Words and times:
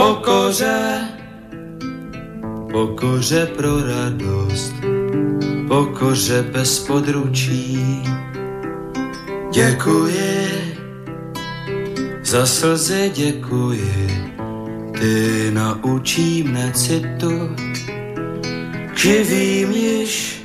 Pokoře, 0.00 1.08
pokoře 2.72 3.46
pro 3.56 3.82
radost, 3.82 4.74
pokoře 5.68 6.42
bez 6.52 6.78
područí. 6.78 8.02
Děkuji, 9.52 10.74
za 12.22 12.46
slzy 12.46 13.10
děkuji, 13.14 14.32
ty 14.98 15.50
naučí 15.50 16.42
mne 16.42 16.72
citu, 16.72 17.56
živým 18.96 19.70
již, 19.70 20.42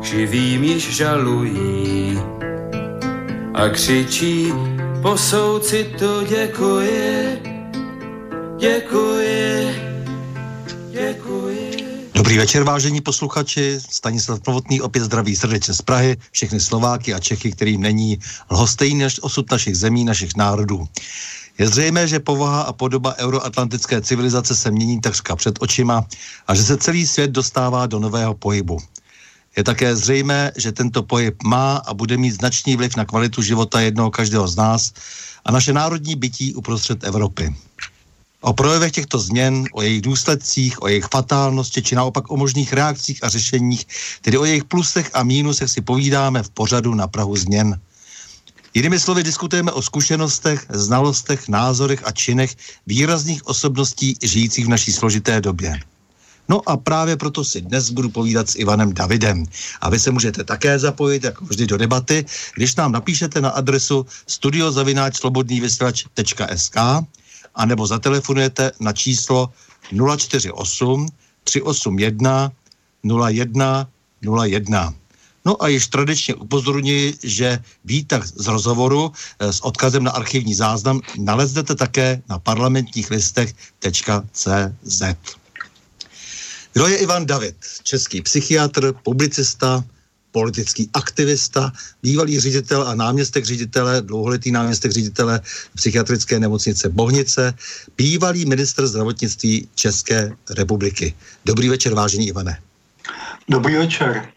živým 0.00 0.64
již 0.64 0.96
žalují 0.96 2.18
a 3.54 3.68
křičí 3.68 4.52
po 5.02 5.16
soucitu 5.16 6.24
děkuji, 6.28 7.49
děkuji, 8.60 9.74
děkuji. 10.90 11.70
Dobrý 12.14 12.38
večer, 12.38 12.62
vážení 12.62 13.00
posluchači. 13.00 13.80
Stanislav 13.90 14.40
Plovotný 14.40 14.80
opět 14.80 15.04
zdraví 15.04 15.36
srdečně 15.36 15.74
z 15.74 15.82
Prahy, 15.82 16.16
všechny 16.30 16.60
Slováky 16.60 17.14
a 17.14 17.18
Čechy, 17.18 17.52
kterým 17.52 17.80
není 17.80 18.18
lhostejný 18.50 18.98
než 18.98 19.22
osud 19.22 19.50
našich 19.50 19.76
zemí, 19.76 20.04
našich 20.04 20.36
národů. 20.36 20.88
Je 21.58 21.68
zřejmé, 21.68 22.08
že 22.08 22.20
povaha 22.20 22.62
a 22.62 22.72
podoba 22.72 23.14
euroatlantické 23.18 24.00
civilizace 24.00 24.56
se 24.56 24.70
mění 24.70 25.00
takřka 25.00 25.36
před 25.36 25.58
očima 25.60 26.06
a 26.46 26.54
že 26.54 26.62
se 26.62 26.76
celý 26.76 27.06
svět 27.06 27.30
dostává 27.30 27.86
do 27.86 27.98
nového 27.98 28.34
pohybu. 28.34 28.78
Je 29.56 29.64
také 29.64 29.96
zřejmé, 29.96 30.52
že 30.56 30.72
tento 30.72 31.02
pohyb 31.02 31.42
má 31.42 31.76
a 31.76 31.94
bude 31.94 32.16
mít 32.16 32.30
značný 32.30 32.76
vliv 32.76 32.96
na 32.96 33.04
kvalitu 33.04 33.42
života 33.42 33.80
jednoho 33.80 34.10
každého 34.10 34.48
z 34.48 34.56
nás 34.56 34.92
a 35.44 35.52
naše 35.52 35.72
národní 35.72 36.16
bytí 36.16 36.54
uprostřed 36.54 37.04
Evropy. 37.04 37.54
O 38.40 38.52
projevech 38.52 38.92
těchto 38.92 39.18
změn, 39.18 39.64
o 39.72 39.82
jejich 39.82 40.02
důsledcích, 40.02 40.82
o 40.82 40.88
jejich 40.88 41.04
fatálnosti, 41.04 41.82
či 41.82 41.94
naopak 41.94 42.30
o 42.30 42.36
možných 42.36 42.72
reakcích 42.72 43.24
a 43.24 43.28
řešeních, 43.28 43.86
tedy 44.20 44.38
o 44.38 44.44
jejich 44.44 44.64
plusech 44.64 45.10
a 45.14 45.22
mínusech 45.22 45.70
si 45.70 45.80
povídáme 45.80 46.42
v 46.42 46.50
pořadu 46.50 46.94
na 46.94 47.06
Prahu 47.06 47.36
změn. 47.36 47.80
Jinými 48.74 49.00
slovy 49.00 49.22
diskutujeme 49.22 49.72
o 49.72 49.82
zkušenostech, 49.82 50.66
znalostech, 50.68 51.48
názorech 51.48 52.06
a 52.06 52.12
činech 52.12 52.56
výrazných 52.86 53.46
osobností 53.46 54.16
žijících 54.22 54.66
v 54.66 54.68
naší 54.68 54.92
složité 54.92 55.40
době. 55.40 55.80
No 56.48 56.68
a 56.68 56.76
právě 56.76 57.16
proto 57.16 57.44
si 57.44 57.60
dnes 57.60 57.90
budu 57.90 58.08
povídat 58.08 58.50
s 58.50 58.56
Ivanem 58.56 58.94
Davidem. 58.94 59.44
A 59.80 59.90
vy 59.90 59.98
se 59.98 60.10
můžete 60.10 60.44
také 60.44 60.78
zapojit, 60.78 61.24
jako 61.24 61.44
vždy, 61.44 61.66
do 61.66 61.76
debaty, 61.76 62.24
když 62.56 62.76
nám 62.76 62.92
napíšete 62.92 63.40
na 63.40 63.50
adresu 63.50 64.06
studiozavináčslobodnývysílač.sk 64.26 66.76
a 67.54 67.66
nebo 67.66 67.86
zatelefonujete 67.86 68.72
na 68.80 68.92
číslo 68.92 69.52
048 70.16 71.06
381 71.44 72.52
01 73.02 73.88
01. 74.46 74.94
No 75.44 75.62
a 75.62 75.68
již 75.68 75.86
tradičně 75.86 76.34
upozorňuji, 76.34 77.18
že 77.22 77.58
výtah 77.84 78.26
z 78.26 78.46
rozhovoru 78.46 79.12
eh, 79.12 79.52
s 79.52 79.60
odkazem 79.60 80.04
na 80.04 80.10
archivní 80.10 80.54
záznam 80.54 81.00
naleznete 81.18 81.74
také 81.74 82.22
na 82.28 82.38
parlamentních 82.38 83.10
listech.cz. 83.10 85.02
Kdo 86.72 86.86
je 86.86 86.96
Ivan 86.96 87.26
David? 87.26 87.56
Český 87.82 88.22
psychiatr, 88.22 88.92
publicista, 89.02 89.84
politický 90.32 90.90
aktivista, 90.94 91.72
bývalý 92.02 92.40
ředitel 92.40 92.82
a 92.82 92.94
náměstek 92.94 93.44
ředitele, 93.44 94.02
dlouholetý 94.02 94.50
náměstek 94.50 94.92
ředitele 94.92 95.40
psychiatrické 95.74 96.40
nemocnice 96.40 96.88
Bohnice, 96.88 97.54
bývalý 97.96 98.46
minister 98.46 98.86
zdravotnictví 98.86 99.68
České 99.74 100.32
republiky. 100.50 101.14
Dobrý 101.44 101.68
večer, 101.68 101.94
vážení 101.94 102.28
Ivane. 102.28 102.58
Dobrý 103.48 103.76
večer. 103.76 104.28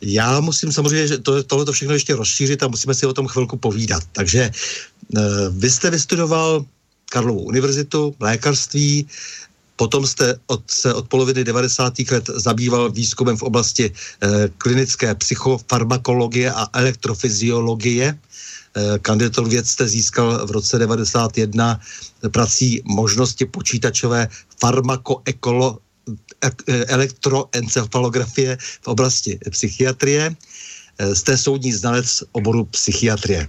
Já 0.00 0.40
musím 0.40 0.72
samozřejmě 0.72 1.06
že 1.06 1.18
to, 1.18 1.42
tohle 1.42 1.64
to 1.64 1.72
všechno 1.72 1.94
ještě 1.94 2.14
rozšířit 2.14 2.62
a 2.62 2.68
musíme 2.68 2.94
si 2.94 3.06
o 3.06 3.12
tom 3.12 3.26
chvilku 3.26 3.56
povídat. 3.56 4.02
Takže 4.12 4.50
uh, 4.50 5.22
vy 5.50 5.70
jste 5.70 5.90
vystudoval 5.90 6.64
Karlovou 7.12 7.40
univerzitu, 7.40 8.14
lékařství, 8.20 9.06
Potom 9.82 10.06
jste 10.06 10.38
od, 10.46 10.70
se 10.70 10.94
od 10.94 11.08
poloviny 11.08 11.44
90. 11.44 11.98
let 12.10 12.30
zabýval 12.38 12.94
výzkumem 12.94 13.36
v 13.36 13.42
oblasti 13.42 13.90
eh, 13.90 14.48
klinické 14.58 15.14
psychofarmakologie 15.14 16.46
a 16.54 16.70
elektrofyziologie. 16.70 18.14
Eh, 18.14 18.98
kandidatur 19.02 19.48
věc 19.48 19.66
jste 19.66 19.88
získal 19.88 20.46
v 20.46 20.50
roce 20.50 20.78
91 20.78 21.80
prací 22.30 22.82
možnosti 22.84 23.44
počítačové 23.44 24.28
farmakoekolo 24.60 25.78
e, 26.42 26.50
elektroencefalografie 26.86 28.58
v 28.82 28.86
oblasti 28.86 29.38
psychiatrie. 29.50 30.30
Eh, 30.98 31.14
jste 31.14 31.38
soudní 31.38 31.72
znalec 31.72 32.22
oboru 32.32 32.64
psychiatrie. 32.64 33.48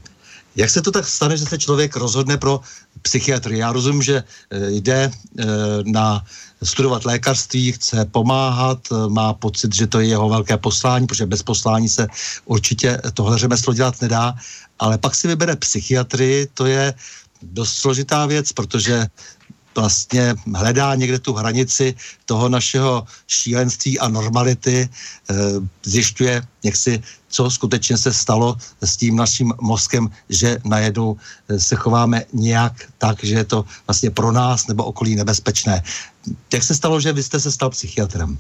Jak 0.56 0.69
se 0.69 0.81
to 0.81 0.91
tak 0.91 1.08
stane, 1.08 1.38
že 1.38 1.46
se 1.46 1.58
člověk 1.58 1.96
rozhodne 1.96 2.38
pro 2.38 2.62
psychiatrii? 3.02 3.59
Já 3.59 3.72
rozumím, 3.72 4.02
že 4.02 4.24
eh, 4.24 4.72
jde 4.72 5.12
eh, 5.12 5.46
na 5.86 6.25
studovat 6.64 7.06
lékařství, 7.06 7.72
chce 7.72 8.06
pomáhat, 8.06 8.80
eh, 8.92 9.09
má 9.09 9.34
pocit, 9.34 9.74
že 9.75 9.88
to 9.88 10.00
je 10.00 10.08
jeho 10.08 10.30
velké 10.30 10.58
poslání, 10.58 11.08
protože 11.08 11.25
bez 11.25 11.44
poslání 11.44 11.90
se 11.90 12.08
určitě 12.46 13.02
tohle 13.13 13.38
řemeslo 13.38 13.74
dělat 13.74 14.02
nedá, 14.02 14.36
ale 14.80 14.97
pak 14.97 15.16
si 15.16 15.28
vybere 15.28 15.56
psychiatrii, 15.56 16.47
to 16.53 16.66
je 16.66 16.94
dost 17.42 17.74
složitá 17.74 18.25
věc, 18.25 18.52
protože 18.52 19.08
vlastně 19.76 20.36
hledá 20.56 20.96
někde 20.96 21.20
tu 21.20 21.34
hranici 21.34 21.96
toho 22.26 22.50
našeho 22.50 23.08
šílenství 23.28 24.00
a 24.00 24.08
normality, 24.08 24.90
zjišťuje, 25.84 26.42
jak 26.64 26.76
si 26.76 27.04
co 27.34 27.50
skutečně 27.50 27.98
se 27.98 28.14
stalo 28.14 28.56
s 28.82 28.98
tím 28.98 29.16
naším 29.16 29.54
mozkem, 29.62 30.10
že 30.30 30.62
najednou 30.66 31.18
eh, 31.18 31.60
se 31.60 31.75
chováme 31.75 32.30
nějak 32.34 32.74
tak, 32.98 33.24
že 33.24 33.36
je 33.36 33.44
to 33.44 33.66
vlastně 33.88 34.10
pro 34.14 34.31
nás 34.31 34.68
nebo 34.68 34.86
okolí 34.86 35.16
nebezpečné. 35.16 35.81
Jak 36.54 36.64
se 36.64 36.76
stalo, 36.76 37.02
že 37.02 37.14
vy 37.14 37.24
jste 37.24 37.40
se 37.40 37.52
stal 37.52 37.69
psychiatrem? 37.69 38.38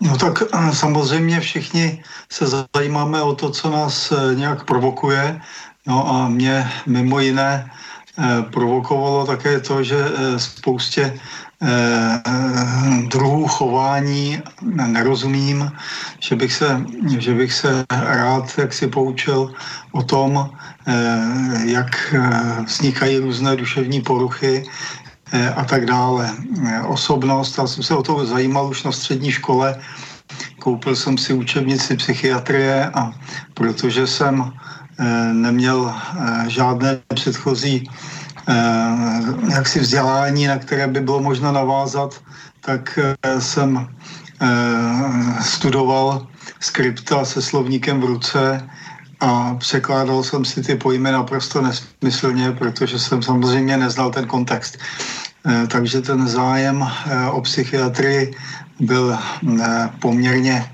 No 0.00 0.16
tak 0.16 0.42
eh, 0.42 0.72
samozřejmě 0.72 1.40
všichni 1.40 2.02
se 2.32 2.44
zajímáme 2.76 3.22
o 3.22 3.34
to, 3.36 3.50
co 3.50 3.70
nás 3.70 4.12
eh, 4.12 4.34
nějak 4.34 4.64
provokuje. 4.64 5.40
No 5.86 6.08
a 6.08 6.28
mě 6.28 6.64
mimo 6.86 7.20
jiné 7.20 7.70
provokovalo 8.50 9.26
také 9.26 9.60
to, 9.60 9.82
že 9.82 9.96
spoustě 10.36 11.20
Eh, 11.62 12.22
druhů 13.12 13.46
chování 13.46 14.42
nerozumím, 14.86 15.72
že 16.20 16.36
bych 16.36 16.52
se, 16.52 16.84
že 17.18 17.34
bych 17.34 17.52
se 17.52 17.84
rád 17.90 18.58
jak 18.58 18.72
si 18.72 18.88
poučil 18.88 19.52
o 19.92 20.02
tom, 20.02 20.50
eh, 20.86 21.60
jak 21.64 22.14
eh, 22.16 22.64
vznikají 22.64 23.18
různé 23.18 23.56
duševní 23.56 24.00
poruchy 24.00 24.64
a 25.56 25.64
tak 25.64 25.86
dále. 25.86 26.26
Osobnost, 26.90 27.58
já 27.58 27.66
jsem 27.66 27.82
se 27.82 27.94
o 27.94 28.02
to 28.02 28.26
zajímal 28.26 28.66
už 28.66 28.82
na 28.82 28.92
střední 28.92 29.30
škole, 29.30 29.78
koupil 30.58 30.96
jsem 30.96 31.18
si 31.18 31.32
učebnici 31.32 31.96
psychiatrie 31.96 32.90
a 32.94 33.14
protože 33.54 34.06
jsem 34.06 34.52
neměl 35.32 35.94
žádné 36.46 36.98
předchozí 37.14 37.90
jaksi 39.50 39.80
vzdělání, 39.80 40.46
na 40.46 40.58
které 40.58 40.88
by 40.88 41.00
bylo 41.00 41.20
možno 41.20 41.52
navázat, 41.52 42.20
tak 42.60 42.98
jsem 43.38 43.88
studoval 45.40 46.26
skripta 46.60 47.24
se 47.24 47.42
slovníkem 47.42 48.00
v 48.00 48.04
ruce 48.04 48.68
a 49.20 49.54
překládal 49.54 50.22
jsem 50.22 50.44
si 50.44 50.62
ty 50.62 50.74
pojmy 50.74 51.12
naprosto 51.12 51.62
nesmyslně, 51.62 52.52
protože 52.52 52.98
jsem 52.98 53.22
samozřejmě 53.22 53.76
neznal 53.76 54.10
ten 54.10 54.26
kontext. 54.26 54.78
Takže 55.68 56.00
ten 56.00 56.28
zájem 56.28 56.88
o 57.30 57.40
psychiatrii 57.40 58.34
byl 58.80 59.18
poměrně 59.98 60.72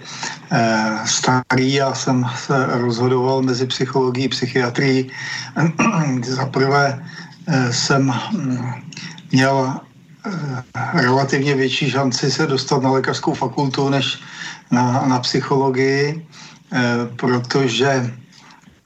starý. 1.05 1.75
Já 1.75 1.95
jsem 1.95 2.27
se 2.37 2.67
rozhodoval 2.67 3.43
mezi 3.43 3.67
psychologií 3.67 4.27
a 4.27 4.29
psychiatrií. 4.29 5.11
Za 6.25 6.47
prvé 6.47 7.03
jsem 7.71 8.15
mm, 8.33 8.71
měl 9.33 9.81
relativně 10.95 11.55
větší 11.55 11.91
šanci 11.91 12.31
se 12.31 12.47
dostat 12.47 12.83
na 12.83 12.91
lékařskou 12.91 13.35
fakultu 13.35 13.89
než 13.89 14.19
na, 14.71 15.05
na 15.07 15.19
psychologii, 15.19 16.27
protože 17.17 18.11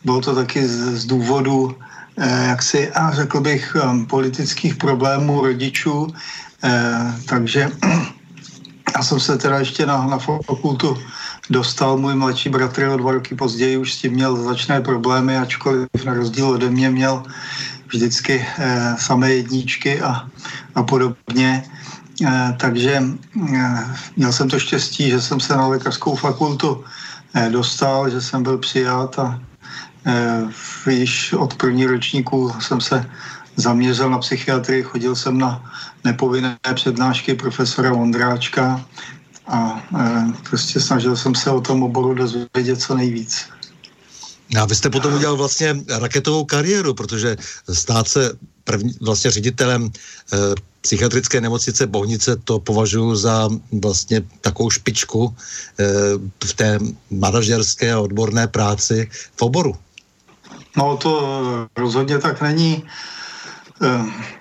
bylo 0.05 0.21
to 0.21 0.35
taky 0.35 0.67
z, 0.67 1.01
z 1.01 1.05
důvodu 1.05 1.77
jaksi, 2.47 2.91
a 2.91 3.11
řekl 3.11 3.41
bych, 3.41 3.77
politických 4.07 4.75
problémů 4.75 5.41
rodičů, 5.41 6.07
takže 7.27 7.71
já 8.97 9.03
jsem 9.03 9.21
se 9.21 9.39
teda 9.39 9.59
ještě 9.59 9.87
na, 9.87 10.07
na 10.07 10.19
fakultu 10.19 10.99
dostal, 11.51 11.97
můj 11.97 12.15
mladší 12.15 12.49
bratr 12.49 12.85
o 12.85 12.97
dva 12.97 13.13
roky 13.13 13.35
později 13.35 13.77
už 13.77 13.93
s 13.95 13.99
tím 13.99 14.13
měl 14.13 14.37
značné 14.37 14.81
problémy, 14.81 15.39
ačkoliv 15.39 15.89
na 16.05 16.15
rozdíl 16.15 16.49
ode 16.49 16.71
mě 16.71 16.91
měl 16.91 17.23
vždycky 17.87 18.47
eh, 18.59 18.95
samé 18.99 19.33
jedničky 19.33 20.01
a, 20.01 20.27
a 20.75 20.83
podobně. 20.83 21.65
Eh, 22.27 22.55
takže 22.61 23.03
eh, 23.55 23.85
měl 24.17 24.33
jsem 24.33 24.49
to 24.49 24.59
štěstí, 24.59 25.11
že 25.11 25.21
jsem 25.21 25.41
se 25.41 25.57
na 25.57 25.67
lékařskou 25.67 26.17
fakultu 26.17 26.85
eh, 27.35 27.49
dostal, 27.51 28.11
že 28.11 28.21
jsem 28.21 28.43
byl 28.43 28.59
přijat 28.59 29.19
a 29.19 29.41
eh, 30.07 30.91
již 30.91 31.33
od 31.33 31.55
první 31.55 31.87
ročníku 31.87 32.53
jsem 32.61 32.81
se 32.81 33.07
zaměřil 33.57 34.11
na 34.11 34.19
psychiatrii, 34.19 34.83
chodil 34.83 35.17
jsem 35.17 35.39
na 35.39 35.63
nepovinné 36.05 36.58
přednášky 36.75 37.35
profesora 37.35 37.93
Vondráčka 37.93 38.87
a 39.47 39.82
e, 39.99 40.32
prostě 40.50 40.81
snažil 40.81 41.17
jsem 41.17 41.35
se 41.35 41.50
o 41.50 41.61
tom 41.61 41.82
oboru 41.82 42.14
dozvědět 42.14 42.81
co 42.81 42.94
nejvíc. 42.94 43.44
A 44.61 44.64
vy 44.64 44.75
jste 44.75 44.91
potom 44.91 45.14
udělal 45.14 45.37
vlastně 45.37 45.76
raketovou 45.88 46.44
kariéru, 46.44 46.94
protože 46.94 47.37
stát 47.73 48.08
se 48.08 48.32
první, 48.64 48.94
vlastně 49.00 49.31
ředitelem 49.31 49.91
e, 50.32 50.37
psychiatrické 50.81 51.41
nemocnice 51.41 51.87
Bohnice 51.87 52.37
to 52.37 52.58
považuji 52.58 53.14
za 53.14 53.49
vlastně 53.82 54.23
takovou 54.41 54.70
špičku 54.70 55.35
e, 55.79 55.85
v 56.44 56.55
té 56.55 56.79
manažerské 57.11 57.93
a 57.93 58.00
odborné 58.00 58.47
práci 58.47 59.11
v 59.37 59.43
oboru. 59.43 59.76
No 60.76 60.97
to 60.97 61.69
rozhodně 61.76 62.19
tak 62.19 62.41
není. 62.41 62.85
Eh, 62.85 63.20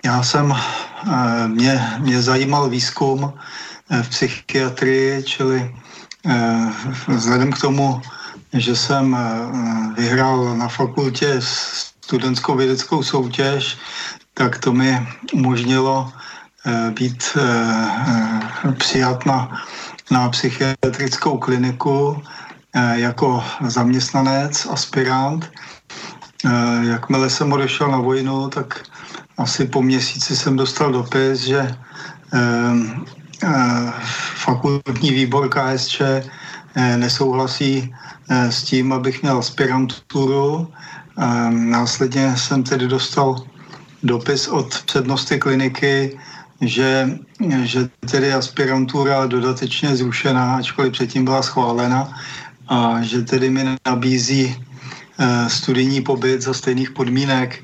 já 0.06 0.24
jsem, 0.24 0.53
eh, 0.53 1.47
mě, 1.47 1.94
mě 2.00 2.21
zajímal 2.21 2.69
výzkum 2.69 3.33
eh, 3.89 4.03
v 4.03 4.09
psychiatrii, 4.09 5.24
čili 5.24 5.75
vzhledem 7.07 7.51
k 7.51 7.62
tomu, 7.62 8.01
že 8.53 8.75
jsem 8.75 9.18
vyhrál 9.97 10.57
na 10.57 10.68
fakultě 10.68 11.39
studentskou 11.39 12.56
vědeckou 12.56 13.03
soutěž, 13.03 13.77
tak 14.33 14.59
to 14.59 14.74
mi 14.74 15.07
umožnilo 15.33 16.12
být 16.92 17.38
přijat 18.77 19.25
na, 19.25 19.63
na 20.12 20.30
psychiatrickou 20.30 21.38
kliniku 21.38 22.21
jako 22.94 23.44
zaměstnanec, 23.68 24.68
aspirant. 24.71 25.51
Jakmile 26.81 27.30
jsem 27.30 27.53
odešel 27.53 27.92
na 27.92 27.97
vojnu, 27.97 28.50
tak 28.50 28.83
asi 29.39 29.65
po 29.65 29.81
měsíci 29.81 30.36
jsem 30.36 30.57
dostal 30.57 30.91
dopis, 30.91 31.39
že 31.39 31.75
eh, 32.33 33.91
fakultní 34.36 35.12
výbor 35.12 35.50
KSČ 35.50 36.01
eh, 36.01 36.97
nesouhlasí 36.97 37.95
eh, 38.30 38.51
s 38.51 38.63
tím, 38.63 38.94
abych 38.94 39.21
měl 39.21 39.38
aspiranturu. 39.38 40.68
Eh, 40.68 41.51
následně 41.51 42.38
jsem 42.38 42.63
tedy 42.63 42.88
dostal 42.88 43.36
dopis 44.03 44.47
od 44.47 44.83
přednosti 44.86 45.38
kliniky, 45.39 46.19
že, 46.62 47.19
že 47.63 47.89
tedy 48.12 48.33
aspirantura 48.33 49.25
dodatečně 49.25 49.95
zrušená, 49.95 50.56
ačkoliv 50.56 50.92
předtím 50.92 51.25
byla 51.25 51.42
schválena, 51.42 52.12
a 52.68 53.01
že 53.01 53.21
tedy 53.21 53.50
mi 53.50 53.63
nabízí 53.88 54.65
studijní 55.47 56.01
pobyt 56.01 56.42
za 56.42 56.53
stejných 56.53 56.92
podmínek 56.92 57.62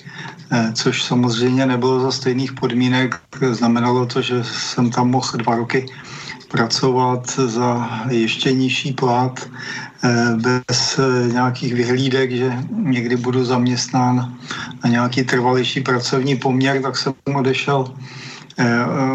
což 0.74 1.04
samozřejmě 1.04 1.66
nebylo 1.66 2.00
za 2.00 2.12
stejných 2.12 2.54
podmínek. 2.54 3.20
Znamenalo 3.52 4.06
to, 4.06 4.22
že 4.22 4.44
jsem 4.44 4.90
tam 4.90 5.10
mohl 5.10 5.38
dva 5.38 5.56
roky 5.56 5.86
pracovat 6.48 7.30
za 7.30 7.90
ještě 8.10 8.54
nižší 8.54 8.94
plat, 8.94 9.50
eh, 10.04 10.36
bez 10.36 11.00
eh, 11.00 11.34
nějakých 11.34 11.74
vyhlídek, 11.74 12.32
že 12.32 12.54
někdy 12.72 13.16
budu 13.16 13.46
zaměstnán 13.46 14.38
na 14.84 14.90
nějaký 14.90 15.24
trvalější 15.24 15.82
pracovní 15.82 16.36
poměr, 16.36 16.82
tak 16.82 16.98
jsem 16.98 17.14
odešel 17.36 17.92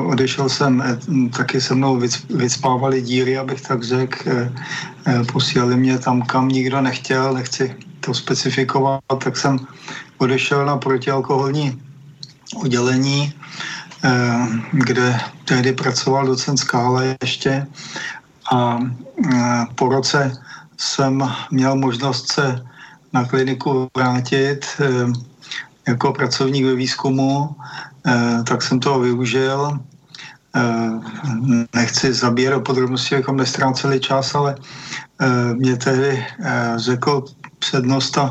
odešel 0.05 0.49
jsem, 0.49 0.85
taky 1.37 1.61
se 1.61 1.75
mnou 1.75 1.97
vycpávali 2.29 3.01
díry, 3.01 3.39
abych 3.41 3.61
tak 3.65 3.83
řekl, 3.83 4.53
posílali 5.33 5.77
mě 5.77 5.99
tam, 5.99 6.23
kam 6.23 6.49
nikdo 6.49 6.81
nechtěl, 6.81 7.33
nechci 7.33 7.73
to 8.01 8.15
specifikovat, 8.15 9.01
tak 9.25 9.37
jsem 9.37 9.57
odešel 10.21 10.67
na 10.67 10.77
protialkoholní 10.77 11.81
oddělení, 12.57 13.33
eh, 14.05 14.47
kde 14.73 15.21
tehdy 15.45 15.73
pracoval 15.73 16.27
docent 16.27 16.57
Skála 16.57 17.03
ještě 17.23 17.67
a 18.53 18.79
eh, 18.79 19.65
po 19.75 19.89
roce 19.89 20.33
jsem 20.77 21.25
měl 21.51 21.77
možnost 21.77 22.33
se 22.33 22.65
na 23.13 23.25
kliniku 23.25 23.89
vrátit 23.97 24.67
eh, 24.81 25.13
jako 25.89 26.13
pracovník 26.13 26.65
ve 26.65 26.75
výzkumu, 26.75 27.57
tak 28.47 28.63
jsem 28.63 28.81
toho 28.81 29.01
využil. 29.01 29.81
Nechci 31.75 32.13
zabírat 32.13 32.63
podrobnosti, 32.65 33.15
abychom 33.15 33.37
nestráceli 33.37 34.01
čas, 34.01 34.35
ale 34.35 34.55
mě 35.57 35.77
tehdy 35.77 36.27
řekl 36.77 37.25
přednosta 37.59 38.31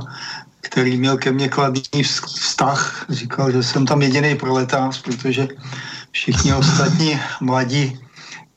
který 0.70 0.98
měl 0.98 1.18
ke 1.18 1.32
mně 1.32 1.50
kladný 1.50 2.04
vztah. 2.04 3.06
Říkal, 3.10 3.52
že 3.52 3.64
jsem 3.64 3.86
tam 3.86 4.02
jediný 4.02 4.36
proletář, 4.36 5.02
protože 5.02 5.48
všichni 6.12 6.54
ostatní 6.54 7.20
mladí 7.42 8.00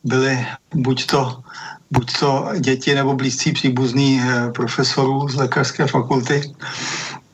byli 0.05 0.47
buď 0.75 1.07
to, 1.07 1.43
buď 1.91 2.19
to 2.19 2.49
děti 2.61 2.95
nebo 2.95 3.15
blízcí 3.15 3.53
příbuzní 3.53 4.21
eh, 4.21 4.51
profesorů 4.53 5.29
z 5.29 5.35
lékařské 5.35 5.87
fakulty. 5.87 6.53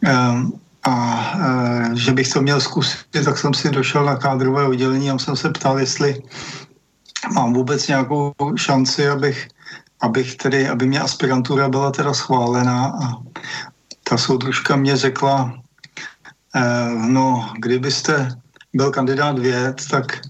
Ehm, 0.05 0.53
a 0.87 0.95
eh, 1.35 1.91
že 1.99 2.13
bych 2.13 2.33
to 2.33 2.43
měl 2.43 2.61
zkusit, 2.61 2.99
tak 3.25 3.39
jsem 3.39 3.55
si 3.55 3.71
došel 3.71 4.05
na 4.05 4.17
kádrové 4.17 4.67
oddělení 4.67 5.11
a 5.11 5.19
jsem 5.19 5.37
se 5.37 5.51
ptal, 5.51 5.79
jestli 5.79 6.23
mám 7.35 7.53
vůbec 7.53 7.89
nějakou 7.89 8.33
šanci, 8.57 9.09
abych, 9.09 9.49
abych 10.01 10.37
tedy, 10.37 10.69
aby 10.69 10.87
mě 10.87 11.01
aspirantura 11.01 11.69
byla 11.69 11.91
teda 11.91 12.15
schválená 12.15 12.95
a 13.03 13.07
ta 14.09 14.19
soudružka 14.19 14.77
mě 14.77 14.97
řekla, 14.97 15.53
eh, 16.55 16.95
no, 17.09 17.53
kdybyste 17.59 18.29
byl 18.75 18.91
kandidát 18.91 19.39
věd, 19.39 19.89
tak 19.91 20.21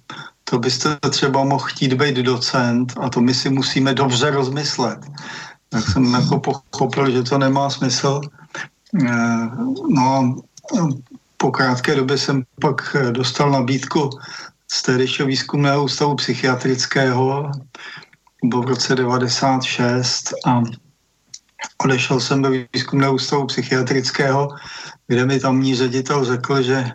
to 0.45 0.59
byste 0.59 0.99
třeba 1.11 1.45
mohl 1.45 1.65
chtít 1.65 1.93
být 1.93 2.17
docent 2.17 2.95
a 3.01 3.09
to 3.09 3.21
my 3.21 3.35
si 3.35 3.51
musíme 3.51 3.95
dobře 3.95 4.31
rozmyslet. 4.31 4.99
Tak 5.69 5.85
jsem 5.85 6.15
jako 6.15 6.41
pochopil, 6.41 7.11
že 7.11 7.23
to 7.23 7.39
nemá 7.39 7.71
smysl. 7.71 8.21
Eh, 9.05 9.49
no 9.89 10.37
po 11.37 11.51
krátké 11.51 11.95
době 11.95 12.19
jsem 12.19 12.43
pak 12.61 12.97
dostal 13.11 13.51
nabídku 13.51 14.11
z 14.71 14.83
tehdejšího 14.83 15.29
výzkumného 15.29 15.85
ústavu 15.85 16.15
psychiatrického, 16.15 17.51
byl 18.45 18.63
v 18.63 18.69
roce 18.69 18.95
96 18.95 20.33
a 20.47 20.63
Odešel 21.85 22.21
jsem 22.21 22.43
do 22.43 22.51
výzkumného 22.73 23.15
ústavu 23.15 23.47
psychiatrického, 23.47 24.49
kde 25.07 25.27
mi 25.27 25.41
tamní 25.41 25.75
ředitel 25.75 26.25
řekl, 26.25 26.63
že 26.63 26.91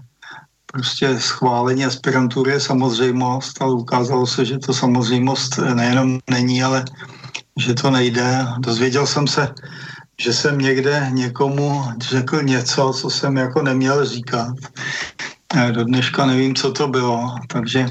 prostě 0.66 1.20
schválení 1.20 1.86
aspirantury 1.86 2.52
je 2.52 2.60
samozřejmost, 2.60 3.62
ale 3.62 3.74
ukázalo 3.74 4.28
se, 4.28 4.46
že 4.46 4.58
to 4.58 4.74
samozřejmost 4.74 5.58
nejenom 5.58 6.20
není, 6.30 6.64
ale 6.64 6.86
že 7.58 7.74
to 7.74 7.92
nejde. 7.92 8.46
Dozvěděl 8.60 9.08
jsem 9.08 9.28
se, 9.28 9.54
že 10.22 10.34
jsem 10.34 10.58
někde 10.58 11.10
někomu 11.14 11.84
řekl 12.02 12.42
něco, 12.42 12.94
co 12.94 13.10
jsem 13.10 13.38
jako 13.38 13.62
neměl 13.62 14.06
říkat. 14.06 14.56
do 15.72 15.84
dneška 15.84 16.26
nevím, 16.26 16.56
co 16.56 16.72
to 16.72 16.88
bylo, 16.88 17.36
takže 17.48 17.86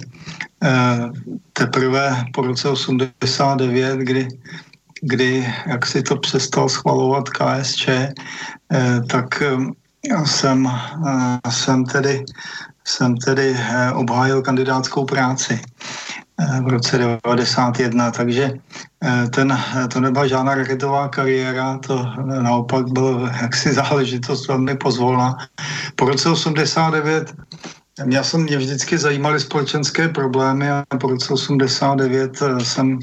teprve 1.52 2.24
po 2.34 2.42
roce 2.42 2.68
89, 2.68 3.98
kdy, 3.98 4.28
kdy 5.02 5.54
jak 5.66 5.86
si 5.86 6.02
to 6.02 6.16
přestal 6.16 6.68
schvalovat 6.68 7.28
KSČ, 7.28 7.88
tak 9.10 9.42
jsem, 10.24 10.70
jsem 11.50 11.84
tedy, 11.84 12.24
jsem 12.84 13.16
tedy 13.16 13.56
obhájil 13.94 14.42
kandidátskou 14.42 15.04
práci. 15.04 15.60
Eh, 16.42 16.60
v 16.60 16.68
roce 16.68 16.98
1991, 16.98 18.10
takže 18.10 18.52
eh, 19.04 19.28
ten, 19.30 19.58
to 19.92 20.00
nebyla 20.00 20.26
žádná 20.26 20.54
raketová 20.54 21.08
kariéra, 21.08 21.78
to 21.78 22.06
naopak 22.42 22.88
byl 22.88 23.30
jaksi 23.42 23.72
záležitost 23.72 24.48
velmi 24.48 24.76
pozvolná. 24.76 25.36
Po 25.96 26.04
roce 26.04 26.30
89 26.30 27.34
já 28.08 28.22
jsem, 28.22 28.42
mě 28.42 28.56
vždycky 28.56 28.98
zajímaly 28.98 29.40
společenské 29.40 30.08
problémy 30.08 30.70
a 30.70 30.84
po 31.00 31.06
roce 31.08 31.32
89 31.32 32.42
eh, 32.42 32.64
jsem 32.64 32.98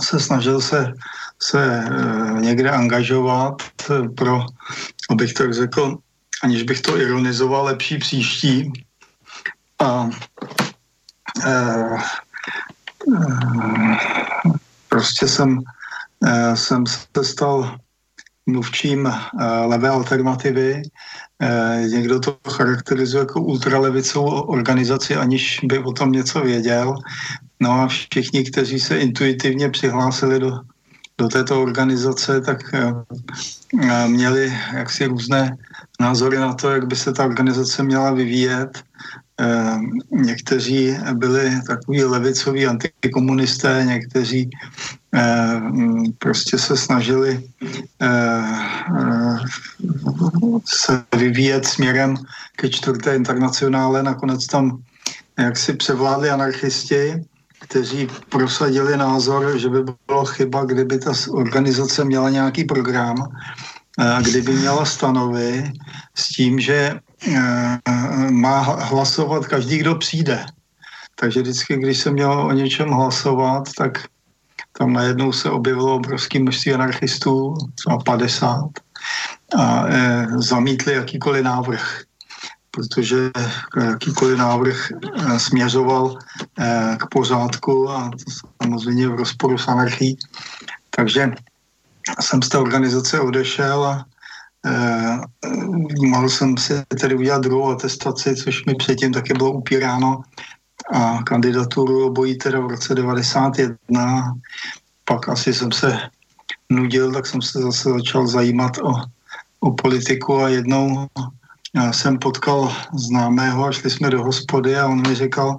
se 0.00 0.20
snažil 0.20 0.60
se, 0.60 0.92
se 1.42 1.84
někde 2.40 2.70
angažovat 2.70 3.62
pro, 4.16 4.40
abych 5.10 5.34
tak 5.34 5.54
řekl, 5.54 5.96
aniž 6.42 6.62
bych 6.62 6.80
to 6.80 7.00
ironizoval, 7.00 7.64
lepší 7.64 7.98
příští. 7.98 8.72
A 9.78 10.10
prostě 14.88 15.28
jsem, 15.28 15.60
eh, 16.26 16.56
jsem 16.56 16.86
se 16.86 17.24
stal 17.24 17.76
mluvčím 18.46 19.06
eh, 19.06 19.44
levé 19.66 19.88
alternativy. 19.88 20.82
Eh, 21.42 21.84
někdo 21.88 22.20
to 22.20 22.38
charakterizuje 22.50 23.20
jako 23.20 23.40
ultralevicovou 23.40 24.40
organizaci, 24.40 25.16
aniž 25.16 25.60
by 25.64 25.78
o 25.78 25.92
tom 25.92 26.12
něco 26.12 26.40
věděl. 26.40 26.94
No 27.60 27.72
a 27.72 27.86
všichni, 27.88 28.44
kteří 28.44 28.80
se 28.80 28.98
intuitivně 28.98 29.70
přihlásili 29.70 30.40
do, 30.40 30.60
do 31.18 31.28
této 31.28 31.62
organizace, 31.62 32.40
tak 32.40 32.58
měli 34.06 34.52
jaksi 34.74 35.06
různé 35.06 35.56
názory 36.00 36.38
na 36.38 36.54
to, 36.54 36.70
jak 36.70 36.86
by 36.86 36.96
se 36.96 37.12
ta 37.12 37.24
organizace 37.24 37.82
měla 37.82 38.10
vyvíjet. 38.10 38.82
Eh, 39.40 39.78
někteří 40.10 40.96
byli 41.12 41.60
takový 41.66 42.04
levicoví 42.04 42.66
antikomunisté, 42.66 43.84
někteří 43.86 44.50
eh, 45.14 45.60
prostě 46.18 46.58
se 46.58 46.76
snažili 46.76 47.48
eh, 48.02 49.38
se 50.64 51.04
vyvíjet 51.16 51.66
směrem 51.66 52.16
ke 52.56 52.68
čtvrté 52.68 53.16
internacionále. 53.16 54.02
Nakonec 54.02 54.46
tam 54.46 54.82
jaksi 55.38 55.72
převládli 55.72 56.30
anarchisti, 56.30 57.24
kteří 57.68 58.08
prosadili 58.28 58.96
názor, 58.96 59.58
že 59.58 59.68
by 59.68 59.78
bylo 60.06 60.24
chyba, 60.24 60.64
kdyby 60.64 60.98
ta 60.98 61.12
organizace 61.30 62.04
měla 62.04 62.30
nějaký 62.30 62.64
program, 62.64 63.16
kdyby 64.22 64.52
měla 64.52 64.84
stanovy 64.84 65.72
s 66.14 66.28
tím, 66.28 66.60
že 66.60 67.00
Eh, 67.24 67.78
má 68.30 68.60
hlasovat 68.60 69.46
každý, 69.46 69.78
kdo 69.78 69.94
přijde. 69.94 70.44
Takže 71.14 71.42
vždycky, 71.42 71.76
když 71.76 71.98
se 71.98 72.10
mělo 72.10 72.46
o 72.46 72.52
něčem 72.52 72.88
hlasovat, 72.88 73.68
tak 73.78 74.04
tam 74.78 74.92
najednou 74.92 75.32
se 75.32 75.50
objevilo 75.50 75.94
obrovské 75.94 76.38
množství 76.38 76.74
anarchistů, 76.74 77.54
třeba 77.74 77.98
50, 77.98 78.60
a 79.58 79.86
e, 79.88 80.26
zamítli 80.36 80.92
jakýkoliv 80.92 81.44
návrh, 81.44 82.02
protože 82.76 83.30
jakýkoliv 83.80 84.38
návrh 84.38 84.90
e, 84.90 85.38
směřoval 85.38 86.18
e, 86.58 86.96
k 87.00 87.06
pořádku 87.10 87.90
a 87.90 88.10
to 88.10 88.30
samozřejmě 88.62 89.08
v 89.08 89.14
rozporu 89.14 89.58
s 89.58 89.68
anarchií. 89.68 90.18
Takže 90.90 91.32
jsem 92.20 92.42
z 92.42 92.48
té 92.48 92.58
organizace 92.58 93.20
odešel 93.20 93.84
a 93.84 94.04
Eh, 94.66 95.18
mohl 96.06 96.28
jsem 96.28 96.56
si 96.56 96.82
tedy 97.00 97.14
udělat 97.14 97.42
druhou 97.42 97.70
atestaci, 97.70 98.36
což 98.36 98.64
mi 98.64 98.74
předtím 98.74 99.12
taky 99.12 99.34
bylo 99.34 99.52
upíráno 99.52 100.22
a 100.92 101.22
kandidaturu 101.22 102.06
obojí 102.06 102.38
teda 102.38 102.60
v 102.60 102.66
roce 102.66 102.94
91. 102.94 104.34
Pak 105.04 105.28
asi 105.28 105.54
jsem 105.54 105.72
se 105.72 105.98
nudil, 106.70 107.12
tak 107.12 107.26
jsem 107.26 107.42
se 107.42 107.58
zase 107.58 107.90
začal 107.90 108.26
zajímat 108.26 108.78
o, 108.78 108.92
o 109.60 109.70
politiku 109.74 110.36
a 110.42 110.48
jednou 110.48 111.06
já 111.76 111.92
jsem 111.92 112.18
potkal 112.18 112.72
známého 112.94 113.66
a 113.66 113.72
šli 113.72 113.90
jsme 113.90 114.10
do 114.10 114.24
hospody 114.24 114.76
a 114.76 114.86
on 114.86 115.08
mi 115.08 115.14
říkal, 115.14 115.58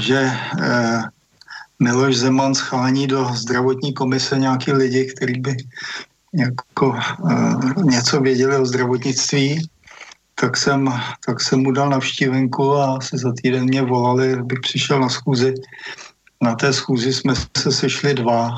že 0.00 0.32
eh, 0.62 1.02
Miloš 1.78 2.16
Zeman 2.16 2.54
schání 2.54 3.06
do 3.06 3.24
zdravotní 3.24 3.94
komise 3.94 4.38
nějaký 4.38 4.72
lidi, 4.72 5.04
kteří 5.04 5.40
by 5.40 5.56
jako 6.34 6.88
uh, 7.18 7.84
něco 7.84 8.20
věděli 8.20 8.56
o 8.56 8.66
zdravotnictví, 8.66 9.68
tak 10.34 10.56
jsem, 10.56 10.92
tak 11.26 11.40
jsem 11.40 11.62
mu 11.62 11.70
dal 11.70 11.88
navštívenku 11.90 12.74
a 12.74 12.96
asi 12.96 13.18
za 13.18 13.32
týden 13.42 13.64
mě 13.64 13.82
volali, 13.82 14.34
abych 14.34 14.60
přišel 14.60 15.00
na 15.00 15.08
schůzi. 15.08 15.54
Na 16.42 16.54
té 16.54 16.72
schůzi 16.72 17.12
jsme 17.12 17.34
se 17.56 17.72
sešli 17.72 18.14
dva, 18.14 18.52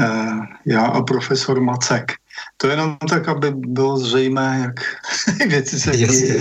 uh, 0.00 0.44
já 0.66 0.86
a 0.86 1.02
profesor 1.02 1.60
Macek. 1.60 2.12
To 2.60 2.68
jenom 2.68 2.96
tak, 3.08 3.28
aby 3.28 3.50
bylo 3.50 3.98
zřejmé, 3.98 4.58
jak 4.62 4.80
věci 5.48 5.80
se 5.80 5.96
dějí. 5.96 6.34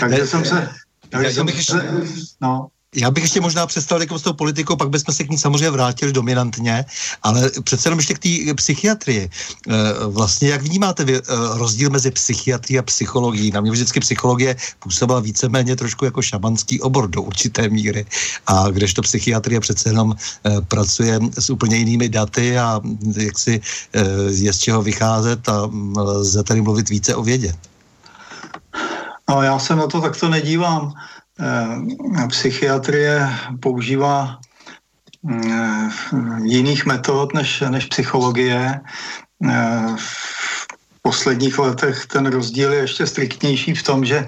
Takže 0.00 0.26
jsem 0.26 0.44
se... 0.44 0.68
Takže 1.08 1.32
jsem 1.32 1.48
se 1.48 1.88
no. 2.40 2.68
Já 2.94 3.10
bych 3.10 3.24
ještě 3.24 3.40
možná 3.40 3.66
přestal 3.66 4.00
jako 4.00 4.18
s 4.18 4.22
tou 4.22 4.32
politikou, 4.32 4.76
pak 4.76 4.88
bychom 4.88 5.14
se 5.14 5.24
k 5.24 5.30
ní 5.30 5.38
samozřejmě 5.38 5.70
vrátili 5.70 6.12
dominantně, 6.12 6.84
ale 7.22 7.50
přece 7.64 7.86
jenom 7.88 7.98
ještě 7.98 8.14
k 8.14 8.18
té 8.18 8.54
psychiatrii. 8.54 9.30
Eh, 9.68 9.72
vlastně, 10.06 10.48
jak 10.48 10.62
vnímáte 10.62 11.04
vy 11.04 11.16
eh, 11.16 11.22
rozdíl 11.54 11.90
mezi 11.90 12.10
psychiatrií 12.10 12.78
a 12.78 12.82
psychologií? 12.82 13.50
Na 13.50 13.60
mě 13.60 13.70
vždycky 13.70 14.00
psychologie 14.00 14.56
působila 14.78 15.20
víceméně 15.20 15.76
trošku 15.76 16.04
jako 16.04 16.22
šamanský 16.22 16.80
obor 16.80 17.08
do 17.08 17.22
určité 17.22 17.68
míry, 17.68 18.06
a 18.46 18.70
kdežto 18.70 19.02
psychiatrie 19.02 19.60
přece 19.60 19.88
jenom 19.88 20.14
eh, 20.14 20.60
pracuje 20.60 21.18
s 21.38 21.50
úplně 21.50 21.76
jinými 21.76 22.08
daty 22.08 22.58
a 22.58 22.80
jak 23.16 23.38
si 23.38 23.60
je 24.28 24.52
z 24.52 24.58
čeho 24.58 24.82
vycházet 24.82 25.48
a 25.48 25.66
mm, 25.66 25.96
lze 25.96 26.42
tady 26.42 26.62
mluvit 26.62 26.88
více 26.88 27.14
o 27.14 27.22
vědě. 27.22 27.54
No, 29.28 29.42
já 29.42 29.58
se 29.58 29.76
na 29.76 29.86
to 29.86 30.00
takto 30.00 30.28
nedívám. 30.28 30.92
Eh, 31.40 32.28
psychiatrie 32.28 33.28
používá 33.60 34.38
eh, 35.30 35.90
jiných 36.42 36.86
metod 36.86 37.34
než, 37.34 37.60
než 37.60 37.86
psychologie. 37.86 38.80
Eh, 39.50 39.96
v 39.96 40.66
posledních 41.02 41.58
letech 41.58 42.06
ten 42.06 42.26
rozdíl 42.26 42.72
je 42.72 42.80
ještě 42.80 43.06
striktnější 43.06 43.74
v 43.74 43.82
tom, 43.82 44.04
že, 44.04 44.26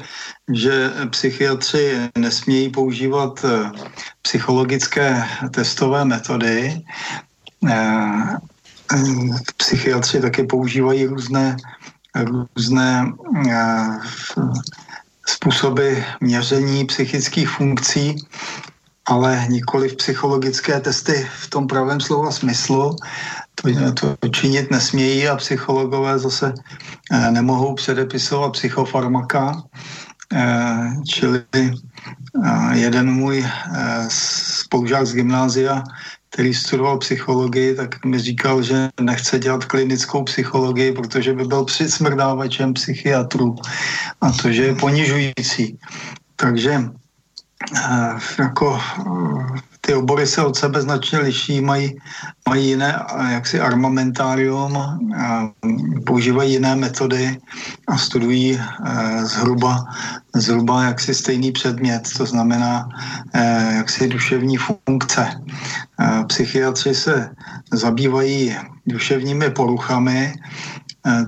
že 0.52 0.90
psychiatři 1.10 2.10
nesmějí 2.18 2.70
používat 2.70 3.44
psychologické 4.22 5.24
testové 5.50 6.04
metody. 6.04 6.84
Psychiatři 9.56 10.20
taky 10.20 10.42
používají 10.42 11.06
různé, 11.06 11.56
různé 12.14 13.12
způsoby 15.28 15.92
měření 16.20 16.84
psychických 16.84 17.48
funkcí, 17.48 18.16
ale 19.06 19.46
nikoli 19.48 19.88
v 19.88 19.96
psychologické 19.96 20.80
testy 20.80 21.28
v 21.38 21.50
tom 21.50 21.66
pravém 21.66 22.00
slova 22.00 22.30
smyslu. 22.30 22.96
To, 23.54 23.68
to 23.92 24.28
činit 24.28 24.70
nesmějí 24.70 25.28
a 25.28 25.36
psychologové 25.36 26.18
zase 26.18 26.54
eh, 27.12 27.30
nemohou 27.30 27.74
předepisovat 27.74 28.50
psychofarmaka. 28.50 29.62
Eh, 30.32 30.90
čili 31.08 31.44
eh, 31.52 31.72
jeden 32.72 33.10
můj 33.10 33.46
spolužák 34.08 35.06
z 35.06 35.14
gymnázia 35.14 35.82
který 36.30 36.54
studoval 36.54 36.98
psychologii, 36.98 37.74
tak 37.74 38.04
mi 38.04 38.18
říkal, 38.18 38.62
že 38.62 38.88
nechce 39.00 39.38
dělat 39.38 39.64
klinickou 39.64 40.24
psychologii, 40.24 40.92
protože 40.92 41.32
by 41.32 41.44
byl 41.44 41.64
přismrdávačem 41.64 42.74
psychiatrů 42.74 43.56
a 44.20 44.32
to, 44.32 44.52
že 44.52 44.64
je 44.64 44.74
ponižující. 44.74 45.78
Takže 46.36 46.82
eh, 47.76 48.18
jako 48.38 48.80
eh, 48.98 49.60
ty 49.86 49.94
obory 49.94 50.26
se 50.26 50.42
od 50.42 50.56
sebe 50.56 50.82
značně 50.82 51.18
liší, 51.18 51.60
mají, 51.60 51.96
mají 52.48 52.68
jiné 52.68 52.98
jaksi 53.30 53.60
armamentárium, 53.60 54.78
používají 56.06 56.52
jiné 56.52 56.76
metody 56.76 57.38
a 57.86 57.98
studují 57.98 58.58
eh, 58.58 59.24
zhruba, 59.24 59.84
zhruba 60.34 60.84
jaksi 60.84 61.14
stejný 61.14 61.52
předmět, 61.52 62.02
to 62.16 62.26
znamená 62.26 62.88
eh, 63.34 63.74
jaksi 63.76 64.08
duševní 64.08 64.56
funkce. 64.56 65.22
Eh, 66.00 66.24
psychiatři 66.26 66.94
se 66.94 67.30
zabývají 67.72 68.56
duševními 68.86 69.50
poruchami, 69.50 70.34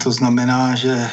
To 0.02 0.10
znamená, 0.10 0.74
že 0.74 1.06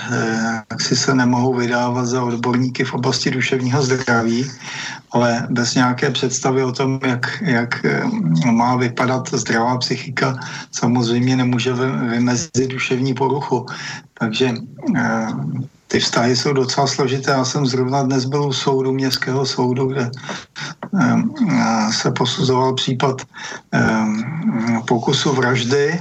si 0.82 0.96
se 0.98 1.14
nemohou 1.14 1.54
vydávat 1.54 2.06
za 2.06 2.24
odborníky 2.24 2.82
v 2.84 2.94
oblasti 2.94 3.30
duševního 3.30 3.78
zdraví, 3.78 4.50
ale 5.16 5.48
bez 5.50 5.76
nějaké 5.76 6.12
představy 6.12 6.64
o 6.64 6.72
tom, 6.72 7.00
jak, 7.06 7.42
jak 7.42 7.86
má 8.52 8.76
vypadat 8.76 9.30
zdravá 9.34 9.78
psychika, 9.78 10.36
samozřejmě 10.72 11.36
nemůže 11.36 11.74
vymezit 12.10 12.68
duševní 12.68 13.14
poruchu. 13.14 13.66
Takže 14.20 14.54
ty 15.88 16.00
vztahy 16.00 16.36
jsou 16.36 16.54
docela 16.54 16.88
složité. 16.88 17.32
Já 17.32 17.46
jsem 17.46 17.66
zrovna 17.66 18.04
dnes 18.04 18.26
byl 18.26 18.44
u 18.44 18.54
soudu, 18.54 18.92
městského 18.92 19.46
soudu, 19.46 19.88
kde 19.88 20.12
um, 20.92 21.34
se 21.92 22.12
posuzoval 22.12 22.74
případ 22.74 23.22
pokusu 24.88 25.34
vraždy, 25.34 26.00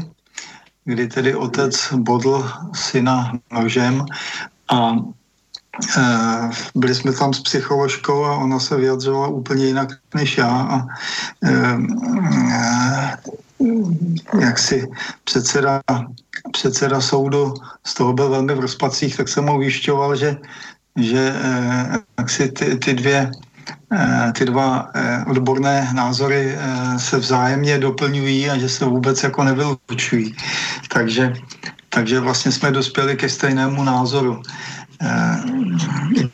kdy 0.84 1.06
tedy 1.06 1.34
otec 1.34 1.92
bodl 2.02 2.50
syna 2.74 3.32
nožem 3.52 4.04
a 4.70 4.96
byli 6.74 6.94
jsme 6.94 7.12
tam 7.12 7.34
s 7.34 7.40
psycholožkou 7.40 8.24
a 8.24 8.36
ona 8.36 8.60
se 8.60 8.76
vyjadřovala 8.76 9.28
úplně 9.28 9.66
jinak 9.66 9.88
než 10.14 10.38
já 10.38 10.50
a 10.50 10.86
uh, 11.42 11.80
jak 14.40 14.58
si 14.58 14.88
předseda 15.24 15.82
předseda 16.52 17.00
soudu 17.00 17.54
z 17.84 17.94
toho 17.94 18.12
byl 18.12 18.30
velmi 18.30 18.54
v 18.54 18.60
rozpacích, 18.60 19.16
tak 19.16 19.28
jsem 19.28 19.44
mu 19.44 19.56
ujišťoval, 19.56 20.16
že, 20.16 20.36
že 20.96 21.34
eh, 21.42 21.98
jak 22.18 22.30
si 22.30 22.52
ty, 22.52 22.76
ty 22.76 22.94
dvě 22.94 23.30
eh, 23.92 24.32
ty 24.38 24.44
dva 24.44 24.90
eh, 24.94 25.24
odborné 25.26 25.88
názory 25.92 26.58
se 26.96 27.18
vzájemně 27.18 27.78
doplňují 27.78 28.50
a 28.50 28.58
že 28.58 28.68
se 28.68 28.84
vůbec 28.84 29.22
jako 29.22 29.44
nevylučují. 29.44 30.36
Takže, 30.92 31.32
takže 31.88 32.20
vlastně 32.20 32.52
jsme 32.52 32.70
dospěli 32.70 33.16
ke 33.16 33.28
stejnému 33.28 33.84
názoru. 33.84 34.42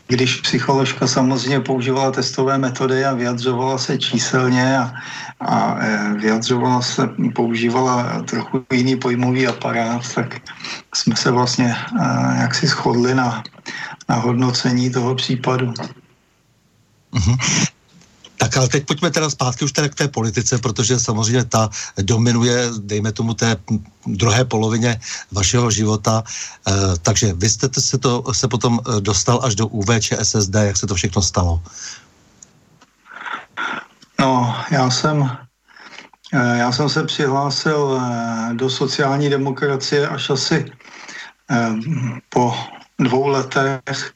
Když 0.06 0.40
psycholožka 0.40 1.06
samozřejmě 1.06 1.60
používala 1.60 2.10
testové 2.10 2.58
metody 2.58 3.04
a 3.04 3.14
vyjadřovala 3.14 3.78
se 3.78 3.98
číselně 3.98 4.78
a, 4.78 4.92
a 5.40 5.78
e, 5.80 6.14
vyjadřovala 6.14 6.82
se, 6.82 7.08
používala 7.34 8.22
trochu 8.22 8.64
jiný 8.72 8.96
pojmový 8.96 9.46
aparát, 9.46 10.14
tak 10.14 10.36
jsme 10.94 11.16
se 11.16 11.30
vlastně 11.30 11.74
e, 11.74 12.04
jaksi 12.40 12.66
shodli 12.66 13.14
na, 13.14 13.42
na 14.08 14.16
hodnocení 14.16 14.90
toho 14.90 15.14
případu. 15.14 15.72
Mm-hmm. 17.12 17.36
Tak 18.40 18.56
ale 18.56 18.68
teď 18.68 18.86
pojďme 18.86 19.10
teda 19.10 19.30
zpátky 19.30 19.64
už 19.64 19.72
teda 19.72 19.88
k 19.88 19.94
té 19.94 20.08
politice, 20.08 20.58
protože 20.58 20.96
samozřejmě 20.96 21.44
ta 21.44 21.68
dominuje, 22.00 22.72
dejme 22.80 23.12
tomu, 23.12 23.34
té 23.34 23.56
druhé 24.06 24.44
polovině 24.44 25.00
vašeho 25.32 25.70
života. 25.70 26.24
E, 26.24 26.72
takže 27.04 27.32
vy 27.36 27.48
jste 27.48 27.68
se, 27.80 27.98
to, 27.98 28.24
se 28.32 28.48
potom 28.48 28.80
dostal 29.00 29.40
až 29.44 29.54
do 29.54 29.66
UVČSSD, 29.66 30.54
jak 30.54 30.76
se 30.76 30.86
to 30.86 30.94
všechno 30.94 31.22
stalo? 31.22 31.60
No, 34.20 34.56
já 34.70 34.90
jsem, 34.90 35.36
eh, 36.32 36.58
já 36.58 36.72
jsem 36.72 36.88
se 36.88 37.04
přihlásil 37.04 38.00
eh, 38.00 38.54
do 38.54 38.70
sociální 38.70 39.28
demokracie 39.28 40.08
až 40.08 40.30
asi 40.30 40.64
eh, 41.50 41.72
po 42.28 42.56
dvou 42.98 43.28
letech 43.28 44.12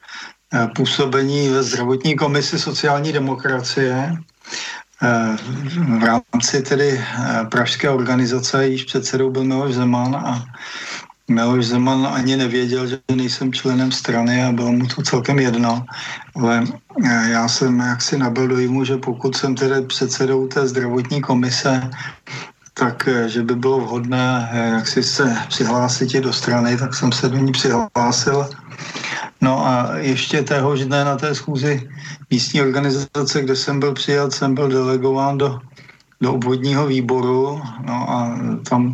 působení 0.77 1.49
ve 1.49 1.63
zdravotní 1.63 2.17
komisi 2.17 2.59
sociální 2.59 3.13
demokracie 3.13 4.17
v 5.99 6.05
rámci 6.05 6.63
tedy 6.63 7.05
pražské 7.51 7.91
organizace, 7.91 8.69
již 8.69 8.85
předsedou 8.85 9.31
byl 9.31 9.45
Miloš 9.45 9.75
Zeman 9.75 10.17
a 10.17 10.45
Miloš 11.29 11.67
Zeman 11.67 12.07
ani 12.07 12.37
nevěděl, 12.37 12.87
že 12.87 12.99
nejsem 13.15 13.53
členem 13.53 13.93
strany 13.93 14.45
a 14.45 14.53
bylo 14.53 14.73
mu 14.73 14.87
to 14.87 15.03
celkem 15.03 15.39
jedno, 15.39 15.87
ale 16.37 16.65
eh, 17.05 17.31
já 17.31 17.49
jsem 17.49 17.81
jaksi 17.81 18.19
nabil 18.19 18.49
dojmu, 18.49 18.85
že 18.85 18.97
pokud 18.97 19.37
jsem 19.37 19.55
tedy 19.55 19.87
předsedou 19.87 20.49
té 20.49 20.69
zdravotní 20.69 21.21
komise, 21.21 21.91
tak 22.75 23.09
eh, 23.09 23.29
že 23.29 23.43
by 23.43 23.55
bylo 23.55 23.81
vhodné 23.81 24.49
eh, 24.53 24.69
jak 24.69 24.89
si 24.89 25.03
se 25.03 25.37
přihlásit 25.49 26.13
do 26.13 26.33
strany, 26.33 26.77
tak 26.77 26.95
jsem 26.95 27.13
se 27.13 27.29
do 27.29 27.37
ní 27.37 27.53
přihlásil. 27.53 28.49
No 29.45 29.67
a 29.67 29.89
ještě 29.97 30.43
téhož 30.43 30.85
dne 30.85 31.05
na 31.05 31.17
té 31.17 31.35
schůzi 31.35 31.89
místní 32.31 32.63
organizace, 32.63 33.43
kde 33.43 33.57
jsem 33.57 33.81
byl 33.81 33.93
přijat, 33.93 34.33
jsem 34.33 34.55
byl 34.55 34.69
delegován 34.69 35.39
do, 35.39 35.61
do 36.21 36.35
obvodního 36.35 36.87
výboru 36.87 37.63
no 37.81 38.11
a 38.11 38.39
tam 38.69 38.93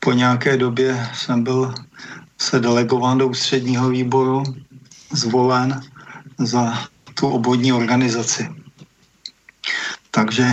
po 0.00 0.12
nějaké 0.12 0.56
době 0.56 1.08
jsem 1.14 1.42
byl 1.42 1.74
se 2.38 2.60
delegován 2.60 3.18
do 3.18 3.28
ústředního 3.28 3.88
výboru, 3.88 4.42
zvolen 5.12 5.80
za 6.38 6.78
tu 7.14 7.28
obvodní 7.28 7.72
organizaci. 7.72 8.50
Takže 10.10 10.46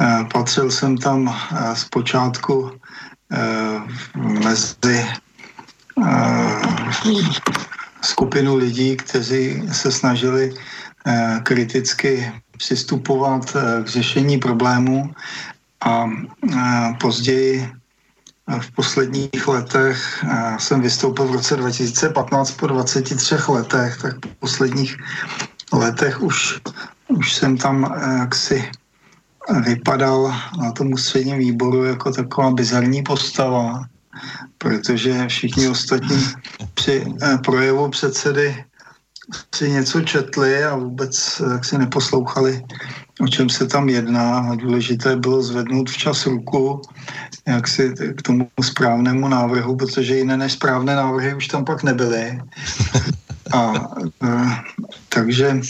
eh, 0.00 0.24
patřil 0.32 0.70
jsem 0.70 0.98
tam 0.98 1.28
eh, 1.32 1.76
zpočátku 1.76 2.72
eh, 3.32 3.80
mezi 4.14 5.06
eh, 6.04 6.68
skupinu 8.02 8.56
lidí, 8.56 8.96
kteří 8.96 9.62
se 9.72 9.92
snažili 9.92 10.54
eh, 11.06 11.40
kriticky 11.42 12.32
přistupovat 12.56 13.56
eh, 13.56 13.84
k 13.84 13.88
řešení 13.88 14.38
problémů 14.38 15.14
a 15.80 16.10
eh, 16.52 16.94
později 17.00 17.68
v 18.60 18.70
posledních 18.72 19.48
letech 19.48 20.24
jsem 20.58 20.80
vystoupil 20.80 21.28
v 21.28 21.32
roce 21.32 21.56
2015 21.56 22.50
po 22.50 22.66
23 22.66 23.34
letech, 23.48 24.02
tak 24.02 24.20
po 24.20 24.28
posledních 24.40 24.96
letech 25.72 26.22
už, 26.22 26.60
už 27.08 27.34
jsem 27.34 27.56
tam 27.56 27.94
jaksi 28.18 28.70
vypadal 29.64 30.34
na 30.62 30.72
tom 30.72 30.92
ústředním 30.92 31.38
výboru 31.38 31.84
jako 31.84 32.12
taková 32.12 32.50
bizarní 32.50 33.02
postava, 33.02 33.84
protože 34.58 35.28
všichni 35.28 35.68
ostatní 35.68 36.26
při 36.74 37.06
eh, 37.22 37.38
projevu 37.38 37.90
předsedy 37.90 38.64
si 39.54 39.70
něco 39.70 40.00
četli 40.00 40.64
a 40.64 40.76
vůbec 40.76 41.42
jak 41.52 41.64
si 41.64 41.78
neposlouchali, 41.78 42.64
o 43.20 43.28
čem 43.28 43.48
se 43.48 43.66
tam 43.66 43.88
jedná. 43.88 44.54
Důležité 44.54 45.16
bylo 45.16 45.42
zvednout 45.42 45.90
včas 45.90 46.26
ruku 46.26 46.82
jak 47.48 47.68
si 47.68 47.94
k 48.16 48.22
tomu 48.22 48.50
správnému 48.62 49.28
návrhu, 49.28 49.76
protože 49.76 50.16
jiné 50.16 50.36
než 50.36 50.52
správné 50.52 50.96
návrhy 50.96 51.34
už 51.34 51.48
tam 51.48 51.64
pak 51.64 51.82
nebyly. 51.82 52.40
A 53.52 53.72
e, 54.22 54.28
takže 55.08 55.60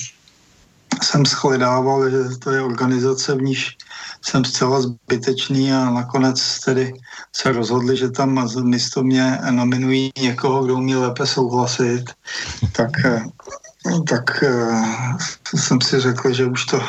jsem 1.02 1.26
shledával, 1.26 2.10
že 2.10 2.36
to 2.38 2.50
je 2.50 2.62
organizace, 2.62 3.34
v 3.34 3.42
níž 3.42 3.76
jsem 4.22 4.44
zcela 4.44 4.80
zbytečný 4.80 5.72
a 5.72 5.90
nakonec 5.90 6.60
tedy 6.60 6.92
se 7.32 7.52
rozhodli, 7.52 7.96
že 7.96 8.10
tam 8.10 8.48
místo 8.62 9.02
mě 9.02 9.38
nominují 9.50 10.10
někoho, 10.22 10.64
kdo 10.64 10.74
umí 10.74 10.96
lépe 10.96 11.26
souhlasit, 11.26 12.04
tak, 12.72 12.90
eh, 13.04 13.22
tak 14.08 14.42
eh, 14.42 14.82
jsem 15.56 15.80
si 15.80 16.00
řekl, 16.00 16.32
že 16.32 16.46
už 16.46 16.64
to 16.64 16.80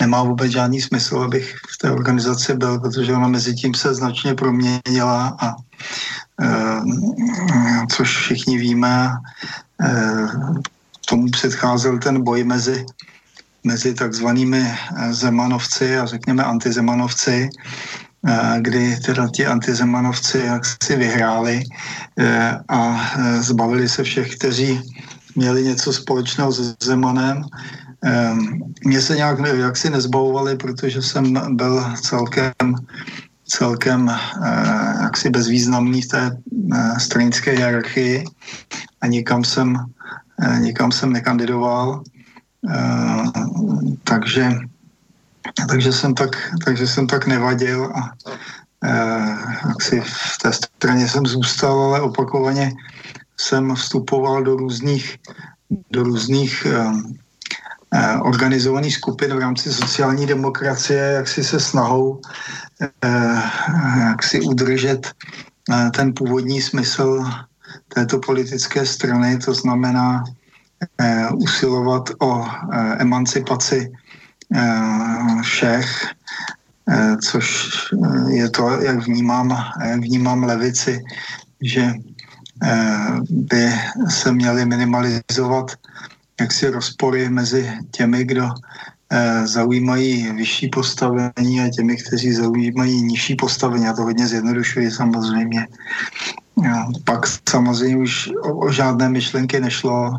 nemá 0.00 0.22
vůbec 0.22 0.52
žádný 0.52 0.80
smysl, 0.80 1.18
abych 1.18 1.56
v 1.68 1.78
té 1.78 1.90
organizaci 1.90 2.54
byl, 2.54 2.80
protože 2.80 3.12
ona 3.12 3.28
mezi 3.28 3.54
tím 3.54 3.74
se 3.74 3.94
značně 3.94 4.34
proměnila 4.34 5.36
a 5.40 5.54
eh, 6.42 6.80
což 7.90 8.16
všichni 8.16 8.58
víme, 8.58 9.10
tomu 11.06 11.30
předcházel 11.30 11.98
ten 11.98 12.24
boj 12.24 12.44
mezi 12.44 12.86
mezi 13.64 13.94
takzvanými 13.94 14.60
eh, 14.60 15.14
zemanovci 15.14 15.98
a 15.98 16.06
řekněme 16.06 16.44
antizemanovci, 16.44 17.48
eh, 18.28 18.58
kdy 18.60 18.96
teda 18.96 19.28
ti 19.28 19.46
antizemanovci 19.46 20.38
jak 20.38 20.62
si 20.84 20.96
vyhráli 20.96 21.62
eh, 22.18 22.58
a 22.68 23.10
zbavili 23.40 23.88
se 23.88 24.02
všech, 24.02 24.36
kteří 24.36 24.80
měli 25.36 25.64
něco 25.64 25.92
společného 25.92 26.52
s 26.52 26.76
Zemanem. 26.82 27.42
Mě 28.84 29.00
se 29.00 29.16
nějak 29.16 29.38
jaksi 29.38 29.90
nezbavovali, 29.90 30.56
protože 30.56 31.02
jsem 31.02 31.56
byl 31.56 31.84
celkem 32.00 32.52
celkem 33.48 34.10
jaksi 35.02 35.30
bezvýznamný 35.30 36.02
v 36.02 36.08
té 36.08 36.36
stranické 36.98 37.50
hierarchii 37.50 38.24
a 39.00 39.06
nikam 39.06 39.44
jsem, 39.44 39.76
nikam 40.60 40.92
jsem 40.92 41.12
nekandidoval. 41.12 42.02
Eh, 42.70 43.24
takže, 44.04 44.50
takže, 45.68 45.92
jsem 45.92 46.14
tak, 46.14 46.36
takže 46.64 46.86
jsem 46.86 47.06
tak 47.06 47.26
nevadil 47.26 47.92
a 47.94 48.12
jak 49.68 49.82
si 49.82 50.00
v 50.00 50.38
té 50.42 50.52
straně 50.52 51.08
jsem 51.08 51.26
zůstal, 51.26 51.80
ale 51.80 52.00
opakovaně 52.00 52.72
jsem 53.36 53.74
vstupoval 53.74 54.42
do 54.42 54.56
různých, 54.56 55.16
do 55.90 56.02
různých 56.02 56.66
uh, 56.68 57.00
organizovaných 58.20 58.94
skupin 58.94 59.34
v 59.34 59.38
rámci 59.38 59.72
sociální 59.72 60.26
demokracie, 60.26 61.00
jak 61.00 61.28
si 61.28 61.44
se 61.44 61.60
snahou 61.60 62.20
jak 63.98 64.22
si 64.22 64.40
udržet 64.40 65.12
ten 65.96 66.14
původní 66.14 66.62
smysl 66.62 67.24
této 67.88 68.18
politické 68.18 68.86
strany, 68.86 69.38
to 69.38 69.54
znamená 69.54 70.24
eh, 70.28 70.43
usilovat 71.34 72.10
o 72.18 72.44
eh, 72.44 72.96
emancipaci 72.98 73.92
eh, 74.54 75.42
všech, 75.42 76.06
eh, 76.88 77.16
což 77.16 77.46
eh, 77.92 78.32
je 78.32 78.50
to, 78.50 78.80
jak 78.80 79.06
vnímám, 79.06 79.56
jak 79.84 80.00
vnímám 80.00 80.42
levici, 80.42 81.02
že 81.62 81.92
eh, 82.62 83.20
by 83.30 83.72
se 84.08 84.32
měly 84.32 84.64
minimalizovat 84.64 85.70
jaksi 86.40 86.70
rozpory 86.70 87.28
mezi 87.28 87.72
těmi, 87.90 88.24
kdo 88.24 88.48
Eh, 89.16 89.46
zaujímají 89.46 90.32
vyšší 90.32 90.68
postavení 90.68 91.60
a 91.60 91.68
těmi, 91.68 91.96
kteří 91.96 92.32
zaujímají 92.32 93.02
nižší 93.02 93.34
postavení. 93.34 93.86
A 93.86 93.92
to 93.92 94.02
hodně 94.02 94.26
zjednodušuji 94.26 94.90
samozřejmě. 94.90 95.66
Pak 97.04 97.26
samozřejmě 97.48 97.96
už 97.96 98.30
o, 98.42 98.66
o 98.66 98.72
žádné 98.72 99.08
myšlenky 99.08 99.60
nešlo. 99.60 100.16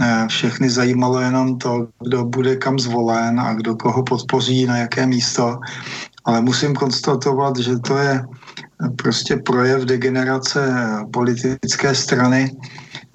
Eh, 0.00 0.24
všechny 0.28 0.70
zajímalo 0.70 1.20
jenom 1.20 1.58
to, 1.58 1.88
kdo 2.04 2.24
bude 2.24 2.56
kam 2.56 2.78
zvolen 2.78 3.40
a 3.40 3.54
kdo 3.54 3.76
koho 3.76 4.02
podpoří, 4.02 4.66
na 4.66 4.76
jaké 4.78 5.06
místo. 5.06 5.60
Ale 6.24 6.40
musím 6.40 6.74
konstatovat, 6.74 7.58
že 7.58 7.78
to 7.78 7.98
je 7.98 8.24
prostě 8.96 9.36
projev 9.36 9.82
degenerace 9.82 10.74
politické 11.12 11.94
strany, 11.94 12.56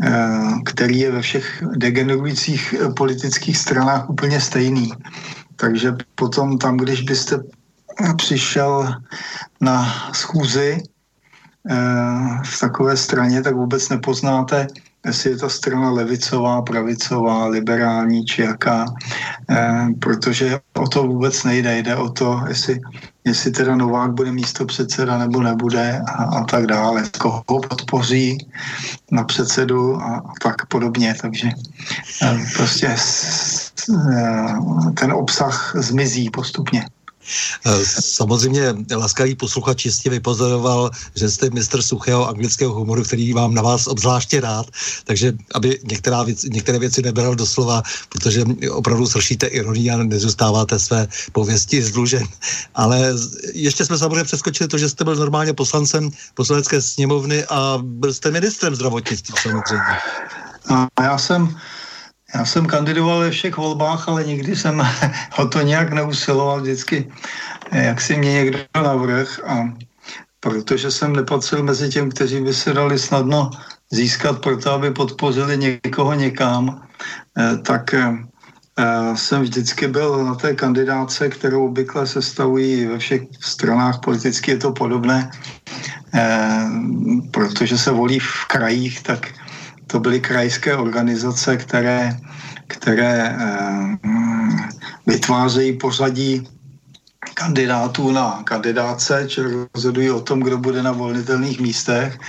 Eh, 0.04 0.52
který 0.65 1.00
je 1.00 1.12
ve 1.12 1.21
všech 1.21 1.63
degenerujících 1.78 2.76
politických 2.97 3.58
stranách 3.58 4.10
úplně 4.10 4.41
stejný. 4.41 4.91
Takže 5.56 5.93
potom 6.15 6.58
tam, 6.58 6.78
když 6.78 7.02
byste 7.02 7.39
přišel 8.17 8.95
na 9.62 9.93
schůzi 10.13 10.84
v 12.45 12.60
takové 12.60 12.97
straně, 12.97 13.41
tak 13.41 13.56
vůbec 13.56 13.89
nepoznáte 13.89 14.67
jestli 15.06 15.30
je 15.30 15.38
to 15.38 15.50
strana 15.50 15.89
levicová, 15.89 16.62
pravicová, 16.62 17.45
liberální 17.45 18.26
či 18.26 18.41
jaká, 18.41 18.86
eh, 19.50 19.88
protože 20.00 20.60
o 20.78 20.88
to 20.88 21.04
vůbec 21.04 21.43
nejde. 21.43 21.78
Jde 21.78 21.95
o 21.95 22.10
to, 22.10 22.41
jestli, 22.47 22.82
jestli 23.26 23.52
teda 23.52 23.76
Novák 23.76 24.12
bude 24.13 24.32
místo 24.32 24.65
předseda 24.65 25.17
nebo 25.17 25.41
nebude 25.41 26.02
a, 26.08 26.24
a 26.24 26.43
tak 26.43 26.65
dále. 26.65 27.10
Koho 27.19 27.43
podpoří 27.47 28.38
na 29.12 29.24
předsedu 29.24 29.95
a, 30.02 30.15
a 30.15 30.34
tak 30.41 30.65
podobně. 30.65 31.15
Takže 31.21 31.50
eh, 32.24 32.39
prostě 32.58 32.88
eh, 32.88 34.54
ten 35.00 35.12
obsah 35.12 35.74
zmizí 35.76 36.30
postupně. 36.30 36.86
Eh, 37.66 37.86
samozřejmě 37.86 38.62
laskavý 38.96 39.36
posluchač 39.36 39.86
jistě 39.86 40.10
vypozoroval, 40.10 40.92
že 41.16 41.30
jste 41.30 41.50
mistr 41.50 41.82
suchého 41.82 42.28
anglického 42.28 42.74
humoru, 42.74 43.04
který 43.04 43.34
mám 43.34 43.54
na 43.54 43.62
vás 43.62 43.88
obzvláště 43.88 44.42
rád, 44.42 44.66
takže 45.04 45.34
aby 45.54 45.80
některá 45.84 46.24
věc, 46.24 46.44
některé 46.44 46.80
věci 46.80 47.02
nebral 47.02 47.36
doslova, 47.36 47.84
protože 48.10 48.44
opravdu 48.72 49.08
sršíte 49.08 49.48
ironii 49.48 49.92
a 49.92 49.98
nezůstáváte 49.98 50.80
své 50.80 51.08
pověsti 51.32 51.84
zdlužen. 51.84 52.28
Ale 52.76 53.14
ještě 53.54 53.86
jsme 53.86 53.98
samozřejmě 53.98 54.24
přeskočili 54.24 54.68
to, 54.68 54.78
že 54.78 54.90
jste 54.90 55.04
byl 55.04 55.16
normálně 55.16 55.54
poslancem 55.54 56.10
poslanecké 56.34 56.82
sněmovny 56.82 57.46
a 57.46 57.80
byl 57.82 58.14
jste 58.14 58.32
ministrem 58.32 58.76
zdravotnictví 58.76 59.36
samozřejmě. 59.42 59.98
A 60.98 61.04
já 61.04 61.18
jsem 61.18 61.58
já 62.34 62.46
jsem 62.46 62.65
kandidoval 62.65 63.20
ve 63.20 63.32
všech 63.32 63.58
volbách, 63.58 64.08
ale 64.08 64.24
nikdy 64.24 64.56
jsem 64.56 64.82
o 65.38 65.46
to 65.48 65.62
nějak 65.62 65.94
neusiloval. 65.94 66.62
Vždycky, 66.62 67.12
jak 67.72 68.02
si 68.02 68.17
mě 68.17 68.34
někdo 68.34 68.60
navrh 68.76 69.39
a 69.48 69.74
protože 70.41 70.91
jsem 70.91 71.15
nepatřil 71.15 71.63
mezi 71.63 71.89
těm, 71.89 72.10
kteří 72.10 72.41
by 72.41 72.54
se 72.54 72.74
dali 72.74 73.00
snadno 73.00 73.50
získat 73.91 74.41
proto, 74.41 74.72
aby 74.72 74.91
podpořili 74.91 75.58
někoho 75.58 76.13
někam, 76.13 76.82
eh, 77.38 77.58
tak 77.58 77.94
eh, 77.94 78.17
jsem 79.15 79.41
vždycky 79.41 79.88
byl 79.88 80.26
na 80.26 80.36
té 80.36 80.56
kandidáce, 80.56 81.30
kterou 81.30 81.65
obvykle 81.67 82.08
se 82.08 82.22
stavují 82.22 82.86
ve 82.86 82.98
všech 82.98 83.22
stranách 83.39 84.00
politicky, 84.00 84.52
je 84.52 84.58
to 84.58 84.72
podobné, 84.72 85.30
eh, 86.13 86.65
protože 87.32 87.78
se 87.78 87.91
volí 87.91 88.20
v 88.20 88.46
krajích, 88.48 89.04
tak 89.04 89.30
to 89.92 90.00
byly 90.00 90.20
krajské 90.20 90.76
organizace, 90.76 91.58
které, 91.58 92.18
které 92.68 93.36
eh, 93.40 93.98
vytvářejí 95.06 95.78
pořadí 95.78 96.48
kandidátů 97.34 98.12
na 98.12 98.44
kandidáce, 98.44 99.26
či 99.28 99.42
rozhodují 99.76 100.12
o 100.12 100.22
tom, 100.22 100.40
kdo 100.40 100.58
bude 100.58 100.84
na 100.84 100.92
volnitelných 100.92 101.60
místech. 101.60 102.20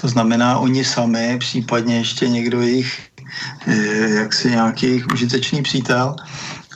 To 0.00 0.08
znamená 0.08 0.58
oni 0.58 0.84
sami, 0.84 1.36
případně 1.38 1.96
ještě 1.98 2.28
někdo 2.28 2.60
jejich, 2.60 3.08
eh, 3.66 4.24
jaksi 4.24 4.50
nějaký 4.50 4.86
jejich 4.86 5.06
užitečný 5.12 5.62
přítel. 5.62 6.16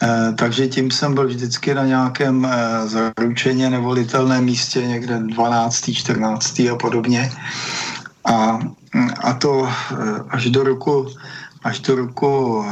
Eh, 0.02 0.32
takže 0.36 0.68
tím 0.68 0.90
jsem 0.90 1.14
byl 1.14 1.26
vždycky 1.26 1.74
na 1.74 1.84
nějakém 1.84 2.46
zaručeně 2.84 3.70
nevolitelném 3.70 4.44
místě, 4.44 4.86
někde 4.86 5.18
12., 5.18 5.94
14. 5.94 6.68
a 6.68 6.76
podobně. 6.76 7.32
A 8.24 8.58
a 8.94 9.34
to 9.34 9.66
eh, 9.66 9.72
až 10.30 10.50
do 10.50 10.62
roku, 10.62 11.06
až 11.62 11.80
do 11.80 11.94
roku 11.94 12.64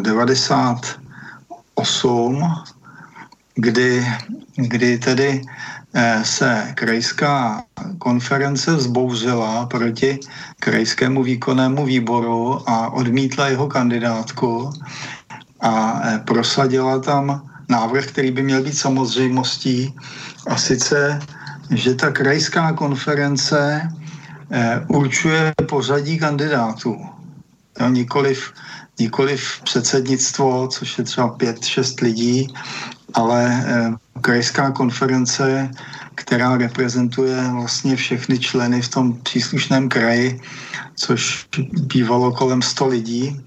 98, 0.00 2.42
eh, 2.42 2.48
kdy, 3.54 4.06
kdy 4.56 4.98
tedy 4.98 5.42
eh, 5.94 6.24
se 6.24 6.72
krajská 6.74 7.62
konference 7.98 8.76
vzbouřila 8.76 9.66
proti 9.66 10.18
krajskému 10.60 11.22
výkonnému 11.22 11.84
výboru 11.84 12.70
a 12.70 12.90
odmítla 12.90 13.48
jeho 13.48 13.66
kandidátku 13.66 14.72
a 15.60 16.00
prosadila 16.24 16.98
tam 16.98 17.50
návrh, 17.68 18.06
který 18.06 18.30
by 18.30 18.42
měl 18.42 18.62
být 18.62 18.78
samozřejmostí 18.78 19.94
a 20.46 20.56
sice, 20.56 21.18
že 21.70 21.94
ta 21.94 22.10
krajská 22.10 22.72
konference 22.72 23.88
určuje 24.88 25.52
pořadí 25.68 26.18
kandidátů. 26.18 26.96
Jo, 27.80 27.88
nikoliv, 27.88 28.52
nikoliv 28.98 29.60
předsednictvo, 29.64 30.68
což 30.68 30.98
je 30.98 31.04
třeba 31.04 31.28
pět, 31.28 31.64
šest 31.64 32.00
lidí, 32.00 32.54
ale 33.14 33.64
eh, 33.66 33.90
krajská 34.20 34.70
konference, 34.70 35.70
která 36.14 36.56
reprezentuje 36.56 37.50
vlastně 37.52 37.96
všechny 37.96 38.38
členy 38.38 38.82
v 38.82 38.88
tom 38.88 39.16
příslušném 39.22 39.88
kraji, 39.88 40.40
což 40.94 41.46
bývalo 41.72 42.32
kolem 42.32 42.62
100 42.62 42.86
lidí. 42.86 43.40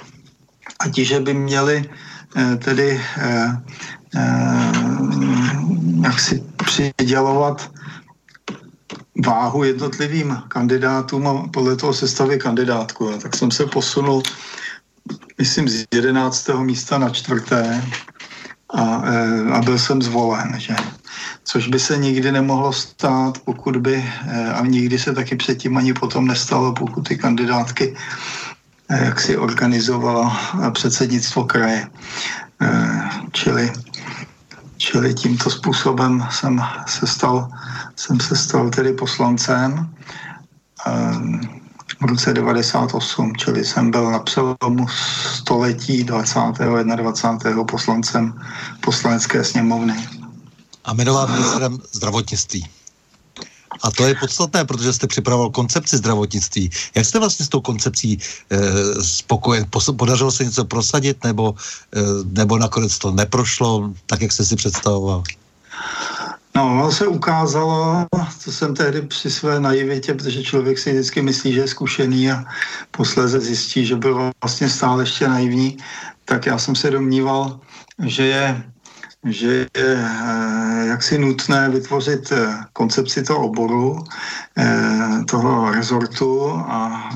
A 0.79 0.89
ti, 0.89 1.05
že 1.05 1.19
by 1.19 1.33
měli 1.33 1.89
eh, 2.35 2.55
tedy 2.55 3.01
jak 6.03 6.19
si 6.19 6.43
přidělovat 6.65 7.71
váhu 9.25 9.63
jednotlivým 9.63 10.37
kandidátům 10.47 11.27
a 11.27 11.47
podle 11.47 11.75
toho 11.75 11.93
sestavy 11.93 12.39
kandidátku. 12.39 13.09
A 13.09 13.17
tak 13.17 13.35
jsem 13.35 13.51
se 13.51 13.65
posunul, 13.65 14.23
myslím, 15.37 15.69
z 15.69 15.85
11. 15.93 16.49
místa 16.49 16.97
na 16.97 17.09
čtvrté 17.09 17.83
a, 18.73 19.01
e, 19.05 19.51
a 19.51 19.61
byl 19.61 19.79
jsem 19.79 20.01
zvolen, 20.01 20.55
že? 20.57 20.75
Což 21.43 21.67
by 21.67 21.79
se 21.79 21.97
nikdy 21.97 22.31
nemohlo 22.31 22.73
stát, 22.73 23.37
pokud 23.37 23.77
by, 23.77 23.95
e, 24.27 24.53
a 24.53 24.65
nikdy 24.65 24.99
se 24.99 25.13
taky 25.13 25.35
předtím 25.35 25.77
ani 25.77 25.93
potom 25.93 26.27
nestalo, 26.27 26.73
pokud 26.73 27.07
ty 27.07 27.17
kandidátky 27.17 27.95
e, 28.89 29.05
jak 29.05 29.19
si 29.19 29.37
organizovala 29.37 30.39
předsednictvo 30.73 31.43
kraje. 31.43 31.87
Čili 33.31 33.71
Čili 34.81 35.13
tímto 35.13 35.49
způsobem 35.49 36.27
jsem 36.31 36.61
se 36.87 37.07
stal, 37.07 37.51
jsem 37.95 38.19
se 38.19 38.35
stal 38.35 38.69
tedy 38.69 38.93
poslancem 38.93 39.89
ehm, 40.85 41.41
v 42.01 42.05
roce 42.05 42.33
98, 42.33 43.35
čili 43.35 43.65
jsem 43.65 43.91
byl 43.91 44.11
na 44.11 44.19
přelomu 44.19 44.87
století 45.35 46.03
20. 46.03 46.39
a 46.39 46.95
21. 46.95 47.63
poslancem 47.63 48.33
poslanecké 48.81 49.43
sněmovny. 49.43 50.07
A 50.83 50.93
jmenován 50.93 51.31
ministrem 51.31 51.79
zdravotnictví. 51.91 52.65
A 53.83 53.91
to 53.91 54.05
je 54.05 54.15
podstatné, 54.15 54.65
protože 54.65 54.93
jste 54.93 55.07
připravoval 55.07 55.49
koncepci 55.49 55.97
zdravotnictví. 55.97 56.69
Jak 56.95 57.05
jste 57.05 57.19
vlastně 57.19 57.45
s 57.45 57.49
tou 57.49 57.61
koncepcí 57.61 58.19
e, 58.49 58.57
spokojen? 59.03 59.65
Podařilo 59.97 60.31
se 60.31 60.45
něco 60.45 60.65
prosadit, 60.65 61.23
nebo, 61.23 61.55
e, 61.95 61.99
nebo 62.25 62.57
nakonec 62.57 62.97
to 62.97 63.11
neprošlo 63.11 63.93
tak, 64.05 64.21
jak 64.21 64.31
jste 64.31 64.45
si 64.45 64.55
představoval? 64.55 65.23
No, 66.55 66.91
se 66.91 67.07
ukázalo, 67.07 68.05
to 68.43 68.51
jsem 68.51 68.75
tehdy 68.75 69.01
při 69.01 69.31
své 69.31 69.59
naivitě, 69.59 70.13
protože 70.13 70.43
člověk 70.43 70.79
si 70.79 70.91
vždycky 70.91 71.21
myslí, 71.21 71.53
že 71.53 71.59
je 71.59 71.67
zkušený 71.67 72.31
a 72.31 72.45
posléze 72.91 73.39
zjistí, 73.39 73.85
že 73.85 73.95
byl 73.95 74.31
vlastně 74.43 74.69
stále 74.69 75.03
ještě 75.03 75.27
naivní, 75.27 75.77
tak 76.25 76.45
já 76.45 76.57
jsem 76.57 76.75
se 76.75 76.91
domníval, 76.91 77.59
že 78.05 78.25
je 78.25 78.63
že 79.25 79.47
je 79.47 79.67
eh, 79.75 80.87
jaksi 80.87 81.17
nutné 81.17 81.69
vytvořit 81.69 82.31
eh, 82.31 82.55
koncepci 82.73 83.23
toho 83.23 83.39
oboru, 83.39 84.03
eh, 84.57 85.23
toho 85.29 85.71
rezortu 85.71 86.51
a 86.51 87.09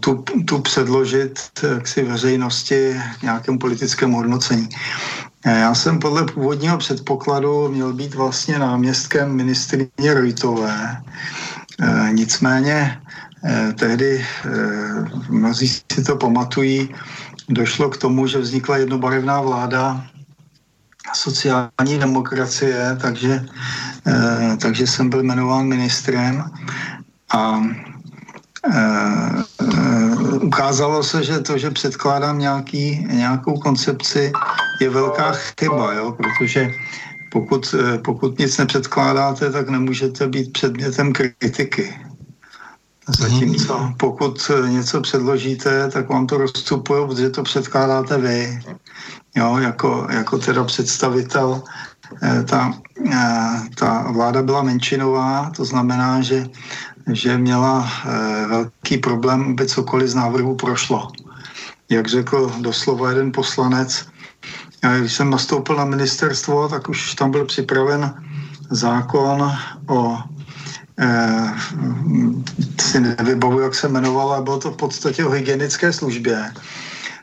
tu, 0.00 0.24
tu 0.46 0.58
předložit 0.58 1.38
jaksi 1.74 2.02
veřejnosti 2.02 3.00
nějakému 3.22 3.58
politickému 3.58 4.16
hodnocení. 4.16 4.68
Já 5.44 5.74
jsem 5.74 5.98
podle 5.98 6.24
původního 6.24 6.78
předpokladu 6.78 7.68
měl 7.68 7.92
být 7.92 8.14
vlastně 8.14 8.58
náměstkem 8.58 9.32
ministrině 9.32 10.14
Rojtové. 10.14 11.02
Nicméně 12.12 13.00
tehdy, 13.78 14.26
mnozí 15.28 15.68
si 15.68 16.04
to 16.06 16.16
pamatují, 16.16 16.94
došlo 17.48 17.90
k 17.90 17.96
tomu, 17.96 18.26
že 18.26 18.38
vznikla 18.38 18.76
jednobarevná 18.76 19.40
vláda 19.40 20.06
sociální 21.12 21.98
demokracie, 21.98 22.96
takže, 23.00 23.46
eh, 24.06 24.56
takže 24.60 24.86
jsem 24.86 25.10
byl 25.10 25.22
jmenován 25.22 25.66
ministrem 25.66 26.44
a 27.34 27.60
eh, 28.72 29.44
ukázalo 30.42 31.02
se, 31.02 31.24
že 31.24 31.40
to, 31.40 31.58
že 31.58 31.70
předkládám 31.70 32.38
nějaký, 32.38 33.06
nějakou 33.10 33.58
koncepci, 33.60 34.32
je 34.80 34.90
velká 34.90 35.32
chyba, 35.60 35.92
jo? 35.92 36.12
protože 36.12 36.70
pokud, 37.32 37.74
eh, 37.74 37.98
pokud 37.98 38.38
nic 38.38 38.58
nepředkládáte, 38.58 39.50
tak 39.50 39.68
nemůžete 39.68 40.26
být 40.26 40.52
předmětem 40.52 41.12
kritiky. 41.12 41.94
Zatímco 43.08 43.92
pokud 44.00 44.50
něco 44.68 45.00
předložíte, 45.00 45.90
tak 45.90 46.08
vám 46.08 46.26
to 46.26 46.38
rozstupuje, 46.38 47.06
protože 47.06 47.30
to 47.30 47.42
předkládáte 47.42 48.18
vy 48.18 48.60
jo, 49.34 49.58
jako, 49.58 50.06
jako 50.10 50.38
teda 50.38 50.64
představitel. 50.64 51.62
Eh, 52.22 52.42
ta, 52.42 52.74
eh, 53.12 53.60
ta 53.74 54.10
vláda 54.12 54.42
byla 54.42 54.62
menšinová, 54.62 55.50
to 55.56 55.64
znamená, 55.64 56.20
že, 56.20 56.46
že 57.12 57.38
měla 57.38 57.88
eh, 57.88 58.46
velký 58.46 58.98
problém, 58.98 59.50
aby 59.50 59.66
cokoliv 59.66 60.08
z 60.08 60.14
návrhu 60.14 60.54
prošlo. 60.54 61.08
Jak 61.88 62.08
řekl 62.08 62.52
doslova 62.60 63.08
jeden 63.08 63.32
poslanec, 63.32 64.06
když 64.98 65.12
jsem 65.12 65.30
nastoupil 65.30 65.76
na 65.76 65.84
ministerstvo, 65.84 66.68
tak 66.68 66.88
už 66.88 67.14
tam 67.14 67.30
byl 67.30 67.44
připraven 67.44 68.14
zákon 68.70 69.52
o 69.88 70.18
eh, 70.98 71.54
si 72.80 73.00
nevybavu, 73.00 73.60
jak 73.60 73.74
se 73.74 73.88
jmenoval, 73.88 74.32
ale 74.32 74.42
bylo 74.42 74.58
to 74.58 74.70
v 74.70 74.76
podstatě 74.76 75.24
o 75.24 75.30
hygienické 75.30 75.92
službě. 75.92 76.52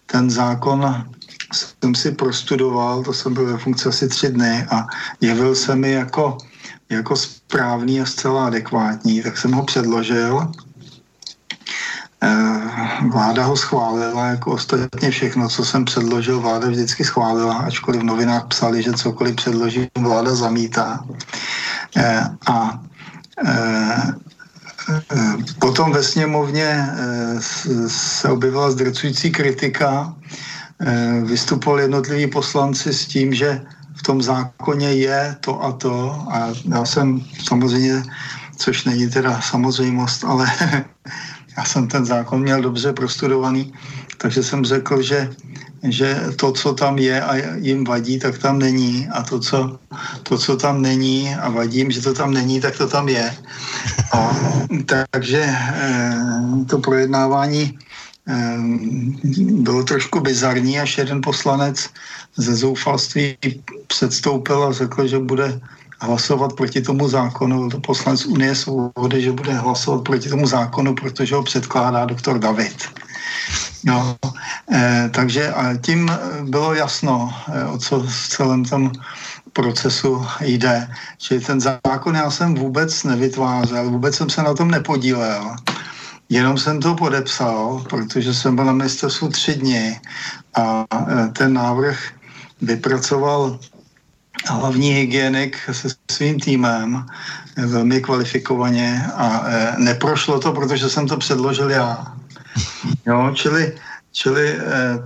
Ten 0.06 0.30
zákon 0.30 1.06
jsem 1.52 1.96
si 1.96 2.12
prostudoval, 2.12 3.04
to 3.04 3.14
jsem 3.14 3.34
byl 3.34 3.46
ve 3.46 3.58
funkci 3.58 3.90
asi 3.90 4.08
tři 4.08 4.30
dny 4.30 4.68
a 4.72 4.88
jevil 5.22 5.56
se 5.56 5.76
mi 5.76 5.92
jako, 5.92 6.38
jako 6.90 7.16
správný 7.16 8.02
a 8.02 8.06
zcela 8.06 8.48
adekvátní, 8.48 9.24
tak 9.24 9.38
jsem 9.38 9.52
ho 9.52 9.64
předložil. 9.64 10.52
Eh, 12.24 12.62
vláda 13.12 13.46
ho 13.46 13.58
schválila, 13.58 14.28
jako 14.28 14.52
ostatně 14.52 15.12
všechno, 15.12 15.50
co 15.50 15.66
jsem 15.66 15.86
předložil, 15.86 16.40
vláda 16.40 16.68
vždycky 16.68 17.04
schválila, 17.04 17.58
ačkoliv 17.58 18.02
v 18.02 18.04
novinách 18.04 18.48
psali, 18.48 18.84
že 18.84 18.94
cokoliv 18.94 19.36
předložím, 19.36 19.88
vláda 20.00 20.36
zamítá. 20.36 21.06
Eh, 21.98 22.24
a 22.48 22.80
eh, 23.46 24.14
Potom 25.60 25.92
ve 25.92 26.04
sněmovně 26.04 26.90
se 27.88 28.30
objevila 28.30 28.72
zdrcující 28.72 29.32
kritika 29.32 30.16
vystupovali 31.24 31.82
jednotliví 31.82 32.28
poslanci 32.28 32.94
s 32.94 33.06
tím, 33.06 33.34
že 33.34 33.62
v 33.96 34.02
tom 34.02 34.22
zákoně 34.22 34.94
je 34.94 35.36
to 35.40 35.64
a 35.64 35.72
to 35.72 36.12
a 36.32 36.54
já 36.70 36.86
jsem 36.86 37.22
samozřejmě, 37.44 38.04
což 38.58 38.86
není 38.86 39.10
teda 39.10 39.42
samozřejmost, 39.42 40.24
ale 40.24 40.48
já 41.58 41.64
jsem 41.66 41.88
ten 41.88 42.06
zákon 42.06 42.42
měl 42.42 42.62
dobře 42.62 42.94
prostudovaný, 42.94 43.74
takže 44.18 44.44
jsem 44.44 44.66
řekl, 44.66 45.02
že, 45.02 45.30
že 45.84 46.22
to, 46.36 46.52
co 46.52 46.74
tam 46.74 46.98
je 46.98 47.22
a 47.22 47.56
jim 47.58 47.84
vadí, 47.84 48.20
tak 48.20 48.38
tam 48.38 48.60
není 48.60 49.08
a 49.10 49.24
to, 49.24 49.40
co, 49.40 49.80
to, 50.24 50.38
co 50.38 50.58
tam 50.58 50.82
není 50.82 51.36
a 51.36 51.50
vadí 51.50 51.78
jim, 51.78 51.92
že 51.92 52.02
to 52.02 52.14
tam 52.14 52.34
není, 52.34 52.62
tak 52.62 52.78
to 52.78 52.88
tam 52.88 53.10
je. 53.10 53.34
A, 54.14 54.36
takže 55.10 55.46
eh, 55.46 56.16
to 56.70 56.78
projednávání 56.78 57.78
bylo 59.36 59.84
trošku 59.84 60.20
bizarní, 60.20 60.80
až 60.80 60.98
jeden 60.98 61.22
poslanec 61.22 61.90
ze 62.36 62.56
zoufalství 62.56 63.38
předstoupil 63.88 64.64
a 64.64 64.72
řekl, 64.72 65.08
že 65.08 65.20
bude 65.20 65.60
hlasovat 66.00 66.54
proti 66.54 66.82
tomu 66.82 67.10
zákonu, 67.10 67.70
to 67.70 67.80
poslanec 67.80 68.26
Unie 68.26 68.56
svobody, 68.56 69.22
že 69.22 69.32
bude 69.32 69.54
hlasovat 69.54 70.04
proti 70.04 70.30
tomu 70.30 70.48
zákonu, 70.48 70.96
protože 70.96 71.36
ho 71.36 71.44
předkládá 71.44 72.06
doktor 72.06 72.40
David. 72.40 72.86
No, 73.84 74.16
e, 74.72 75.10
takže 75.14 75.54
a 75.54 75.78
tím 75.78 76.12
bylo 76.44 76.74
jasno, 76.74 77.34
e, 77.54 77.66
o 77.66 77.78
co 77.78 78.00
v 78.00 78.28
celém 78.30 78.66
tom 78.66 78.92
procesu 79.54 80.26
jde. 80.42 80.88
Že 81.18 81.40
ten 81.40 81.62
zákon 81.62 82.16
já 82.16 82.32
jsem 82.32 82.56
vůbec 82.56 83.04
nevytvářel, 83.04 83.90
vůbec 83.90 84.16
jsem 84.16 84.30
se 84.30 84.44
na 84.44 84.54
tom 84.54 84.72
nepodílel. 84.72 85.56
Jenom 86.32 86.58
jsem 86.58 86.80
to 86.80 86.96
podepsal, 86.96 87.84
protože 87.90 88.34
jsem 88.34 88.56
byl 88.56 88.66
na 88.66 88.74
ministerstvu 88.74 89.30
tři 89.30 89.54
dny 89.54 90.00
a 90.56 90.86
e, 90.96 91.28
ten 91.28 91.54
návrh 91.54 92.00
vypracoval 92.62 93.60
hlavní 94.48 94.90
hygienik 94.90 95.58
se 95.72 95.88
svým 96.12 96.40
týmem 96.40 97.06
e, 97.58 97.66
velmi 97.66 98.02
kvalifikovaně 98.02 99.04
a 99.16 99.44
e, 99.48 99.76
neprošlo 99.78 100.40
to, 100.40 100.52
protože 100.52 100.90
jsem 100.90 101.08
to 101.08 101.18
předložil 101.18 101.72
já. 101.72 102.16
Jo, 103.06 103.32
čili, 103.36 103.76
čili 104.12 104.58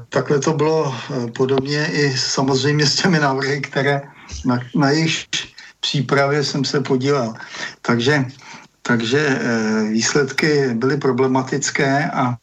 takhle 0.09 0.39
to 0.39 0.53
bylo 0.53 0.95
podobně 1.37 1.87
i 1.91 2.17
samozřejmě 2.17 2.85
s 2.85 2.95
těmi 2.95 3.19
návrhy, 3.19 3.61
které 3.61 4.01
na, 4.45 4.59
na 4.75 4.89
jejich 4.89 5.25
přípravě 5.79 6.43
jsem 6.43 6.65
se 6.65 6.81
podílel. 6.81 7.33
Takže 7.81 8.25
takže 8.87 9.19
eh, 9.19 9.83
výsledky 9.89 10.73
byly 10.73 10.97
problematické 10.97 12.09
a 12.09 12.37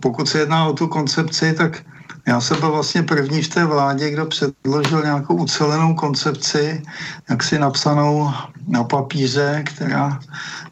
pokud 0.00 0.28
se 0.28 0.38
jedná 0.38 0.66
o 0.66 0.72
tu 0.72 0.88
koncepci, 0.88 1.52
tak 1.52 1.84
já 2.26 2.40
jsem 2.40 2.60
byl 2.60 2.72
vlastně 2.72 3.02
první 3.02 3.42
v 3.42 3.48
té 3.48 3.64
vládě, 3.64 4.10
kdo 4.10 4.26
předložil 4.26 5.02
nějakou 5.02 5.34
ucelenou 5.34 5.94
koncepci, 5.94 6.82
jak 7.30 7.42
si 7.42 7.58
napsanou 7.58 8.32
na 8.68 8.84
papíře, 8.84 9.62
která 9.66 10.20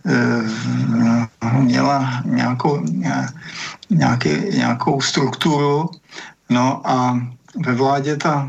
e, 0.06 0.42
měla 1.52 2.22
nějakou, 2.24 2.80
nějaký, 3.90 4.30
nějakou 4.56 5.00
strukturu. 5.00 5.90
No 6.50 6.80
a 6.84 7.20
ve 7.66 7.74
vládě 7.74 8.16
ta 8.16 8.48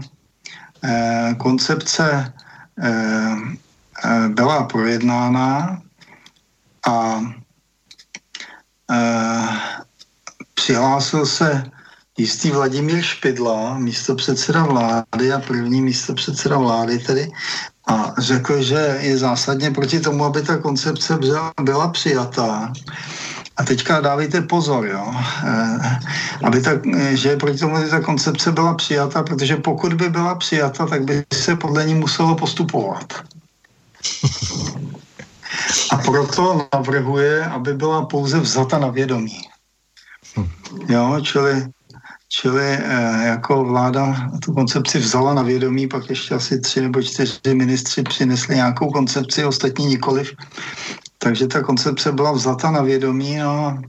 e, 0.84 1.36
koncepce 1.38 2.34
e, 2.80 3.36
byla 4.28 4.64
projednána 4.64 5.83
a 6.88 7.22
e, 8.92 9.00
přihlásil 10.54 11.26
se 11.26 11.64
jistý 12.18 12.52
Vladimír 12.52 13.02
Špidla, 13.02 13.78
místo 13.78 14.16
předseda 14.16 14.64
vlády 14.64 15.34
a 15.34 15.40
první 15.40 15.82
místo 15.82 16.14
předseda 16.14 16.58
vlády 16.58 17.00
tedy, 17.00 17.32
a 17.88 18.14
řekl, 18.18 18.64
že 18.64 18.98
je 19.02 19.18
zásadně 19.18 19.72
proti 19.72 20.00
tomu, 20.00 20.26
aby 20.26 20.42
ta 20.42 20.58
koncepce 20.58 21.20
byla, 21.62 21.88
přijatá. 21.88 22.74
A 23.58 23.64
teďka 23.64 24.02
dávejte 24.02 24.42
pozor, 24.42 24.86
jo, 24.88 25.14
e, 25.46 25.80
aby 26.44 26.62
ta, 26.62 26.72
že 27.14 27.30
je 27.30 27.38
proti 27.38 27.58
tomu, 27.58 27.76
aby 27.76 27.90
ta 27.90 28.00
koncepce 28.00 28.52
byla 28.52 28.74
přijata, 28.74 29.24
protože 29.24 29.56
pokud 29.56 29.94
by 29.94 30.10
byla 30.10 30.36
přijata, 30.36 30.86
tak 30.86 31.04
by 31.04 31.24
se 31.34 31.56
podle 31.56 31.86
ní 31.86 31.96
muselo 31.96 32.36
postupovat. 32.36 33.14
A 35.92 35.98
proto 35.98 36.68
navrhuje, 36.74 37.46
aby 37.46 37.74
byla 37.74 38.06
pouze 38.06 38.40
vzata 38.40 38.80
na 38.80 38.88
vědomí. 38.88 39.42
Jo, 40.90 41.20
čili, 41.22 41.66
čili 42.30 42.64
eh, 42.64 43.26
jako 43.26 43.64
vláda 43.64 44.30
tu 44.42 44.54
koncepci 44.54 45.00
vzala 45.00 45.34
na 45.34 45.42
vědomí, 45.42 45.88
pak 45.88 46.10
ještě 46.10 46.36
asi 46.36 46.60
tři 46.60 46.82
nebo 46.82 47.02
čtyři 47.02 47.54
ministři 47.54 48.04
přinesli 48.04 48.56
nějakou 48.56 48.92
koncepci, 48.92 49.46
ostatní 49.46 49.86
nikoliv. 49.86 50.32
Takže 51.18 51.48
ta 51.48 51.62
koncepce 51.62 52.12
byla 52.12 52.32
vzata 52.32 52.72
na 52.72 52.82
vědomí, 52.82 53.38
no, 53.38 53.82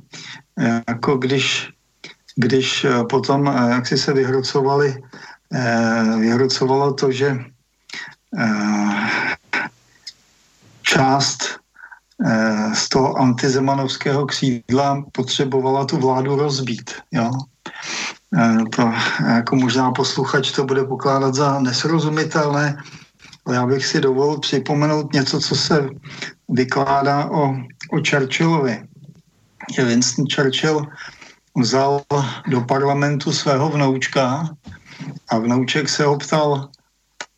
eh, 0.61 0.83
jako 0.88 1.16
když, 1.16 1.68
když 2.37 2.85
eh, 2.85 3.05
potom, 3.11 3.46
jak 3.46 3.87
si 3.87 3.98
se 3.98 4.12
vyhrocovali, 4.12 5.03
vyhrocovalo 6.18 6.94
to, 6.94 7.12
že 7.12 7.38
část 10.94 11.64
Eh, 12.22 12.74
z 12.74 12.88
toho 12.88 13.16
antizemanovského 13.16 14.26
křídla 14.26 15.04
potřebovala 15.12 15.85
tu 15.85 15.96
vládu 15.96 16.37
rozbít. 16.37 16.90
Jo? 17.12 17.30
to 18.76 18.92
jako 19.28 19.57
možná 19.57 19.90
posluchač 19.90 20.52
to 20.52 20.64
bude 20.64 20.85
pokládat 20.85 21.35
za 21.35 21.61
nesrozumitelné, 21.61 22.76
ale 23.46 23.57
já 23.57 23.66
bych 23.66 23.87
si 23.87 24.00
dovolil 24.00 24.38
připomenout 24.38 25.12
něco, 25.12 25.40
co 25.40 25.57
se 25.57 25.88
vykládá 26.48 27.30
o, 27.30 27.42
o 27.92 27.96
Churchillovi. 28.11 28.83
Že 29.74 29.85
Winston 29.85 30.24
Churchill 30.35 30.87
vzal 31.57 32.02
do 32.48 32.61
parlamentu 32.61 33.33
svého 33.33 33.70
vnoučka 33.70 34.48
a 35.28 35.38
vnouček 35.38 35.88
se 35.88 36.04
ho 36.04 36.16
ptal, 36.16 36.68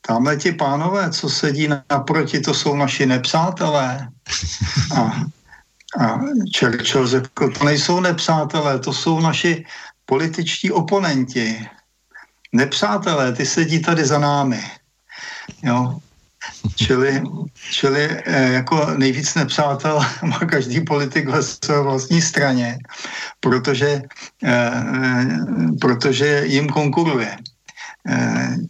tamhle 0.07 0.37
ti 0.37 0.53
pánové, 0.53 1.11
co 1.11 1.29
sedí 1.29 1.69
naproti, 1.91 2.41
to 2.41 2.55
jsou 2.55 2.77
naši 2.77 3.07
nepřátelé. 3.07 4.09
A, 4.95 5.01
a 6.01 6.21
Churchill 6.59 7.07
řekl, 7.07 7.51
to 7.53 7.65
nejsou 7.65 8.01
nepřátelé, 8.01 8.79
to 8.79 8.93
jsou 8.93 9.21
naši 9.21 9.65
političtí 10.07 10.71
oponenti. 10.71 11.69
Nepřátelé, 12.53 13.33
ty 13.33 13.47
sedí 13.47 13.83
tady 13.83 14.05
za 14.05 14.19
námi. 14.19 14.63
Jo. 15.63 15.99
Čili, 16.77 17.23
čili 17.71 18.09
eh, 18.25 18.53
jako 18.53 18.87
nejvíc 18.97 19.35
nepřátel 19.35 20.01
má 20.23 20.39
každý 20.39 20.81
politik 20.81 21.29
ve 21.29 21.43
své 21.43 21.83
vlastní 21.83 22.23
straně, 22.23 22.79
protože, 23.41 24.03
eh, 24.45 24.73
eh, 25.05 25.27
protože 25.81 26.43
jim 26.47 26.69
konkuruje. 26.69 27.37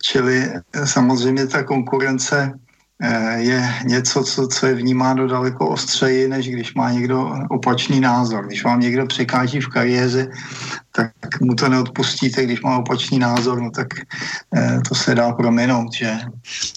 Čili 0.03 0.53
samozřejmě 0.85 1.47
ta 1.47 1.63
konkurence 1.63 2.53
je 3.37 3.75
něco, 3.85 4.25
co, 4.25 4.49
co 4.49 4.67
je 4.67 4.75
vnímáno 4.75 5.27
daleko 5.29 5.69
ostřeji, 5.69 6.29
než 6.29 6.49
když 6.49 6.75
má 6.75 6.91
někdo 6.91 7.33
opačný 7.51 8.01
názor. 8.01 8.47
Když 8.47 8.65
vám 8.65 8.81
někdo 8.81 9.07
překáží 9.07 9.61
v 9.61 9.69
kariéře, 9.69 10.29
tak 10.93 11.41
mu 11.41 11.55
to 11.55 11.69
neodpustíte, 11.69 12.45
když 12.45 12.61
má 12.61 12.79
opačný 12.79 13.19
názor, 13.19 13.61
no 13.61 13.71
tak 13.71 13.87
eh, 14.57 14.81
to 14.89 14.95
se 14.95 15.15
dá 15.15 15.33
prominout, 15.33 15.93
že? 15.93 16.19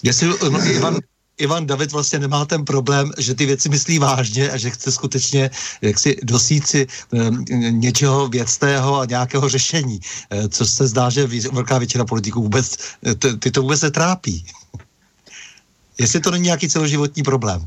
Jestli 0.02 0.28
no, 0.50 0.64
Ivan, 0.64 0.96
Ivan 1.40 1.66
David 1.66 1.92
vlastně 1.92 2.18
nemá 2.18 2.44
ten 2.44 2.64
problém, 2.64 3.10
že 3.18 3.34
ty 3.34 3.46
věci 3.46 3.68
myslí 3.68 3.98
vážně 3.98 4.50
a 4.50 4.56
že 4.56 4.70
chce 4.70 4.92
skutečně 4.92 5.50
jaksi 5.80 6.16
dosít 6.22 6.66
si 6.66 6.86
um, 7.10 7.44
něčeho 7.80 8.28
věcného 8.28 9.00
a 9.00 9.04
nějakého 9.04 9.48
řešení, 9.48 10.00
uh, 10.00 10.48
co 10.48 10.66
se 10.66 10.86
zdá, 10.86 11.10
že 11.10 11.26
velká 11.52 11.78
většina 11.78 12.04
politiků 12.04 12.42
vůbec, 12.42 12.76
t- 13.18 13.36
ty 13.36 13.50
to 13.50 13.62
vůbec 13.62 13.80
netrápí. 13.80 14.46
Jestli 15.98 16.20
to 16.20 16.30
není 16.30 16.44
nějaký 16.44 16.68
celoživotní 16.68 17.22
problém. 17.22 17.66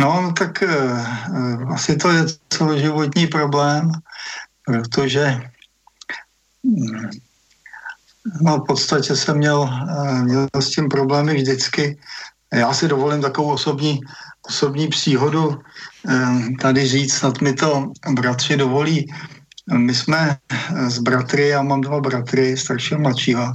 No, 0.00 0.32
tak 0.38 0.62
uh, 0.62 1.72
asi 1.74 1.96
to 1.96 2.10
je 2.10 2.24
celoživotní 2.48 3.26
problém, 3.26 3.92
protože 4.64 5.50
hm, 6.66 7.10
no, 8.40 8.56
v 8.56 8.66
podstatě 8.66 9.16
jsem 9.16 9.36
měl, 9.36 9.60
uh, 9.60 10.22
měl 10.22 10.46
s 10.60 10.70
tím 10.70 10.88
problémy 10.88 11.34
vždycky. 11.34 11.98
Já 12.54 12.72
si 12.72 12.88
dovolím 12.88 13.22
takovou 13.22 13.52
osobní, 13.52 14.00
osobní 14.48 14.88
příhodu 14.88 15.48
uh, 15.48 16.42
tady 16.60 16.88
říct, 16.88 17.14
snad 17.14 17.40
mi 17.40 17.52
to 17.52 17.92
bratři 18.12 18.56
dovolí. 18.56 19.12
My 19.72 19.94
jsme 19.94 20.36
s 20.88 20.98
bratry, 20.98 21.48
já 21.48 21.62
mám 21.62 21.80
dva 21.80 22.00
bratry, 22.00 22.56
staršího 22.56 23.00
a 23.00 23.02
mladšího, 23.02 23.52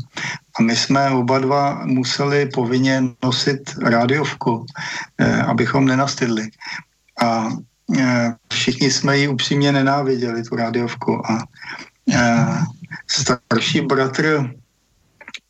a 0.60 0.62
my 0.62 0.76
jsme 0.76 1.10
oba 1.10 1.40
dva 1.40 1.86
museli 1.86 2.46
povinně 2.46 3.04
nosit 3.24 3.76
rádiovku, 3.82 4.66
eh, 5.18 5.42
abychom 5.42 5.86
nenastydli. 5.86 6.50
A 7.22 7.50
eh, 8.00 8.36
všichni 8.54 8.92
jsme 8.92 9.18
ji 9.18 9.28
upřímně 9.28 9.72
nenáviděli, 9.72 10.44
tu 10.44 10.56
rádiovku. 10.56 11.32
A 11.32 11.44
eh, 12.14 12.62
starší 13.08 13.82
bratr 13.82 14.54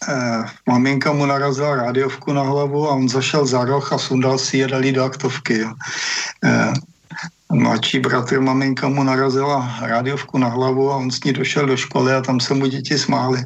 Eh, 0.08 0.44
maminka 0.68 1.14
mu 1.14 1.26
narazila 1.26 1.76
rádiovku 1.76 2.34
na 2.34 2.44
hlavu 2.44 2.88
a 2.90 2.96
on 2.96 3.10
zašel 3.10 3.46
za 3.46 3.66
roh 3.66 3.94
a 3.94 3.98
sundal 3.98 4.38
si 4.38 4.58
je 4.58 4.68
dali 4.68 4.92
do 4.92 5.04
aktovky. 5.04 5.58
Jo. 5.60 5.72
Eh, 6.44 6.74
mladší 7.54 8.00
bratr 8.00 8.42
maminka 8.42 8.90
mu 8.90 9.04
narazila 9.04 9.70
rádiovku 9.82 10.38
na 10.38 10.50
hlavu 10.50 10.92
a 10.92 10.96
on 10.96 11.12
s 11.12 11.24
ní 11.24 11.34
došel 11.34 11.66
do 11.66 11.78
školy 11.78 12.14
a 12.14 12.22
tam 12.22 12.40
se 12.40 12.54
mu 12.54 12.66
děti 12.66 12.98
smály. 12.98 13.46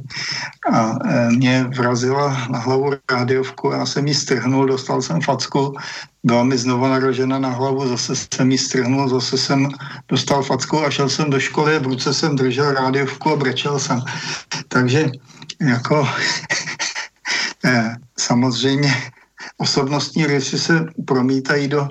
A 0.72 0.96
e, 1.06 1.30
mě 1.30 1.66
vrazila 1.76 2.48
na 2.50 2.60
hlavu 2.60 2.92
rádiovku, 3.12 3.72
já 3.72 3.86
jsem 3.86 4.08
ji 4.08 4.14
strhnul, 4.14 4.66
dostal 4.66 5.02
jsem 5.02 5.22
facku, 5.22 5.76
byla 6.24 6.44
mi 6.44 6.58
znovu 6.58 6.88
naražena 6.88 7.40
na 7.40 7.50
hlavu, 7.50 7.88
zase 7.88 8.16
jsem 8.16 8.52
ji 8.52 8.58
strhnul, 8.58 9.10
zase 9.10 9.38
jsem 9.38 9.70
dostal 10.08 10.44
facku 10.44 10.86
a 10.86 10.90
šel 10.90 11.10
jsem 11.10 11.30
do 11.30 11.40
školy, 11.40 11.80
v 11.80 11.84
ruce 11.84 12.14
jsem 12.14 12.36
držel 12.36 12.72
rádiovku 12.72 13.32
a 13.32 13.36
brečel 13.36 13.80
jsem. 13.80 14.02
Takže 14.68 15.12
jako 15.62 16.08
e, 17.66 17.96
samozřejmě 18.20 19.12
osobnostní 19.58 20.26
rysy 20.26 20.60
se 20.60 20.86
promítají 21.06 21.68
do 21.68 21.90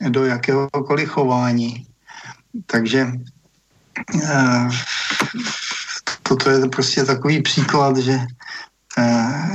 do 0.00 0.24
jakéhokoliv 0.24 1.08
chování. 1.08 1.86
Takže 2.66 3.12
eh, 4.24 4.68
toto 6.22 6.50
je 6.50 6.68
prostě 6.68 7.04
takový 7.04 7.42
příklad, 7.42 7.96
že 7.96 8.18
eh, 8.98 9.48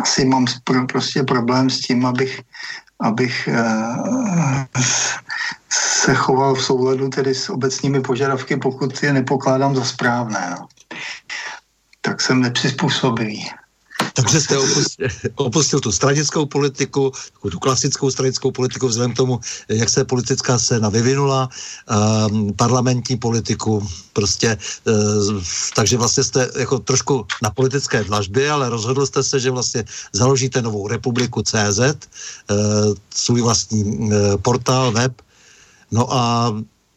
asi 0.00 0.24
mám 0.24 0.46
prostě 0.88 1.22
problém 1.22 1.70
s 1.70 1.80
tím, 1.80 2.06
abych, 2.06 2.40
abych 3.00 3.48
eh, 3.48 4.66
se 5.68 6.14
choval 6.14 6.54
v 6.54 6.64
souladu 6.64 7.08
tedy 7.08 7.34
s 7.34 7.50
obecnými 7.50 8.00
požadavky, 8.00 8.56
pokud 8.56 9.02
je 9.02 9.12
nepokládám 9.12 9.76
za 9.76 9.84
správné. 9.84 10.56
No. 10.58 10.66
Tak 12.02 12.20
jsem 12.20 12.40
nepřizpůsobivý. 12.40 13.46
Takže 14.12 14.40
jste 14.40 14.58
opustil, 14.58 15.08
opustil 15.34 15.80
tu 15.80 15.92
stranickou 15.92 16.46
politiku, 16.46 17.12
tu 17.50 17.58
klasickou 17.58 18.10
stranickou 18.10 18.50
politiku 18.50 18.88
vzhledem 18.88 19.12
k 19.12 19.16
tomu, 19.16 19.40
jak 19.68 19.88
se 19.88 20.04
politická 20.04 20.58
scéna 20.58 20.88
vyvinula, 20.88 21.48
um, 22.28 22.52
parlamentní 22.52 23.16
politiku, 23.16 23.88
prostě, 24.12 24.58
uh, 24.84 25.42
takže 25.74 25.96
vlastně 25.96 26.24
jste 26.24 26.50
jako 26.58 26.78
trošku 26.78 27.26
na 27.42 27.50
politické 27.50 28.04
dlažbě, 28.04 28.50
ale 28.50 28.68
rozhodl 28.68 29.06
jste 29.06 29.22
se, 29.22 29.40
že 29.40 29.50
vlastně 29.50 29.84
založíte 30.12 30.62
novou 30.62 30.88
republiku 30.88 31.42
CZ, 31.42 31.78
uh, 31.80 32.56
svůj 33.14 33.40
vlastní 33.42 33.84
uh, 33.84 34.12
portál, 34.42 34.92
web, 34.92 35.22
no 35.90 36.12
a 36.12 36.54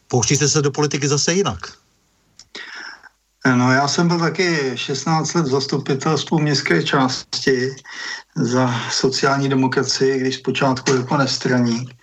pouštíte 0.08 0.48
se 0.48 0.62
do 0.62 0.70
politiky 0.70 1.08
zase 1.08 1.34
jinak. 1.34 1.85
No 3.54 3.72
já 3.72 3.88
jsem 3.88 4.08
byl 4.08 4.18
taky 4.18 4.72
16 4.74 5.34
let 5.34 5.42
v 5.42 5.50
zastupitelstvu 5.50 6.38
městské 6.38 6.82
části 6.82 7.76
za 8.36 8.74
sociální 8.90 9.48
demokracii, 9.48 10.18
když 10.20 10.34
zpočátku 10.34 10.94
jako 10.94 11.16
nestraník. 11.16 11.94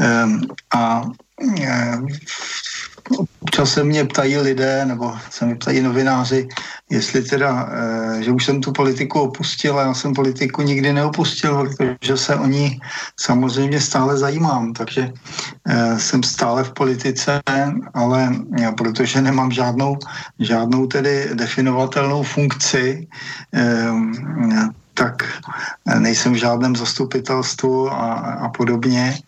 Ehm, 0.00 0.40
a 0.74 1.02
ehm, 1.60 2.06
občas 3.40 3.72
se 3.72 3.84
mě 3.84 4.04
ptají 4.04 4.36
lidé, 4.36 4.84
nebo 4.84 5.14
se 5.30 5.46
mi 5.46 5.54
ptají 5.54 5.80
novináři, 5.80 6.48
jestli 6.90 7.22
teda, 7.22 7.68
eh, 7.72 8.22
že 8.22 8.30
už 8.30 8.44
jsem 8.44 8.60
tu 8.60 8.72
politiku 8.72 9.20
opustil 9.20 9.78
a 9.78 9.82
já 9.82 9.94
jsem 9.94 10.14
politiku 10.14 10.62
nikdy 10.62 10.92
neopustil, 10.92 11.70
protože 11.76 12.16
se 12.16 12.36
o 12.36 12.46
ní 12.46 12.80
samozřejmě 13.20 13.80
stále 13.80 14.18
zajímám, 14.18 14.72
takže 14.72 15.08
eh, 15.08 15.98
jsem 15.98 16.22
stále 16.22 16.64
v 16.64 16.72
politice, 16.72 17.40
ale 17.94 18.34
protože 18.76 19.22
nemám 19.22 19.50
žádnou, 19.50 19.98
žádnou 20.38 20.86
tedy 20.86 21.30
definovatelnou 21.34 22.22
funkci, 22.22 23.06
eh, 23.54 23.90
tak 24.96 25.22
nejsem 25.98 26.32
v 26.32 26.40
žádném 26.40 26.76
zastupitelstvu 26.76 27.92
a, 27.92 28.12
a 28.44 28.48
podobně, 28.48 29.20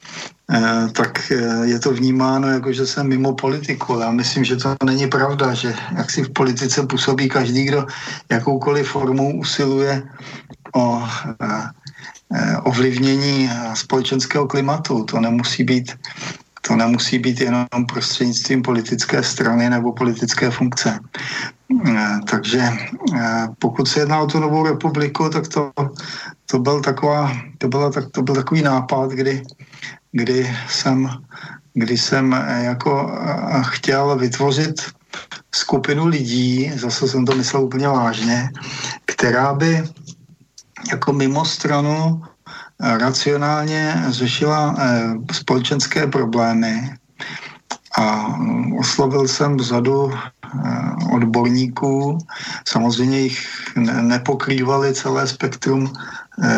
tak 0.93 1.33
eh, 1.33 1.67
je 1.67 1.79
to 1.79 1.93
vnímáno 1.93 2.49
jako, 2.49 2.73
že 2.73 2.87
jsem 2.87 3.09
mimo 3.09 3.35
politiku. 3.35 4.01
Já 4.01 4.11
myslím, 4.11 4.45
že 4.45 4.57
to 4.57 4.77
není 4.85 5.07
pravda, 5.07 5.55
že 5.55 5.75
jak 5.97 6.11
si 6.11 6.23
v 6.23 6.33
politice 6.33 6.87
působí 6.87 7.29
každý, 7.29 7.65
kdo 7.65 7.87
jakoukoliv 8.31 8.89
formou 8.89 9.39
usiluje 9.39 10.03
o 10.75 11.03
eh, 11.43 12.57
ovlivnění 12.57 13.51
společenského 13.75 14.47
klimatu. 14.47 15.05
To 15.05 15.21
nemusí 15.21 15.65
být 15.65 15.93
to 16.69 16.77
nemusí 16.77 17.19
být 17.19 17.41
jenom 17.41 17.67
prostřednictvím 17.93 18.63
politické 18.63 19.23
strany 19.23 19.71
nebo 19.71 19.93
politické 19.93 20.51
funkce. 20.51 21.01
Takže 22.29 22.69
pokud 23.59 23.89
se 23.89 24.01
jedná 24.01 24.21
o 24.21 24.27
tu 24.27 24.39
novou 24.39 24.67
republiku, 24.67 25.29
tak 25.29 25.49
to, 25.49 25.73
to, 26.47 26.59
byl, 26.59 26.81
taková, 26.81 27.33
to, 27.59 27.69
byla, 27.69 27.91
tak, 27.91 28.11
to 28.11 28.23
byl 28.23 28.35
takový 28.35 28.63
nápad, 28.63 29.11
kdy 29.11 29.43
kdy 30.13 30.57
jsem, 30.69 31.09
kdy 31.75 31.99
jsem 31.99 32.35
eh, 32.35 32.65
jako 32.65 33.13
eh, 33.13 33.63
chtěl 33.63 34.17
vytvořit 34.17 34.83
skupinu 35.55 36.07
lidí, 36.07 36.73
zase 36.75 37.09
jsem 37.09 37.25
to 37.25 37.35
myslel 37.35 37.63
úplně 37.63 37.89
vážně, 37.89 38.51
která 39.05 39.55
by 39.55 39.85
jako 40.91 41.13
mimo 41.13 41.45
stranu 41.45 42.23
eh, 42.83 42.99
racionálně 42.99 44.05
řešila 44.09 44.77
společenské 45.33 46.07
problémy 46.07 46.95
a 47.99 48.35
oslovil 48.79 49.29
jsem 49.29 49.61
řadu 49.61 50.13
odborníků. 51.13 52.19
Samozřejmě 52.69 53.21
jich 53.21 53.49
nepokrývali 54.01 54.95
celé 54.95 55.27
spektrum 55.27 55.93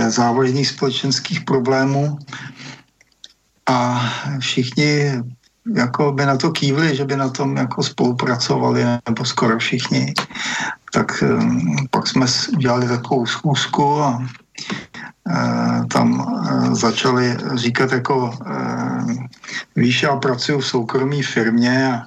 závažných 0.08 0.68
společenských 0.68 1.40
problémů 1.40 2.18
a 3.70 4.02
všichni 4.38 5.22
jako 5.74 6.12
by 6.12 6.26
na 6.26 6.36
to 6.36 6.50
kývli, 6.50 6.96
že 6.96 7.04
by 7.04 7.16
na 7.16 7.28
tom 7.28 7.56
jako 7.56 7.82
spolupracovali, 7.82 8.84
nebo 9.08 9.24
skoro 9.24 9.58
všichni. 9.58 10.14
Tak 10.92 11.24
pak 11.90 12.06
jsme 12.06 12.26
dělali 12.58 12.88
takovou 12.88 13.26
schůzku 13.26 14.02
a 14.02 14.18
uh, 14.18 15.86
tam 15.86 16.20
uh, 16.20 16.74
začali 16.74 17.36
říkat 17.54 17.92
jako 17.92 18.34
uh, 18.46 19.12
víš, 19.76 20.02
já 20.02 20.16
pracuji 20.16 20.58
v 20.58 20.66
soukromé 20.66 21.22
firmě 21.22 21.92
a 21.92 22.02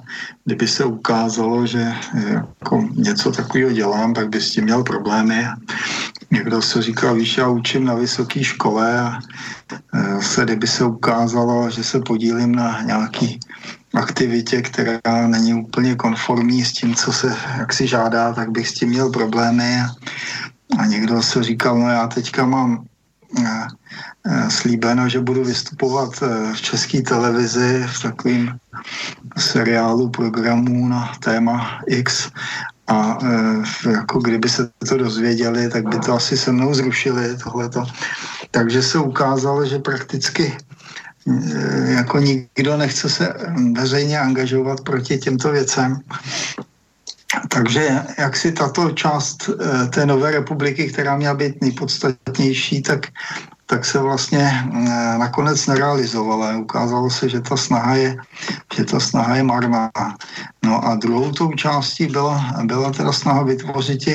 kdyby 0.45 0.67
se 0.67 0.85
ukázalo, 0.85 1.67
že 1.67 1.93
jako 2.13 2.83
něco 2.95 3.31
takového 3.31 3.71
dělám, 3.71 4.13
tak 4.13 4.29
by 4.29 4.41
s 4.41 4.51
tím 4.51 4.63
měl 4.63 4.83
problémy. 4.83 5.47
Někdo 6.33 6.61
se 6.61 6.81
říkal, 6.81 7.15
víš, 7.15 7.37
já 7.37 7.47
učím 7.47 7.85
na 7.85 7.95
vysoké 7.95 8.43
škole 8.43 8.99
a 8.99 9.19
e, 9.93 10.21
se, 10.21 10.43
kdyby 10.43 10.67
se 10.67 10.85
ukázalo, 10.85 11.69
že 11.69 11.83
se 11.83 11.99
podílím 11.99 12.55
na 12.55 12.81
nějaký 12.81 13.39
aktivitě, 13.93 14.61
která 14.61 15.27
není 15.27 15.53
úplně 15.53 15.95
konformní 15.95 16.65
s 16.65 16.73
tím, 16.73 16.95
co 16.95 17.13
se 17.13 17.37
jak 17.57 17.73
si 17.73 17.87
žádá, 17.87 18.33
tak 18.33 18.51
bych 18.51 18.67
s 18.67 18.73
tím 18.73 18.89
měl 18.89 19.09
problémy. 19.09 19.77
A 20.79 20.85
někdo 20.85 21.21
se 21.21 21.43
říkal, 21.43 21.79
no 21.79 21.89
já 21.89 22.07
teďka 22.07 22.45
mám 22.45 22.85
e, 23.37 23.67
e, 24.25 24.49
slíbeno, 24.49 25.09
že 25.09 25.19
budu 25.19 25.43
vystupovat 25.43 26.09
v 26.53 26.61
české 26.61 27.01
televizi 27.01 27.85
v 27.87 28.01
takovém 28.01 28.57
seriálu 29.37 30.09
programů 30.09 30.87
na 30.87 31.13
téma 31.19 31.81
X 31.87 32.31
a 32.87 33.17
e, 33.23 33.91
jako 33.91 34.19
kdyby 34.19 34.49
se 34.49 34.69
to 34.89 34.97
dozvěděli, 34.97 35.69
tak 35.69 35.87
by 35.87 35.99
to 35.99 36.13
asi 36.13 36.37
se 36.37 36.51
mnou 36.51 36.73
zrušili 36.73 37.37
tohleto. 37.37 37.83
Takže 38.51 38.83
se 38.83 38.97
ukázalo, 38.97 39.65
že 39.65 39.79
prakticky 39.79 40.57
e, 41.27 41.91
jako 41.91 42.19
nikdo 42.19 42.77
nechce 42.77 43.09
se 43.09 43.33
veřejně 43.77 44.19
angažovat 44.19 44.81
proti 44.81 45.17
těmto 45.17 45.51
věcem. 45.51 45.99
Takže 47.49 47.99
jak 48.17 48.37
si 48.37 48.51
tato 48.51 48.91
část 48.91 49.49
e, 49.49 49.87
té 49.87 50.05
nové 50.05 50.31
republiky, 50.31 50.91
která 50.91 51.17
měla 51.17 51.33
být 51.33 51.61
nejpodstatnější, 51.61 52.81
tak 52.81 53.07
tak 53.65 53.85
se 53.85 53.99
vlastně 53.99 54.43
eh, 54.43 55.17
nakonec 55.17 55.67
nerealizovala. 55.67 56.57
Ukázalo 56.57 57.09
se, 57.09 57.29
že 57.29 57.41
ta 57.41 57.57
snaha 57.57 57.95
je, 57.95 58.17
že 58.75 58.83
ta 58.83 58.99
snaha 58.99 59.35
je 59.35 59.43
marná. 59.43 59.91
No 60.65 60.85
a 60.85 60.95
druhou 60.95 61.31
tou 61.31 61.51
částí 61.51 62.07
byla, 62.07 62.53
byla 62.63 62.91
teda 62.91 63.11
snaha 63.11 63.43
vytvořit 63.43 64.05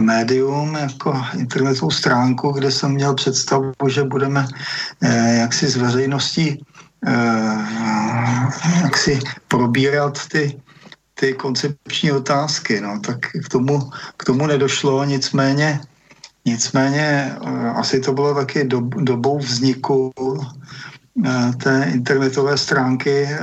médium 0.00 0.74
jako 0.74 1.22
internetovou 1.38 1.90
stránku, 1.90 2.52
kde 2.52 2.70
jsem 2.70 2.92
měl 2.92 3.14
představu, 3.14 3.72
že 3.88 4.04
budeme 4.04 4.46
eh, 5.02 5.36
jaksi 5.38 5.68
s 5.68 5.76
veřejností 5.76 6.64
eh, 7.06 7.66
jaksi 8.82 9.20
probírat 9.48 10.18
ty, 10.28 10.60
ty 11.14 11.32
koncepční 11.32 12.12
otázky. 12.12 12.80
No, 12.80 13.00
tak 13.00 13.18
k 13.44 13.48
tomu, 13.48 13.90
k 14.16 14.24
tomu 14.24 14.46
nedošlo, 14.46 15.04
nicméně 15.04 15.80
Nicméně 16.48 17.36
eh, 17.36 17.68
asi 17.68 18.00
to 18.00 18.12
bylo 18.12 18.34
taky 18.34 18.64
dob, 18.64 18.94
dobou 18.94 19.38
vzniku 19.38 20.12
eh, 21.24 21.52
té 21.62 21.90
internetové 21.92 22.58
stránky. 22.58 23.28
Eh, 23.28 23.38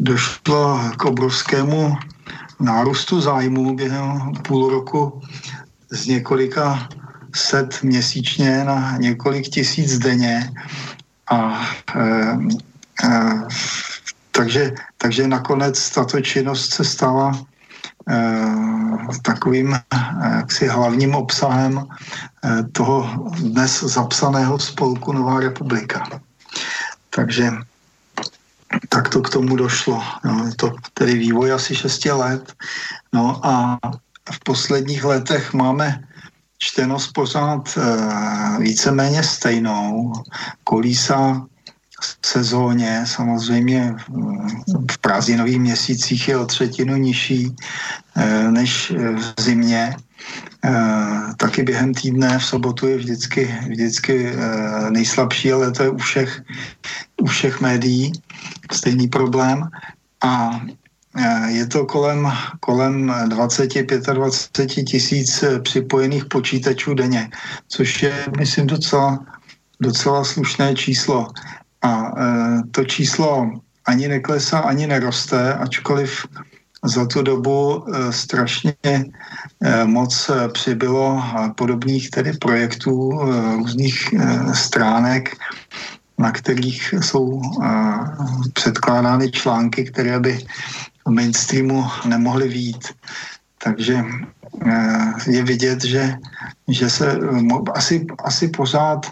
došlo 0.00 0.80
k 0.96 1.04
obrovskému 1.04 1.96
nárůstu 2.60 3.20
zájmu 3.20 3.76
během 3.76 4.32
půl 4.44 4.70
roku 4.70 5.20
z 5.90 6.06
několika 6.06 6.88
set 7.34 7.82
měsíčně 7.82 8.64
na 8.64 8.96
několik 8.96 9.48
tisíc 9.48 9.98
denně. 9.98 10.52
A 11.30 11.60
e, 11.96 12.38
e, 13.04 13.42
takže, 14.32 14.72
takže 14.98 15.28
nakonec 15.28 15.90
tato 15.90 16.20
činnost 16.20 16.72
se 16.72 16.84
stala 16.84 17.32
takovým 19.22 19.74
eh, 19.74 19.80
jaksi 20.36 20.66
hlavním 20.66 21.14
obsahem 21.14 21.82
eh, 21.82 22.62
toho 22.72 23.26
dnes 23.38 23.82
zapsaného 23.82 24.58
spolku 24.58 25.12
Nová 25.12 25.40
republika. 25.40 26.20
Takže 27.10 27.50
tak 28.88 29.08
to 29.08 29.22
k 29.22 29.30
tomu 29.30 29.56
došlo. 29.56 30.02
No, 30.24 30.46
je 30.46 30.54
to 30.54 30.74
tedy 30.94 31.14
vývoj 31.14 31.52
asi 31.52 31.74
6 31.74 32.04
let. 32.04 32.52
No 33.12 33.46
a 33.46 33.78
v 34.32 34.38
posledních 34.44 35.04
letech 35.04 35.54
máme 35.54 36.04
čtenost 36.58 37.12
pořád 37.12 37.78
e, 37.78 37.82
víceméně 38.58 39.22
stejnou. 39.22 40.12
Kolísa 40.64 41.46
sezóně. 42.26 43.04
Samozřejmě 43.06 43.94
v 44.90 44.98
prázdninových 44.98 45.58
měsících 45.58 46.28
je 46.28 46.36
o 46.36 46.46
třetinu 46.46 46.96
nižší 46.96 47.56
eh, 48.16 48.50
než 48.50 48.90
v 48.90 49.42
zimě. 49.42 49.96
Eh, 50.64 51.34
taky 51.36 51.62
během 51.62 51.94
týdne 51.94 52.38
v 52.38 52.44
sobotu 52.44 52.86
je 52.86 52.96
vždycky, 52.96 53.54
vždycky 53.68 54.26
eh, 54.26 54.90
nejslabší, 54.90 55.52
ale 55.52 55.72
to 55.72 55.82
je 55.82 55.90
u 55.90 55.96
všech, 55.96 56.42
u 57.22 57.26
všech 57.26 57.60
médií 57.60 58.12
stejný 58.72 59.08
problém. 59.08 59.68
A 60.20 60.60
je 61.48 61.66
to 61.66 61.86
kolem, 61.86 62.32
kolem 62.60 63.08
20-25 63.08 64.84
tisíc 64.84 65.44
připojených 65.62 66.24
počítačů 66.24 66.94
denně, 66.94 67.30
což 67.68 68.02
je, 68.02 68.26
myslím, 68.38 68.66
docela, 68.66 69.26
docela 69.80 70.24
slušné 70.24 70.74
číslo. 70.74 71.28
A 71.82 71.92
e, 71.92 72.62
to 72.70 72.84
číslo 72.84 73.50
ani 73.86 74.08
neklesá, 74.08 74.58
ani 74.58 74.86
neroste, 74.86 75.54
ačkoliv 75.54 76.26
za 76.84 77.06
tu 77.06 77.22
dobu 77.22 77.84
e, 77.88 78.12
strašně 78.12 78.74
e, 78.84 79.04
moc 79.84 80.30
přibylo 80.52 81.22
podobných 81.54 82.10
tedy 82.10 82.32
projektů, 82.32 83.10
různých 83.56 84.14
stránek, 84.54 85.36
na 86.18 86.32
kterých 86.32 86.94
jsou 87.00 87.42
předkládány 88.52 89.30
články, 89.30 89.84
které 89.84 90.20
by 90.20 90.38
v 91.06 91.10
mainstreamu 91.10 91.84
nemohly 92.08 92.48
výjít. 92.48 92.88
Takže 93.58 94.04
je 95.26 95.42
vidět, 95.42 95.84
že, 95.84 96.14
že 96.68 96.90
se 96.90 97.18
asi, 97.74 98.06
asi 98.24 98.48
pořád 98.48 99.06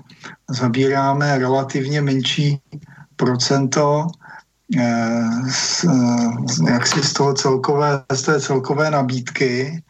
zabíráme 0.51 1.38
relativně 1.38 2.01
menší 2.01 2.61
procento 3.16 4.07
eh, 4.78 5.28
z, 5.49 5.84
jaksi 6.68 7.03
z, 7.03 7.12
toho 7.12 7.34
celkové, 7.34 8.03
z 8.12 8.22
té 8.22 8.40
celkové 8.40 8.90
nabídky, 8.90 9.82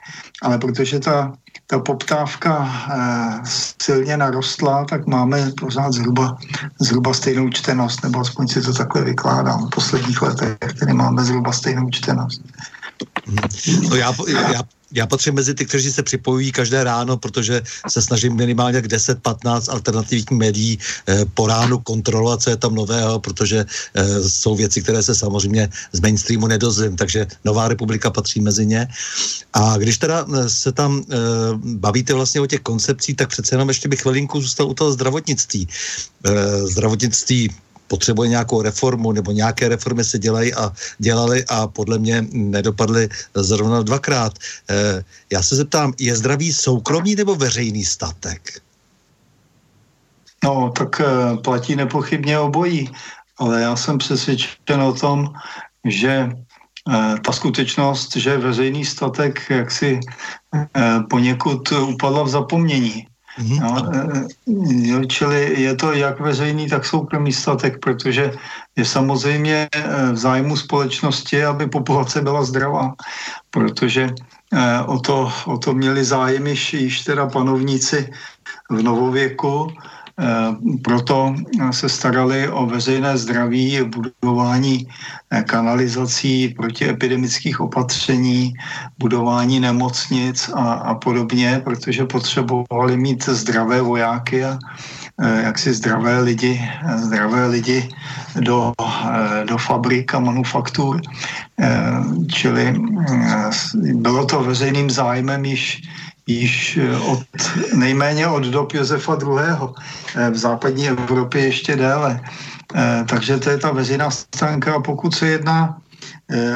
ale 0.42 0.58
protože 0.58 1.00
ta, 1.00 1.32
ta 1.66 1.78
poptávka 1.78 2.68
eh, 2.92 3.40
silně 3.82 4.16
narostla, 4.16 4.84
tak 4.84 5.06
máme 5.06 5.50
pořád 5.60 5.92
zhruba, 5.92 6.38
zhruba 6.80 7.14
stejnou 7.14 7.50
čtenost, 7.50 8.02
nebo 8.02 8.20
aspoň 8.20 8.48
si 8.48 8.62
to 8.62 8.72
takhle 8.72 9.04
vykládám 9.04 9.66
v 9.66 9.70
posledních 9.70 10.22
letech, 10.22 10.56
které 10.76 10.94
máme 10.94 11.24
zhruba 11.24 11.52
stejnou 11.52 11.90
čtenost. 11.90 12.42
No 13.88 13.96
já, 13.96 14.14
já 14.52 14.62
já 14.94 15.06
patřím 15.06 15.34
mezi 15.34 15.54
ty, 15.54 15.66
kteří 15.66 15.92
se 15.92 16.02
připojují 16.02 16.52
každé 16.52 16.84
ráno, 16.84 17.16
protože 17.16 17.62
se 17.90 18.02
snažím 18.02 18.36
minimálně 18.36 18.82
k 18.82 18.86
10-15 18.86 19.72
alternativních 19.72 20.30
médií 20.30 20.78
eh, 21.08 21.24
po 21.34 21.46
ránu 21.46 21.78
kontrolovat, 21.78 22.42
co 22.42 22.50
je 22.50 22.56
tam 22.56 22.74
nového, 22.74 23.20
protože 23.20 23.66
eh, 23.94 24.28
jsou 24.28 24.56
věci, 24.56 24.82
které 24.82 25.02
se 25.02 25.14
samozřejmě 25.14 25.68
z 25.92 26.00
mainstreamu 26.00 26.46
nedozvím, 26.46 26.96
takže 26.96 27.26
Nová 27.44 27.68
republika 27.68 28.10
patří 28.10 28.40
mezi 28.40 28.66
ně. 28.66 28.88
A 29.52 29.76
když 29.76 29.98
teda 29.98 30.26
eh, 30.26 30.48
se 30.48 30.72
tam 30.72 31.02
eh, 31.10 31.16
bavíte 31.58 32.14
vlastně 32.14 32.40
o 32.40 32.46
těch 32.46 32.60
koncepcích, 32.60 33.16
tak 33.16 33.28
přece 33.28 33.54
jenom 33.54 33.68
ještě 33.68 33.88
bych 33.88 34.00
chvilinku 34.00 34.40
zůstal 34.40 34.66
u 34.66 34.74
toho 34.74 34.92
zdravotnictví. 34.92 35.68
Eh, 36.24 36.66
zdravotnictví 36.66 37.50
potřebuje 37.88 38.28
nějakou 38.28 38.62
reformu, 38.62 39.12
nebo 39.12 39.32
nějaké 39.32 39.68
reformy 39.68 40.04
se 40.04 40.18
dělají 40.18 40.54
a 40.54 40.72
dělali 40.98 41.44
a 41.48 41.66
podle 41.66 41.98
mě 41.98 42.26
nedopadly 42.32 43.08
zrovna 43.34 43.82
dvakrát. 43.82 44.32
E, 44.70 45.04
já 45.32 45.42
se 45.42 45.56
zeptám, 45.56 45.92
je 45.98 46.16
zdraví 46.16 46.52
soukromý 46.52 47.14
nebo 47.14 47.34
veřejný 47.34 47.84
statek? 47.84 48.62
No, 50.44 50.72
tak 50.76 51.00
e, 51.00 51.36
platí 51.36 51.76
nepochybně 51.76 52.38
obojí, 52.38 52.90
ale 53.38 53.60
já 53.60 53.76
jsem 53.76 53.98
přesvědčen 53.98 54.80
o 54.80 54.92
tom, 54.92 55.32
že 55.84 56.10
e, 56.10 56.32
ta 57.20 57.32
skutečnost, 57.32 58.16
že 58.16 58.38
veřejný 58.38 58.84
statek 58.84 59.50
jaksi 59.50 60.00
poněkud 61.10 61.72
upadla 61.72 62.22
v 62.22 62.28
zapomnění. 62.28 63.06
Mm-hmm. 63.38 64.28
No, 64.90 65.04
čili 65.04 65.62
je 65.62 65.74
to 65.74 65.92
jak 65.92 66.20
veřejný, 66.20 66.68
tak 66.68 66.86
soukromý 66.86 67.32
statek, 67.32 67.78
protože 67.80 68.32
je 68.76 68.84
samozřejmě 68.84 69.68
v 70.12 70.16
zájmu 70.16 70.56
společnosti, 70.56 71.44
aby 71.44 71.66
populace 71.66 72.22
byla 72.22 72.44
zdravá, 72.44 72.94
protože 73.50 74.14
o 74.86 74.98
to, 74.98 75.32
o 75.46 75.58
to 75.58 75.74
měli 75.74 76.04
zájem 76.04 76.46
již, 76.46 76.74
již 76.74 77.00
teda 77.00 77.26
panovníci 77.26 78.10
v 78.70 78.82
novověku, 78.82 79.66
Eh, 79.66 79.93
proto 80.82 81.34
se 81.70 81.88
starali 81.88 82.48
o 82.48 82.66
veřejné 82.66 83.18
zdraví, 83.18 83.78
budování 83.82 84.86
eh, 85.30 85.42
kanalizací, 85.42 86.48
protiepidemických 86.48 87.60
opatření, 87.60 88.54
budování 88.98 89.60
nemocnic 89.60 90.50
a, 90.54 90.72
a 90.72 90.94
podobně, 90.94 91.60
protože 91.64 92.04
potřebovali 92.04 92.96
mít 92.96 93.24
zdravé 93.24 93.82
vojáky 93.82 94.44
a 94.44 94.58
eh, 95.20 95.42
jaksi 95.42 95.74
zdravé 95.74 96.20
lidi, 96.20 96.62
zdravé 96.96 97.46
lidi 97.46 97.88
do, 98.40 98.72
do 99.44 99.58
fabrik 99.58 100.14
a 100.14 100.18
manufaktur. 100.18 101.00
Čili 102.32 102.74
bylo 103.94 104.26
to 104.26 104.42
veřejným 104.42 104.90
zájmem 104.90 105.44
již 105.44 105.82
již 106.26 106.76
eh, 106.76 106.96
od, 106.96 107.22
nejméně 107.74 108.26
od 108.26 108.44
dob 108.44 108.72
Josefa 108.72 109.18
II. 109.22 109.38
Eh, 110.16 110.30
v 110.30 110.36
západní 110.36 110.88
Evropě 110.88 111.44
ještě 111.44 111.76
déle. 111.76 112.20
Eh, 112.74 113.04
takže 113.08 113.38
to 113.38 113.50
je 113.50 113.58
ta 113.58 113.72
veřejná 113.72 114.10
stránka 114.10 114.74
a 114.74 114.80
pokud 114.80 115.14
se 115.14 115.28
jedná 115.28 115.78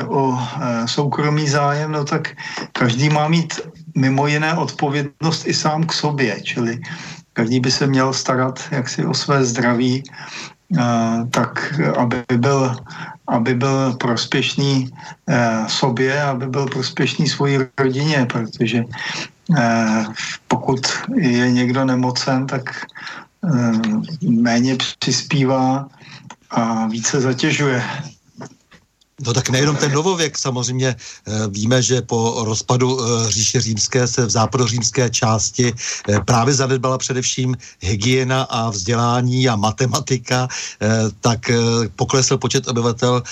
o 0.08 0.38
soukromý 0.86 1.48
zájem, 1.48 1.92
no 1.92 2.04
tak 2.04 2.32
každý 2.72 3.08
má 3.08 3.28
mít 3.28 3.60
mimo 3.96 4.26
jiné 4.26 4.54
odpovědnost 4.54 5.46
i 5.46 5.54
sám 5.54 5.84
k 5.84 5.92
sobě, 5.92 6.40
čili 6.40 6.80
každý 7.32 7.60
by 7.60 7.70
se 7.70 7.86
měl 7.86 8.12
starat 8.12 8.64
jaksi 8.70 9.04
o 9.04 9.14
své 9.14 9.44
zdraví, 9.44 10.02
tak 11.30 11.74
aby 11.96 12.24
byl, 12.36 12.76
aby 13.28 13.54
byl 13.54 13.92
prospěšný 14.00 14.90
sobě, 15.66 16.22
aby 16.22 16.46
byl 16.46 16.66
prospěšný 16.66 17.28
svojí 17.28 17.58
rodině, 17.78 18.26
protože 18.32 18.84
pokud 20.48 20.80
je 21.14 21.50
někdo 21.50 21.84
nemocen, 21.84 22.46
tak 22.46 22.84
eh, 23.44 24.28
méně 24.28 24.76
přispívá 24.98 25.88
a 26.50 26.86
více 26.86 27.20
zatěžuje 27.20 27.82
No 29.26 29.34
tak 29.34 29.50
nejenom 29.50 29.76
ten 29.76 29.92
novověk, 29.92 30.38
samozřejmě 30.38 30.88
eh, 30.88 31.32
víme, 31.48 31.82
že 31.82 32.02
po 32.02 32.42
rozpadu 32.46 32.98
eh, 33.00 33.30
říše 33.30 33.60
římské 33.60 34.06
se 34.06 34.26
v 34.26 34.30
západořímské 34.30 35.10
části 35.10 35.72
eh, 36.08 36.20
právě 36.20 36.54
zanedbala 36.54 36.98
především 36.98 37.56
hygiena 37.80 38.42
a 38.42 38.70
vzdělání 38.70 39.48
a 39.48 39.56
matematika, 39.56 40.48
tak 41.20 41.50
poklesl 41.96 42.38
počet 42.38 42.68
obyvatel 42.68 43.22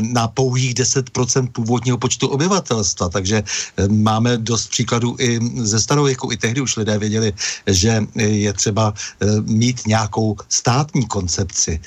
na 0.00 0.28
pouhých 0.28 0.74
10% 0.74 1.48
původního 1.52 1.98
počtu 1.98 2.28
obyvatelstva, 2.28 3.08
takže 3.08 3.42
máme 3.88 4.38
dost 4.38 4.70
příkladů 4.70 5.16
i 5.18 5.40
ze 5.56 5.80
starověku, 5.80 6.32
i 6.32 6.36
tehdy 6.36 6.60
už 6.60 6.76
lidé 6.76 6.98
věděli, 6.98 7.32
že 7.66 8.06
je 8.16 8.52
třeba 8.52 8.94
mít 9.42 9.86
nějakou 9.86 10.36
státní 10.48 11.06
koncepci. 11.06 11.80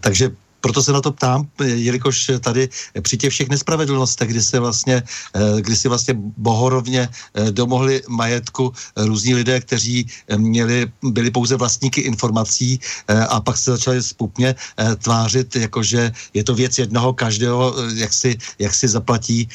Takže 0.00 0.30
proto 0.60 0.82
se 0.82 0.92
na 0.92 1.00
to 1.00 1.12
ptám, 1.12 1.48
jelikož 1.64 2.30
tady 2.40 2.68
při 3.00 3.16
těch 3.16 3.32
všech 3.32 3.48
nespravedlnostech, 3.48 4.28
kdy 4.28 4.42
se 4.42 4.60
vlastně, 4.60 5.02
eh, 5.34 5.60
kdy 5.60 5.76
si 5.76 5.88
vlastně 5.88 6.14
bohorovně 6.36 7.08
eh, 7.08 7.50
domohli 7.50 8.02
majetku 8.08 8.72
různí 8.96 9.34
lidé, 9.34 9.60
kteří 9.60 10.06
měli, 10.36 10.86
byli 11.02 11.30
pouze 11.30 11.56
vlastníky 11.56 12.00
informací 12.00 12.80
eh, 13.08 13.24
a 13.26 13.40
pak 13.40 13.56
se 13.56 13.70
začali 13.70 14.02
spupně 14.02 14.54
tvářit, 15.02 15.56
jakože 15.56 16.12
je 16.34 16.44
to 16.44 16.54
věc 16.54 16.78
jednoho 16.78 17.12
každého, 17.12 17.74
jak 17.94 18.12
si, 18.12 18.38
jak 18.58 18.74
si 18.74 18.88
zaplatí 18.88 19.48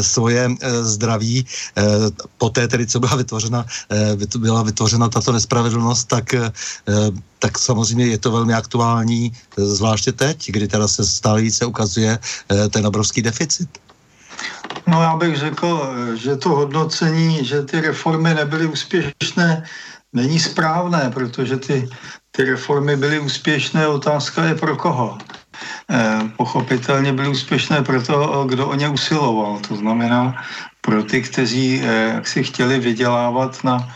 svoje 0.00 0.50
zdraví. 0.82 1.46
Poté 2.38 2.68
tedy, 2.68 2.86
co 2.86 3.00
byla 3.00 3.16
vytvořena, 3.16 3.66
byla 4.38 4.62
vytvořena 4.62 5.08
tato 5.08 5.32
nespravedlnost, 5.32 6.08
tak 6.08 6.34
tak 7.40 7.58
samozřejmě 7.58 8.06
je 8.06 8.18
to 8.18 8.30
velmi 8.30 8.54
aktuální, 8.54 9.32
zvláště 9.56 10.12
teď, 10.12 10.50
kdy 10.50 10.68
teda 10.68 10.88
se 10.88 11.06
stále 11.06 11.40
více 11.40 11.66
ukazuje 11.66 12.18
eh, 12.18 12.68
ten 12.68 12.86
obrovský 12.86 13.22
deficit. 13.22 13.68
No 14.86 15.02
já 15.02 15.16
bych 15.16 15.36
řekl, 15.36 15.94
že 16.14 16.36
to 16.36 16.48
hodnocení, 16.48 17.44
že 17.44 17.62
ty 17.62 17.80
reformy 17.80 18.34
nebyly 18.34 18.66
úspěšné, 18.66 19.64
není 20.12 20.38
správné, 20.40 21.10
protože 21.14 21.56
ty, 21.56 21.88
ty 22.30 22.44
reformy 22.44 22.96
byly 22.96 23.20
úspěšné, 23.20 23.86
otázka 23.86 24.44
je 24.44 24.54
pro 24.54 24.76
koho. 24.76 25.18
Eh, 25.90 26.20
pochopitelně 26.36 27.12
byly 27.12 27.28
úspěšné 27.28 27.82
pro 27.82 28.02
to, 28.02 28.44
kdo 28.48 28.68
o 28.68 28.74
ně 28.74 28.88
usiloval. 28.88 29.58
To 29.68 29.76
znamená 29.76 30.44
pro 30.80 31.02
ty, 31.02 31.22
kteří 31.22 31.80
eh, 31.82 32.12
jak 32.14 32.28
si 32.28 32.44
chtěli 32.44 32.80
vydělávat 32.80 33.64
na 33.64 33.94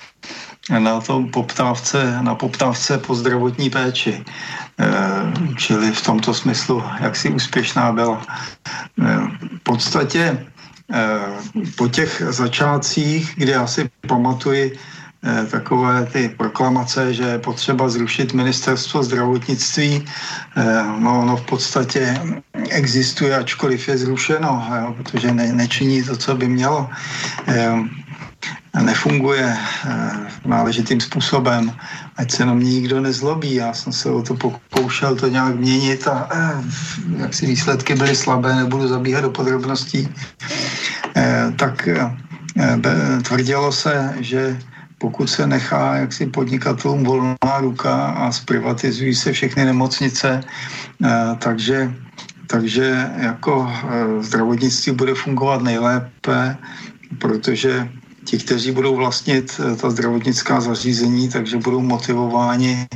na 0.71 1.01
tom 1.01 1.29
poptávce, 1.31 2.19
na 2.23 2.35
poptávce 2.35 2.99
po 2.99 3.15
zdravotní 3.15 3.71
péči. 3.71 4.25
E, 4.81 4.87
čili 5.57 5.93
v 5.93 6.03
tomto 6.03 6.35
smyslu, 6.35 6.83
jak 7.01 7.17
si 7.17 7.31
úspěšná 7.31 7.93
byla. 7.93 8.23
E, 8.23 8.27
v 9.57 9.63
podstatě 9.63 10.21
e, 10.21 10.39
po 11.77 11.89
těch 11.89 12.23
začátcích, 12.29 13.35
kdy 13.37 13.53
já 13.53 13.67
si 13.67 13.91
pamatuji 14.09 14.79
takové 15.51 16.07
ty 16.13 16.29
proklamace, 16.29 17.15
že 17.15 17.23
je 17.23 17.39
potřeba 17.39 17.89
zrušit 17.89 18.33
ministerstvo 18.33 19.03
zdravotnictví, 19.03 20.05
no 20.99 21.21
ono 21.21 21.37
v 21.37 21.47
podstatě 21.47 22.21
existuje, 22.71 23.37
ačkoliv 23.37 23.89
je 23.89 23.99
zrušeno, 23.99 24.69
protože 24.97 25.33
ne, 25.33 25.53
nečiní 25.53 26.03
to, 26.03 26.17
co 26.17 26.37
by 26.37 26.49
mělo 26.49 26.91
nefunguje 28.83 29.47
eh, 29.47 30.11
náležitým 30.45 31.01
způsobem, 31.01 31.73
ať 32.17 32.31
se 32.31 32.45
na 32.45 32.55
mě 32.55 32.71
nikdo 32.71 33.01
nezlobí. 33.01 33.55
Já 33.55 33.73
jsem 33.73 33.93
se 33.93 34.11
o 34.11 34.23
to 34.23 34.35
pokoušel 34.35 35.17
to 35.17 35.29
nějak 35.29 35.55
měnit 35.55 36.09
a 36.09 36.29
eh, 36.33 36.55
jak 37.19 37.35
si 37.35 37.47
výsledky 37.47 37.95
byly 37.95 38.17
slabé, 38.17 38.57
nebudu 38.57 38.89
zabíhat 38.89 39.21
do 39.21 39.31
podrobností, 39.31 40.09
eh, 41.17 41.53
tak 41.57 41.89
tvrdilo 43.23 43.73
se, 43.73 44.15
že 44.21 44.59
pokud 44.99 45.27
se 45.27 45.47
nechá 45.47 45.97
jaksi 45.97 46.27
podnikatelům 46.27 47.05
volná 47.05 47.55
ruka 47.61 47.95
a 47.95 48.33
zprivatizují 48.33 49.15
se 49.15 49.33
všechny 49.33 49.65
nemocnice, 49.65 50.41
takže, 51.39 51.93
takže 52.47 53.11
jako 53.17 53.73
zdravotnictví 54.21 54.93
bude 54.93 55.15
fungovat 55.15 55.63
nejlépe, 55.63 56.57
protože 57.19 57.89
ti, 58.25 58.39
kteří 58.39 58.73
budou 58.73 58.97
vlastnit 58.97 59.61
eh, 59.61 59.77
ta 59.77 59.91
zdravotnická 59.91 60.61
zařízení, 60.61 61.29
takže 61.29 61.57
budou 61.57 61.81
motivováni 61.81 62.87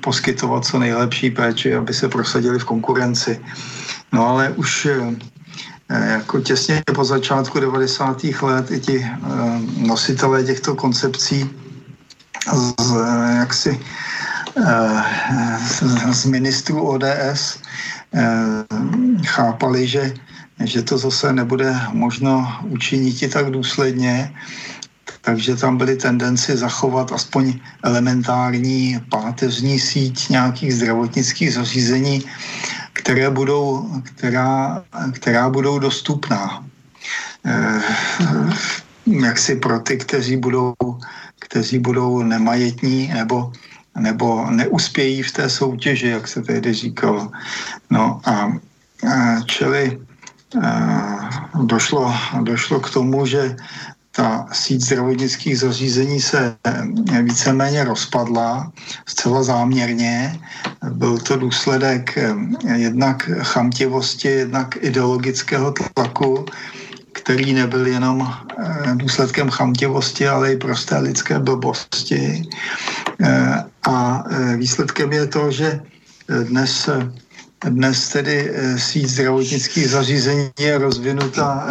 poskytovat 0.00 0.64
co 0.64 0.78
nejlepší 0.78 1.30
péči, 1.30 1.74
aby 1.74 1.94
se 1.94 2.08
prosadili 2.08 2.58
v 2.58 2.64
konkurenci. 2.64 3.40
No 4.12 4.26
ale 4.26 4.50
už 4.50 4.86
eh, 4.86 5.16
eh, 5.88 6.12
jako 6.12 6.40
těsně 6.40 6.82
po 6.94 7.04
začátku 7.04 7.60
90. 7.60 8.24
let 8.42 8.70
i 8.70 8.80
ti 8.80 9.06
nositelé 9.76 10.44
těchto 10.44 10.74
koncepcí 10.74 11.50
z, 12.52 12.92
jaksi, 13.38 13.80
z 16.12 16.24
ministrů 16.24 16.88
ODS 16.88 17.58
chápali, 19.24 19.86
že 19.86 20.14
že 20.60 20.82
to 20.82 20.98
zase 20.98 21.32
nebude 21.32 21.74
možno 21.92 22.46
učinit 22.62 23.22
i 23.22 23.28
tak 23.28 23.50
důsledně, 23.50 24.34
takže 25.24 25.56
tam 25.56 25.76
byly 25.76 25.96
tendence 25.96 26.56
zachovat 26.56 27.12
aspoň 27.12 27.52
elementární 27.82 29.00
páteřní 29.10 29.80
síť 29.80 30.28
nějakých 30.28 30.74
zdravotnických 30.74 31.54
zařízení, 31.54 32.24
které 32.92 33.30
budou, 33.30 33.88
která, 34.04 34.82
která 35.12 35.50
budou 35.50 35.78
dostupná. 35.78 36.64
Eh, 37.44 37.82
jak 39.06 39.38
si 39.38 39.56
pro 39.56 39.80
ty, 39.80 39.96
kteří 39.96 40.36
budou, 40.36 40.74
kteří 41.38 41.78
budou 41.78 42.22
nemajetní 42.22 43.08
nebo, 43.14 43.52
nebo 43.98 44.50
neuspějí 44.50 45.22
v 45.22 45.32
té 45.32 45.48
soutěži, 45.48 46.08
jak 46.08 46.28
se 46.28 46.42
tehdy 46.42 46.72
říkalo. 46.72 47.30
No 47.90 48.20
a, 48.24 48.52
a 49.08 49.40
čili 49.46 50.00
došlo, 51.54 52.14
došlo 52.42 52.80
k 52.80 52.90
tomu, 52.90 53.26
že 53.26 53.56
ta 54.16 54.46
síť 54.52 54.80
zdravotnických 54.80 55.58
zařízení 55.58 56.20
se 56.20 56.56
víceméně 57.22 57.84
rozpadla 57.84 58.72
zcela 59.06 59.42
záměrně. 59.42 60.40
Byl 60.90 61.18
to 61.18 61.36
důsledek 61.36 62.18
jednak 62.74 63.30
chamtivosti, 63.42 64.28
jednak 64.28 64.78
ideologického 64.80 65.74
tlaku, 65.94 66.46
který 67.12 67.52
nebyl 67.52 67.86
jenom 67.86 68.34
důsledkem 68.94 69.50
chamtivosti, 69.50 70.28
ale 70.28 70.52
i 70.52 70.56
prosté 70.56 70.98
lidské 70.98 71.38
blbosti. 71.38 72.42
A 73.88 74.24
výsledkem 74.56 75.12
je 75.12 75.26
to, 75.26 75.50
že 75.50 75.80
dnes 76.48 76.88
dnes 77.64 78.08
tedy 78.08 78.52
síť 78.76 79.06
zdravotnických 79.06 79.88
zařízení 79.88 80.50
je 80.60 80.78
rozvinuta, 80.78 81.66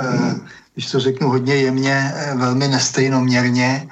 když 0.74 0.91
to 0.91 0.99
řeknu 0.99 1.30
hodně 1.30 1.55
jemně, 1.55 2.13
velmi 2.36 2.67
nestejnoměrně 2.67 3.88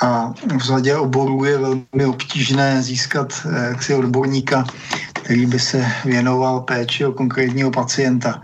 a 0.00 0.32
v 0.56 0.62
řadě 0.62 0.96
oborů 0.96 1.44
je 1.44 1.58
velmi 1.58 2.06
obtížné 2.06 2.82
získat 2.82 3.46
jaksi 3.68 3.94
odborníka, 3.94 4.64
který 5.12 5.46
by 5.46 5.58
se 5.58 5.86
věnoval 6.04 6.60
péči 6.60 7.06
o 7.06 7.12
konkrétního 7.12 7.70
pacienta. 7.70 8.42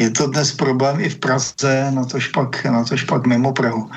Je 0.00 0.10
to 0.10 0.26
dnes 0.26 0.52
problém 0.52 1.00
i 1.00 1.08
v 1.08 1.18
Praze, 1.18 1.90
na 1.90 2.04
to 2.04 2.18
pak, 2.34 2.64
na 2.64 2.84
tož 2.84 3.04
pak 3.04 3.26
mimo 3.26 3.52
Prahu. 3.52 3.90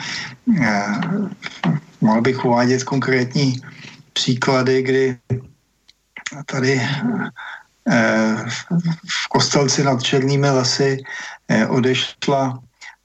Mohl 2.01 2.21
bych 2.21 2.45
uvádět 2.45 2.83
konkrétní 2.83 3.61
příklady, 4.13 4.81
kdy 4.81 5.17
tady 6.45 6.81
v 9.07 9.27
Kostelci 9.29 9.83
nad 9.83 10.03
Černými 10.03 10.49
lesy 10.49 10.97
odešla 11.67 12.59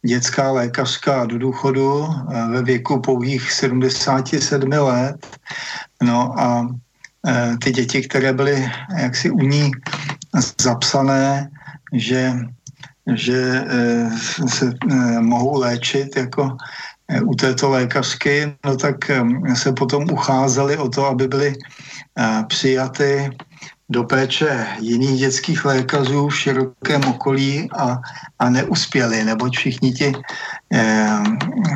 dětská 0.05 0.53
lékařka 0.53 1.25
do 1.25 1.39
důchodu 1.39 2.07
eh, 2.07 2.49
ve 2.49 2.63
věku 2.63 3.01
pouhých 3.01 3.53
77 3.53 4.71
let. 4.71 5.27
No 6.03 6.41
a 6.41 6.69
eh, 7.27 7.57
ty 7.65 7.71
děti, 7.71 8.03
které 8.03 8.33
byly 8.33 8.71
jaksi 8.97 9.31
u 9.31 9.41
ní 9.41 9.71
zapsané, 10.61 11.51
že, 11.93 12.33
že 13.15 13.65
eh, 13.69 14.11
se 14.49 14.73
mohou 15.21 15.61
léčit 15.61 16.17
jako 16.17 16.57
u 17.25 17.35
této 17.35 17.71
lékařky, 17.71 18.57
no 18.65 18.77
tak 18.77 18.97
se 19.55 19.73
potom 19.73 20.05
ucházeli 20.13 20.77
o 20.77 20.89
to, 20.89 21.07
aby 21.07 21.29
byly 21.29 21.53
přijaty 22.49 23.31
do 23.89 24.05
péče 24.05 24.67
jiných 24.81 25.19
dětských 25.19 25.65
lékařů 25.65 26.29
v 26.29 26.37
širokém 26.37 27.05
okolí 27.05 27.69
a, 27.79 27.99
a 28.39 28.51
neuspěli, 28.51 29.25
neboť 29.25 29.57
všichni 29.57 29.93
ti, 29.93 30.13
eh, 30.73 31.23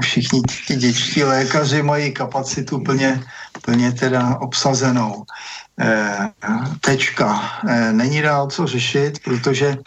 všichni 0.01 0.43
ti 0.67 0.77
dětští 0.77 1.25
lékaři 1.25 1.83
mají 1.83 2.13
kapacitu 2.13 2.81
plně, 2.81 3.21
plně 3.63 3.93
teda 3.93 4.37
obsazenou. 4.41 5.25
Eh, 5.81 6.31
tečka. 6.81 7.43
Eh, 7.69 7.93
není 7.93 8.23
dál 8.23 8.47
co 8.51 8.67
řešit, 8.67 9.19
protože, 9.25 9.79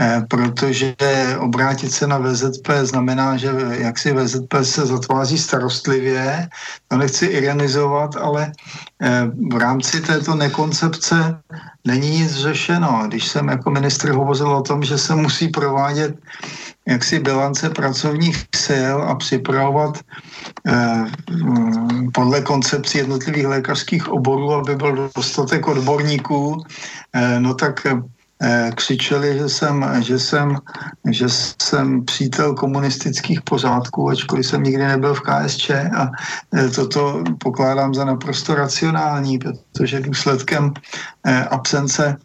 eh, 0.00 0.22
protože 0.30 0.94
obrátit 1.38 1.92
se 1.92 2.06
na 2.06 2.18
VZP 2.18 2.86
znamená, 2.86 3.36
že 3.36 3.50
jak 3.70 3.98
si 3.98 4.12
VZP 4.12 4.64
se 4.64 4.86
zatváří 4.86 5.38
starostlivě, 5.38 6.48
to 6.88 6.96
nechci 6.96 7.26
ironizovat, 7.26 8.16
ale 8.16 8.52
v 9.50 9.56
rámci 9.58 10.00
této 10.00 10.34
nekoncepce 10.34 11.42
není 11.84 12.10
nic 12.10 12.32
řešeno. 12.32 13.02
Když 13.06 13.28
jsem 13.28 13.48
jako 13.48 13.70
ministr 13.70 14.14
hovořil 14.14 14.48
o 14.48 14.62
tom, 14.62 14.82
že 14.82 14.98
se 14.98 15.14
musí 15.14 15.48
provádět 15.48 16.14
jaksi 16.88 17.18
bilance 17.18 17.70
pracovních 17.70 18.44
sil 18.64 18.96
a 19.02 19.14
připravovat 19.14 19.98
eh, 20.66 21.04
mm, 21.30 22.10
podle 22.12 22.40
koncepcí 22.40 22.98
jednotlivých 22.98 23.46
lékařských 23.46 24.08
oborů, 24.08 24.52
aby 24.52 24.76
byl 24.76 25.10
dostatek 25.16 25.68
odborníků, 25.68 26.64
eh, 27.12 27.40
no 27.40 27.54
tak 27.54 27.86
eh, 27.86 28.70
křičeli, 28.74 29.38
že 29.38 29.48
jsem, 29.48 29.84
že, 30.00 30.18
jsem, 30.18 30.58
že 31.10 31.26
jsem 31.62 32.04
přítel 32.04 32.54
komunistických 32.54 33.42
pořádků, 33.42 34.08
ačkoliv 34.08 34.46
jsem 34.46 34.62
nikdy 34.62 34.86
nebyl 34.86 35.14
v 35.14 35.20
KSČ 35.20 35.70
a 35.70 36.10
eh, 36.54 36.68
toto 36.68 37.24
pokládám 37.38 37.94
za 37.94 38.04
naprosto 38.04 38.54
racionální, 38.54 39.38
protože 39.38 40.00
důsledkem 40.00 40.72
eh, 41.26 41.44
absence 41.44 42.16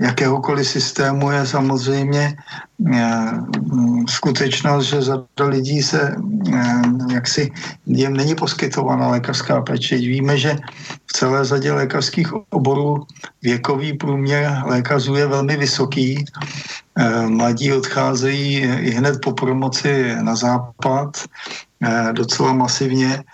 jakéhokoliv 0.00 0.68
systému 0.68 1.30
je 1.30 1.46
samozřejmě 1.46 2.36
eh, 2.92 3.32
skutečnost, 4.08 4.84
že 4.84 5.02
řada 5.02 5.44
lidí 5.46 5.82
se 5.82 6.16
eh, 6.52 6.82
jaksi 7.12 7.50
jim 7.86 8.16
není 8.16 8.34
poskytována 8.34 9.08
lékařská 9.08 9.60
péče. 9.62 9.96
Víme, 9.96 10.38
že 10.38 10.56
v 11.06 11.12
celé 11.12 11.44
řadě 11.44 11.72
lékařských 11.72 12.32
oborů 12.50 13.06
věkový 13.42 13.92
průměr 13.92 14.62
lékařů 14.64 15.14
je 15.14 15.26
velmi 15.26 15.56
vysoký. 15.56 16.24
Mladí 17.26 17.72
odcházejí 17.72 18.56
i 18.60 18.90
hned 18.90 19.20
po 19.24 19.32
promoci 19.32 20.16
na 20.20 20.36
západ 20.36 21.24
docela 22.12 22.52
masivně, 22.52 23.24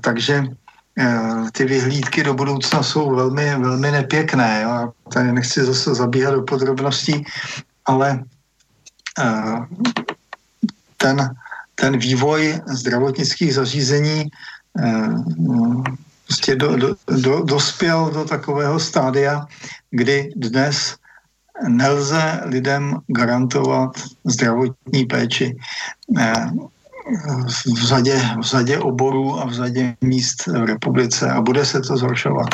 takže 0.00 0.44
Eh, 0.44 0.65
ty 1.52 1.64
vyhlídky 1.64 2.22
do 2.22 2.34
budoucna 2.34 2.82
jsou 2.82 3.14
velmi, 3.14 3.58
velmi 3.58 3.90
nepěkné. 3.90 4.62
Jo. 4.62 4.92
Tady 5.12 5.32
nechci 5.32 5.64
zase 5.64 5.94
zabíhat 5.94 6.30
do 6.30 6.42
podrobností, 6.42 7.24
ale 7.84 8.24
eh, 9.18 9.56
ten, 10.96 11.34
ten 11.74 11.98
vývoj 11.98 12.60
zdravotnických 12.66 13.54
zařízení 13.54 14.24
eh, 14.80 15.08
prostě 16.24 16.56
do, 16.56 16.76
do, 16.76 16.96
do, 17.20 17.42
dospěl 17.42 18.10
do 18.10 18.24
takového 18.24 18.80
stádia, 18.80 19.46
kdy 19.90 20.32
dnes 20.36 20.96
nelze 21.68 22.40
lidem 22.44 22.98
garantovat 23.06 23.92
zdravotní 24.24 25.06
péči 25.06 25.56
v 27.74 27.86
řadě, 27.86 28.22
v 28.40 28.42
řadě 28.42 28.78
oborů 28.78 29.40
a 29.40 29.46
v 29.46 29.52
řadě 29.52 29.96
míst 30.00 30.46
v 30.46 30.64
republice 30.64 31.30
a 31.30 31.40
bude 31.40 31.66
se 31.66 31.80
to 31.80 31.96
zhoršovat. 31.96 32.48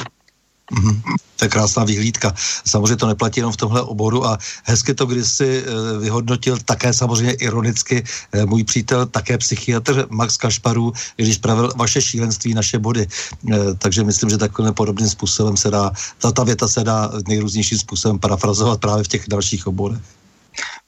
Mm-hmm. 0.73 1.01
To 1.37 1.45
je 1.45 1.49
krásná 1.49 1.85
vyhlídka. 1.85 2.33
Samozřejmě 2.67 2.97
to 2.97 3.07
neplatí 3.07 3.41
jenom 3.41 3.53
v 3.53 3.57
tomhle 3.57 3.83
oboru 3.83 4.27
a 4.27 4.39
hezky 4.65 4.95
to 4.95 5.07
když 5.07 5.27
si 5.29 5.65
eh, 5.65 5.99
vyhodnotil 5.99 6.59
také 6.65 6.93
samozřejmě 6.93 7.33
ironicky 7.33 8.05
eh, 8.33 8.47
můj 8.47 8.65
přítel, 8.65 9.07
také 9.07 9.39
psychiatr 9.39 10.07
Max 10.11 10.37
Kašparů, 10.37 10.93
když 11.17 11.39
pravil 11.39 11.73
vaše 11.77 12.03
šílenství, 12.03 12.55
naše 12.55 12.79
body. 12.79 13.07
Eh, 13.07 13.57
takže 13.79 14.05
myslím, 14.05 14.31
že 14.31 14.39
takovým 14.39 14.75
podobným 14.75 15.09
způsobem 15.09 15.57
se 15.57 15.71
dá, 15.71 15.91
ta, 16.19 16.33
ta 16.33 16.45
věta 16.45 16.69
se 16.69 16.85
dá 16.85 17.11
nejrůznějším 17.29 17.79
způsobem 17.79 18.19
parafrazovat 18.19 18.81
právě 18.81 19.05
v 19.05 19.09
těch 19.09 19.25
dalších 19.29 19.67
oborech. 19.67 20.01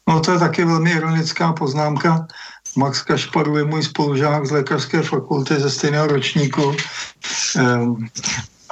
No 0.09 0.21
to 0.21 0.33
je 0.33 0.39
taky 0.39 0.65
velmi 0.65 0.91
ironická 0.91 1.53
poznámka. 1.53 2.27
Max 2.77 3.03
Kašparu 3.03 3.57
je 3.59 3.65
můj 3.65 3.83
spolužák 3.83 4.47
z 4.47 4.51
lékařské 4.51 5.03
fakulty 5.03 5.55
ze 5.55 5.71
stejného 5.71 6.07
ročníku. 6.07 6.77
Um, 7.57 8.09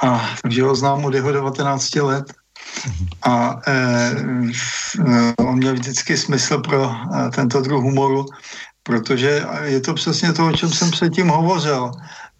a 0.03 0.29
takže 0.41 0.63
ho 0.63 0.75
znám 0.75 1.05
od 1.05 1.13
jeho 1.13 1.31
19 1.31 1.95
let. 1.95 2.33
A 3.23 3.59
e, 3.67 4.15
on 5.37 5.55
měl 5.57 5.73
vždycky 5.73 6.17
smysl 6.17 6.57
pro 6.57 6.91
e, 6.91 7.29
tento 7.29 7.61
druh 7.61 7.83
humoru, 7.83 8.25
protože 8.83 9.45
je 9.63 9.81
to 9.81 9.93
přesně 9.93 10.33
to, 10.33 10.47
o 10.47 10.51
čem 10.51 10.69
jsem 10.69 10.91
předtím 10.91 11.27
hovořil. 11.27 11.91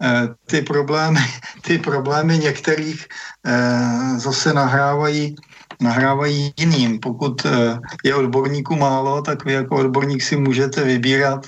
E, 0.02 0.28
ty, 0.46 0.62
problémy, 0.62 1.20
ty 1.62 1.78
problémy 1.78 2.38
některých 2.38 3.08
e, 3.46 4.20
zase 4.20 4.54
nahrávají 4.54 5.36
nahrávají 5.82 6.54
jiným. 6.60 7.00
Pokud 7.00 7.46
eh, 7.46 7.80
je 8.04 8.16
odborníků 8.16 8.76
málo, 8.76 9.22
tak 9.22 9.46
vy 9.46 9.54
jako 9.54 9.76
odborník 9.76 10.24
si 10.24 10.36
můžete 10.36 10.84
vybírat, 10.84 11.48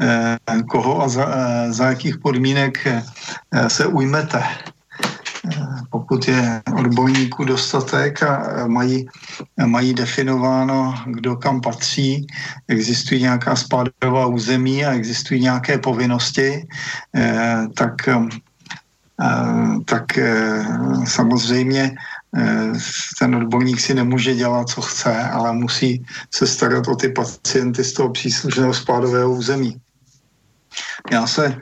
eh, 0.00 0.38
koho 0.70 1.02
a 1.02 1.08
za, 1.08 1.24
eh, 1.28 1.72
za 1.72 1.86
jakých 1.86 2.18
podmínek 2.18 2.78
se 3.68 3.86
ujmete. 3.86 4.42
Pokud 5.90 6.28
je 6.28 6.62
odborníků 6.78 7.44
dostatek 7.44 8.22
a 8.22 8.66
mají, 8.66 9.06
mají 9.66 9.94
definováno, 9.94 10.94
kdo 11.06 11.36
kam 11.36 11.60
patří, 11.60 12.26
existují 12.68 13.22
nějaká 13.22 13.56
spádová 13.56 14.26
území 14.26 14.84
a 14.86 14.94
existují 14.94 15.40
nějaké 15.40 15.78
povinnosti, 15.78 16.66
tak 17.74 17.94
tak 19.84 20.06
samozřejmě 21.04 21.94
ten 23.18 23.34
odborník 23.34 23.80
si 23.80 23.94
nemůže 23.94 24.34
dělat, 24.34 24.68
co 24.68 24.80
chce, 24.80 25.12
ale 25.22 25.52
musí 25.52 26.04
se 26.34 26.46
starat 26.46 26.88
o 26.88 26.96
ty 26.96 27.08
pacienty 27.08 27.84
z 27.84 27.92
toho 27.92 28.10
příslušného 28.10 28.74
spádového 28.74 29.32
území. 29.32 29.76
Já 31.12 31.26
se, 31.26 31.60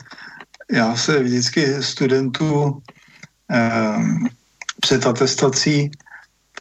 já 0.73 0.97
se 0.97 1.23
vždycky 1.23 1.83
studentů 1.83 2.83
eh, 3.51 3.99
před 4.81 5.07
atestací, 5.07 5.91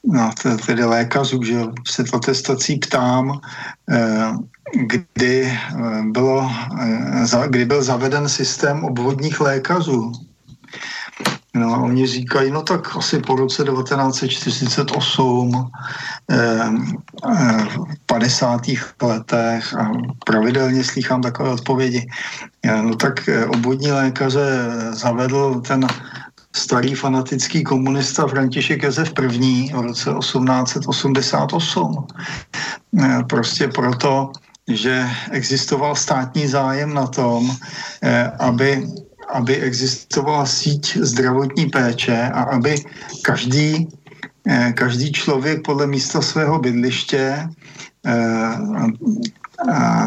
no, 0.03 0.32
tedy 0.66 0.84
lékařů, 0.84 1.43
že 1.43 1.60
před 1.84 2.14
atestací 2.14 2.76
ptám, 2.76 3.39
eh, 3.91 4.32
kdy, 4.86 5.41
eh, 5.45 6.03
bylo, 6.12 6.51
eh, 6.82 7.47
kdy 7.49 7.66
byl 7.66 7.84
zaveden 7.84 8.30
systém 8.30 8.84
obvodních 8.84 9.41
lékařů 9.41 10.28
No 11.60 11.84
oni 11.84 12.07
říkají, 12.07 12.51
no 12.51 12.62
tak 12.62 12.95
asi 12.95 13.20
po 13.20 13.36
roce 13.36 13.64
1948, 13.64 15.72
eh, 16.32 16.70
eh, 17.32 17.68
50. 18.05 18.62
letech 19.01 19.74
a 19.74 19.91
pravidelně 20.26 20.84
slychám 20.84 21.22
takové 21.22 21.49
odpovědi. 21.49 22.07
Eh, 22.64 22.82
no 22.82 22.95
tak 22.95 23.30
eh, 23.30 23.45
obvodní 23.45 23.91
lékaře 23.91 24.70
zavedl 24.91 25.62
ten 25.62 25.88
starý 26.55 26.95
fanatický 26.95 27.64
komunista 27.64 28.28
František 28.28 28.84
Josef 28.84 29.14
I. 29.20 29.72
v 29.74 29.82
roce 29.82 30.10
1888. 30.10 32.07
Eh, 32.99 33.24
prostě 33.30 33.68
proto, 33.68 34.32
že 34.68 35.10
existoval 35.32 35.95
státní 35.95 36.47
zájem 36.47 36.93
na 36.93 37.07
tom, 37.07 37.51
eh, 38.01 38.32
aby, 38.39 38.88
aby 39.30 39.55
existovala 39.61 40.45
síť 40.45 40.97
zdravotní 40.97 41.69
péče 41.69 42.30
a 42.34 42.41
aby 42.57 42.75
každý, 43.21 43.88
eh, 44.49 44.73
každý 44.73 45.11
člověk 45.11 45.61
podle 45.65 45.88
místa 45.88 46.21
svého 46.21 46.59
bydliště 46.59 47.49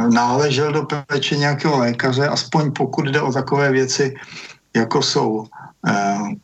náležel 0.08 0.72
do 0.72 0.82
péče 0.82 1.36
nějakého 1.36 1.78
lékaře, 1.78 2.28
aspoň 2.28 2.72
pokud 2.72 3.04
jde 3.04 3.20
o 3.20 3.32
takové 3.32 3.72
věci, 3.72 4.14
jako 4.76 5.02
jsou 5.02 5.46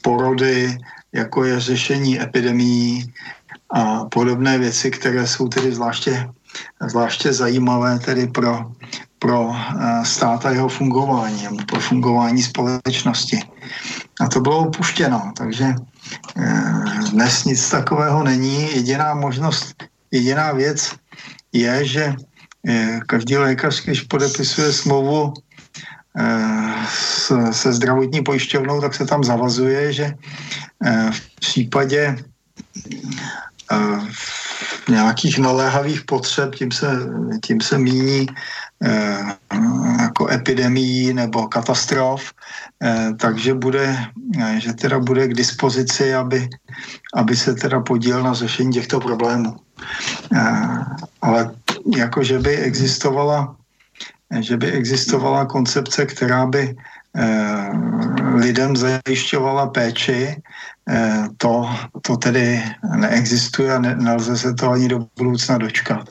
porody, 0.03 0.77
jako 1.13 1.45
je 1.45 1.61
řešení 1.61 2.21
epidemií 2.21 3.13
a 3.71 4.05
podobné 4.05 4.59
věci, 4.59 4.91
které 4.91 5.27
jsou 5.27 5.49
tedy 5.49 5.73
zvláště 5.73 6.29
zvláště 6.89 7.33
zajímavé 7.33 7.99
tedy 7.99 8.27
pro, 8.27 8.73
pro 9.19 9.51
eh, 9.53 10.05
stát 10.05 10.47
a 10.47 10.51
jeho 10.51 10.69
fungování, 10.69 11.49
pro 11.67 11.81
fungování 11.81 12.43
společnosti. 12.43 13.41
A 14.21 14.29
to 14.29 14.41
bylo 14.41 14.67
upuštěno, 14.69 15.33
takže 15.37 15.75
eh, 16.37 16.73
dnes 17.11 17.45
nic 17.45 17.71
takového 17.71 18.23
není. 18.23 18.75
Jediná 18.75 19.15
možnost, 19.15 19.85
jediná 20.11 20.53
věc 20.53 20.95
je, 21.53 21.85
že 21.85 22.15
eh, 22.69 23.01
každý 23.07 23.37
lékař, 23.37 23.85
když 23.85 24.01
podepisuje 24.01 24.73
smlouvu 24.73 25.35
se 27.51 27.73
zdravotní 27.73 28.23
pojišťovnou, 28.23 28.81
tak 28.81 28.95
se 28.95 29.07
tam 29.07 29.25
zavazuje, 29.25 29.93
že 29.93 30.15
v 31.11 31.21
případě 31.41 32.17
nějakých 34.89 35.39
naléhavých 35.39 36.05
potřeb, 36.05 36.55
tím 36.55 36.73
se, 36.73 36.87
tím 37.45 37.61
se 37.61 37.79
míní 37.79 38.27
jako 40.01 40.31
epidemii 40.31 41.15
nebo 41.15 41.49
katastrof, 41.49 42.33
eh, 42.83 43.11
takže 43.17 43.55
bude, 43.55 43.97
eh, 44.39 44.61
že 44.61 44.73
teda 44.73 44.99
bude 44.99 45.29
k 45.29 45.35
dispozici, 45.35 46.15
aby, 46.15 46.49
aby 47.15 47.37
se 47.37 47.55
teda 47.55 47.81
podíl 47.81 48.23
na 48.23 48.33
řešení 48.35 48.73
těchto 48.73 49.01
problémů. 49.01 49.57
Eh, 50.35 50.79
ale 51.23 51.51
jako, 51.97 52.23
že 52.23 52.39
by 52.39 52.57
existovala 52.57 53.55
že 54.29 54.61
by 54.61 54.77
existovala 54.77 55.49
koncepce, 55.49 56.07
která 56.07 56.47
by 56.47 56.77
eh, 57.17 57.71
lidem 58.37 58.77
zajišťovala 58.77 59.73
péči, 59.73 60.37
Eh, 60.89 61.29
to, 61.37 61.69
to 62.03 62.17
tedy 62.17 62.65
neexistuje 62.97 63.75
a 63.75 63.79
ne, 63.79 63.97
nelze 63.97 64.37
se 64.37 64.55
to 64.55 64.71
ani 64.71 64.89
do 64.89 65.07
budoucna 65.17 65.59
dočkat. 65.59 66.09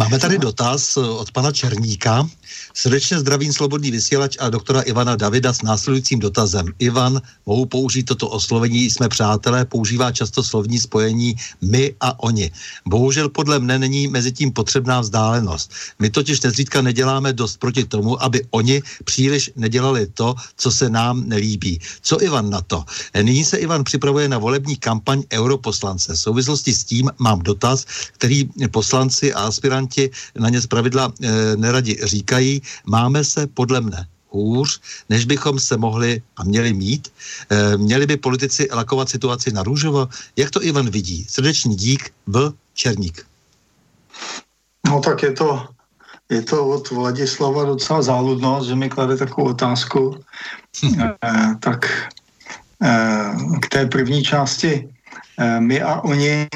Máme 0.00 0.18
tady 0.18 0.38
dotaz 0.38 0.96
od 0.96 1.30
pana 1.32 1.52
Černíka. 1.52 2.28
Srdečně 2.74 3.18
zdravím 3.18 3.52
Slobodný 3.52 3.90
vysílač 3.90 4.36
a 4.40 4.50
doktora 4.50 4.80
Ivana 4.80 5.16
Davida 5.16 5.52
s 5.52 5.62
následujícím 5.62 6.18
dotazem. 6.18 6.66
Ivan, 6.78 7.20
mohu 7.46 7.66
použít 7.66 8.02
toto 8.02 8.28
oslovení, 8.28 8.90
jsme 8.90 9.08
přátelé, 9.08 9.64
používá 9.64 10.12
často 10.12 10.42
slovní 10.42 10.78
spojení 10.78 11.34
my 11.60 11.94
a 12.00 12.22
oni. 12.22 12.50
Bohužel 12.86 13.28
podle 13.28 13.58
mne 13.58 13.78
není 13.78 14.08
mezi 14.08 14.32
tím 14.32 14.52
potřebná 14.52 15.00
vzdálenost. 15.00 15.72
My 15.98 16.10
totiž 16.10 16.40
nezřídka 16.40 16.82
neděláme 16.82 17.32
dost 17.32 17.56
proti 17.56 17.84
tomu, 17.84 18.22
aby 18.22 18.42
oni 18.50 18.82
příliš 19.04 19.50
nedělali 19.56 20.06
to, 20.14 20.34
co 20.56 20.68
se 20.70 20.90
nám 20.90 21.28
nelíbí. 21.28 21.80
Co 22.02 22.22
Ivan 22.22 22.50
na 22.50 22.60
to? 22.60 22.84
Nyní 23.22 23.44
se 23.44 23.56
Ivan 23.56 23.84
připravuje 23.84 24.28
na 24.28 24.38
volební 24.38 24.76
kampaň 24.76 25.22
europoslance. 25.32 26.12
V 26.14 26.20
souvislosti 26.20 26.74
s 26.74 26.84
tím 26.84 27.10
mám 27.18 27.42
dotaz, 27.42 27.86
který 28.12 28.48
poslanci 28.70 29.34
a 29.34 29.40
aspiranti 29.40 30.10
na 30.38 30.48
ně 30.48 30.60
zpravidla 30.60 31.12
e, 31.12 31.56
neradi 31.56 31.98
říkají 32.02 32.39
máme 32.86 33.24
se 33.24 33.46
podle 33.46 33.80
mne 33.80 34.06
hůř, 34.30 34.80
než 35.08 35.24
bychom 35.24 35.60
se 35.60 35.76
mohli 35.76 36.22
a 36.36 36.44
měli 36.44 36.72
mít. 36.72 37.12
E, 37.50 37.76
měli 37.76 38.06
by 38.06 38.16
politici 38.16 38.68
lakovat 38.72 39.08
situaci 39.08 39.52
na 39.52 39.62
růžovo? 39.62 40.08
Jak 40.36 40.50
to 40.50 40.64
Ivan 40.64 40.90
vidí? 40.90 41.26
Srdečný 41.28 41.76
dík, 41.76 42.12
v 42.26 42.52
Černík. 42.74 43.26
No 44.86 45.00
tak 45.00 45.22
je 45.22 45.32
to, 45.32 45.68
je 46.30 46.42
to 46.42 46.66
od 46.66 46.90
Vladislava 46.90 47.64
docela 47.64 48.02
záludnost, 48.02 48.68
že 48.68 48.74
mi 48.74 48.88
klade 48.88 49.16
takovou 49.16 49.50
otázku. 49.50 50.16
e, 50.84 51.14
tak 51.60 51.86
e, 52.82 52.90
k 53.60 53.68
té 53.68 53.86
první 53.86 54.22
části 54.22 54.88
e, 55.38 55.60
my 55.60 55.82
a 55.82 56.00
oni, 56.00 56.48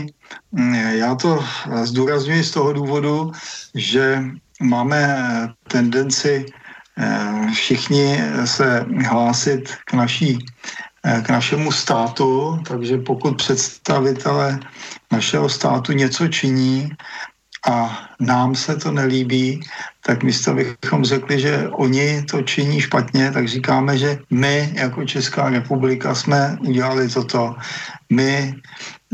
já 0.91 1.15
to 1.15 1.45
zdůrazňuji 1.83 2.45
z 2.45 2.51
toho 2.51 2.73
důvodu, 2.73 3.33
že 3.75 4.25
máme 4.63 5.19
tendenci 5.69 6.47
eh, 6.99 7.47
všichni 7.53 8.21
se 8.45 8.87
hlásit 9.09 9.75
k, 9.85 9.93
naší, 9.93 10.39
eh, 11.05 11.23
k 11.23 11.29
našemu 11.31 11.73
státu, 11.73 12.59
takže 12.69 12.99
pokud 12.99 13.37
představitelé 13.37 14.61
našeho 15.13 15.49
státu 15.49 15.93
něco 15.93 16.29
činí 16.29 16.91
a 17.71 17.99
nám 18.21 18.55
se 18.55 18.77
to 18.77 18.93
nelíbí, 18.93 19.61
tak 20.07 20.23
místo 20.23 20.55
bychom 20.55 21.05
řekli, 21.05 21.41
že 21.41 21.69
oni 21.69 22.23
to 22.23 22.43
činí 22.43 22.81
špatně, 22.81 23.31
tak 23.33 23.49
říkáme, 23.49 23.99
že 23.99 24.19
my 24.31 24.73
jako 24.75 25.05
Česká 25.05 25.51
republika 25.51 26.15
jsme 26.15 26.59
udělali 26.61 27.09
toto. 27.09 27.57
My 28.13 28.55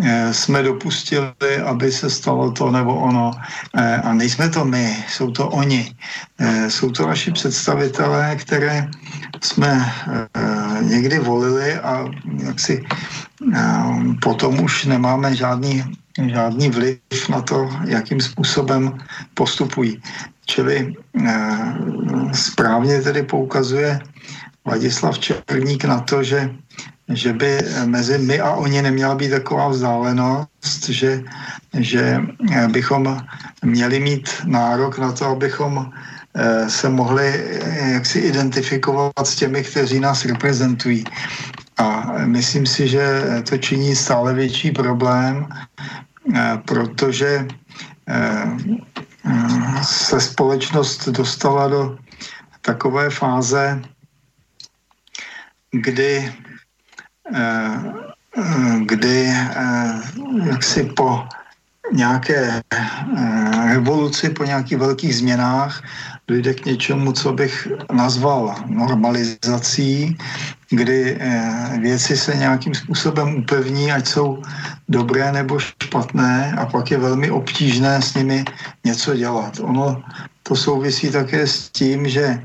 Eh, 0.03 0.35
jsme 0.35 0.63
dopustili, 0.63 1.61
aby 1.65 1.93
se 1.93 2.11
stalo 2.11 2.51
to 2.51 2.71
nebo 2.71 2.95
ono. 2.95 3.31
Eh, 3.77 3.97
a 3.97 4.13
nejsme 4.13 4.49
to 4.49 4.65
my, 4.65 5.05
jsou 5.09 5.31
to 5.31 5.49
oni. 5.49 5.95
Eh, 6.39 6.71
jsou 6.71 6.91
to 6.91 7.07
naši 7.07 7.33
představitelé, 7.33 8.37
které 8.37 8.89
jsme 9.43 9.93
někdy 10.81 11.19
volili 11.19 11.75
a 11.75 12.05
jak 12.47 12.61
si 12.61 12.85
potom 14.23 14.61
už 14.61 14.85
nemáme 14.85 15.37
žádný, 15.37 15.85
žádný 16.19 16.71
vliv 16.71 17.29
na 17.29 17.41
to, 17.43 17.71
jakým 17.87 18.21
způsobem 18.21 18.99
postupují. 19.35 20.03
Čili 20.47 20.95
správně 22.33 23.03
tedy 23.03 23.23
poukazuje 23.23 24.01
Vladislav 24.65 25.19
Černík 25.19 25.85
na 25.85 26.01
to, 26.01 26.23
že 26.23 26.51
že 27.11 27.33
by 27.33 27.59
mezi 27.85 28.19
my 28.19 28.41
a 28.41 28.55
oni 28.55 28.83
neměla 28.83 29.15
být 29.15 29.31
taková 29.31 29.69
vzdálenost, 29.69 30.89
že, 30.89 31.23
že 31.79 32.21
bychom 32.71 33.19
měli 33.65 34.01
mít 34.01 34.29
nárok 34.45 34.99
na 34.99 35.13
to, 35.13 35.27
abychom 35.27 35.91
eh, 36.35 36.71
se 36.71 36.89
mohli 36.89 37.27
eh, 37.27 37.91
jaksi 37.93 38.19
identifikovat 38.19 39.27
s 39.27 39.37
těmi, 39.37 39.65
kteří 39.65 40.01
nás 40.01 40.25
reprezentují. 40.25 41.05
A 41.81 42.13
myslím 42.29 42.67
si, 42.67 42.89
že 42.89 43.25
to 43.49 43.59
činí 43.59 43.97
stále 43.97 44.35
větší 44.35 44.71
problém, 44.71 45.49
eh, 46.35 46.59
protože 46.65 47.49
se 49.83 50.21
společnost 50.21 51.09
dostala 51.09 51.69
do 51.69 51.99
takové 52.61 53.11
fáze, 53.11 53.83
kdy 55.73 56.33
Eh, 58.37 58.79
kdy 58.87 59.27
eh, 59.27 60.01
jaksi 60.45 60.85
po 60.85 61.25
nějaké 61.93 62.63
eh, 62.75 63.67
revoluci, 63.69 64.31
po 64.31 64.45
nějakých 64.45 64.79
velkých 64.79 65.17
změnách 65.17 65.83
dojde 66.31 66.55
k 66.55 66.67
něčemu, 66.67 67.13
co 67.13 67.33
bych 67.33 67.69
nazval 67.93 68.55
normalizací, 68.67 70.17
kdy 70.71 71.19
věci 71.81 72.17
se 72.17 72.37
nějakým 72.37 72.75
způsobem 72.75 73.43
upevní, 73.43 73.93
ať 73.93 74.07
jsou 74.07 74.43
dobré 74.89 75.33
nebo 75.33 75.59
špatné 75.59 76.55
a 76.59 76.67
pak 76.67 76.91
je 76.91 76.99
velmi 76.99 77.31
obtížné 77.31 78.03
s 78.03 78.15
nimi 78.15 78.45
něco 78.85 79.17
dělat. 79.17 79.61
Ono 79.63 80.03
to 80.43 80.57
souvisí 80.57 81.11
také 81.11 81.47
s 81.47 81.71
tím, 81.71 82.09
že 82.09 82.39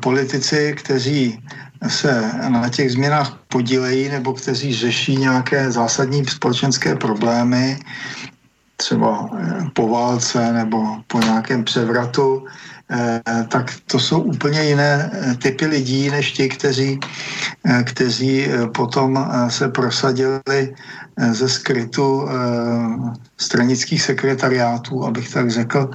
politici, 0.00 0.74
kteří 0.76 1.42
se 1.88 2.30
na 2.48 2.68
těch 2.68 2.92
změnách 2.92 3.38
podílejí 3.48 4.08
nebo 4.08 4.32
kteří 4.32 4.74
řeší 4.74 5.16
nějaké 5.16 5.70
zásadní 5.70 6.24
společenské 6.24 6.96
problémy, 6.96 7.78
třeba 8.76 9.30
eh, 9.38 9.70
po 9.72 9.88
válce 9.88 10.52
nebo 10.52 10.78
po 11.06 11.20
nějakém 11.20 11.64
převratu, 11.64 12.44
eh, 12.46 12.73
tak 13.48 13.72
to 13.86 13.98
jsou 13.98 14.20
úplně 14.20 14.62
jiné 14.62 15.10
eh, 15.12 15.34
typy 15.34 15.66
lidí, 15.66 16.10
než 16.10 16.32
ti, 16.32 16.48
kteří, 16.48 17.00
kteří 17.84 18.46
potom 18.74 19.30
se 19.48 19.68
prosadili 19.68 20.74
ze 21.32 21.48
skrytu 21.48 22.28
stranických 23.36 24.02
sekretariátů, 24.02 25.04
abych 25.04 25.30
tak 25.32 25.50
řekl, 25.50 25.90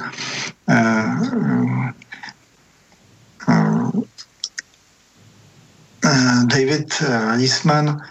David 6.46 7.04
Eastman 7.40 8.02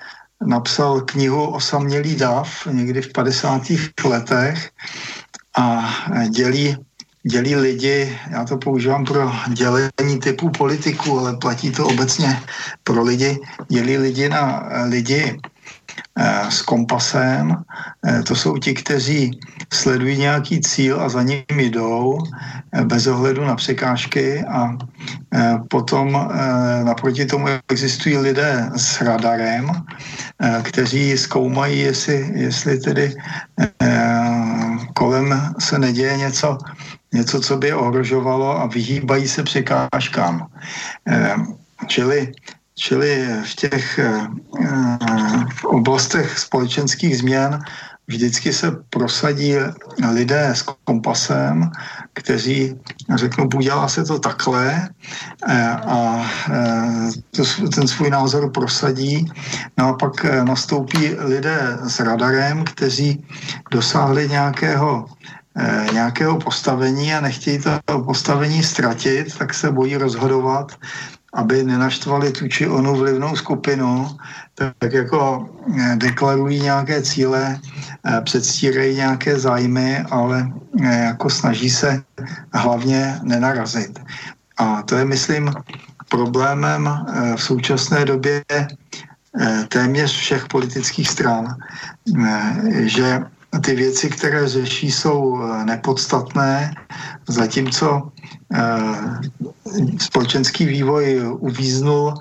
napsal 0.47 1.01
knihu 1.01 1.47
Osamělý 1.47 2.17
dav 2.17 2.67
někdy 2.71 3.03
v 3.03 3.13
50. 3.13 3.63
letech 4.05 4.71
a 5.59 5.95
dělí, 6.31 6.77
dělí 7.29 7.57
lidi, 7.57 8.19
já 8.31 8.45
to 8.45 8.57
používám 8.57 9.05
pro 9.05 9.33
dělení 9.49 10.19
typu 10.23 10.51
politiků, 10.51 11.19
ale 11.19 11.37
platí 11.37 11.71
to 11.71 11.87
obecně 11.87 12.41
pro 12.85 13.03
lidi, 13.03 13.39
dělí 13.69 13.97
lidi 13.99 14.29
na 14.29 14.69
lidi 14.89 15.41
Eh, 16.19 16.51
s 16.51 16.63
kompasem. 16.63 17.55
Eh, 18.07 18.23
to 18.23 18.35
jsou 18.35 18.59
ti, 18.59 18.75
kteří 18.75 19.31
sledují 19.73 20.19
nějaký 20.19 20.61
cíl 20.61 21.01
a 21.01 21.09
za 21.09 21.23
ním 21.23 21.43
jdou 21.59 22.19
eh, 22.73 22.85
bez 22.85 23.07
ohledu 23.07 23.45
na 23.45 23.55
překážky 23.55 24.45
a 24.45 24.77
potom 25.71 26.31
naproti 26.83 27.27
tomu 27.27 27.47
existují 27.69 28.17
lidé 28.19 28.71
s 28.77 29.01
radarem, 29.01 29.71
kteří 30.63 31.19
zkoumají, 31.19 31.79
jestli, 31.79 32.31
jestli 32.35 32.79
tedy 32.79 33.15
kolem 34.95 35.55
se 35.59 35.79
neděje 35.79 36.17
něco, 36.17 36.59
něco, 37.13 37.41
co 37.41 37.57
by 37.57 37.73
ohrožovalo 37.73 38.61
a 38.61 38.67
vyhýbají 38.67 39.29
se 39.29 39.43
překážkám. 39.43 40.47
Čili 41.87 42.33
Čili 42.79 43.27
v 43.45 43.55
těch 43.55 43.99
eh, 43.99 44.29
v 45.55 45.65
oblastech 45.65 46.39
společenských 46.39 47.19
změn 47.19 47.59
vždycky 48.07 48.53
se 48.53 48.71
prosadí 48.91 49.55
lidé 50.13 50.51
s 50.55 50.63
kompasem, 50.63 51.71
kteří 52.13 52.75
řeknou, 53.15 53.49
udělá 53.57 53.89
se 53.89 54.05
to 54.05 54.19
takhle 54.19 54.89
eh, 55.49 55.69
a 55.71 56.27
eh, 56.51 57.69
ten 57.75 57.89
svůj 57.89 58.11
názor 58.11 58.51
prosadí. 58.51 59.27
No 59.79 59.89
a 59.89 59.93
pak 59.93 60.25
nastoupí 60.25 61.15
lidé 61.19 61.79
s 61.87 62.01
radarem, 62.01 62.65
kteří 62.65 63.25
dosáhli 63.71 64.29
nějakého 64.29 65.07
nějakého 65.93 66.39
postavení 66.39 67.15
a 67.15 67.21
nechtějí 67.21 67.59
to 67.59 67.99
postavení 67.99 68.63
ztratit, 68.63 69.39
tak 69.39 69.55
se 69.55 69.71
bojí 69.71 69.97
rozhodovat 69.97 70.73
aby 71.33 71.65
nenaštvali 71.65 72.33
tu 72.33 72.49
či 72.49 72.69
onu 72.69 72.97
vlivnou 72.97 73.37
skupinu, 73.37 74.09
tak, 74.55 74.93
jako 74.93 75.49
eh, 75.81 75.97
deklarují 75.97 76.61
nějaké 76.61 77.03
cíle, 77.03 77.61
eh, 77.61 78.21
předstírají 78.21 78.97
nějaké 78.97 79.39
zájmy, 79.39 79.99
ale 80.11 80.53
eh, 80.83 81.05
jako 81.05 81.31
snaží 81.31 81.71
se 81.71 82.03
hlavně 82.55 83.21
nenarazit. 83.23 84.01
A 84.57 84.83
to 84.83 84.97
je, 84.97 85.05
myslím, 85.05 85.53
problémem 86.09 86.91
v 87.37 87.43
současné 87.43 88.05
době 88.05 88.43
téměř 89.69 90.11
všech 90.11 90.47
politických 90.47 91.09
stran, 91.09 91.57
že 92.81 93.21
ty 93.65 93.75
věci, 93.75 94.11
které 94.11 94.49
řeší, 94.49 94.93
jsou 94.93 95.43
nepodstatné, 95.65 96.75
zatímco 97.29 98.13
Eh, 98.55 99.21
společenský 100.01 100.65
vývoj 100.67 101.21
uvíznul 101.39 102.15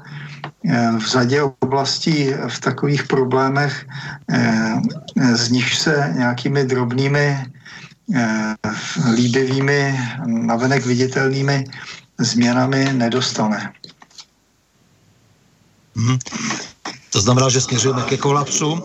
eh, 0.68 0.92
v 1.00 1.06
řadě 1.08 1.44
oblastí 1.44 2.34
v 2.48 2.60
takových 2.60 3.04
problémech, 3.04 3.88
eh, 4.32 4.76
z 5.36 5.50
nich 5.50 5.76
se 5.76 6.14
nějakými 6.18 6.64
drobnými, 6.64 7.46
líbivými, 9.16 10.00
navenek 10.26 10.86
viditelnými 10.86 11.66
změnami 12.18 12.94
nedostane. 12.94 13.74
Hmm. 15.96 16.18
To 17.12 17.22
znamená, 17.22 17.50
že 17.50 17.62
směřujeme 17.62 18.02
ke 18.02 18.18
kolapsu? 18.18 18.80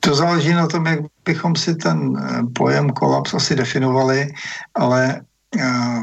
To 0.00 0.14
záleží 0.14 0.52
na 0.52 0.66
tom, 0.66 0.86
jak 0.86 1.00
bychom 1.24 1.56
si 1.56 1.74
ten 1.74 2.16
eh, 2.16 2.42
pojem 2.52 2.90
kolaps 2.90 3.34
asi 3.34 3.54
definovali, 3.54 4.32
ale 4.74 5.20
eh, 5.58 6.00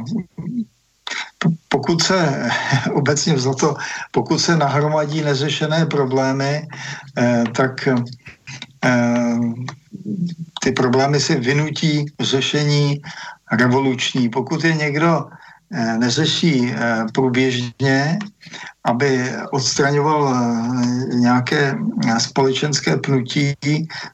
pokud 1.69 2.03
se 2.03 2.49
obecně 2.93 3.33
vzato, 3.33 3.75
pokud 4.11 4.39
se 4.39 4.55
nahromadí 4.55 5.21
neřešené 5.21 5.85
problémy, 5.85 6.67
eh, 7.17 7.43
tak 7.55 7.89
ty 10.63 10.71
problémy 10.71 11.19
si 11.19 11.35
vynutí 11.35 12.05
řešení 12.19 13.01
revoluční. 13.51 14.29
Pokud 14.29 14.63
je 14.63 14.75
někdo 14.75 15.25
neřeší 15.71 16.73
průběžně, 17.13 18.19
aby 18.83 19.31
odstraňoval 19.51 20.35
nějaké 21.13 21.75
společenské 22.17 22.97
pnutí, 22.97 23.53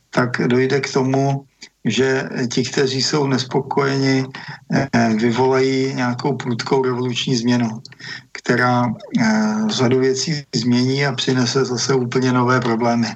tak 0.09 0.41
dojde 0.47 0.81
k 0.81 0.93
tomu, 0.93 1.45
že 1.85 2.29
ti, 2.51 2.63
kteří 2.63 3.01
jsou 3.01 3.27
nespokojeni, 3.27 4.25
eh, 4.73 5.09
vyvolají 5.09 5.93
nějakou 5.95 6.33
prudkou 6.33 6.83
revoluční 6.83 7.35
změnu, 7.35 7.81
která 8.31 8.85
eh, 9.19 9.55
řadu 9.67 9.99
věcí 9.99 10.43
změní 10.55 11.05
a 11.05 11.15
přinese 11.15 11.65
zase 11.65 11.93
úplně 11.93 12.31
nové 12.33 12.61
problémy. 12.61 13.07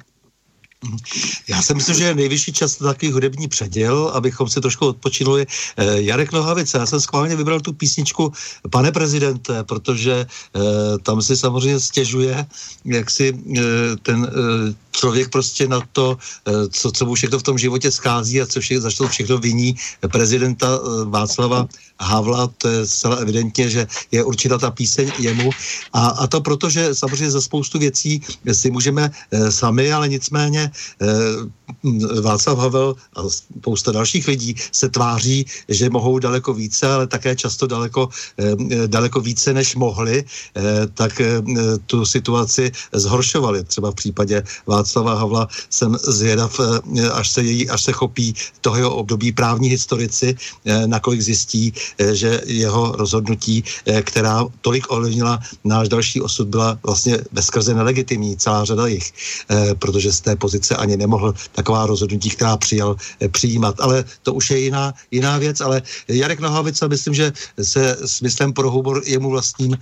Já 1.48 1.62
si 1.62 1.74
myslím, 1.74 1.94
že 1.94 2.04
je 2.04 2.14
nejvyšší 2.14 2.52
čas 2.52 2.80
na 2.80 2.92
takový 2.92 3.12
hudební 3.12 3.48
předěl, 3.48 4.08
abychom 4.14 4.48
si 4.48 4.60
trošku 4.60 4.86
odpočinuli. 4.86 5.46
Eh, 5.76 6.02
Jarek 6.02 6.32
Nohavice, 6.32 6.78
já 6.78 6.86
jsem 6.86 7.00
schválně 7.00 7.36
vybral 7.36 7.60
tu 7.60 7.72
písničku 7.72 8.32
Pane 8.70 8.92
prezidente, 8.92 9.64
protože 9.64 10.26
eh, 10.26 10.60
tam 11.02 11.22
si 11.22 11.36
samozřejmě 11.36 11.80
stěžuje, 11.80 12.46
jak 12.84 13.10
si 13.10 13.34
eh, 13.34 13.60
ten 14.02 14.30
člověk 14.98 15.30
prostě 15.30 15.68
na 15.70 15.80
to, 15.92 16.18
co, 16.70 16.86
co 16.90 17.02
mu 17.06 17.14
všechno 17.14 17.38
v 17.38 17.42
tom 17.42 17.58
životě 17.58 17.90
schází 17.90 18.42
a 18.42 18.46
co 18.46 18.58
všechno, 18.60 18.82
za 18.82 18.90
to 18.98 19.08
všechno 19.08 19.38
viní 19.38 19.78
prezidenta 20.10 20.66
Václava 21.06 21.70
Havla, 22.00 22.46
to 22.58 22.68
je 22.68 22.86
zcela 22.86 23.16
evidentně, 23.16 23.70
že 23.70 23.86
je 24.10 24.24
určitá 24.24 24.58
ta 24.58 24.70
píseň 24.70 25.12
jemu. 25.18 25.50
A, 25.92 26.22
a 26.22 26.26
to 26.26 26.40
proto, 26.40 26.70
že 26.70 26.94
samozřejmě 26.94 27.30
za 27.30 27.42
spoustu 27.42 27.78
věcí 27.78 28.22
si 28.52 28.70
můžeme 28.70 29.10
e, 29.10 29.50
sami, 29.50 29.92
ale 29.92 30.08
nicméně 30.08 30.70
Václav 32.22 32.58
Havel 32.58 32.96
a 33.14 33.20
spousta 33.28 33.92
dalších 33.92 34.28
lidí 34.28 34.54
se 34.72 34.88
tváří, 34.88 35.46
že 35.68 35.90
mohou 35.90 36.18
daleko 36.18 36.54
více, 36.54 36.86
ale 36.86 37.06
také 37.06 37.36
často 37.36 37.66
daleko, 37.66 38.08
daleko 38.86 39.20
více, 39.20 39.52
než 39.52 39.76
mohli, 39.76 40.24
tak 40.94 41.20
tu 41.86 42.06
situaci 42.06 42.72
zhoršovali. 42.92 43.64
Třeba 43.64 43.90
v 43.90 43.94
případě 43.94 44.42
Václava 44.66 44.87
Havla 44.96 45.48
jsem 45.70 45.96
zvědav, 46.02 46.60
e, 46.60 47.10
až 47.10 47.30
se, 47.30 47.42
její, 47.42 47.70
až 47.70 47.82
se 47.82 47.92
chopí 47.92 48.34
toho 48.60 48.76
jeho 48.76 48.94
období 48.94 49.32
právní 49.32 49.68
historici, 49.68 50.36
e, 50.64 50.86
nakolik 50.86 51.20
zjistí, 51.20 51.72
Eh, 51.98 52.14
že 52.14 52.40
jeho 52.46 52.92
rozhodnutí, 52.92 53.64
eh, 53.86 54.02
která 54.02 54.44
tolik 54.60 54.90
ovlivnila 54.90 55.40
náš 55.64 55.88
další 55.88 56.20
osud, 56.20 56.48
byla 56.48 56.78
vlastně 56.82 57.18
bezkrze 57.32 57.74
nelegitimní, 57.74 58.36
celá 58.36 58.64
řada 58.64 58.86
jich, 58.86 59.12
eh, 59.50 59.74
protože 59.74 60.12
z 60.12 60.20
té 60.20 60.36
pozice 60.36 60.76
ani 60.76 60.96
nemohl 60.96 61.34
taková 61.52 61.86
rozhodnutí, 61.86 62.30
která 62.30 62.56
přijal, 62.56 62.96
přijímat. 63.32 63.80
Ale 63.80 64.04
to 64.22 64.34
už 64.34 64.50
je 64.50 64.58
jiná, 64.58 64.94
jiná 65.10 65.38
věc, 65.38 65.60
ale 65.60 65.82
Jarek 66.08 66.40
Nohavica, 66.40 66.88
myslím, 66.88 67.14
že 67.14 67.32
se 67.62 67.96
smyslem 68.04 68.52
pro 68.52 68.70
humor 68.70 69.02
jemu 69.06 69.30
vlastním 69.30 69.76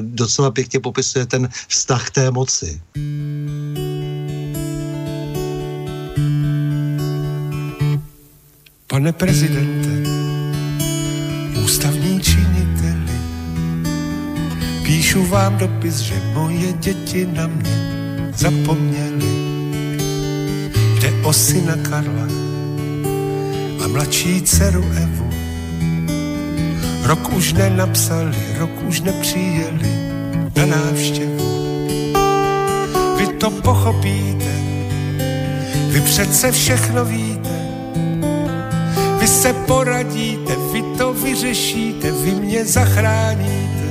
docela 0.00 0.50
pěkně 0.50 0.80
popisuje 0.80 1.26
ten 1.26 1.48
vztah 1.68 2.10
té 2.10 2.30
moci. 2.30 2.80
Pane 8.88 9.12
prezidente, 9.12 10.10
ústavní 11.64 12.20
činiteli. 12.20 13.18
Píšu 14.82 15.26
vám 15.26 15.56
dopis, 15.56 15.94
že 15.94 16.14
moje 16.34 16.72
děti 16.72 17.28
na 17.32 17.46
mě 17.46 18.32
zapomněli. 18.36 19.32
Jde 21.00 21.12
o 21.22 21.32
syna 21.32 21.76
Karla 21.76 22.28
a 23.84 23.88
mladší 23.88 24.42
dceru 24.42 24.84
Evu. 25.02 25.30
Rok 27.02 27.32
už 27.32 27.52
nenapsali, 27.52 28.38
rok 28.58 28.82
už 28.88 29.00
nepřijeli 29.00 29.92
na 30.56 30.66
návštěvu. 30.66 31.48
Vy 33.18 33.26
to 33.26 33.50
pochopíte, 33.50 34.52
vy 35.88 36.00
přece 36.00 36.52
všechno 36.52 37.04
víte, 37.04 37.67
se 39.38 39.52
poradíte, 39.52 40.56
vy 40.72 40.82
to 40.98 41.12
vyřešíte, 41.12 42.12
vy 42.12 42.30
mě 42.30 42.64
zachráníte. 42.64 43.86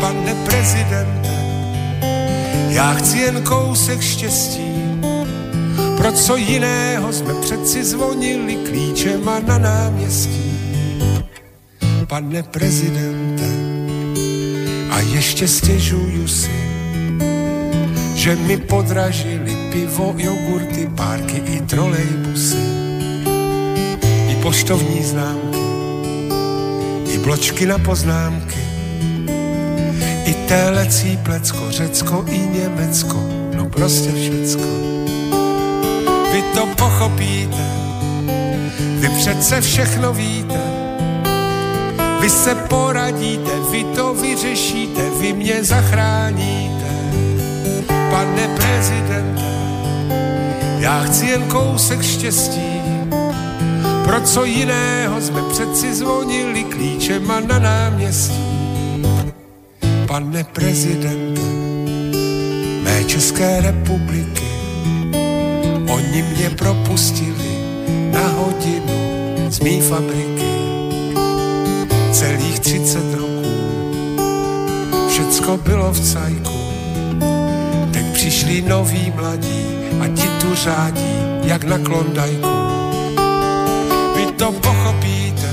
Pane 0.00 0.34
prezidente, 0.34 1.34
já 2.68 2.94
chci 2.94 3.18
jen 3.18 3.42
kousek 3.42 4.00
štěstí, 4.00 5.00
pro 5.96 6.12
co 6.12 6.36
jiného 6.36 7.12
jsme 7.12 7.34
přeci 7.34 7.84
zvonili 7.84 8.56
klíčema 8.56 9.38
na 9.38 9.58
náměstí. 9.58 10.52
Pane 12.06 12.42
prezidente, 12.42 13.48
A 14.90 15.00
ještě 15.00 15.48
stěžuju 15.48 16.28
si, 16.28 16.58
že 18.14 18.36
mi 18.36 18.56
podražili 18.56 19.56
pivo, 19.72 20.14
jogurty, 20.16 20.90
párky 20.96 21.36
i 21.36 21.60
trolejbusy. 21.60 22.77
Poštovní 24.48 25.02
známky, 25.02 25.60
i 27.14 27.18
bločky 27.18 27.66
na 27.66 27.78
poznámky, 27.78 28.58
i 30.24 30.34
télecí 30.48 31.16
plecko, 31.22 31.58
Řecko 31.70 32.24
i 32.28 32.38
Německo, 32.38 33.28
no 33.56 33.68
prostě 33.68 34.12
všecko. 34.12 34.68
Vy 36.32 36.42
to 36.54 36.66
pochopíte, 36.66 37.70
vy 39.00 39.08
přece 39.08 39.60
všechno 39.60 40.12
víte, 40.12 40.60
vy 42.20 42.30
se 42.30 42.54
poradíte, 42.54 43.50
vy 43.70 43.84
to 43.84 44.14
vyřešíte, 44.14 45.02
vy 45.20 45.32
mě 45.32 45.64
zachráníte. 45.64 46.94
Pane 48.10 48.48
prezidente, 48.56 49.44
já 50.78 51.00
chci 51.00 51.26
jen 51.26 51.42
kousek 51.42 52.02
štěstí, 52.02 52.77
pro 54.08 54.20
co 54.20 54.44
jiného 54.44 55.20
jsme 55.20 55.42
přeci 55.42 55.94
zvonili 55.94 56.64
klíčema 56.64 57.40
na 57.40 57.58
náměstí. 57.58 59.04
Pane 60.06 60.44
prezidente, 60.44 61.40
mé 62.82 63.04
České 63.04 63.60
republiky, 63.60 64.48
oni 65.92 66.22
mě 66.22 66.50
propustili 66.50 67.52
na 68.12 68.28
hodinu 68.28 68.98
z 69.48 69.60
mý 69.60 69.80
fabriky. 69.80 70.52
Celých 72.12 72.60
30 72.60 73.14
roků, 73.14 73.56
všecko 75.08 75.56
bylo 75.56 75.92
v 75.92 76.00
cajku. 76.00 76.58
Teď 77.92 78.12
přišli 78.12 78.62
noví 78.62 79.12
mladí 79.16 79.66
a 80.00 80.08
ti 80.08 80.28
tu 80.40 80.54
řádí, 80.54 81.12
jak 81.42 81.64
na 81.64 81.78
klondajku. 81.78 82.67
Pochopíte, 84.88 85.52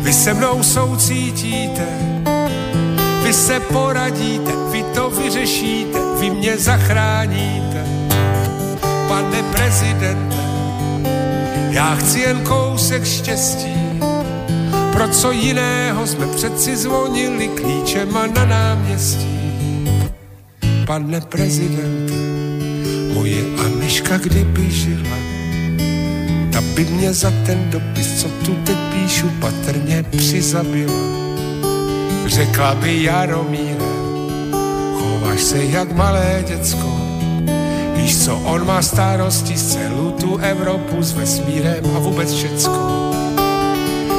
vy 0.00 0.12
se 0.12 0.34
mnou 0.34 0.62
soucítíte, 0.62 1.86
vy 3.24 3.32
se 3.32 3.60
poradíte, 3.60 4.52
vy 4.72 4.82
to 4.94 5.10
vyřešíte, 5.10 5.98
vy 6.20 6.30
mě 6.30 6.58
zachráníte. 6.58 7.84
Pane 9.08 9.42
prezidente, 9.52 10.36
já 11.70 11.94
chci 11.94 12.20
jen 12.20 12.40
kousek 12.40 13.04
štěstí, 13.04 14.00
pro 14.92 15.08
co 15.08 15.30
jiného 15.30 16.06
jsme 16.06 16.26
přeci 16.26 16.76
zvonili 16.76 17.48
klíčema 17.48 18.26
na 18.26 18.44
náměstí. 18.44 19.38
Pane 20.86 21.20
prezidente, 21.20 22.14
moje 23.14 23.42
Aniška 23.64 24.18
kdyby 24.18 24.70
žila, 24.70 25.17
ta 26.58 26.64
by 26.74 26.84
mě 26.84 27.12
za 27.12 27.32
ten 27.46 27.70
dopis, 27.70 28.22
co 28.22 28.28
tu 28.28 28.54
teď 28.54 28.76
píšu, 28.92 29.30
patrně 29.40 30.02
přizabila. 30.02 30.92
Řekla 32.26 32.74
by 32.74 33.02
Jaromíre, 33.02 33.86
chováš 34.98 35.40
se 35.40 35.64
jak 35.64 35.92
malé 35.92 36.44
děcko, 36.46 37.00
Víš 37.94 38.24
co, 38.24 38.36
on 38.36 38.66
má 38.66 38.82
starosti 38.82 39.56
z 39.56 39.72
celou 39.72 40.10
tu 40.10 40.36
Evropu 40.36 41.02
s 41.02 41.12
vesmírem 41.12 41.84
a 41.96 41.98
vůbec 41.98 42.34
všecko. 42.34 43.12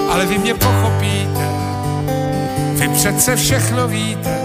Ale 0.09 0.25
vy 0.25 0.37
mě 0.37 0.53
pochopíte, 0.53 1.47
vy 2.73 2.87
přece 2.87 3.35
všechno 3.35 3.87
víte, 3.87 4.37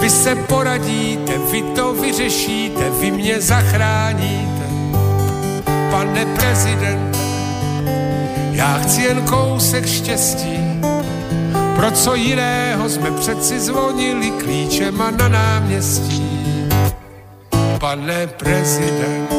vy 0.00 0.10
se 0.10 0.34
poradíte, 0.34 1.32
vy 1.52 1.62
to 1.62 1.94
vyřešíte, 1.94 2.90
vy 3.00 3.10
mě 3.10 3.40
zachráníte. 3.40 4.55
Pane 5.90 6.26
prezidente, 6.26 7.18
já 8.52 8.78
chci 8.78 9.02
jen 9.02 9.22
kousek 9.22 9.86
štěstí, 9.86 10.80
pro 11.76 11.90
co 11.90 12.14
jiného 12.14 12.88
jsme 12.88 13.10
přeci 13.10 13.60
zvonili 13.60 14.30
klíčema 14.30 15.10
na 15.10 15.28
náměstí 15.28 16.46
pane 17.78 18.26
prezidente. 18.26 19.35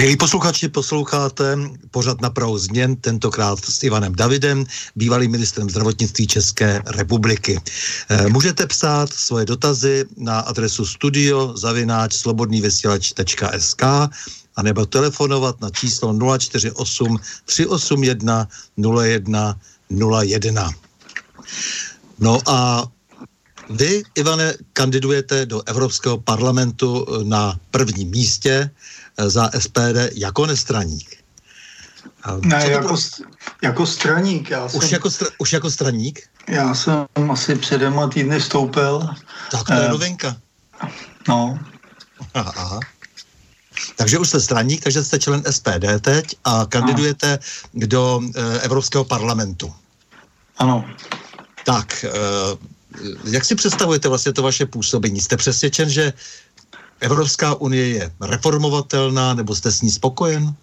Milí 0.00 0.16
posluchači, 0.16 0.68
posloucháte 0.68 1.56
pořad 1.90 2.20
na 2.20 2.30
Prahu 2.30 2.58
změn, 2.58 2.96
tentokrát 2.96 3.64
s 3.64 3.82
Ivanem 3.82 4.14
Davidem, 4.14 4.64
bývalým 4.96 5.30
ministrem 5.30 5.70
zdravotnictví 5.70 6.26
České 6.26 6.82
republiky. 6.86 7.60
Eh, 8.08 8.28
můžete 8.28 8.66
psát 8.66 9.12
svoje 9.12 9.44
dotazy 9.44 10.04
na 10.16 10.40
adresu 10.40 10.86
studio 10.86 11.52
zavináč 11.56 12.14
slobodnývysílač.sk 12.14 13.82
a 14.56 14.62
nebo 14.62 14.86
telefonovat 14.86 15.60
na 15.60 15.70
číslo 15.70 16.16
048 16.38 17.16
381 17.44 18.48
01 18.76 19.56
01. 20.24 20.70
No 22.18 22.38
a 22.48 22.88
vy, 23.70 24.02
Ivane, 24.14 24.54
kandidujete 24.72 25.46
do 25.46 25.62
Evropského 25.66 26.18
parlamentu 26.18 27.04
eh, 27.04 27.24
na 27.24 27.60
prvním 27.70 28.10
místě 28.10 28.70
za 29.28 29.50
SPD 29.58 30.10
jako 30.14 30.46
nestraník. 30.46 31.16
Ne, 32.42 32.70
jako, 32.70 32.96
jako 33.62 33.86
straník. 33.86 34.50
Já 34.50 34.64
už, 34.64 34.72
jsem, 34.72 34.88
jako 34.92 35.10
stra, 35.10 35.28
už 35.38 35.52
jako 35.52 35.70
straník? 35.70 36.28
Já 36.48 36.74
jsem 36.74 37.06
asi 37.30 37.54
před 37.54 37.76
dvěma 37.76 38.08
týdny 38.08 38.38
vstoupil. 38.38 39.08
Tak 39.50 39.66
to 39.66 39.72
je 39.72 39.86
eh, 39.86 39.88
novinka. 39.88 40.36
No. 41.28 41.58
Aha, 42.34 42.52
aha. 42.56 42.80
Takže 43.96 44.18
už 44.18 44.28
jste 44.28 44.40
straník, 44.40 44.82
takže 44.82 45.04
jste 45.04 45.18
člen 45.18 45.42
SPD 45.50 46.00
teď 46.00 46.36
a 46.44 46.66
kandidujete 46.68 47.28
ano. 47.28 47.86
do 47.86 48.20
e, 48.34 48.60
Evropského 48.60 49.04
parlamentu. 49.04 49.74
Ano. 50.58 50.84
Tak, 51.64 52.04
e, 52.04 52.10
jak 53.24 53.44
si 53.44 53.54
představujete 53.54 54.08
vlastně 54.08 54.32
to 54.32 54.42
vaše 54.42 54.66
působení? 54.66 55.20
Jste 55.20 55.36
přesvědčen, 55.36 55.90
že 55.90 56.12
Evropská 57.00 57.54
unie 57.54 57.88
je 57.88 58.10
reformovatelná, 58.20 59.34
nebo 59.34 59.54
jste 59.54 59.70
s 59.72 59.82
ní 59.82 59.90
spokojen? 59.90 60.54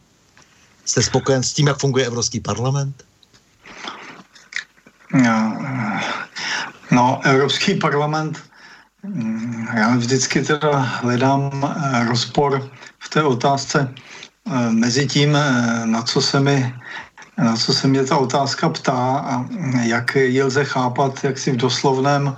Jste 0.85 1.03
spokojen 1.03 1.43
s 1.43 1.53
tím, 1.53 1.67
jak 1.67 1.79
funguje 1.79 2.05
Evropský 2.05 2.39
parlament? 2.39 3.03
No, 6.91 7.19
Evropský 7.23 7.75
parlament, 7.75 8.43
mm, 9.03 9.67
já 9.75 9.95
vždycky 9.95 10.41
teda 10.41 10.79
hledám 10.79 11.75
eh, 11.75 12.05
rozpor 12.05 12.69
v 12.99 13.09
té 13.09 13.23
otázce 13.23 13.93
eh, 13.93 14.71
mezi 14.71 15.07
tím, 15.07 15.35
eh, 15.35 15.81
na 15.85 16.01
co 16.01 16.21
se 16.21 16.39
mi 16.39 16.73
na 17.37 17.55
co 17.55 17.73
se 17.73 17.87
mě 17.87 18.03
ta 18.03 18.17
otázka 18.17 18.69
ptá 18.69 18.97
a 19.17 19.45
jak 19.83 20.15
ji 20.15 20.43
lze 20.43 20.65
chápat 20.65 21.23
jaksi 21.23 21.51
v 21.51 21.57
doslovném, 21.57 22.35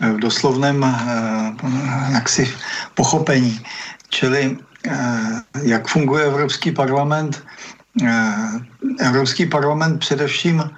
v 0.00 0.16
doslovném 0.18 0.84
eh, 0.84 2.12
jaksi 2.12 2.54
pochopení. 2.94 3.60
Čili 4.08 4.56
eh, 4.86 5.40
jak 5.62 5.88
funguje 5.88 6.24
Evropský 6.24 6.72
parlament. 6.72 7.42
Eh, 8.04 8.34
Evropský 9.00 9.46
parlament 9.46 9.98
především 9.98 10.70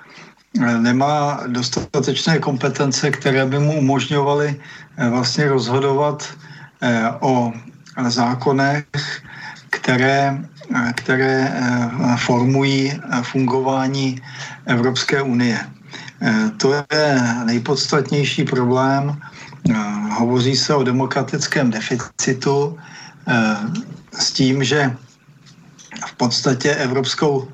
nemá 0.78 1.40
dostatečné 1.46 2.38
kompetence, 2.38 3.10
které 3.10 3.46
by 3.46 3.58
mu 3.58 3.78
umožňovaly 3.78 4.60
vlastně 5.10 5.48
rozhodovat 5.48 6.26
o 7.20 7.52
zákonech, 8.08 8.84
které 9.70 10.38
které 10.94 11.52
formují 12.16 13.00
fungování 13.22 14.22
Evropské 14.66 15.22
unie. 15.22 15.58
Eh, 16.22 16.50
to 16.56 16.72
je 16.72 17.22
nejpodstatnější 17.44 18.44
problém. 18.44 19.20
Hovoří 20.18 20.56
se 20.56 20.74
o 20.74 20.82
demokratickém 20.82 21.70
deficitu 21.70 22.78
s 24.12 24.32
tím, 24.32 24.64
že 24.64 24.96
v 26.06 26.12
podstatě 26.16 26.74
evropskou 26.74 27.48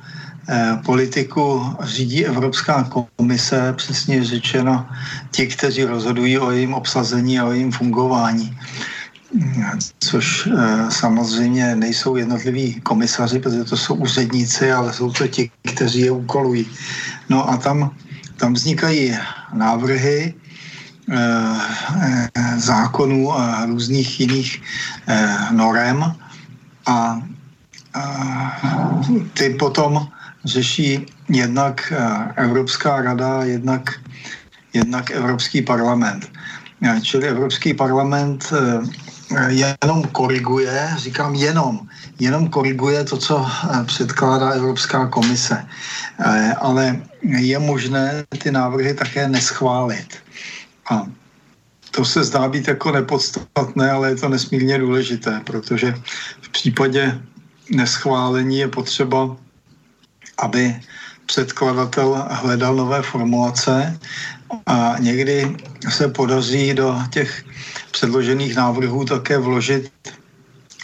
politiku 0.84 1.76
řídí 1.82 2.26
Evropská 2.26 2.88
komise, 3.16 3.74
přesně 3.76 4.24
řečeno 4.24 4.86
ti, 5.30 5.46
kteří 5.46 5.84
rozhodují 5.84 6.38
o 6.38 6.50
jejím 6.50 6.74
obsazení 6.74 7.40
a 7.40 7.44
o 7.44 7.52
jejím 7.52 7.72
fungování 7.72 8.56
což 10.00 10.46
eh, 10.46 10.90
samozřejmě 10.90 11.76
nejsou 11.76 12.16
jednotliví 12.16 12.80
komisaři, 12.80 13.38
protože 13.38 13.64
to 13.64 13.76
jsou 13.76 13.94
úředníci, 13.94 14.72
ale 14.72 14.92
jsou 14.92 15.12
to 15.12 15.28
ti, 15.28 15.50
kteří 15.74 16.00
je 16.00 16.10
úkolují. 16.10 16.66
No 17.28 17.50
a 17.50 17.56
tam, 17.56 17.90
tam 18.36 18.54
vznikají 18.54 19.16
návrhy 19.52 20.34
eh, 21.10 21.16
eh, 22.34 22.60
zákonů 22.60 23.32
a 23.32 23.66
různých 23.66 24.20
jiných 24.20 24.62
norem 25.50 26.14
a 26.86 27.22
ty 29.34 29.50
potom 29.50 30.08
řeší 30.44 31.06
jednak 31.28 31.92
Evropská 32.36 33.02
rada, 33.02 33.44
jednak, 33.44 33.90
jednak 34.72 35.10
Evropský 35.10 35.62
parlament. 35.62 36.30
Čili 37.02 37.28
Evropský 37.28 37.74
parlament 37.74 38.52
jenom 39.82 40.02
koriguje, 40.02 40.90
říkám 40.96 41.34
jenom, 41.34 41.80
jenom 42.18 42.48
koriguje 42.48 43.04
to, 43.04 43.16
co 43.16 43.46
předkládá 43.86 44.50
Evropská 44.50 45.06
komise. 45.06 45.66
Ale 46.58 47.02
je 47.22 47.58
možné 47.58 48.24
ty 48.42 48.50
návrhy 48.50 48.94
také 48.94 49.28
neschválit. 49.28 50.14
A 50.90 51.06
to 51.90 52.04
se 52.04 52.24
zdá 52.24 52.48
být 52.48 52.68
jako 52.68 52.92
nepodstatné, 52.92 53.90
ale 53.90 54.08
je 54.08 54.16
to 54.16 54.28
nesmírně 54.28 54.78
důležité, 54.78 55.40
protože 55.44 55.94
v 56.40 56.48
případě 56.48 57.20
neschválení 57.70 58.58
je 58.58 58.68
potřeba, 58.68 59.36
aby 60.38 60.76
předkladatel 61.26 62.26
hledal 62.30 62.76
nové 62.76 63.02
formulace 63.02 63.98
a 64.66 64.94
někdy 64.98 65.56
se 65.88 66.08
podaří 66.08 66.74
do 66.74 66.98
těch 67.10 67.44
předložených 67.96 68.56
návrhů 68.56 69.04
také 69.04 69.38
vložit 69.38 69.88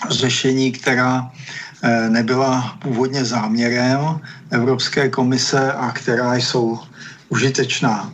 řešení, 0.09 0.73
která 0.73 1.29
eh, 1.29 2.09
nebyla 2.09 2.79
původně 2.81 3.25
záměrem 3.25 4.21
Evropské 4.51 5.13
komise 5.13 5.73
a 5.73 5.93
která 5.93 6.35
jsou 6.35 6.81
užitečná. 7.29 8.09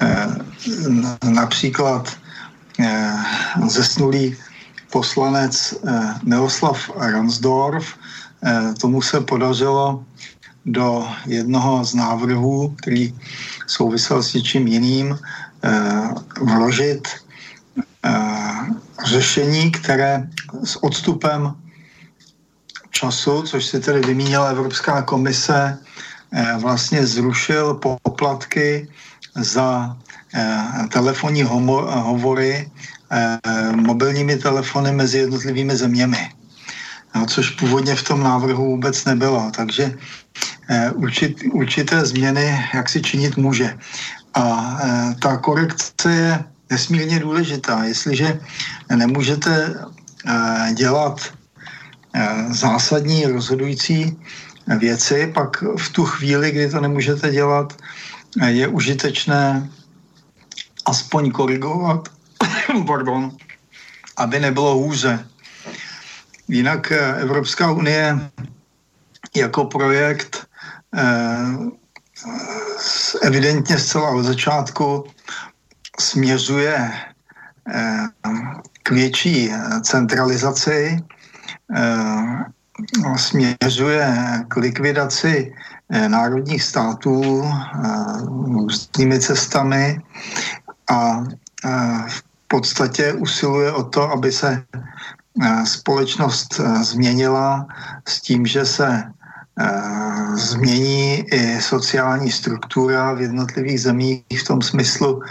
Eh, 0.00 0.28
například 1.24 2.04
eh, 2.80 3.16
zesnulý 3.64 4.36
poslanec 4.92 5.74
Miroslav 6.24 6.76
Ransdorf, 6.96 7.96
tomu 8.80 9.02
se 9.02 9.20
podařilo 9.20 10.04
do 10.64 11.08
jednoho 11.26 11.84
z 11.84 11.94
návrhů, 11.94 12.72
který 12.80 13.12
souvisel 13.66 14.22
s 14.22 14.34
něčím 14.34 14.66
jiným, 14.66 15.18
vložit 16.40 17.08
řešení, 19.06 19.70
které 19.70 20.28
s 20.64 20.76
odstupem 20.82 21.54
času, 22.90 23.42
což 23.42 23.64
si 23.64 23.80
tedy 23.80 24.00
vymínila 24.00 24.48
Evropská 24.48 25.02
komise, 25.02 25.78
eh, 26.32 26.54
vlastně 26.58 27.06
zrušil 27.06 27.80
poplatky 28.02 28.88
za 29.36 29.96
eh, 30.34 30.88
telefonní 30.92 31.42
hovory 31.42 32.70
eh, 33.10 33.38
mobilními 33.76 34.36
telefony 34.36 34.92
mezi 34.92 35.18
jednotlivými 35.18 35.76
zeměmi. 35.76 36.30
Což 37.26 37.50
původně 37.56 37.96
v 37.96 38.04
tom 38.04 38.20
návrhu 38.22 38.76
vůbec 38.76 39.04
nebylo. 39.04 39.50
Takže 39.56 39.96
určit, 40.94 41.40
určité 41.52 42.04
změny 42.04 42.68
jak 42.74 42.88
si 42.88 43.00
činit 43.02 43.36
může. 43.36 43.74
A 44.34 44.76
ta 45.16 45.36
korekce 45.40 46.12
je 46.12 46.44
nesmírně 46.70 47.20
důležitá. 47.20 47.84
Jestliže 47.84 48.40
nemůžete 48.96 49.74
eh, 50.26 50.74
dělat 50.74 51.32
eh, 52.14 52.44
zásadní 52.50 53.26
rozhodující 53.26 54.18
věci, 54.78 55.32
pak 55.34 55.62
v 55.62 55.88
tu 55.92 56.04
chvíli, 56.04 56.50
kdy 56.50 56.70
to 56.70 56.80
nemůžete 56.80 57.30
dělat, 57.30 57.76
eh, 58.40 58.50
je 58.50 58.68
užitečné 58.68 59.70
aspoň 60.86 61.30
korigovat, 61.30 62.08
pardon, 62.86 63.36
aby 64.16 64.40
nebylo 64.40 64.74
hůře. 64.74 65.28
Jinak 66.48 66.92
Evropská 67.20 67.70
unie 67.72 68.30
jako 69.36 69.64
projekt 69.64 70.48
evidentně 73.22 73.78
zcela 73.78 74.10
od 74.10 74.22
začátku 74.22 75.04
směřuje 75.98 76.92
eh, 77.74 78.06
k 78.82 78.90
větší 78.90 79.52
centralizaci, 79.82 81.04
eh, 81.76 82.44
směřuje 83.16 84.14
k 84.48 84.56
likvidaci 84.56 85.52
eh, 85.90 86.08
národních 86.08 86.62
států 86.62 87.44
různými 88.46 89.20
cestami 89.20 90.00
a 90.90 91.24
v 92.08 92.22
podstatě 92.48 93.12
usiluje 93.12 93.72
o 93.72 93.82
to, 93.84 94.10
aby 94.10 94.32
se 94.32 94.64
společnost 95.64 96.60
změnila 96.82 97.66
s 98.08 98.20
tím, 98.20 98.46
že 98.46 98.64
se 98.64 99.04
změní 100.34 101.24
i 101.34 101.60
sociální 101.60 102.30
struktura 102.30 103.12
v 103.12 103.20
jednotlivých 103.20 103.80
zemích 103.80 104.40
v 104.40 104.44
tom 104.44 104.62
smyslu, 104.62 105.22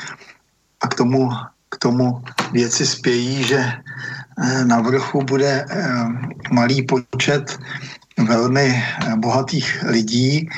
a 0.81 0.87
k 0.87 0.93
tomu, 0.93 1.29
k 1.69 1.77
tomu 1.77 2.21
věci 2.51 2.85
spějí, 2.85 3.43
že 3.43 3.59
eh, 3.59 4.65
na 4.65 4.81
vrchu 4.81 5.21
bude 5.21 5.65
eh, 5.69 5.87
malý 6.51 6.81
počet 6.81 7.59
velmi 8.17 8.67
eh, 8.67 9.15
bohatých 9.15 9.83
lidí 9.87 10.49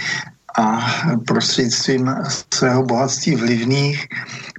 a 0.57 0.81
prostřednictvím 1.27 2.15
svého 2.53 2.83
bohatství 2.83 3.35
vlivných 3.35 4.07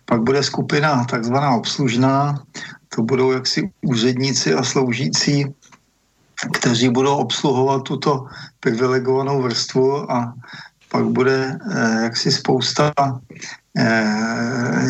pak 0.04 0.22
bude 0.22 0.42
skupina 0.42 1.04
takzvaná 1.04 1.54
obslužná, 1.54 2.42
to 2.88 3.02
budou 3.02 3.32
jaksi 3.32 3.70
úředníci 3.82 4.54
a 4.54 4.62
sloužící, 4.62 5.44
kteří 6.52 6.88
budou 6.88 7.16
obsluhovat 7.16 7.82
tuto 7.82 8.26
privilegovanou 8.60 9.42
vrstvu 9.42 10.12
a 10.12 10.34
pak 10.88 11.04
bude 11.04 11.58
jaksi 12.02 12.32
spousta 12.32 12.92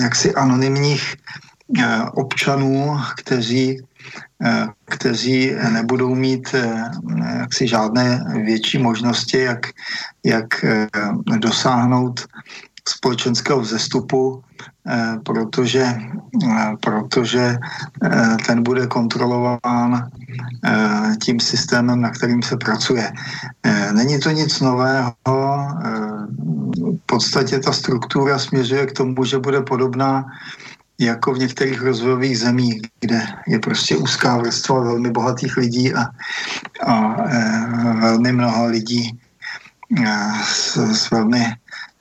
jaksi 0.03 0.35
anonymních 0.35 1.17
eh, 1.79 2.03
občanů, 2.15 2.97
kteří, 3.17 3.81
eh, 4.45 4.67
kteří 4.85 5.53
nebudou 5.71 6.15
mít 6.15 6.55
jaksi 7.39 7.69
žádné 7.69 8.25
větší 8.45 8.79
možnosti, 8.79 9.39
jak, 9.39 9.67
jak 10.25 10.65
dosáhnout 11.39 12.27
společenského 12.89 13.61
vzestupu, 13.61 14.43
protože, 15.25 15.87
protože 16.81 17.57
ten 18.47 18.63
bude 18.63 18.87
kontrolován 18.87 20.11
tím 21.23 21.41
systémem, 21.41 22.01
na 22.01 22.11
kterým 22.11 22.43
se 22.43 22.57
pracuje. 22.57 23.13
Není 23.93 24.21
to 24.21 24.31
nic 24.31 24.61
nového, 24.61 25.13
v 26.77 27.07
podstatě 27.07 27.59
ta 27.59 27.73
struktura 27.73 28.39
směřuje 28.39 28.87
k 28.87 28.93
tomu, 28.93 29.25
že 29.25 29.39
bude 29.39 29.61
podobná 29.61 30.25
jako 31.01 31.35
v 31.35 31.39
některých 31.39 31.83
rozvojových 31.83 32.39
zemích, 32.39 32.83
kde 33.01 33.23
je 33.47 33.59
prostě 33.59 33.97
úzká 33.97 34.37
vrstva 34.37 34.81
velmi 34.81 35.11
bohatých 35.11 35.57
lidí 35.57 35.95
a, 35.95 36.07
a 36.87 37.17
e, 37.25 37.41
velmi 38.01 38.33
mnoho 38.33 38.67
lidí 38.67 39.21
s, 40.45 40.77
s 40.77 41.11
velmi 41.11 41.47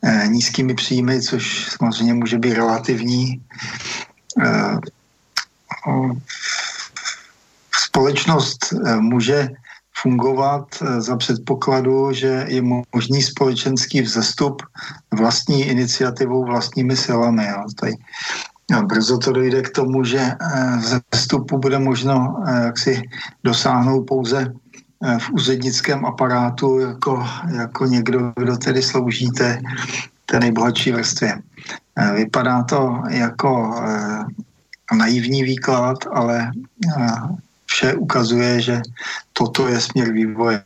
e, 0.01 0.27
nízkými 0.27 0.73
příjmy, 0.73 1.21
což 1.21 1.69
samozřejmě 1.77 2.13
může 2.13 2.37
být 2.37 2.53
relativní. 2.53 3.41
E, 4.43 4.77
společnost 7.71 8.73
může 8.99 9.49
fungovat 10.01 10.67
eh, 10.81 11.01
za 11.01 11.15
předpokladu, 11.15 12.13
že 12.13 12.45
je 12.47 12.61
možný 12.95 13.23
společenský 13.23 14.01
vzestup 14.01 14.63
vlastní 15.11 15.67
iniciativou, 15.67 16.45
vlastními 16.45 16.95
silami. 16.95 17.47
Tady 17.79 17.93
brzo 18.85 19.17
to 19.17 19.31
dojde 19.31 19.61
k 19.61 19.69
tomu, 19.69 20.03
že 20.03 20.19
eh, 20.19 20.77
vzestupu 21.11 21.57
bude 21.57 21.79
možno 21.79 22.43
eh, 22.47 22.65
jaksi 22.65 23.01
dosáhnout 23.43 24.03
pouze 24.03 24.53
v 25.19 25.31
úřednickém 25.31 26.05
aparátu 26.05 26.79
jako, 26.79 27.27
jako 27.57 27.85
někdo, 27.85 28.33
kdo 28.35 28.57
tedy 28.57 28.81
slouží 28.83 29.29
té, 29.31 29.61
nejbohatší 30.39 30.91
vrstvě. 30.91 31.41
Vypadá 32.15 32.63
to 32.63 33.01
jako 33.09 33.81
naivní 34.97 35.43
výklad, 35.43 35.97
ale 36.13 36.51
vše 37.65 37.93
ukazuje, 37.93 38.61
že 38.61 38.81
toto 39.33 39.67
je 39.67 39.81
směr 39.81 40.11
vývoje. 40.11 40.63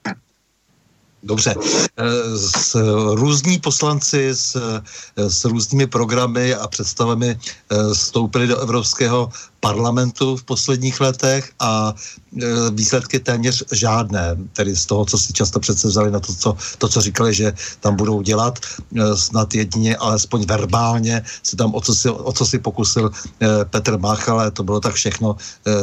Dobře. 1.24 1.56
Eh, 1.98 2.38
s 2.38 2.76
různí 3.16 3.60
poslanci 3.60 4.30
s, 4.30 4.82
s 5.16 5.46
různými 5.46 5.88
programy 5.88 6.56
a 6.56 6.68
představami 6.68 7.30
eh, 7.30 7.94
vstoupili 7.94 8.48
do 8.48 8.60
Evropského 8.60 9.30
parlamentu 9.64 10.36
v 10.36 10.44
posledních 10.44 11.00
letech 11.00 11.56
a 11.60 11.96
e, 11.96 12.46
výsledky 12.76 13.20
téměř 13.20 13.64
žádné, 13.72 14.36
tedy 14.52 14.76
z 14.76 14.86
toho, 14.86 15.08
co 15.08 15.16
si 15.18 15.32
často 15.34 15.60
přece 15.64 15.88
vzali 15.88 16.12
na 16.12 16.20
to, 16.20 16.36
co, 16.36 16.50
to, 16.78 16.86
co 16.92 17.00
říkali, 17.02 17.32
že 17.34 17.56
tam 17.80 17.96
budou 17.96 18.20
dělat, 18.20 18.60
e, 18.60 19.16
snad 19.16 19.56
jedině, 19.56 19.96
alespoň 19.96 20.44
verbálně, 20.44 21.24
se 21.44 21.56
tam 21.56 21.72
o 21.72 21.80
co 21.80 21.96
si, 21.96 22.10
o 22.12 22.32
co 22.36 22.44
si 22.44 22.60
pokusil 22.60 23.08
e, 23.08 23.66
Petr 23.72 23.96
Mach, 23.96 24.28
ale 24.28 24.52
to 24.52 24.68
bylo 24.68 24.84
tak 24.84 25.00
všechno, 25.00 25.40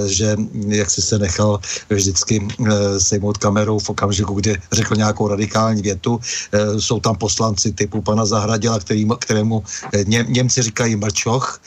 že 0.07 0.37
jak 0.69 0.91
si 0.91 1.01
se 1.03 1.17
nechal 1.19 1.61
vždycky 1.89 2.43
sejmout 2.99 3.39
kamerou 3.39 3.79
v 3.79 3.91
okamžiku, 3.91 4.35
kdy 4.35 4.59
řekl 4.73 4.97
nějakou 4.97 5.29
radikální 5.29 5.83
větu. 5.83 6.21
Jsou 6.79 7.01
tam 7.01 7.17
poslanci 7.17 7.73
typu 7.73 8.03
pana 8.03 8.27
Zahradila, 8.27 8.79
který, 8.79 9.07
kterému 9.19 9.63
Ně, 10.05 10.27
Němci 10.29 10.63
říkají 10.63 10.97
mlčoch, 10.97 11.61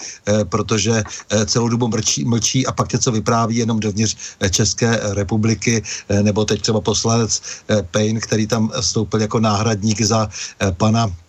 protože 0.49 1.03
celou 1.45 1.67
dobu 1.69 1.87
mlčí, 2.03 2.25
mlčí 2.25 2.67
a 2.67 2.71
pak 2.71 2.93
něco 2.93 3.11
vypráví 3.11 3.55
jenom 3.55 3.79
dovnitř 3.79 4.15
České 4.49 4.99
republiky, 5.15 5.83
eh, 6.09 6.23
nebo 6.23 6.45
teď 6.45 6.61
třeba 6.61 6.81
poslanec 6.81 7.41
eh, 7.69 7.83
Payne, 7.91 8.19
který 8.19 8.47
tam 8.47 8.71
vstoupil 8.81 9.21
jako 9.21 9.39
náhradník 9.39 10.01
za 10.01 10.27
eh, 10.27 10.71
pana 10.71 11.07
Eh, 11.07 11.22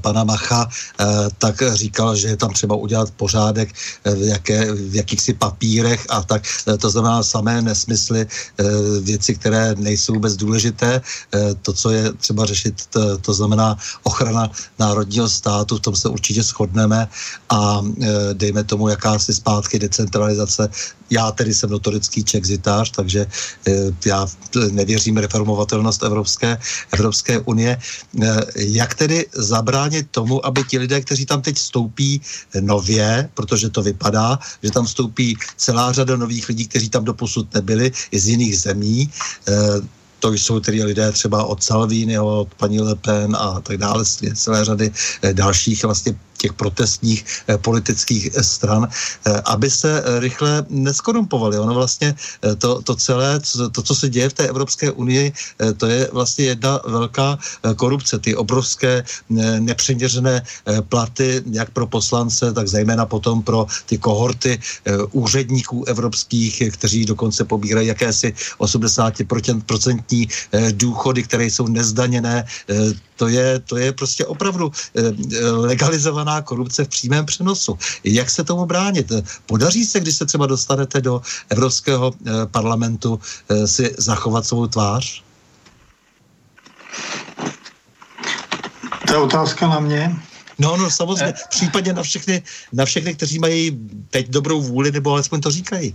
pana 0.00 0.24
Macha, 0.24 0.68
eh, 1.00 1.04
tak 1.38 1.62
říkal, 1.72 2.16
že 2.16 2.28
je 2.28 2.36
tam 2.36 2.52
třeba 2.52 2.76
udělat 2.76 3.10
pořádek 3.10 3.68
eh, 4.04 4.14
v, 4.14 4.22
jaké, 4.22 4.72
v 4.72 4.94
jakýchsi 4.94 5.34
papírech 5.34 6.06
a 6.08 6.22
tak. 6.22 6.42
To 6.80 6.90
znamená 6.90 7.22
samé 7.22 7.62
nesmysly, 7.62 8.26
věci, 9.00 9.34
které 9.34 9.74
nejsou 9.74 10.14
vůbec 10.14 10.36
důležité. 10.36 11.00
To, 11.62 11.72
co 11.72 11.90
je 11.90 12.12
třeba 12.12 12.46
řešit, 12.46 12.74
to 13.20 13.34
znamená 13.34 13.76
ochrana 14.02 14.50
národního 14.78 15.28
státu, 15.28 15.76
v 15.76 15.80
tom 15.80 15.96
se 15.96 16.08
určitě 16.08 16.42
shodneme 16.42 17.08
a 17.50 17.80
dejme 18.32 18.64
tomu 18.64 18.88
jakási 18.88 19.34
zpátky 19.34 19.78
decentralizace. 19.78 20.68
Já 21.10 21.30
tedy 21.30 21.54
jsem 21.54 21.70
notorický 21.70 22.24
čexitář, 22.24 22.90
takže 22.90 23.26
já 24.06 24.26
nevěřím 24.70 25.16
reformovatelnost 25.16 26.02
Evropské, 26.02 26.58
Evropské 26.92 27.38
unie. 27.38 27.78
Jak 28.56 28.94
tedy 28.94 29.26
za 29.34 29.60
zabránit 29.60 30.08
tomu, 30.10 30.40
aby 30.40 30.64
ti 30.64 30.80
lidé, 30.80 31.04
kteří 31.04 31.28
tam 31.28 31.44
teď 31.44 31.56
vstoupí 31.56 32.20
nově, 32.64 33.28
protože 33.36 33.68
to 33.68 33.84
vypadá, 33.84 34.40
že 34.64 34.72
tam 34.72 34.88
vstoupí 34.88 35.36
celá 35.60 35.92
řada 35.92 36.16
nových 36.16 36.48
lidí, 36.48 36.64
kteří 36.64 36.88
tam 36.88 37.04
doposud 37.04 37.44
nebyli, 37.52 37.92
i 38.10 38.16
z 38.16 38.26
jiných 38.28 38.56
zemí, 38.58 38.98
eh, 39.04 39.84
to 40.20 40.32
jsou 40.32 40.60
tedy 40.60 40.84
lidé 40.84 41.12
třeba 41.12 41.44
od 41.44 41.60
Salvini, 41.60 42.16
od 42.18 42.48
paní 42.56 42.80
Le 42.80 42.96
Pen 42.96 43.36
a 43.36 43.60
tak 43.60 43.76
dále, 43.76 44.04
celé 44.34 44.64
řady 44.64 44.88
eh, 44.88 45.32
dalších 45.36 45.84
vlastně 45.84 46.16
těch 46.40 46.52
protestních 46.52 47.24
eh, 47.48 47.58
politických 47.58 48.30
eh, 48.32 48.42
stran, 48.42 48.88
eh, 48.88 49.42
aby 49.44 49.70
se 49.70 50.02
rychle 50.18 50.64
neskorumpovali. 50.68 51.58
Ono 51.58 51.74
vlastně 51.74 52.14
to, 52.58 52.82
to 52.82 52.96
celé, 52.96 53.40
to, 53.72 53.82
co 53.82 53.94
se 53.94 54.08
děje 54.08 54.28
v 54.28 54.32
té 54.32 54.44
Evropské 54.48 54.90
unii, 54.90 55.32
to 55.76 55.86
je 55.86 56.08
vlastně 56.12 56.44
jedna 56.44 56.80
velká 56.86 57.38
korupce. 57.76 58.18
Ty 58.18 58.36
obrovské 58.36 59.04
nepřeměřené 59.58 60.42
platy, 60.88 61.42
jak 61.50 61.70
pro 61.70 61.86
poslance, 61.86 62.52
tak 62.52 62.68
zejména 62.68 63.06
potom 63.06 63.42
pro 63.42 63.66
ty 63.86 63.98
kohorty 63.98 64.60
úředníků 65.12 65.84
evropských, 65.84 66.62
kteří 66.72 67.04
dokonce 67.04 67.44
pobírají 67.44 67.88
jakési 67.88 68.32
80% 68.58 70.28
důchody, 70.72 71.22
které 71.22 71.44
jsou 71.44 71.68
nezdaněné. 71.68 72.44
To 73.20 73.28
je, 73.28 73.58
to 73.58 73.76
je 73.76 73.92
prostě 73.92 74.24
opravdu 74.24 74.72
legalizovaná 75.52 76.30
takzvaná 76.30 76.42
korupce 76.42 76.84
v 76.84 76.88
přímém 76.88 77.26
přenosu. 77.26 77.78
Jak 78.04 78.30
se 78.30 78.44
tomu 78.44 78.66
bránit? 78.66 79.12
Podaří 79.46 79.84
se, 79.84 80.00
když 80.00 80.16
se 80.16 80.26
třeba 80.26 80.46
dostanete 80.46 81.00
do 81.00 81.22
Evropského 81.48 82.12
eh, 82.12 82.46
parlamentu, 82.46 83.20
eh, 83.48 83.66
si 83.66 83.94
zachovat 83.98 84.46
svou 84.46 84.66
tvář? 84.66 85.22
To 89.06 89.12
je 89.12 89.18
otázka 89.18 89.68
na 89.68 89.80
mě. 89.80 90.16
No, 90.58 90.76
no, 90.76 90.90
samozřejmě. 90.90 91.32
V 91.32 91.48
případě 91.48 91.92
na 91.92 92.02
všechny, 92.02 92.42
na 92.72 92.84
všechny, 92.84 93.14
kteří 93.14 93.38
mají 93.38 93.78
teď 94.10 94.28
dobrou 94.28 94.60
vůli, 94.60 94.92
nebo 94.92 95.12
alespoň 95.12 95.40
to 95.40 95.50
říkají. 95.50 95.94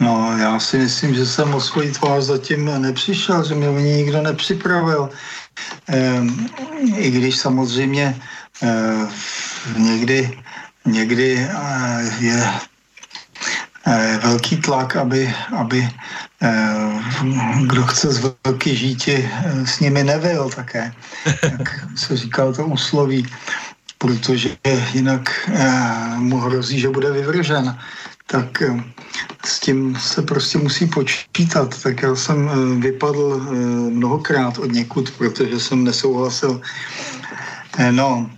No, 0.00 0.36
já 0.38 0.60
si 0.60 0.78
myslím, 0.78 1.14
že 1.14 1.26
jsem 1.26 1.54
o 1.54 1.60
svoji 1.60 1.92
tvář 1.92 2.24
zatím 2.24 2.64
nepřišel, 2.64 3.44
že 3.44 3.54
mě 3.54 3.68
o 3.68 3.78
ní 3.78 3.92
nikdo 3.92 4.22
nepřipravil. 4.22 5.10
Ehm, 5.86 6.48
I 6.96 7.10
když 7.10 7.36
samozřejmě 7.36 8.20
Eh, 8.62 9.08
někdy, 9.76 10.38
někdy 10.84 11.48
eh, 11.50 12.10
je 12.20 12.44
eh, 13.86 14.20
velký 14.22 14.56
tlak, 14.56 14.96
aby, 14.96 15.34
aby 15.56 15.88
kdo 17.66 17.82
chce 17.82 18.12
z 18.12 18.32
velký 18.44 18.76
žíti 18.76 19.30
s 19.64 19.80
nimi 19.80 20.04
nevyl 20.04 20.50
také, 20.50 20.92
jak 21.42 21.84
se 21.96 22.16
říkal 22.16 22.54
to 22.54 22.66
úsloví, 22.66 23.26
protože 23.98 24.56
jinak 24.92 25.50
mu 26.16 26.38
hrozí, 26.38 26.80
že 26.80 26.88
bude 26.88 27.12
vyvržen. 27.12 27.78
Tak 28.26 28.62
s 29.44 29.60
tím 29.60 29.96
se 30.00 30.22
prostě 30.22 30.58
musí 30.58 30.86
počítat. 30.86 31.82
Tak 31.82 32.02
já 32.02 32.14
jsem 32.16 32.50
vypadl 32.80 33.40
mnohokrát 33.90 34.58
od 34.58 34.72
někud, 34.72 35.10
protože 35.10 35.60
jsem 35.60 35.84
nesouhlasil. 35.84 36.60
No, 37.90 38.30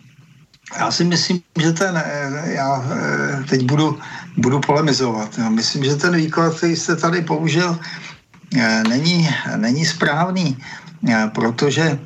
já 0.79 0.91
si 0.91 1.05
myslím, 1.05 1.41
že 1.61 1.73
ten, 1.73 1.97
eh, 1.97 2.53
já 2.53 2.85
eh, 2.91 3.45
teď 3.49 3.63
budu, 3.65 3.99
budu 4.37 4.61
polemizovat. 4.61 5.39
Já 5.39 5.49
myslím, 5.49 5.85
že 5.85 5.97
ten 5.97 6.17
výklad, 6.17 6.57
který 6.57 6.77
jste 6.77 6.97
tady 6.97 7.23
použil, 7.23 7.79
eh, 8.57 8.83
není, 8.89 9.29
není 9.57 9.85
správný, 9.87 10.57
protože 11.35 11.99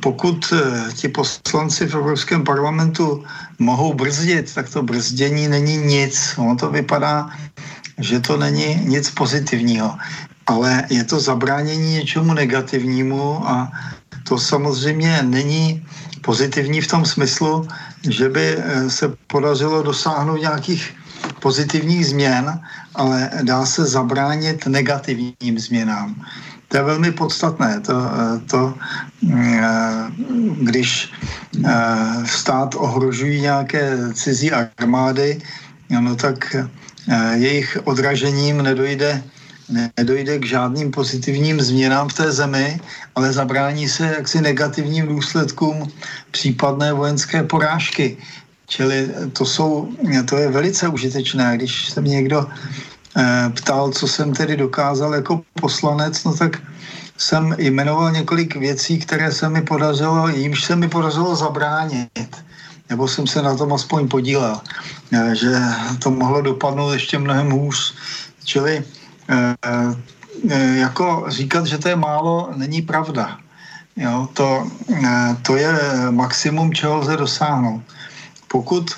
pokud 0.00 0.52
ti 0.92 1.08
poslanci 1.08 1.88
v 1.88 1.94
Evropském 1.94 2.44
parlamentu 2.44 3.24
mohou 3.58 3.94
brzdit, 3.94 4.54
tak 4.54 4.68
to 4.68 4.82
brzdění 4.82 5.48
není 5.48 5.76
nic. 5.76 6.34
Ono 6.36 6.56
to 6.56 6.70
vypadá, 6.70 7.32
že 7.98 8.20
to 8.20 8.36
není 8.36 8.80
nic 8.84 9.10
pozitivního, 9.10 9.96
ale 10.46 10.84
je 10.90 11.04
to 11.04 11.20
zabránění 11.20 11.92
něčemu 11.92 12.34
negativnímu 12.34 13.48
a 13.48 13.72
to 14.28 14.38
samozřejmě 14.38 15.22
není 15.22 15.86
pozitivní 16.20 16.80
v 16.80 16.88
tom 16.88 17.04
smyslu, 17.04 17.68
že 18.08 18.28
by 18.28 18.56
eh, 18.56 18.90
se 18.90 19.12
podařilo 19.26 19.82
dosáhnout 19.82 20.40
nějakých 20.40 20.96
pozitivních 21.40 22.06
změn, 22.06 22.60
ale 22.94 23.30
dá 23.42 23.66
se 23.66 23.84
zabránit 23.84 24.66
negativním 24.66 25.58
změnám. 25.58 26.16
To 26.68 26.76
je 26.76 26.82
velmi 26.82 27.12
podstatné. 27.12 27.80
To, 27.80 27.94
eh, 27.94 28.38
to 28.48 28.74
mm, 29.22 29.54
eh, 29.54 30.10
když 30.60 31.12
stát 32.24 32.74
ohrožují 32.74 33.40
nějaké 33.40 33.98
cizí 34.12 34.52
armády, 34.52 35.40
no 36.00 36.16
tak 36.16 36.56
jejich 37.34 37.78
odražením 37.84 38.62
nedojde 38.62 39.22
nedojde 39.96 40.38
k 40.38 40.46
žádným 40.46 40.90
pozitivním 40.90 41.60
změnám 41.60 42.08
v 42.08 42.14
té 42.14 42.32
zemi, 42.32 42.80
ale 43.14 43.32
zabrání 43.32 43.88
se 43.88 44.06
jaksi 44.06 44.40
negativním 44.40 45.06
důsledkům 45.06 45.92
případné 46.30 46.92
vojenské 46.92 47.42
porážky. 47.42 48.16
Čili 48.66 49.08
to, 49.32 49.44
jsou, 49.44 49.88
to 50.28 50.36
je 50.36 50.50
velice 50.50 50.88
užitečné. 50.88 51.56
Když 51.56 51.90
se 51.90 52.00
mě 52.00 52.14
někdo 52.14 52.46
eh, 53.16 53.50
ptal, 53.56 53.92
co 53.92 54.08
jsem 54.08 54.32
tedy 54.34 54.56
dokázal 54.56 55.14
jako 55.14 55.42
poslanec, 55.60 56.24
no 56.24 56.36
tak 56.36 56.62
jsem 57.16 57.54
jmenoval 57.58 58.12
několik 58.12 58.56
věcí, 58.56 58.98
které 58.98 59.32
se 59.32 59.48
mi 59.48 59.62
podařilo, 59.62 60.28
jímž 60.28 60.64
se 60.64 60.76
mi 60.76 60.88
podařilo 60.88 61.36
zabránit. 61.36 62.44
Nebo 62.90 63.08
jsem 63.08 63.26
se 63.26 63.42
na 63.42 63.56
tom 63.56 63.72
aspoň 63.72 64.08
podílel, 64.08 64.60
eh, 65.12 65.34
že 65.34 65.50
to 65.98 66.10
mohlo 66.10 66.42
dopadnout 66.42 66.92
ještě 66.92 67.18
mnohem 67.18 67.50
hůř. 67.50 67.94
Čili 68.44 68.84
Eh, 69.28 69.54
eh, 70.50 70.76
jako 70.76 71.24
říkat, 71.28 71.66
že 71.66 71.78
to 71.78 71.88
je 71.88 71.96
málo, 71.96 72.50
není 72.56 72.82
pravda. 72.82 73.38
Jo, 73.96 74.28
to, 74.34 74.66
to 75.46 75.56
je 75.56 75.70
maximum, 76.10 76.74
čeho 76.74 76.98
lze 76.98 77.16
dosáhnout. 77.16 77.82
Pokud 78.48 78.90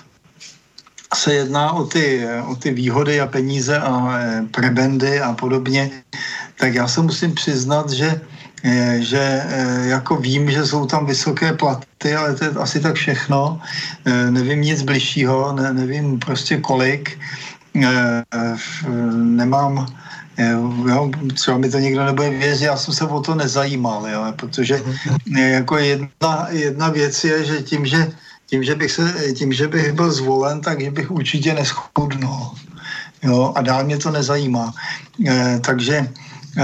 se 1.15 1.35
jedná 1.35 1.73
o 1.73 1.85
ty, 1.85 2.25
o 2.47 2.57
ty 2.57 2.71
výhody 2.71 3.21
a 3.21 3.27
peníze 3.27 3.79
a 3.79 4.19
prebendy 4.51 5.21
a 5.21 5.33
podobně, 5.33 5.91
tak 6.59 6.75
já 6.75 6.89
se 6.89 7.03
musím 7.03 7.35
přiznat, 7.35 7.91
že, 7.91 8.21
že 8.99 9.43
jako 9.83 10.17
vím, 10.17 10.51
že 10.51 10.67
jsou 10.67 10.87
tam 10.87 11.07
vysoké 11.07 11.53
platy, 11.53 12.15
ale 12.15 12.35
to 12.35 12.45
je 12.45 12.51
asi 12.51 12.81
tak 12.81 12.95
všechno. 12.95 13.61
Nevím 14.31 14.61
nic 14.61 14.83
bližšího, 14.83 15.53
ne, 15.53 15.73
nevím 15.73 16.19
prostě 16.19 16.57
kolik. 16.57 17.19
Nemám 19.13 19.87
Jo, 20.89 21.11
třeba 21.35 21.59
mi 21.59 21.71
to 21.71 21.79
nikdo 21.79 22.05
nebude 22.05 22.31
věřit, 22.31 22.65
já 22.65 22.77
jsem 22.77 22.95
se 22.95 23.05
o 23.05 23.21
to 23.21 23.35
nezajímal, 23.35 24.09
jo, 24.09 24.33
protože 24.37 24.83
jako 25.37 25.79
jedna, 25.79 26.47
jedna 26.51 26.89
věc 26.89 27.25
je, 27.25 27.45
že 27.45 27.63
tím, 27.63 27.87
že 27.87 28.13
tím, 28.47 28.65
že 28.65 28.75
bych, 28.75 28.93
se, 28.93 29.15
tím, 29.35 29.53
že 29.53 29.69
bych 29.69 29.93
byl 29.93 30.13
zvolen, 30.13 30.61
takže 30.61 30.91
bych 30.91 31.11
určitě 31.11 31.55
neschudnul. 31.55 32.51
Jo, 33.23 33.53
a 33.57 33.63
dál 33.63 33.85
mě 33.85 33.99
to 33.99 34.11
nezajímá. 34.11 34.75
E, 35.27 35.61
takže 35.65 35.97
e, 35.97 36.09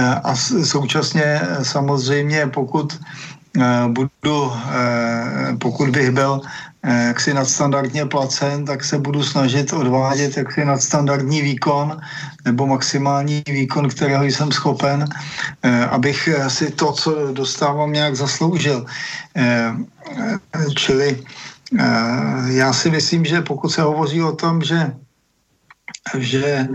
a 0.00 0.34
současně 0.64 1.40
samozřejmě, 1.62 2.46
pokud 2.46 2.92
e, 2.92 3.88
budu, 3.88 4.52
pokud 5.58 5.88
bych 5.88 6.10
byl 6.10 6.40
Eh, 6.84 7.06
jaksi 7.14 7.34
nadstandardně 7.34 8.06
placen, 8.06 8.64
tak 8.64 8.84
se 8.84 8.98
budu 8.98 9.22
snažit 9.22 9.72
odvádět 9.72 10.36
jaksi 10.36 10.64
nadstandardní 10.64 11.42
výkon 11.42 12.00
nebo 12.44 12.66
maximální 12.66 13.42
výkon, 13.46 13.88
kterého 13.88 14.24
jsem 14.24 14.52
schopen, 14.52 15.06
eh, 15.62 15.86
abych 15.86 16.28
si 16.48 16.70
to, 16.70 16.92
co 16.92 17.32
dostávám, 17.32 17.92
nějak 17.92 18.16
zasloužil. 18.16 18.86
Eh, 19.36 19.74
čili 20.76 21.22
já 22.46 22.72
si 22.72 22.90
myslím, 22.90 23.24
že 23.24 23.40
pokud 23.40 23.68
se 23.68 23.82
hovoří 23.82 24.22
o 24.22 24.36
tom, 24.36 24.60
že, 24.60 24.92
že 26.18 26.68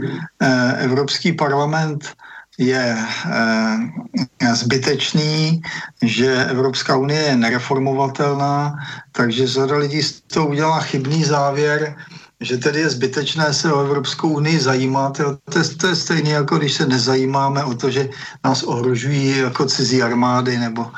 Evropský 0.81 1.37
parlament 1.37 2.17
je 2.57 2.97
eh, 2.97 4.55
zbytečný, 4.55 5.61
že 6.01 6.45
Evropská 6.45 6.97
unie 6.97 7.21
je 7.21 7.35
nereformovatelná, 7.35 8.75
takže 9.11 9.47
řada 9.47 9.77
lidí 9.77 10.03
z 10.03 10.21
toho 10.21 10.47
udělá 10.47 10.79
chybný 10.79 11.23
závěr, 11.23 11.95
že 12.41 12.57
tedy 12.57 12.79
je 12.79 12.89
zbytečné 12.89 13.53
se 13.53 13.73
o 13.73 13.81
Evropskou 13.81 14.29
unii 14.29 14.59
zajímat. 14.59 15.21
To 15.49 15.59
je, 15.59 15.63
to 15.63 15.87
je 15.87 15.95
stejné, 15.95 16.29
jako 16.29 16.57
když 16.57 16.73
se 16.73 16.85
nezajímáme 16.85 17.63
o 17.63 17.73
to, 17.73 17.89
že 17.89 18.09
nás 18.45 18.63
ohrožují 18.63 19.37
jako 19.37 19.65
cizí 19.65 20.03
armády 20.03 20.57
nebo 20.57 20.91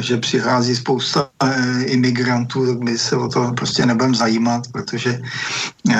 že 0.00 0.16
přichází 0.16 0.76
spousta 0.76 1.28
e, 1.44 1.84
imigrantů, 1.84 2.66
tak 2.66 2.80
my 2.80 2.98
se 2.98 3.16
o 3.16 3.28
to 3.28 3.52
prostě 3.52 3.86
nebudeme 3.86 4.14
zajímat, 4.14 4.68
protože 4.72 5.20
e, 5.90 5.98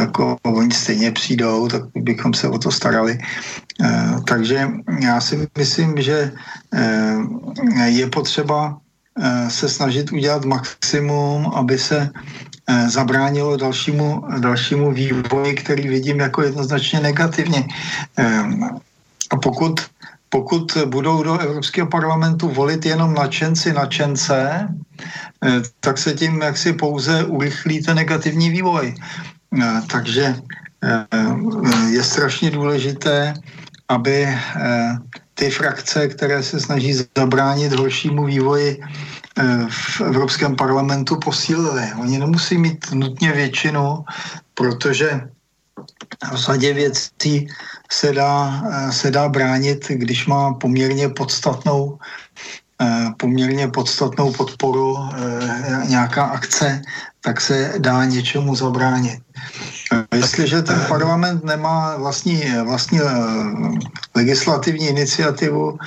jako 0.00 0.36
oni 0.42 0.70
stejně 0.70 1.12
přijdou, 1.12 1.68
tak 1.68 1.82
bychom 1.94 2.34
se 2.34 2.48
o 2.48 2.58
to 2.58 2.70
starali. 2.70 3.18
E, 3.18 4.14
takže 4.26 4.68
já 5.00 5.20
si 5.20 5.48
myslím, 5.58 6.02
že 6.02 6.32
e, 6.74 7.88
je 7.88 8.06
potřeba 8.06 8.78
e, 9.18 9.50
se 9.50 9.68
snažit 9.68 10.12
udělat 10.12 10.44
maximum, 10.44 11.46
aby 11.54 11.78
se 11.78 12.10
zabránilo 12.86 13.56
dalšímu, 13.56 14.22
dalšímu 14.38 14.92
vývoji, 14.92 15.54
který 15.54 15.88
vidím 15.88 16.20
jako 16.20 16.42
jednoznačně 16.42 17.00
negativně. 17.00 17.66
A 19.30 19.36
pokud 19.36 19.80
pokud 20.30 20.78
budou 20.86 21.22
do 21.22 21.38
Evropského 21.38 21.86
parlamentu 21.86 22.48
volit 22.48 22.86
jenom 22.86 23.14
nadšenci 23.14 23.72
nadšence, 23.72 24.68
eh, 25.44 25.62
tak 25.80 25.98
se 25.98 26.14
tím 26.14 26.42
jaksi 26.42 26.72
pouze 26.72 27.24
urychlí 27.24 27.82
ten 27.82 27.96
negativní 27.96 28.50
vývoj. 28.50 28.94
Eh, 28.94 29.82
takže 29.90 30.34
eh, 30.82 31.06
je 31.90 32.02
strašně 32.02 32.50
důležité, 32.50 33.34
aby 33.88 34.28
ty 35.34 35.50
frakce, 35.50 36.08
které 36.08 36.42
se 36.42 36.60
snaží 36.60 36.94
zabránit 37.18 37.72
horšímu 37.72 38.24
vývoji 38.24 38.80
v 39.68 40.00
Evropském 40.00 40.56
parlamentu, 40.56 41.16
posílily. 41.16 41.82
Oni 41.98 42.18
nemusí 42.18 42.58
mít 42.58 42.86
nutně 42.94 43.32
většinu, 43.32 44.04
protože 44.54 45.20
v 46.32 46.36
řadě 46.36 46.74
věcí 46.74 47.48
se 47.92 48.12
dá, 48.12 48.62
eh, 48.70 48.92
se 48.92 49.10
dá 49.10 49.28
bránit, 49.28 49.86
když 49.88 50.26
má 50.26 50.54
poměrně 50.54 51.08
podstatnou 51.08 51.98
eh, 52.82 53.12
poměrně 53.16 53.68
podstatnou 53.68 54.32
podporu 54.32 54.96
eh, 54.96 55.84
nějaká 55.88 56.24
akce, 56.24 56.82
tak 57.20 57.40
se 57.40 57.74
dá 57.78 58.04
něčemu 58.04 58.56
zabránit. 58.56 59.20
Jestliže 60.14 60.62
ten 60.62 60.80
parlament 60.88 61.44
nemá 61.44 61.96
vlastní, 61.96 62.40
vlastní 62.64 63.00
legislativní 64.14 64.88
iniciativu, 64.88 65.78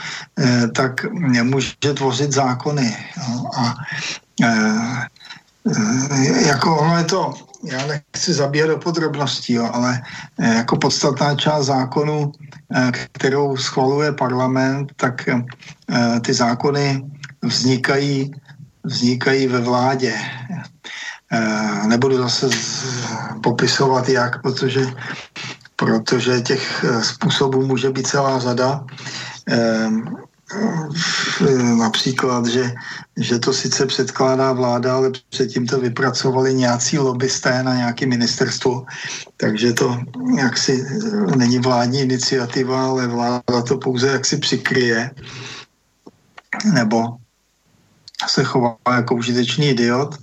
tak 0.75 1.05
nemůže 1.13 1.73
tvořit 1.93 2.31
zákony. 2.31 2.97
A 3.57 3.75
jako 6.45 6.77
ono 6.77 6.97
je 6.97 7.03
to 7.03 7.33
já 7.63 7.87
nechci 7.87 8.33
zabíhat 8.33 8.67
do 8.67 8.77
podrobností, 8.77 9.53
jo, 9.53 9.69
ale 9.73 10.01
eh, 10.39 10.55
jako 10.55 10.77
podstatná 10.77 11.35
část 11.35 11.65
zákonu, 11.65 12.31
eh, 12.75 12.91
kterou 13.11 13.57
schvaluje 13.57 14.11
parlament, 14.11 14.91
tak 14.95 15.27
eh, 15.27 15.43
ty 16.19 16.33
zákony 16.33 17.05
vznikají, 17.41 18.31
vznikají 18.83 19.47
ve 19.47 19.59
vládě. 19.59 20.15
Nebudu 21.87 22.17
zase 22.17 22.49
popisovat 23.43 24.09
jak, 24.09 24.41
protože, 24.41 24.85
protože 25.75 26.41
těch 26.41 26.85
způsobů 27.01 27.65
může 27.65 27.89
být 27.89 28.07
celá 28.07 28.39
řada 28.39 28.85
například, 31.77 32.45
že, 32.45 32.71
že 33.17 33.39
to 33.39 33.53
sice 33.53 33.85
předkládá 33.85 34.53
vláda, 34.53 34.95
ale 34.95 35.11
předtím 35.29 35.67
to 35.67 35.79
vypracovali 35.79 36.53
nějací 36.53 36.97
lobbysté 36.99 37.63
na 37.63 37.75
nějaké 37.75 38.05
ministerstvo, 38.05 38.85
takže 39.37 39.73
to 39.73 39.99
jaksi 40.37 40.85
není 41.35 41.59
vládní 41.59 41.99
iniciativa, 41.99 42.85
ale 42.85 43.07
vláda 43.07 43.61
to 43.67 43.77
pouze 43.77 44.07
jaksi 44.07 44.37
přikryje, 44.37 45.11
nebo 46.73 47.17
se 48.27 48.43
chová 48.43 48.77
jako 48.95 49.15
užitečný 49.15 49.69
idiot. 49.69 50.15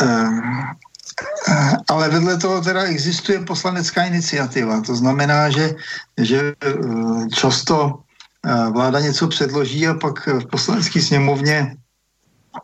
Ehm, 0.00 0.76
ale 1.88 2.08
vedle 2.08 2.36
toho 2.36 2.60
teda 2.60 2.82
existuje 2.82 3.40
poslanecká 3.40 4.04
iniciativa. 4.04 4.80
To 4.80 4.96
znamená, 4.96 5.50
že, 5.50 5.74
že 6.18 6.52
eh, 6.52 6.72
často 7.34 8.05
vláda 8.72 9.00
něco 9.00 9.28
předloží 9.28 9.86
a 9.86 9.94
pak 9.94 10.26
v 10.26 10.46
poslanecké 10.46 11.02
sněmovně 11.02 11.76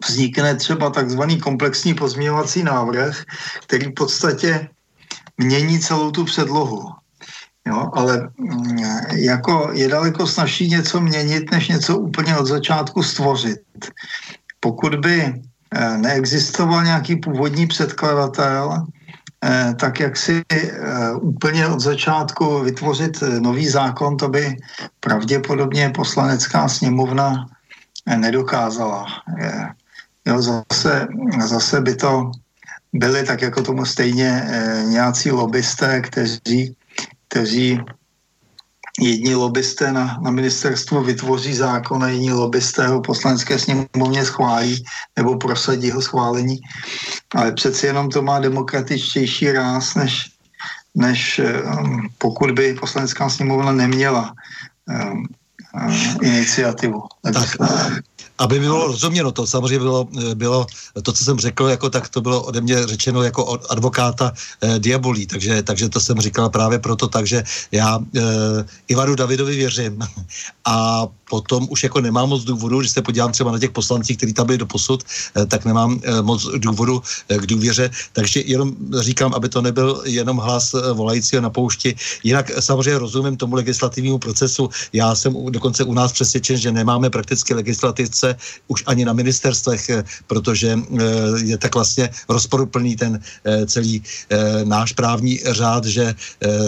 vznikne 0.08 0.54
třeba 0.54 0.90
takzvaný 0.90 1.40
komplexní 1.40 1.94
pozměňovací 1.94 2.62
návrh, 2.62 3.22
který 3.66 3.86
v 3.86 3.94
podstatě 3.94 4.68
mění 5.38 5.80
celou 5.80 6.10
tu 6.10 6.24
předlohu. 6.24 6.88
Jo, 7.66 7.90
ale 7.92 8.30
mm, 8.38 8.78
jako 9.14 9.70
je 9.72 9.88
daleko 9.88 10.26
snažší 10.26 10.68
něco 10.68 11.00
měnit, 11.00 11.50
než 11.52 11.68
něco 11.68 11.98
úplně 11.98 12.36
od 12.36 12.46
začátku 12.46 13.02
stvořit. 13.02 13.60
Pokud 14.60 14.94
by 14.94 15.22
eh, 15.22 15.98
neexistoval 15.98 16.84
nějaký 16.84 17.16
původní 17.16 17.66
předkladatel, 17.66 18.86
Eh, 19.01 19.01
tak 19.76 20.00
jak 20.00 20.16
si 20.16 20.42
eh, 20.48 21.12
úplně 21.20 21.66
od 21.66 21.80
začátku 21.80 22.60
vytvořit 22.60 23.22
eh, 23.22 23.40
nový 23.40 23.68
zákon, 23.68 24.16
to 24.16 24.28
by 24.28 24.56
pravděpodobně 25.00 25.90
poslanecká 25.90 26.68
sněmovna 26.68 27.46
nedokázala. 28.16 29.06
Jo, 30.26 30.42
zase, 30.42 31.08
zase 31.46 31.80
by 31.80 31.94
to 31.94 32.30
byly 32.92 33.22
tak 33.22 33.42
jako 33.42 33.62
tomu 33.62 33.84
stejně 33.84 34.46
nějací 34.86 35.30
lobbysté, 35.30 36.00
kteří, 36.00 36.76
kteří 37.28 37.80
jedni 39.02 39.34
lobbysté 39.34 39.92
na, 39.92 40.18
na 40.22 40.30
ministerstvu 40.30 41.02
vytvoří 41.02 41.54
zákon 41.54 42.04
a 42.04 42.08
jiní 42.08 42.32
lobbysté 42.32 42.86
ho 42.86 43.00
poslanecké 43.00 43.58
sněmovně 43.58 44.24
schválí 44.24 44.84
nebo 45.16 45.36
prosadí 45.36 45.90
ho 45.90 46.02
schválení. 46.02 46.60
Ale 47.34 47.52
přeci 47.52 47.86
jenom 47.86 48.10
to 48.10 48.22
má 48.22 48.38
demokratičtější 48.38 49.52
ráz, 49.52 49.94
než, 49.94 50.30
než 50.94 51.40
um, 51.40 52.08
pokud 52.18 52.50
by 52.50 52.74
poslanecká 52.74 53.28
sněmovna 53.28 53.72
neměla 53.72 54.34
um, 54.88 55.26
iniciativu. 56.22 57.02
Tak, 57.32 57.48
aby 58.38 58.60
bylo 58.60 58.86
rozuměno, 58.86 59.32
to 59.32 59.46
samozřejmě 59.46 59.78
bylo, 59.78 60.08
bylo 60.34 60.66
to, 61.02 61.12
co 61.12 61.24
jsem 61.24 61.38
řekl, 61.38 61.68
jako 61.68 61.90
tak 61.90 62.08
to 62.08 62.20
bylo 62.20 62.42
ode 62.42 62.60
mě 62.60 62.86
řečeno 62.86 63.22
jako 63.22 63.44
od 63.44 63.66
advokáta 63.70 64.32
eh, 64.60 64.78
diabolí, 64.78 65.26
takže, 65.26 65.62
takže 65.62 65.88
to 65.88 66.00
jsem 66.00 66.20
říkal 66.20 66.50
právě 66.50 66.78
proto, 66.78 67.08
takže 67.08 67.44
já 67.72 67.98
eh, 68.16 68.20
Ivanu 68.88 69.14
Davidovi 69.14 69.56
věřím. 69.56 69.98
A 70.64 71.06
potom 71.32 71.64
už 71.72 71.88
jako 71.88 72.04
nemám 72.04 72.28
moc 72.28 72.44
důvodu, 72.44 72.84
když 72.84 72.92
se 72.92 73.00
podívám 73.00 73.32
třeba 73.32 73.56
na 73.56 73.58
těch 73.58 73.72
poslancích, 73.72 74.20
kteří 74.20 74.36
tam 74.36 74.44
byli 74.52 74.60
do 74.60 74.68
posud, 74.68 75.00
eh, 75.00 75.48
tak 75.48 75.64
nemám 75.64 75.96
eh, 75.96 76.20
moc 76.20 76.44
důvodu 76.60 77.00
eh, 77.00 77.40
k 77.40 77.44
důvěře, 77.48 77.88
takže 78.12 78.44
jenom 78.44 78.76
říkám, 79.00 79.32
aby 79.32 79.48
to 79.48 79.64
nebyl 79.64 80.04
jenom 80.04 80.36
hlas 80.36 80.76
volajícího 80.92 81.40
na 81.40 81.48
poušti. 81.48 81.96
Jinak 82.20 82.52
samozřejmě 82.60 82.98
rozumím 83.00 83.40
tomu 83.40 83.56
legislativnímu 83.56 84.20
procesu. 84.20 84.68
Já 84.92 85.16
jsem 85.16 85.32
dokonce 85.32 85.88
u 85.88 85.94
nás 85.96 86.12
přesvědčen, 86.12 86.56
že 86.60 86.68
nemáme 86.68 87.08
prakticky 87.08 87.56
legislativce 87.56 88.36
už 88.68 88.84
ani 88.84 89.08
na 89.08 89.16
ministerstvech, 89.16 90.04
protože 90.26 90.76
je 91.40 91.56
tak 91.56 91.72
vlastně 91.72 92.10
rozporuplný 92.28 92.96
ten 92.96 93.20
celý 93.66 94.02
náš 94.64 94.92
právní 94.92 95.40
řád, 95.46 95.84
že 95.84 96.14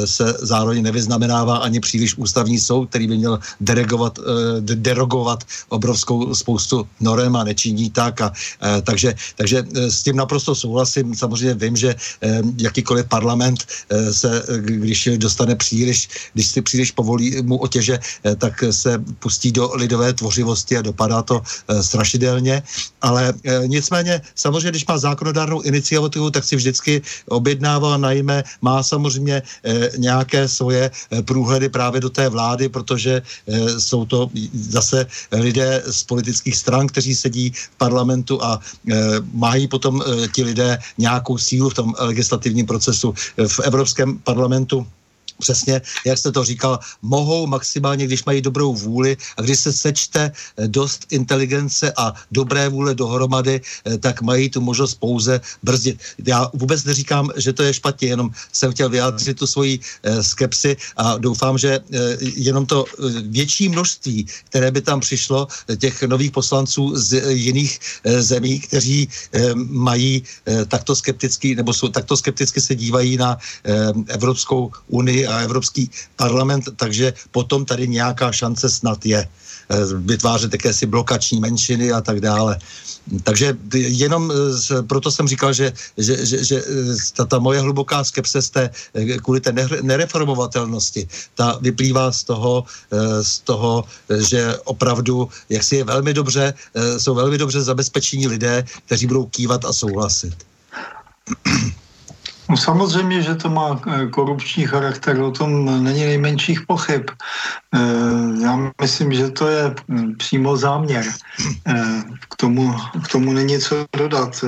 se 0.05 0.25
zároveň 0.41 0.83
nevyznamenává 0.83 1.67
ani 1.67 1.81
příliš 1.81 2.17
ústavní 2.17 2.57
soud, 2.57 2.89
který 2.89 3.11
by 3.11 3.17
měl 3.19 3.39
deregovat 3.61 4.19
derogovat 4.61 5.45
obrovskou 5.69 6.35
spoustu 6.35 6.87
norem 7.01 7.37
a 7.37 7.45
nečiní 7.45 7.91
tak. 7.91 8.21
A, 8.21 8.33
takže, 8.83 9.15
takže 9.37 9.65
s 9.73 10.03
tím 10.03 10.17
naprosto 10.17 10.55
souhlasím. 10.55 11.15
Samozřejmě 11.15 11.55
vím, 11.55 11.77
že 11.77 11.95
jakýkoliv 12.59 13.07
parlament 13.07 13.67
se, 14.11 14.43
když 14.61 15.09
dostane 15.17 15.57
příliš, 15.57 16.09
když 16.35 16.47
si 16.49 16.63
příliš 16.63 16.91
povolí 16.91 17.43
mu 17.43 17.57
otěže, 17.57 17.99
tak 18.39 18.65
se 18.71 19.03
pustí 19.19 19.53
do 19.53 19.71
lidové 19.75 20.13
tvořivosti 20.13 20.77
a 20.77 20.83
dopadá 20.83 21.23
to 21.23 21.43
strašidelně. 21.81 22.63
Ale 23.03 23.35
nicméně, 23.67 24.21
samozřejmě, 24.35 24.71
když 24.71 24.87
má 24.87 24.99
zákonodárnou 24.99 25.61
iniciativu, 25.61 26.31
tak 26.31 26.45
si 26.45 26.57
vždycky 26.57 27.03
objednává, 27.29 27.97
najme, 27.97 28.45
má 28.63 28.83
samozřejmě 28.83 29.43
nějaké 29.97 30.49
svoje 30.49 30.91
průhledy 31.25 31.69
právě 31.69 32.01
do 32.01 32.11
té 32.11 32.29
vlády, 32.29 32.69
protože 32.69 33.23
jsou 33.79 34.05
to 34.05 34.31
zase 34.53 35.07
lidé 35.33 35.83
z 35.87 36.05
politických 36.05 36.57
stran, 36.57 36.87
kteří 36.87 37.15
sedí 37.15 37.51
v 37.51 37.77
parlamentu 37.79 38.45
a 38.45 38.61
eh, 38.61 38.95
mají 39.33 39.69
potom 39.69 40.03
eh, 40.03 40.29
ti 40.29 40.43
lidé 40.45 40.79
nějakou 40.99 41.39
sílu 41.39 41.71
v 41.71 41.75
tom 41.75 41.95
legislativním 41.99 42.67
procesu. 42.67 43.15
V 43.47 43.61
Evropském 43.61 44.19
parlamentu 44.19 44.87
přesně, 45.39 45.83
jak 46.07 46.19
jste 46.19 46.33
to 46.33 46.45
říkal, 46.45 46.79
mohou 47.03 47.47
maximálně, 47.47 48.07
když 48.07 48.25
mají 48.25 48.41
dobrou 48.41 48.75
vůli 48.75 49.17
a 49.37 49.43
když 49.43 49.59
se 49.61 49.73
sečte 49.73 50.33
eh, 50.33 50.69
dost 50.69 51.07
inteligence 51.11 51.93
a 51.97 52.15
dobré 52.31 52.69
vůle 52.69 52.95
dohromady, 52.95 53.61
eh, 53.61 53.99
tak 53.99 54.23
mají 54.23 54.51
tu 54.51 54.61
možnost 54.61 54.95
pouze 54.95 55.41
brzdit. 55.63 55.99
Já 56.27 56.51
vůbec 56.55 56.85
neříkám, 56.85 57.31
že 57.37 57.53
to 57.53 57.63
je 57.63 57.75
špatně, 57.75 58.09
jenom 58.09 58.31
jsem 58.53 58.73
chtěl 58.73 58.89
vyjádřit 58.89 59.39
tu 59.39 59.47
svoji 59.47 59.81
eh, 60.03 60.23
skepsi 60.23 60.77
a 60.97 61.19
doufám, 61.19 61.59
že 61.59 61.81
jenom 62.21 62.67
to 62.67 62.85
větší 63.29 63.69
množství, 63.69 64.27
které 64.49 64.71
by 64.71 64.81
tam 64.81 65.01
přišlo, 65.01 65.49
těch 65.77 66.03
nových 66.03 66.31
poslanců 66.31 66.97
z 66.97 67.23
jiných 67.29 67.81
zemí, 68.05 68.61
kteří 68.61 69.09
mají 69.55 70.23
takto 70.69 70.97
skeptický, 70.97 71.55
nebo 71.55 71.73
jsou 71.73 71.89
takto 71.89 72.17
skepticky 72.17 72.61
se 72.61 72.75
dívají 72.75 73.17
na 73.17 73.39
Evropskou 74.09 74.71
unii 74.89 75.24
a 75.27 75.39
Evropský 75.39 75.91
parlament, 76.17 76.65
takže 76.77 77.13
potom 77.31 77.65
tady 77.65 77.89
nějaká 77.89 78.33
šance 78.33 78.71
snad 78.71 79.07
je 79.07 79.21
eh, 79.21 79.77
vytvářet 79.97 80.53
jakési 80.53 80.87
blokační 80.87 81.41
menšiny 81.41 81.93
a 81.93 82.01
tak 82.01 82.21
dále. 82.21 82.59
Takže 83.23 83.57
jenom 83.73 84.33
eh, 84.33 84.83
proto 84.83 85.11
jsem 85.11 85.29
říkal, 85.29 85.53
že, 85.53 85.73
že, 85.99 86.27
že, 86.27 86.45
že 86.45 86.57
eh, 86.57 86.97
ta, 87.17 87.25
ta 87.25 87.39
moje 87.39 87.61
hluboká 87.61 88.05
skepse 88.05 88.43
z 88.43 88.51
té, 88.51 88.71
kvůli 89.23 89.41
té 89.41 89.53
nereformovatelnosti, 89.83 91.09
ta 91.35 91.59
vyplývá 91.61 92.13
z 92.13 92.25
toho, 92.25 92.65
z 93.23 93.39
toho, 93.39 93.85
že 94.29 94.57
opravdu, 94.65 95.29
jak 95.49 95.63
si 95.63 95.77
je 95.77 95.85
velmi 95.85 96.15
dobře, 96.15 96.55
jsou 96.99 97.15
velmi 97.15 97.39
dobře 97.39 97.63
zabezpečení 97.63 98.27
lidé, 98.27 98.65
kteří 98.87 99.07
budou 99.07 99.27
kývat 99.27 99.65
a 99.65 99.73
souhlasit. 99.73 100.35
No 102.51 102.57
samozřejmě, 102.57 103.23
že 103.23 103.35
to 103.35 103.49
má 103.49 103.81
eh, 103.87 104.07
korupční 104.07 104.67
charakter, 104.67 105.21
o 105.21 105.31
tom 105.31 105.65
není 105.85 106.05
nejmenších 106.05 106.61
pochyb. 106.67 107.11
Eh, 107.75 108.43
já 108.43 108.73
myslím, 108.81 109.13
že 109.13 109.31
to 109.31 109.49
je 109.49 109.75
hm, 109.89 110.15
přímo 110.19 110.57
záměr. 110.57 111.05
Eh, 111.67 112.03
k 112.29 112.37
tomu, 112.37 112.75
k 113.05 113.09
tomu 113.09 113.33
není 113.33 113.59
co 113.59 113.87
dodat. 113.97 114.45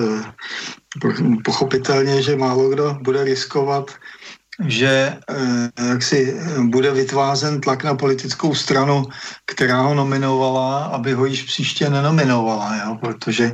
Pochopitelně, 1.44 2.22
že 2.22 2.36
málo 2.36 2.68
kdo 2.68 2.98
bude 3.02 3.24
riskovat 3.24 3.90
že 4.64 5.16
jak 5.88 6.02
si 6.02 6.40
bude 6.60 6.90
vytvářen 6.92 7.60
tlak 7.60 7.84
na 7.84 7.94
politickou 7.94 8.54
stranu, 8.54 9.04
která 9.44 9.80
ho 9.80 9.94
nominovala, 9.94 10.84
aby 10.84 11.12
ho 11.12 11.26
již 11.26 11.42
příště 11.42 11.90
nenominovala, 11.90 12.76
jo? 12.76 12.98
protože 13.00 13.52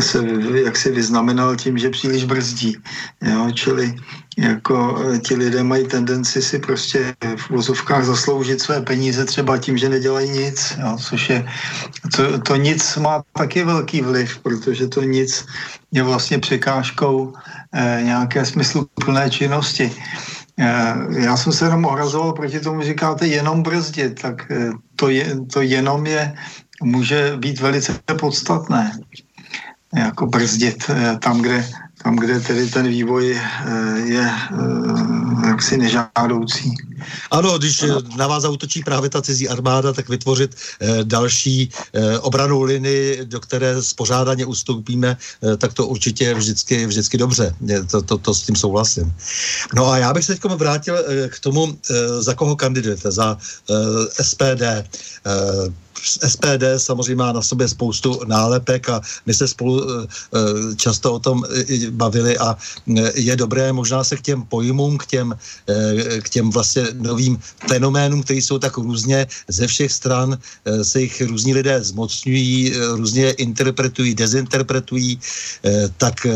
se 0.00 0.24
jak 0.64 0.76
si 0.76 0.92
vyznamenal 0.92 1.56
tím, 1.56 1.78
že 1.78 1.90
příliš 1.90 2.24
brzdí. 2.24 2.76
Jo? 3.22 3.50
Čili 3.54 3.94
jako 4.38 5.02
eh, 5.14 5.18
ti 5.18 5.34
lidé 5.34 5.62
mají 5.62 5.86
tendenci 5.86 6.42
si 6.42 6.58
prostě 6.58 7.14
v 7.36 7.50
vozovkách 7.50 8.04
zasloužit 8.04 8.60
své 8.60 8.80
peníze 8.80 9.24
třeba 9.24 9.58
tím, 9.58 9.78
že 9.78 9.88
nedělají 9.88 10.30
nic, 10.30 10.76
jo? 10.80 10.96
což 11.00 11.30
je, 11.30 11.46
to, 12.16 12.38
to 12.38 12.56
nic 12.56 12.96
má 12.96 13.22
taky 13.32 13.64
velký 13.64 14.00
vliv, 14.00 14.38
protože 14.38 14.88
to 14.88 15.02
nic 15.02 15.46
je 15.92 16.02
vlastně 16.02 16.38
překážkou 16.38 17.32
eh, 17.72 18.00
nějaké 18.04 18.44
smysluplné 18.44 19.30
činnosti. 19.30 19.92
Eh, 20.58 20.94
já 21.18 21.36
jsem 21.36 21.52
se 21.52 21.64
jenom 21.64 21.84
ohrazoval 21.84 22.32
proti 22.32 22.60
tomu, 22.60 22.82
říkáte 22.82 23.26
jenom 23.26 23.62
brzdit, 23.62 24.22
tak 24.22 24.50
eh, 24.50 24.70
to, 24.96 25.08
je, 25.08 25.36
to 25.52 25.62
jenom 25.62 26.06
je, 26.06 26.34
může 26.82 27.36
být 27.36 27.60
velice 27.60 28.00
podstatné 28.20 28.92
jako 29.96 30.26
brzdit 30.26 30.84
eh, 30.90 31.18
tam, 31.18 31.42
kde, 31.42 31.68
tam, 32.04 32.16
kde 32.16 32.40
tedy 32.40 32.66
ten 32.66 32.88
vývoj 32.88 33.36
eh, 33.36 33.40
je 34.04 34.24
eh, 34.24 35.46
jaksi 35.46 35.76
nežádoucí. 35.76 36.74
Ano, 37.30 37.58
když 37.58 37.84
na 38.16 38.26
vás 38.26 38.42
zautočí 38.42 38.82
právě 38.82 39.10
ta 39.10 39.22
cizí 39.22 39.48
armáda, 39.48 39.92
tak 39.92 40.08
vytvořit 40.08 40.54
další 41.02 41.70
obranou 42.20 42.62
linii, 42.62 43.24
do 43.24 43.40
které 43.40 43.82
spořádaně 43.82 44.46
ustoupíme, 44.46 45.16
tak 45.58 45.72
to 45.72 45.86
určitě 45.86 46.24
je 46.24 46.34
vždycky, 46.34 46.86
vždycky 46.86 47.18
dobře. 47.18 47.54
To, 47.90 48.02
to, 48.02 48.18
to 48.18 48.34
s 48.34 48.42
tím 48.42 48.56
souhlasím. 48.56 49.14
No 49.74 49.90
a 49.90 49.98
já 49.98 50.14
bych 50.14 50.24
se 50.24 50.34
teď 50.34 50.44
vrátil 50.44 51.04
k 51.28 51.38
tomu, 51.40 51.78
za 52.18 52.34
koho 52.34 52.56
kandidujete, 52.56 53.10
za 53.10 53.38
SPD. 54.22 54.62
SPD 56.02 56.64
samozřejmě 56.76 57.16
má 57.16 57.32
na 57.32 57.42
sobě 57.42 57.68
spoustu 57.68 58.20
nálepek 58.26 58.88
a 58.88 59.00
my 59.26 59.34
se 59.34 59.48
spolu 59.48 59.74
eh, 59.82 60.06
eh, 60.34 60.76
často 60.76 61.12
o 61.12 61.18
tom 61.18 61.44
eh, 61.44 61.90
bavili 61.90 62.38
a 62.38 62.56
je 63.14 63.36
dobré 63.36 63.72
možná 63.72 64.04
se 64.04 64.16
k 64.16 64.22
těm 64.22 64.42
pojmům, 64.42 64.98
k 64.98 65.06
těm, 65.06 65.34
k 66.22 66.28
těm 66.28 66.50
vlastně 66.50 66.86
novým 66.92 67.38
fenoménům, 67.68 68.22
které 68.22 68.38
jsou 68.38 68.58
tak 68.58 68.76
různě 68.76 69.26
ze 69.48 69.66
všech 69.66 69.92
stran, 69.92 70.38
se 70.82 71.00
jich 71.00 71.22
různí 71.22 71.54
lidé 71.54 71.84
zmocňují, 71.84 72.72
různě 72.94 73.30
interpretují, 73.30 74.14
dezinterpretují, 74.14 75.20
tak 75.96 76.26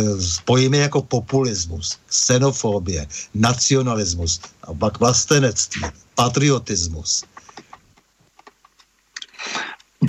pojmy 0.44 0.78
jako 0.78 1.02
populismus, 1.02 1.96
xenofobie, 2.06 3.06
nacionalismus, 3.34 4.40
a 4.62 4.74
pak 4.74 5.00
vlastenectví, 5.00 5.82
patriotismus, 6.14 7.24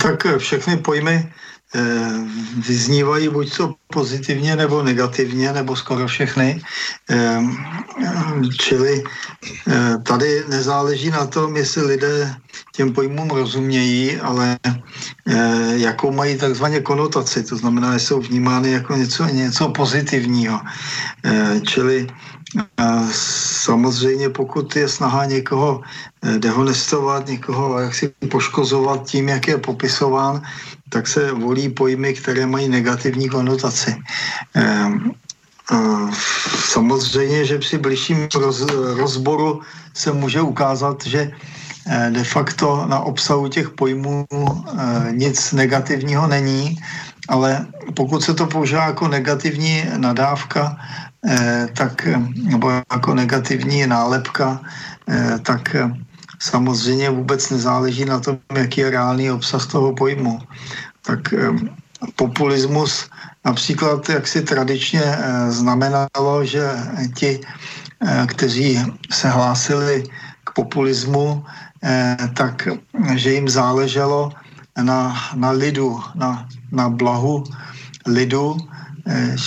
tak 0.00 0.26
eh, 0.26 0.38
všechny 0.38 0.76
pojmy 0.76 1.32
eh, 1.74 1.80
vyznívají 2.66 3.28
buď 3.28 3.56
to 3.56 3.74
pozitivně 3.92 4.56
nebo 4.56 4.82
negativně, 4.82 5.52
nebo 5.52 5.76
skoro 5.76 6.06
všechny. 6.06 6.62
Eh, 7.10 7.40
čili 8.58 9.04
tady 10.02 10.44
nezáleží 10.48 11.10
na 11.10 11.26
tom, 11.26 11.56
jestli 11.56 11.82
lidé 11.82 12.34
těm 12.72 12.92
pojmům 12.92 13.30
rozumějí, 13.30 14.16
ale 14.20 14.58
jakou 15.74 16.12
mají 16.12 16.38
takzvaně 16.38 16.80
konotaci, 16.80 17.42
to 17.42 17.56
znamená, 17.56 17.98
že 17.98 18.04
jsou 18.04 18.20
vnímány 18.20 18.70
jako 18.70 18.96
něco, 18.96 19.24
něco 19.24 19.68
pozitivního. 19.68 20.60
Čili 21.66 22.06
Samozřejmě, 23.62 24.28
pokud 24.28 24.76
je 24.76 24.88
snaha 24.88 25.24
někoho 25.24 25.80
eh, 26.22 26.38
dehonestovat, 26.38 27.26
někoho 27.26 27.78
jak 27.80 27.94
si 27.94 28.08
poškozovat 28.30 29.04
tím, 29.04 29.28
jak 29.28 29.48
je 29.48 29.58
popisován, 29.58 30.42
tak 30.88 31.08
se 31.08 31.32
volí 31.32 31.68
pojmy, 31.68 32.14
které 32.14 32.46
mají 32.46 32.68
negativní 32.68 33.28
konotaci. 33.28 33.96
Ehm, 34.54 35.12
samozřejmě, 36.68 37.44
že 37.44 37.58
při 37.58 37.78
blížším 37.78 38.28
roz, 38.34 38.64
rozboru 38.96 39.60
se 39.94 40.12
může 40.12 40.40
ukázat, 40.40 41.06
že 41.06 41.30
eh, 41.86 42.10
de 42.10 42.24
facto 42.24 42.86
na 42.88 43.00
obsahu 43.00 43.48
těch 43.48 43.70
pojmů 43.70 44.26
eh, 44.32 45.12
nic 45.12 45.52
negativního 45.52 46.26
není, 46.26 46.76
ale 47.28 47.66
pokud 47.96 48.22
se 48.24 48.34
to 48.34 48.46
používá 48.46 48.84
jako 48.84 49.08
negativní 49.08 49.84
nadávka, 49.96 50.76
tak, 51.74 52.06
eh, 52.06 52.18
nebo 52.36 52.70
jako 52.70 53.14
negativní 53.14 53.86
nálepka, 53.86 54.60
eh, 55.08 55.38
tak 55.42 55.76
samozřejmě 56.38 57.10
vůbec 57.10 57.50
nezáleží 57.50 58.04
na 58.04 58.20
tom, 58.20 58.38
jaký 58.54 58.80
je 58.80 58.90
reálný 58.90 59.30
obsah 59.30 59.66
toho 59.66 59.92
pojmu. 59.92 60.38
Tak 61.02 61.34
populismus 62.16 63.10
například, 63.44 64.08
jak 64.08 64.28
si 64.28 64.42
tradičně 64.42 65.02
znamenalo, 65.48 66.44
že 66.44 66.62
ti, 67.16 67.40
kteří 68.26 68.78
se 69.10 69.28
hlásili 69.28 70.04
k 70.44 70.48
populismu, 70.52 71.44
tak 72.34 72.68
že 73.14 73.32
jim 73.32 73.48
záleželo 73.48 74.30
na, 74.78 75.16
na 75.34 75.50
lidu, 75.50 75.98
na, 76.14 76.46
na 76.70 76.88
blahu 76.88 77.44
lidu, 78.06 78.56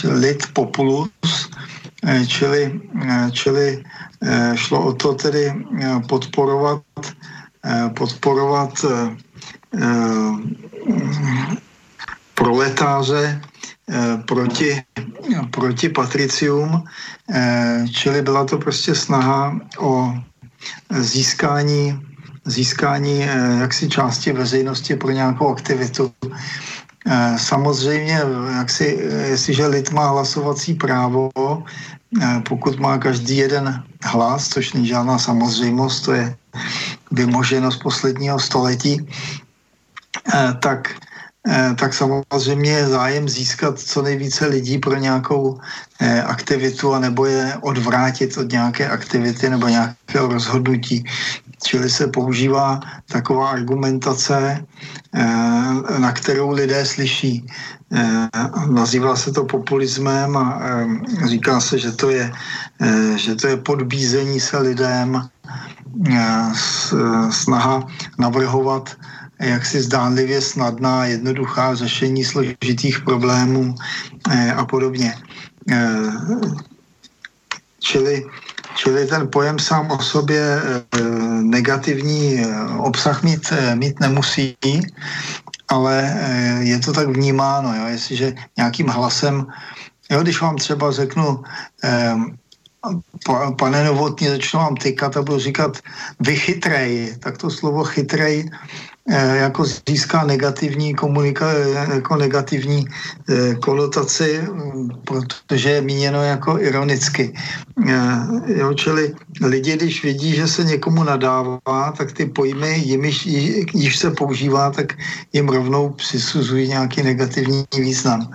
lid 0.04 0.44
populus, 0.54 1.12
Eh, 1.51 1.51
čili, 2.28 2.82
eh, 3.02 3.32
čili 3.32 3.84
eh, 4.22 4.58
šlo 4.58 4.86
o 4.86 4.94
to 4.94 5.14
tedy 5.14 5.54
podporovat, 6.08 6.82
podporovat 7.98 8.86
proletáře 12.36 13.42
proti, 14.26 14.82
proti 15.52 15.90
patricium, 15.90 16.84
čili 17.94 18.22
byla 18.22 18.46
to 18.46 18.58
prostě 18.58 18.96
snaha 18.96 19.60
o 19.78 20.14
získání, 20.90 22.02
získání 22.46 23.20
jaksi 23.60 23.90
části 23.90 24.32
veřejnosti 24.32 24.96
pro 24.96 25.12
nějakou 25.12 25.54
aktivitu. 25.54 26.12
Eh, 27.06 27.36
samozřejmě, 27.40 28.22
jak 28.58 28.70
si, 28.70 28.86
jestliže 29.30 29.68
lid 29.68 29.92
má 29.92 30.10
hlasovací 30.10 30.74
právo, 30.74 31.30
eh, 32.22 32.42
pokud 32.50 32.80
má 32.80 32.98
každý 32.98 33.38
jeden 33.38 33.84
hlas, 34.04 34.48
což 34.48 34.74
není 34.74 34.88
žádná 34.88 35.18
samozřejmost, 35.18 36.06
to 36.06 36.14
je 36.14 36.36
vymoženo 37.12 37.72
z 37.72 37.78
posledního 37.78 38.40
století, 38.40 39.02
eh, 40.34 40.54
tak, 40.62 40.94
tak 41.76 41.94
samozřejmě 41.94 42.72
je 42.72 42.88
zájem 42.88 43.30
získat 43.30 43.80
co 43.80 44.02
nejvíce 44.02 44.46
lidí 44.46 44.78
pro 44.78 44.96
nějakou 44.96 45.58
aktivitu 46.26 46.94
a 46.94 47.00
nebo 47.00 47.26
je 47.26 47.58
odvrátit 47.62 48.38
od 48.38 48.52
nějaké 48.52 48.90
aktivity 48.90 49.50
nebo 49.50 49.68
nějakého 49.68 50.28
rozhodnutí. 50.28 51.04
Čili 51.64 51.90
se 51.90 52.08
používá 52.08 52.80
taková 53.06 53.50
argumentace, 53.50 54.66
eh, 55.14 56.00
na 56.00 56.12
kterou 56.12 56.52
lidé 56.52 56.86
slyší. 56.86 57.46
Eh, 57.94 58.30
nazývá 58.70 59.16
se 59.16 59.32
to 59.32 59.46
populismem 59.46 60.38
a 60.38 60.60
eh, 60.62 61.28
říká 61.28 61.62
se, 61.62 61.80
že 61.80 61.92
to 61.92 62.10
je, 62.10 62.32
že 63.16 63.36
to 63.36 63.48
je 63.48 63.58
podbízení 63.58 64.40
se 64.40 64.58
lidem, 64.58 65.22
snaha 67.30 67.86
navrhovat 68.18 68.96
jaksi 69.42 69.82
zdánlivě 69.82 70.42
snadná, 70.42 71.06
jednoduchá 71.06 71.76
řešení 71.76 72.24
složitých 72.24 73.02
problémů 73.02 73.76
a 74.56 74.66
podobně. 74.66 75.14
Čili 77.80 78.26
Čili 78.76 79.08
ten 79.08 79.28
pojem 79.32 79.60
sám 79.60 79.92
o 79.92 80.00
sobě 80.00 80.42
eh, 80.42 81.02
negativní 81.42 82.40
eh, 82.40 82.46
obsah 82.78 83.24
mít, 83.24 83.52
eh, 83.52 83.76
mít 83.76 84.00
nemusí, 84.00 84.58
ale 85.68 86.18
je 86.60 86.80
to 86.80 86.94
tak 86.94 87.08
vnímáno, 87.08 87.76
jo, 87.76 87.86
jestliže 87.88 88.34
nějakým 88.58 88.88
hlasem, 88.88 89.48
jo, 90.12 90.22
když 90.22 90.42
vám 90.42 90.56
třeba 90.56 90.92
řeknu, 90.92 91.44
pane 93.60 93.84
Novotný, 93.84 94.28
začnu 94.28 94.60
vám 94.60 94.76
tykat 94.76 95.18
a 95.18 95.22
budu 95.22 95.40
říkat 95.40 95.78
vychytrej, 96.20 97.16
tak 97.20 97.38
to 97.38 97.50
slovo 97.50 97.84
chytrej 97.84 98.50
Eh, 98.50 98.91
jako 99.10 99.66
získá 99.90 100.24
negativní 100.24 100.96
komunika, 100.96 101.52
jako 101.94 102.16
negativní 102.16 102.86
eh, 103.30 103.56
konotaci, 103.56 104.42
mm, 104.42 104.90
protože 105.06 105.70
je 105.70 105.82
míněno 105.82 106.24
jako 106.24 106.60
ironicky. 106.60 107.34
Eh, 107.88 108.28
jo, 108.46 108.74
čili 108.74 109.14
lidi, 109.42 109.78
když 109.78 110.04
vidí, 110.04 110.36
že 110.36 110.48
se 110.48 110.64
někomu 110.64 111.04
nadává, 111.04 111.94
tak 111.98 112.12
ty 112.12 112.26
pojmy, 112.26 112.78
jimiž, 112.78 113.26
již 113.74 113.98
se 113.98 114.12
používá, 114.12 114.72
tak 114.72 114.94
jim 115.34 115.50
rovnou 115.50 115.90
přisuzují 115.90 116.68
nějaký 116.68 117.04
negativní 117.04 117.66
význam. 117.78 118.30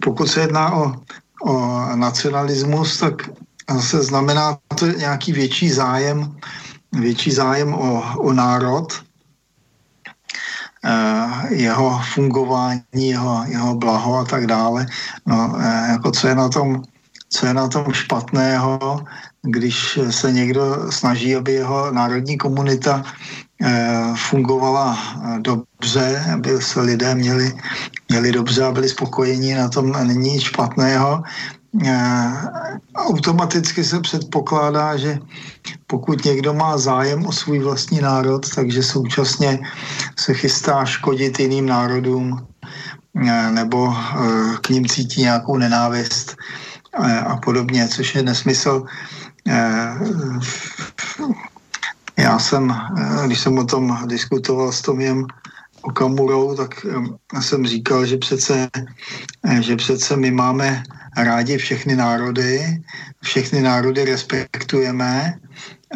Pokud 0.00 0.26
se 0.26 0.40
jedná 0.40 0.72
o, 0.72 0.94
o 1.44 1.86
nacionalismus, 1.96 2.98
tak 2.98 3.30
se 3.80 4.02
znamená 4.02 4.58
to 4.78 4.86
nějaký 4.86 5.32
větší 5.32 5.70
zájem 5.70 6.34
větší 6.92 7.30
zájem 7.30 7.74
o, 7.74 8.02
o 8.18 8.32
národ, 8.32 8.92
eh, 10.84 11.54
jeho 11.54 12.00
fungování, 12.14 12.82
jeho, 13.08 13.44
jeho 13.46 13.74
blaho 13.74 14.18
a 14.18 14.24
tak 14.24 14.46
dále. 14.46 14.86
No, 15.26 15.54
eh, 15.58 15.86
jako 15.90 16.10
co 16.10 16.28
je 16.28 16.34
na 16.34 16.48
tom, 16.48 16.82
co 17.28 17.46
je 17.46 17.54
na 17.54 17.68
tom 17.68 17.92
špatného, 17.92 19.04
když 19.42 19.98
se 20.10 20.32
někdo 20.32 20.92
snaží, 20.92 21.36
aby 21.36 21.52
jeho 21.52 21.90
národní 21.90 22.38
komunita 22.38 23.02
eh, 23.62 24.14
fungovala 24.16 24.98
dobře, 25.38 26.24
aby 26.34 26.62
se 26.62 26.80
lidé 26.80 27.14
měli, 27.14 27.52
měli 28.08 28.32
dobře 28.32 28.64
a 28.64 28.72
byli 28.72 28.88
spokojení, 28.88 29.54
na 29.54 29.68
tom 29.68 29.92
není 29.92 30.32
nic 30.32 30.42
špatného. 30.42 31.22
Eh, 31.80 32.32
automaticky 32.94 33.84
se 33.84 34.00
předpokládá, 34.00 34.96
že 34.96 35.18
pokud 35.86 36.24
někdo 36.24 36.54
má 36.54 36.78
zájem 36.78 37.26
o 37.26 37.32
svůj 37.32 37.58
vlastní 37.58 38.00
národ, 38.00 38.54
takže 38.54 38.82
současně 38.82 39.58
se 40.18 40.34
chystá 40.34 40.84
škodit 40.84 41.40
jiným 41.40 41.66
národům 41.66 42.46
eh, 43.16 43.50
nebo 43.50 43.94
eh, 43.96 44.56
k 44.60 44.68
ním 44.68 44.86
cítí 44.86 45.20
nějakou 45.20 45.56
nenávist 45.56 46.36
a 47.26 47.36
podobně, 47.36 47.88
což 47.88 48.14
je 48.14 48.22
nesmysl. 48.22 48.84
Já 52.16 52.38
jsem, 52.38 52.76
když 53.26 53.40
jsem 53.40 53.58
o 53.58 53.64
tom 53.64 53.98
diskutoval 54.06 54.72
s 54.72 54.82
Tomiem 54.82 55.26
Okamurou, 55.82 56.56
tak 56.56 56.86
jsem 57.40 57.66
říkal, 57.66 58.06
že 58.06 58.16
přece, 58.16 58.68
že 59.60 59.76
přece 59.76 60.16
my 60.16 60.30
máme 60.30 60.82
rádi 61.16 61.58
všechny 61.58 61.96
národy, 61.96 62.82
všechny 63.22 63.62
národy 63.62 64.04
respektujeme, 64.04 65.34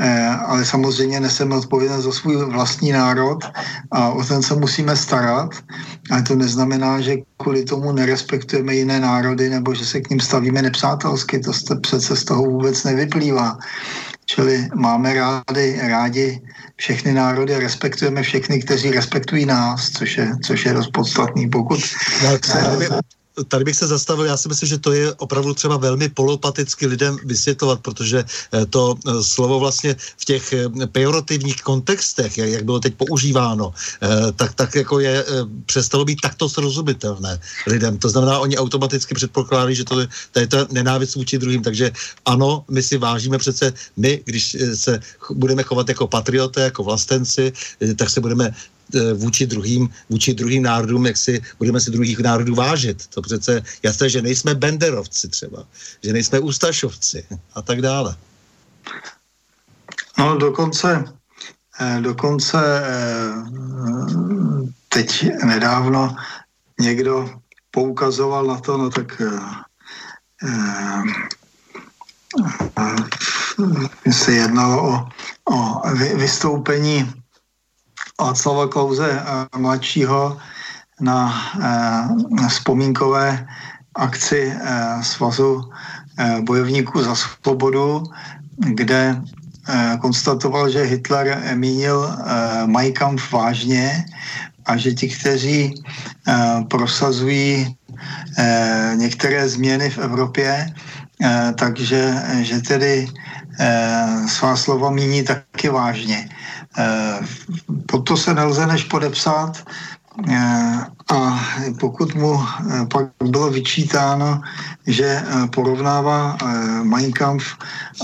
eh, 0.01 0.29
ale 0.29 0.65
samozřejmě 0.65 1.21
neseme 1.21 1.57
odpovědnost 1.57 2.05
za 2.05 2.13
svůj 2.13 2.37
vlastní 2.37 2.93
národ 2.93 3.45
a 3.91 4.11
o 4.11 4.25
ten 4.25 4.43
se 4.43 4.55
musíme 4.55 4.97
starat, 4.97 5.51
ale 6.11 6.23
to 6.23 6.35
neznamená, 6.35 7.01
že 7.01 7.17
kvůli 7.37 7.65
tomu 7.65 7.93
nerespektujeme 7.93 8.75
jiné 8.75 9.01
národy 9.01 9.49
nebo 9.49 9.75
že 9.75 9.85
se 9.85 10.01
k 10.01 10.11
ním 10.11 10.21
stavíme 10.21 10.63
nepřátelsky, 10.63 11.41
to 11.41 11.53
přece 11.81 12.17
z 12.17 12.25
toho 12.25 12.43
vůbec 12.43 12.85
nevyplývá. 12.85 13.59
Čili 14.27 14.69
máme 14.75 15.15
rádi, 15.15 15.81
rádi 15.89 16.41
všechny 16.77 17.15
národy 17.15 17.55
a 17.55 17.59
respektujeme 17.59 18.23
všechny, 18.23 18.63
kteří 18.63 18.91
respektují 18.91 19.47
nás, 19.47 19.91
což 19.91 20.17
je, 20.17 20.33
což 20.45 20.65
je 20.65 20.73
dost 20.73 20.91
podstatný. 20.91 21.49
Pokud 21.49 21.81
se, 21.81 22.59
tady 23.45 23.65
bych 23.65 23.77
se 23.77 23.87
zastavil, 23.87 24.25
já 24.25 24.37
si 24.37 24.49
myslím, 24.49 24.69
že 24.69 24.79
to 24.79 24.93
je 24.93 25.15
opravdu 25.15 25.55
třeba 25.55 25.77
velmi 25.77 26.09
polopaticky 26.09 26.87
lidem 26.87 27.19
vysvětlovat, 27.25 27.81
protože 27.81 28.25
eh, 28.25 28.67
to 28.67 28.95
eh, 28.97 29.23
slovo 29.23 29.61
vlastně 29.61 29.97
v 30.17 30.25
těch 30.25 30.53
eh, 30.53 30.87
pejorativních 30.87 31.63
kontextech, 31.63 32.39
jak, 32.39 32.65
bylo 32.65 32.81
teď 32.81 32.95
používáno, 32.95 33.73
tak, 34.37 34.55
tak 34.55 34.75
jako 34.75 35.01
je, 35.01 35.25
přestalo 35.67 36.05
být 36.05 36.21
takto 36.21 36.49
srozumitelné 36.49 37.41
lidem. 37.67 37.99
To 37.99 38.09
znamená, 38.09 38.39
oni 38.39 38.59
automaticky 38.59 39.15
předpokládají, 39.15 39.77
že 39.77 39.85
to 39.85 40.01
je, 40.01 40.09
to 40.33 40.41
je 40.41 40.47
to 40.47 40.67
nenávist 40.73 41.15
vůči 41.15 41.39
druhým, 41.39 41.63
takže 41.63 41.93
ano, 42.25 42.65
my 42.71 42.83
si 42.83 42.99
vážíme 42.99 43.39
přece, 43.39 43.73
my, 43.97 44.23
když 44.25 44.57
se 44.75 45.01
budeme 45.31 45.63
chovat 45.63 45.89
jako 45.89 46.07
patrioté, 46.07 46.61
jako 46.61 46.85
vlastenci, 46.85 47.53
tak 47.97 48.11
se 48.11 48.21
budeme 48.21 48.55
vůči 49.15 49.47
druhým, 49.47 49.89
vůči 50.11 50.35
druhým 50.35 50.63
národům, 50.63 51.07
jak 51.07 51.17
si 51.17 51.43
budeme 51.59 51.81
si 51.81 51.91
druhých 51.91 52.19
národů 52.19 52.55
vážit. 52.55 53.07
To 53.07 53.23
přece 53.23 53.63
jasné, 53.83 54.09
že 54.09 54.23
nejsme 54.23 54.55
benderovci 54.55 55.29
třeba, 55.29 55.65
že 56.03 56.13
nejsme 56.13 56.41
ústašovci 56.41 57.27
a 57.55 57.63
tak 57.63 57.83
dále. 57.83 58.17
No 60.19 60.37
dokonce, 60.39 61.05
e, 61.81 62.01
dokonce 62.01 62.59
e, 62.59 62.93
teď 64.89 65.27
nedávno 65.45 66.17
někdo 66.81 67.31
poukazoval 67.71 68.47
na 68.47 68.59
to, 68.61 68.79
no 68.79 68.91
tak 68.91 69.23
se 74.13 74.33
jednalo 74.33 74.83
o, 74.83 75.09
o 75.45 75.83
vystoupení 76.17 77.13
Václava 78.21 78.69
Klauze 78.69 79.11
eh, 79.13 79.59
mladšího 79.59 80.39
na, 81.01 81.19
eh, 81.61 82.05
na 82.41 82.49
vzpomínkové 82.49 83.47
akci 83.95 84.53
eh, 84.53 85.03
Svazu 85.03 85.71
bojovníků 86.41 87.03
za 87.03 87.15
svobodu, 87.15 88.03
kde 88.57 89.21
konstatoval, 90.01 90.71
že 90.71 90.83
Hitler 90.83 91.43
mínil 91.55 92.17
Mein 92.67 92.93
Kampf 92.93 93.33
vážně 93.33 94.05
a 94.65 94.77
že 94.77 94.93
ti, 94.93 95.09
kteří 95.09 95.75
prosazují 96.71 97.77
některé 98.97 99.49
změny 99.49 99.91
v 99.91 99.99
Evropě, 99.99 100.73
takže 101.59 102.15
že 102.41 102.61
tedy 102.61 103.09
svá 104.29 104.57
slova 104.57 104.91
míní 104.91 105.23
taky 105.23 105.69
vážně. 105.69 106.29
Eh, 106.79 107.21
pod 107.87 107.99
to 108.05 108.17
se 108.17 108.35
nelze 108.35 108.67
než 108.67 108.85
podepsat 108.85 109.65
eh, 110.29 110.85
a 111.15 111.41
pokud 111.81 112.15
mu 112.15 112.37
eh, 112.41 112.87
pak 112.87 113.07
bylo 113.25 113.51
vyčítáno, 113.51 114.41
že 114.87 115.23
porovnává 115.55 116.37
Mein 116.83 117.13
Kampf 117.13 117.45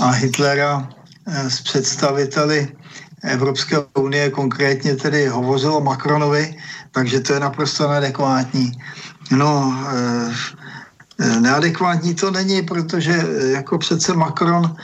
a 0.01 0.09
Hitlera 0.09 0.89
s 1.25 1.61
představiteli 1.61 2.67
Evropské 3.23 3.77
unie, 3.97 4.29
konkrétně 4.29 4.95
tedy 4.95 5.27
hovořilo 5.27 5.81
Macronovi, 5.81 6.55
takže 6.91 7.19
to 7.19 7.33
je 7.33 7.39
naprosto 7.39 7.89
neadekvátní. 7.89 8.71
No, 9.31 9.77
neadekvátní 11.39 12.15
to 12.15 12.31
není, 12.31 12.61
protože 12.61 13.25
jako 13.53 13.77
přece 13.77 14.13
Macron 14.13 14.75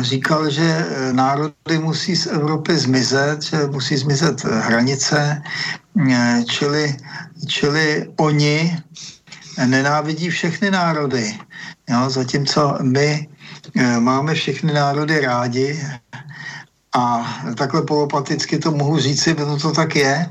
říkal, 0.00 0.50
že 0.50 0.86
národy 1.12 1.78
musí 1.78 2.16
z 2.16 2.26
Evropy 2.26 2.78
zmizet, 2.78 3.42
že 3.42 3.66
musí 3.66 3.96
zmizet 3.96 4.44
hranice, 4.44 5.42
čili, 6.50 6.96
čili 7.46 8.12
oni 8.16 8.78
nenávidí 9.66 10.30
všechny 10.30 10.70
národy. 10.70 11.38
Jo, 11.90 12.10
zatímco 12.10 12.78
my 12.82 13.28
máme 13.98 14.34
všechny 14.34 14.72
národy 14.72 15.20
rádi 15.20 15.86
a 16.96 17.34
takhle 17.56 17.82
polopaticky 17.82 18.58
to 18.58 18.70
mohu 18.70 18.98
říci, 18.98 19.34
protože 19.34 19.62
to 19.62 19.72
tak 19.72 19.96
je. 19.96 20.30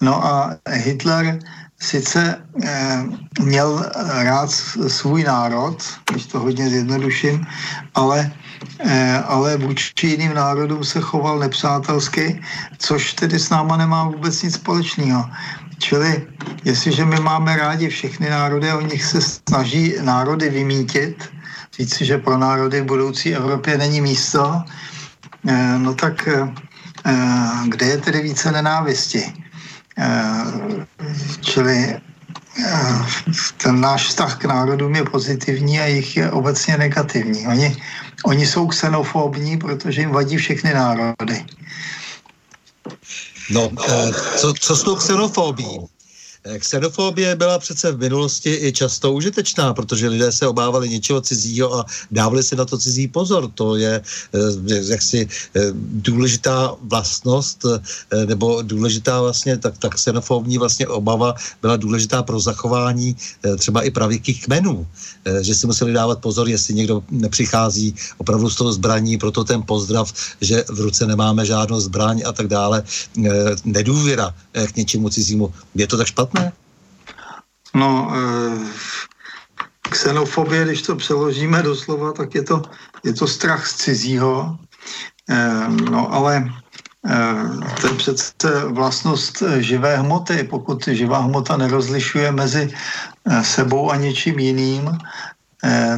No 0.00 0.26
a 0.26 0.56
Hitler 0.70 1.38
sice 1.80 2.42
eh, 2.62 3.04
měl 3.40 3.90
rád 4.22 4.50
svůj 4.88 5.24
národ, 5.24 5.82
když 6.10 6.26
to 6.26 6.38
hodně 6.38 6.68
zjednoduším, 6.68 7.46
ale, 7.94 8.32
eh, 8.78 9.22
ale 9.26 9.56
vůči 9.56 10.06
jiným 10.06 10.34
národům 10.34 10.84
se 10.84 11.00
choval 11.00 11.38
nepřátelsky, 11.38 12.42
což 12.78 13.14
tedy 13.14 13.38
s 13.38 13.50
náma 13.50 13.76
nemá 13.76 14.04
vůbec 14.04 14.42
nic 14.42 14.54
společného. 14.54 15.24
Čili 15.78 16.26
jestliže 16.64 17.04
my 17.04 17.20
máme 17.20 17.56
rádi 17.56 17.88
všechny 17.88 18.30
národy, 18.30 18.72
o 18.72 18.80
nich 18.80 19.04
se 19.04 19.20
snaží 19.22 19.94
národy 20.02 20.50
vymítit, 20.50 21.30
říci, 21.78 22.04
že 22.04 22.18
pro 22.18 22.38
národy 22.38 22.80
v 22.80 22.84
budoucí 22.84 23.34
Evropě 23.34 23.78
není 23.78 24.00
místo, 24.00 24.62
eh, 25.48 25.78
no 25.78 25.94
tak 25.94 26.28
eh, 26.28 26.50
kde 27.68 27.86
je 27.86 27.98
tedy 27.98 28.22
více 28.22 28.52
nenávisti? 28.52 29.47
Eh, 29.98 30.86
čili 31.40 32.00
ten 33.62 33.80
náš 33.80 34.06
vztah 34.06 34.38
k 34.38 34.44
národům 34.44 34.94
je 34.94 35.04
pozitivní 35.04 35.80
a 35.80 35.86
jich 35.86 36.16
je 36.16 36.30
obecně 36.30 36.76
negativní. 36.76 37.46
Oni, 37.46 37.76
oni 38.24 38.46
jsou 38.46 38.66
xenofobní, 38.66 39.58
protože 39.58 40.00
jim 40.00 40.10
vadí 40.10 40.36
všechny 40.36 40.74
národy. 40.74 41.44
No, 43.50 43.70
eh, 43.88 44.12
co, 44.36 44.54
co 44.54 44.76
s 44.76 44.82
tou 44.82 44.96
xenofobí? 44.96 45.88
Xenofobie 46.58 47.36
byla 47.36 47.58
přece 47.58 47.92
v 47.92 47.98
minulosti 47.98 48.58
i 48.62 48.72
často 48.72 49.12
užitečná, 49.12 49.74
protože 49.74 50.08
lidé 50.08 50.32
se 50.32 50.46
obávali 50.46 50.88
něčeho 50.88 51.20
cizího 51.20 51.74
a 51.74 51.86
dávali 52.10 52.42
si 52.42 52.56
na 52.56 52.64
to 52.64 52.78
cizí 52.78 53.08
pozor. 53.08 53.50
To 53.54 53.76
je 53.76 54.02
eh, 54.34 54.74
jaksi 54.90 55.28
eh, 55.56 55.60
důležitá 55.74 56.74
vlastnost 56.82 57.64
eh, 57.64 58.26
nebo 58.26 58.62
důležitá 58.62 59.20
vlastně, 59.20 59.56
tak 59.58 59.78
ta 59.78 59.88
xenofobní 59.88 60.58
vlastně 60.58 60.86
obava 60.88 61.34
byla 61.62 61.76
důležitá 61.76 62.22
pro 62.22 62.40
zachování 62.40 63.16
třeba 63.58 63.82
i 63.82 63.90
pravěkých 63.90 64.44
kmenů, 64.44 64.86
že 65.40 65.54
si 65.54 65.66
museli 65.66 65.92
dávat 65.92 66.20
pozor, 66.20 66.48
jestli 66.48 66.74
někdo 66.74 67.02
nepřichází 67.10 67.94
opravdu 68.18 68.50
s 68.50 68.56
tou 68.56 68.72
zbraní, 68.72 69.18
proto 69.18 69.44
ten 69.44 69.62
pozdrav, 69.62 70.12
že 70.40 70.64
v 70.68 70.80
ruce 70.80 71.06
nemáme 71.06 71.46
žádnou 71.46 71.80
zbraň 71.80 72.22
a 72.26 72.32
tak 72.32 72.46
dále. 72.46 72.82
Nedůvěra 73.64 74.34
k 74.52 74.76
něčemu 74.76 75.08
cizímu. 75.08 75.52
Je 75.74 75.86
to 75.86 75.96
tak 75.96 76.06
špatné? 76.06 76.37
Špatné? 76.38 76.52
No, 77.74 78.10
e, 78.10 78.20
xenofobie, 79.90 80.64
když 80.64 80.82
to 80.82 80.96
přeložíme 80.96 81.62
doslova, 81.62 82.12
tak 82.12 82.34
je 82.34 82.42
to, 82.42 82.62
je 83.04 83.12
to 83.12 83.26
strach 83.26 83.66
z 83.66 83.74
cizího. 83.76 84.58
E, 85.28 85.68
no, 85.90 86.12
ale 86.14 86.36
e, 86.36 87.16
to 87.80 87.86
je 87.86 87.94
přece 87.94 88.64
vlastnost 88.64 89.42
živé 89.58 89.96
hmoty. 89.96 90.44
Pokud 90.50 90.88
živá 90.88 91.18
hmota 91.18 91.56
nerozlišuje 91.56 92.32
mezi 92.32 92.72
sebou 93.42 93.90
a 93.90 93.96
něčím 93.96 94.38
jiným, 94.38 94.98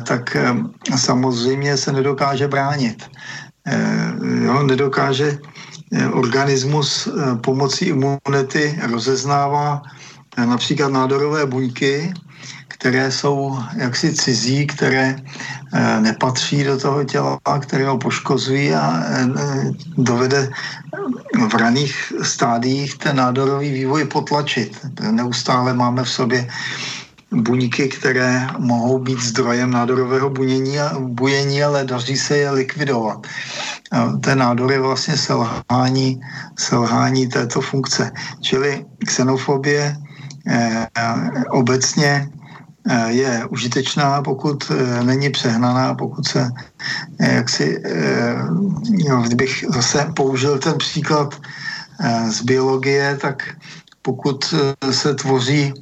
tak 0.07 0.37
samozřejmě 0.97 1.77
se 1.77 1.93
nedokáže 1.93 2.49
bránit. 2.49 3.11
Jo, 4.43 4.63
nedokáže 4.63 5.39
organismus 6.13 7.09
pomocí 7.41 7.85
imunity 7.85 8.81
rozeznává 8.91 9.83
například 10.47 10.93
nádorové 10.93 11.47
buňky, 11.47 12.13
které 12.81 13.11
jsou 13.13 13.59
jaksi 13.77 14.15
cizí, 14.15 14.67
které 14.67 15.17
eh, 15.17 16.01
nepatří 16.01 16.65
do 16.65 16.79
toho 16.79 17.05
těla, 17.05 17.39
které 17.61 17.87
ho 17.87 17.99
poškozují 17.99 18.75
a 18.75 19.03
eh, 19.05 19.27
dovede 19.99 20.51
v 21.49 21.55
raných 21.55 22.13
stádiích 22.23 22.99
ten 22.99 23.17
nádorový 23.17 23.71
vývoj 23.73 24.05
potlačit. 24.05 24.87
Neustále 25.11 25.75
máme 25.75 26.05
v 26.05 26.11
sobě 26.11 26.49
buňky, 27.33 27.89
které 27.89 28.47
mohou 28.59 28.99
být 28.99 29.21
zdrojem 29.21 29.71
nádorového 29.71 30.31
bunění 30.31 30.77
bujení, 30.99 31.63
ale 31.63 31.85
daří 31.85 32.17
se 32.17 32.37
je 32.37 32.51
likvidovat. 32.51 33.27
Ten 34.21 34.39
nádor 34.39 34.73
je 34.73 34.81
vlastně 34.81 35.17
selhání, 35.17 36.21
selhání 36.59 37.29
této 37.29 37.61
funkce. 37.61 38.13
Čili 38.41 38.85
xenofobie 39.07 39.97
Eh, 39.97 40.10
obecně 41.51 42.31
eh, 42.89 43.13
je 43.13 43.47
užitečná, 43.51 44.23
pokud 44.23 44.71
eh, 44.71 45.05
není 45.05 45.31
přehnaná, 45.31 45.95
pokud 45.95 46.29
se, 46.29 46.51
jak 47.21 47.49
si, 47.49 47.83
jo, 48.91 49.23
kdybych 49.27 49.65
zase 49.69 50.13
použil 50.17 50.59
ten 50.59 50.79
příklad 50.79 51.41
z 52.31 52.43
biologie, 52.43 53.19
tak 53.21 53.43
pokud 54.03 54.55
se 54.91 55.15
tvoří, 55.15 55.73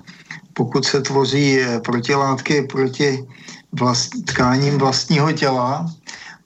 pokud 0.52 0.84
se 0.84 1.00
tvoří 1.00 1.60
protilátky 1.84 2.62
proti 2.62 3.24
vlast, 3.72 4.10
tkáním 4.26 4.78
vlastního 4.78 5.32
těla, 5.32 5.86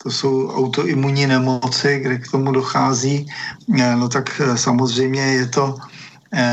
to 0.02 0.10
jsou 0.10 0.48
autoimunní 0.48 1.26
nemoci, 1.26 2.00
kde 2.00 2.18
k 2.18 2.30
tomu 2.30 2.52
dochází, 2.52 3.26
no 3.96 4.08
tak 4.08 4.40
samozřejmě 4.56 5.22
je 5.22 5.46
to 5.46 5.76
Eh, 5.76 5.91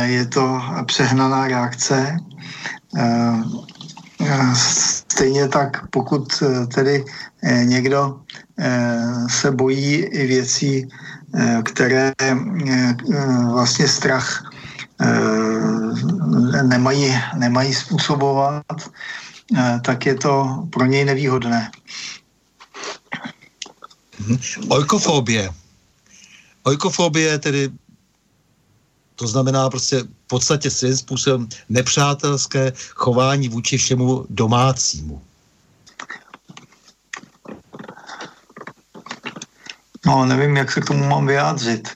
je 0.03 0.25
to 0.25 0.61
přehnaná 0.85 1.47
reakce. 1.47 2.17
Eh, 2.97 3.43
eh, 4.21 4.55
stejně 4.55 5.47
tak, 5.47 5.87
pokud 5.89 6.43
tedy 6.73 7.05
někdo 7.63 8.21
se 9.29 9.51
bojí 9.51 9.95
i 9.95 10.27
věcí, 10.27 10.87
které 11.63 12.11
vlastně 13.51 13.87
strach 13.87 14.51
nemají, 16.63 17.15
nemají 17.37 17.73
způsobovat, 17.73 18.65
tak 19.81 20.05
je 20.05 20.15
to 20.15 20.63
pro 20.69 20.85
něj 20.85 21.05
nevýhodné. 21.05 21.71
Mhm. 24.19 24.37
Ojkofobie. 24.69 25.49
Ojkofobie 26.63 27.39
tedy 27.39 27.69
to 29.19 29.27
znamená 29.27 29.69
prostě 29.69 30.03
v 30.03 30.27
podstatě 30.27 30.71
svým 30.71 30.97
způsobem 30.97 31.47
nepřátelské 31.69 32.73
chování 32.95 33.49
vůči 33.49 33.77
všemu 33.77 34.25
domácímu. 34.29 35.21
No, 40.05 40.25
nevím, 40.25 40.57
jak 40.57 40.71
se 40.71 40.81
k 40.81 40.85
tomu 40.85 41.03
mám 41.05 41.27
vyjádřit. 41.27 41.89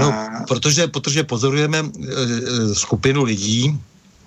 No, 0.00 0.14
protože, 0.48 0.86
protože 0.86 1.24
pozorujeme 1.24 1.78
e, 1.78 1.82
e, 1.82 2.74
skupinu 2.74 3.24
lidí, 3.24 3.80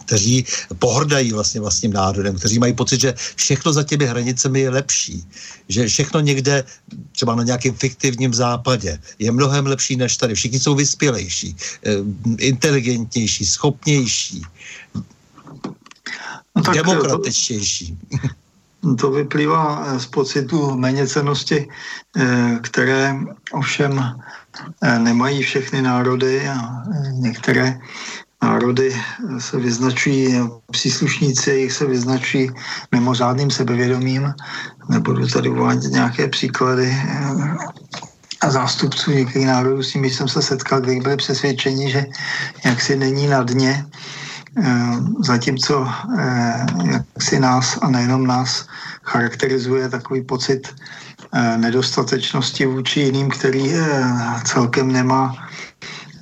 kteří 0.05 0.45
pohrdají 0.79 1.31
vlastně 1.31 1.61
vlastním 1.61 1.93
národem, 1.93 2.35
kteří 2.35 2.59
mají 2.59 2.73
pocit, 2.73 3.01
že 3.01 3.13
všechno 3.35 3.73
za 3.73 3.83
těmi 3.83 4.05
hranicemi 4.05 4.59
je 4.59 4.69
lepší, 4.69 5.25
že 5.69 5.87
všechno 5.87 6.19
někde, 6.19 6.63
třeba 7.11 7.35
na 7.35 7.43
nějakém 7.43 7.73
fiktivním 7.73 8.33
západě, 8.33 8.99
je 9.19 9.31
mnohem 9.31 9.65
lepší 9.65 9.95
než 9.95 10.17
tady. 10.17 10.35
Všichni 10.35 10.59
jsou 10.59 10.75
vyspělejší, 10.75 11.55
eh, 11.85 11.91
inteligentnější, 12.37 13.45
schopnější, 13.45 14.41
no 16.55 16.61
tak 16.61 16.75
demokratičtější. 16.75 17.97
To, 18.81 18.95
to 18.99 19.11
vyplývá 19.11 19.85
eh, 19.87 19.99
z 19.99 20.05
pocitu 20.05 20.75
méněcenosti, 20.75 21.67
eh, 22.17 22.59
které 22.61 23.15
ovšem 23.51 24.21
nemají 24.97 25.43
všechny 25.43 25.81
národy 25.81 26.47
a 26.47 26.83
některé 27.11 27.79
národy 28.43 28.95
se 29.39 29.57
vyznačují, 29.57 30.35
příslušníci 30.71 31.51
jich 31.51 31.73
se 31.73 31.85
vyznačují 31.85 32.51
mimořádným 32.91 33.51
sebevědomím. 33.51 34.33
Nebudu 34.89 35.27
tady 35.27 35.49
uvádět 35.49 35.91
nějaké 35.91 36.27
příklady 36.27 36.91
eh, 36.91 37.55
a 38.41 38.49
zástupců 38.51 39.11
některých 39.11 39.47
národů, 39.47 39.83
s 39.83 39.93
nimi 39.93 40.09
jsem 40.09 40.27
se 40.27 40.41
setkal, 40.41 40.81
kteří 40.81 40.99
byli 40.99 41.17
přesvědčeni, 41.17 41.91
že 41.91 42.05
jaksi 42.65 42.95
není 42.95 43.27
na 43.27 43.43
dně, 43.43 43.85
eh, 44.59 44.95
zatímco 45.23 45.87
eh, 46.19 46.65
jak 46.91 47.05
si 47.19 47.39
nás 47.39 47.79
a 47.81 47.87
nejenom 47.87 48.27
nás 48.27 48.67
charakterizuje 49.03 49.89
takový 49.89 50.21
pocit 50.21 50.67
nedostatečnosti 51.57 52.65
vůči 52.65 52.99
jiným, 52.99 53.29
který 53.29 53.73
celkem 54.45 54.91
nemá, 54.91 55.33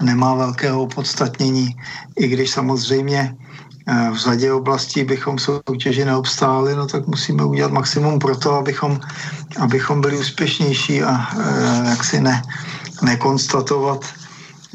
nemá 0.01 0.35
velkého 0.35 0.81
opodstatnění, 0.83 1.75
i 2.19 2.27
když 2.27 2.51
samozřejmě 2.51 3.35
v 4.11 4.15
řadě 4.15 4.53
oblastí 4.53 5.03
bychom 5.03 5.39
soutěži 5.39 6.05
neobstáli, 6.05 6.75
no 6.75 6.87
tak 6.87 7.07
musíme 7.07 7.43
udělat 7.43 7.71
maximum 7.71 8.19
pro 8.19 8.35
to, 8.37 8.53
abychom, 8.53 8.99
abychom 9.59 10.01
byli 10.01 10.17
úspěšnější 10.17 11.03
a 11.03 11.27
jak 11.89 12.03
si 12.03 12.21
ne, 12.21 12.41
nekonstatovat, 13.01 14.05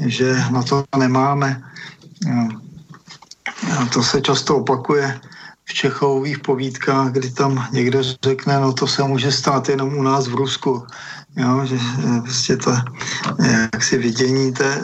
že 0.07 0.45
na 0.51 0.63
to 0.63 0.85
nemáme. 0.97 1.63
A 3.79 3.87
to 3.87 4.03
se 4.03 4.21
často 4.21 4.57
opakuje 4.57 5.21
v 5.65 5.75
Čechových 5.75 6.39
povídkách, 6.39 7.13
kdy 7.13 7.31
tam 7.31 7.69
někdo 7.73 8.03
řekne, 8.25 8.61
no 8.61 8.73
to 8.73 8.87
se 8.87 9.03
může 9.03 9.33
stát 9.33 9.69
jenom 9.69 9.95
u 9.97 10.03
nás 10.03 10.29
v 10.29 10.35
Rusku. 10.35 10.87
Jo, 11.37 11.67
že 11.67 11.77
prostě 12.23 12.57
to 12.57 12.77
jaksi 13.73 13.99
vidění 13.99 14.53
té 14.53 14.75
eh, 14.75 14.81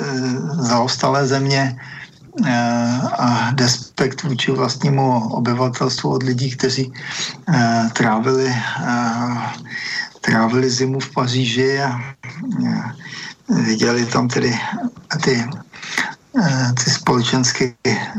zaostalé 0.54 1.26
země 1.26 1.80
eh, 2.46 3.00
a 3.18 3.50
despekt 3.50 4.22
vůči 4.22 4.52
vlastnímu 4.52 5.28
obyvatelstvu 5.28 6.10
od 6.10 6.22
lidí, 6.22 6.50
kteří 6.50 6.92
eh, 7.48 7.88
trávili, 7.92 8.54
trávili 10.20 10.70
zimu 10.70 11.00
v 11.00 11.14
Paříži 11.14 11.80
a 11.80 12.00
viděli 13.48 14.06
tam 14.06 14.28
tedy 14.28 14.58
ty 15.24 15.44
Eh, 16.40 16.72
ty 16.84 16.90
společenské 16.90 17.74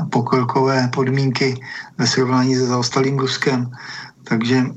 pokrokové 0.10 0.90
podmínky 0.94 1.58
ve 1.98 2.08
srovnání 2.08 2.56
se 2.56 2.66
zaostalým 2.66 3.20
Ruskem. 3.20 3.72
Takže, 4.24 4.58
eh, 4.58 4.74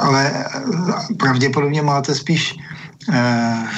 ale 0.00 0.44
pravděpodobně 1.18 1.82
máte 1.82 2.14
spíš 2.14 2.54
eh, 3.12 3.68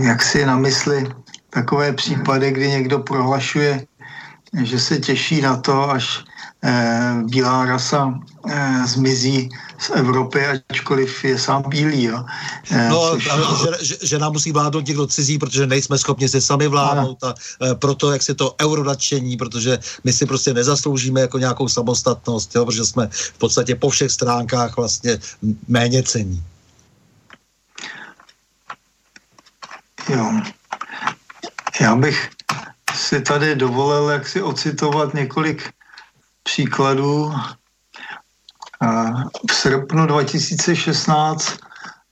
jak 0.00 0.22
si 0.22 0.46
na 0.46 0.56
mysli 0.56 1.08
takové 1.50 1.92
případy, 1.92 2.52
kdy 2.52 2.68
někdo 2.70 2.98
prohlašuje, 2.98 3.86
že 4.62 4.80
se 4.80 4.98
těší 4.98 5.40
na 5.40 5.56
to, 5.56 5.90
až 5.90 6.24
bílá 7.24 7.64
rasa 7.64 8.14
zmizí 8.86 9.48
z 9.78 9.90
Evropy, 9.90 10.46
ačkoliv 10.68 11.24
je 11.24 11.38
sám 11.38 11.62
bílý. 11.68 12.02
Jo. 12.02 12.24
Eh, 12.70 12.88
no, 12.88 13.10
což... 13.10 13.24
že, 13.24 13.84
že, 13.86 13.96
že 14.02 14.18
nám 14.18 14.32
musí 14.32 14.52
vládnout 14.52 14.86
někdo 14.86 15.06
cizí, 15.06 15.38
protože 15.38 15.66
nejsme 15.66 15.98
schopni 15.98 16.28
si 16.28 16.40
sami 16.40 16.68
vládnout 16.68 17.24
a 17.24 17.34
proto, 17.74 18.12
jak 18.12 18.22
se 18.22 18.34
to 18.34 18.54
eurodačení, 18.62 19.36
protože 19.36 19.78
my 20.04 20.12
si 20.12 20.26
prostě 20.26 20.54
nezasloužíme 20.54 21.20
jako 21.20 21.38
nějakou 21.38 21.68
samostatnost, 21.68 22.54
jo, 22.54 22.66
protože 22.66 22.84
jsme 22.84 23.08
v 23.12 23.38
podstatě 23.38 23.74
po 23.74 23.90
všech 23.90 24.10
stránkách 24.10 24.76
vlastně 24.76 25.18
méně 25.68 26.02
cení. 26.02 26.42
Jo. 30.08 30.32
Já 31.80 31.96
bych 31.96 32.30
si 33.08 33.20
tady 33.20 33.56
dovolil 33.56 34.10
jak 34.10 34.28
si 34.28 34.42
ocitovat 34.42 35.14
několik 35.14 35.72
příkladů 36.42 37.32
v 39.50 39.54
srpnu 39.54 40.06
2016 40.06 41.58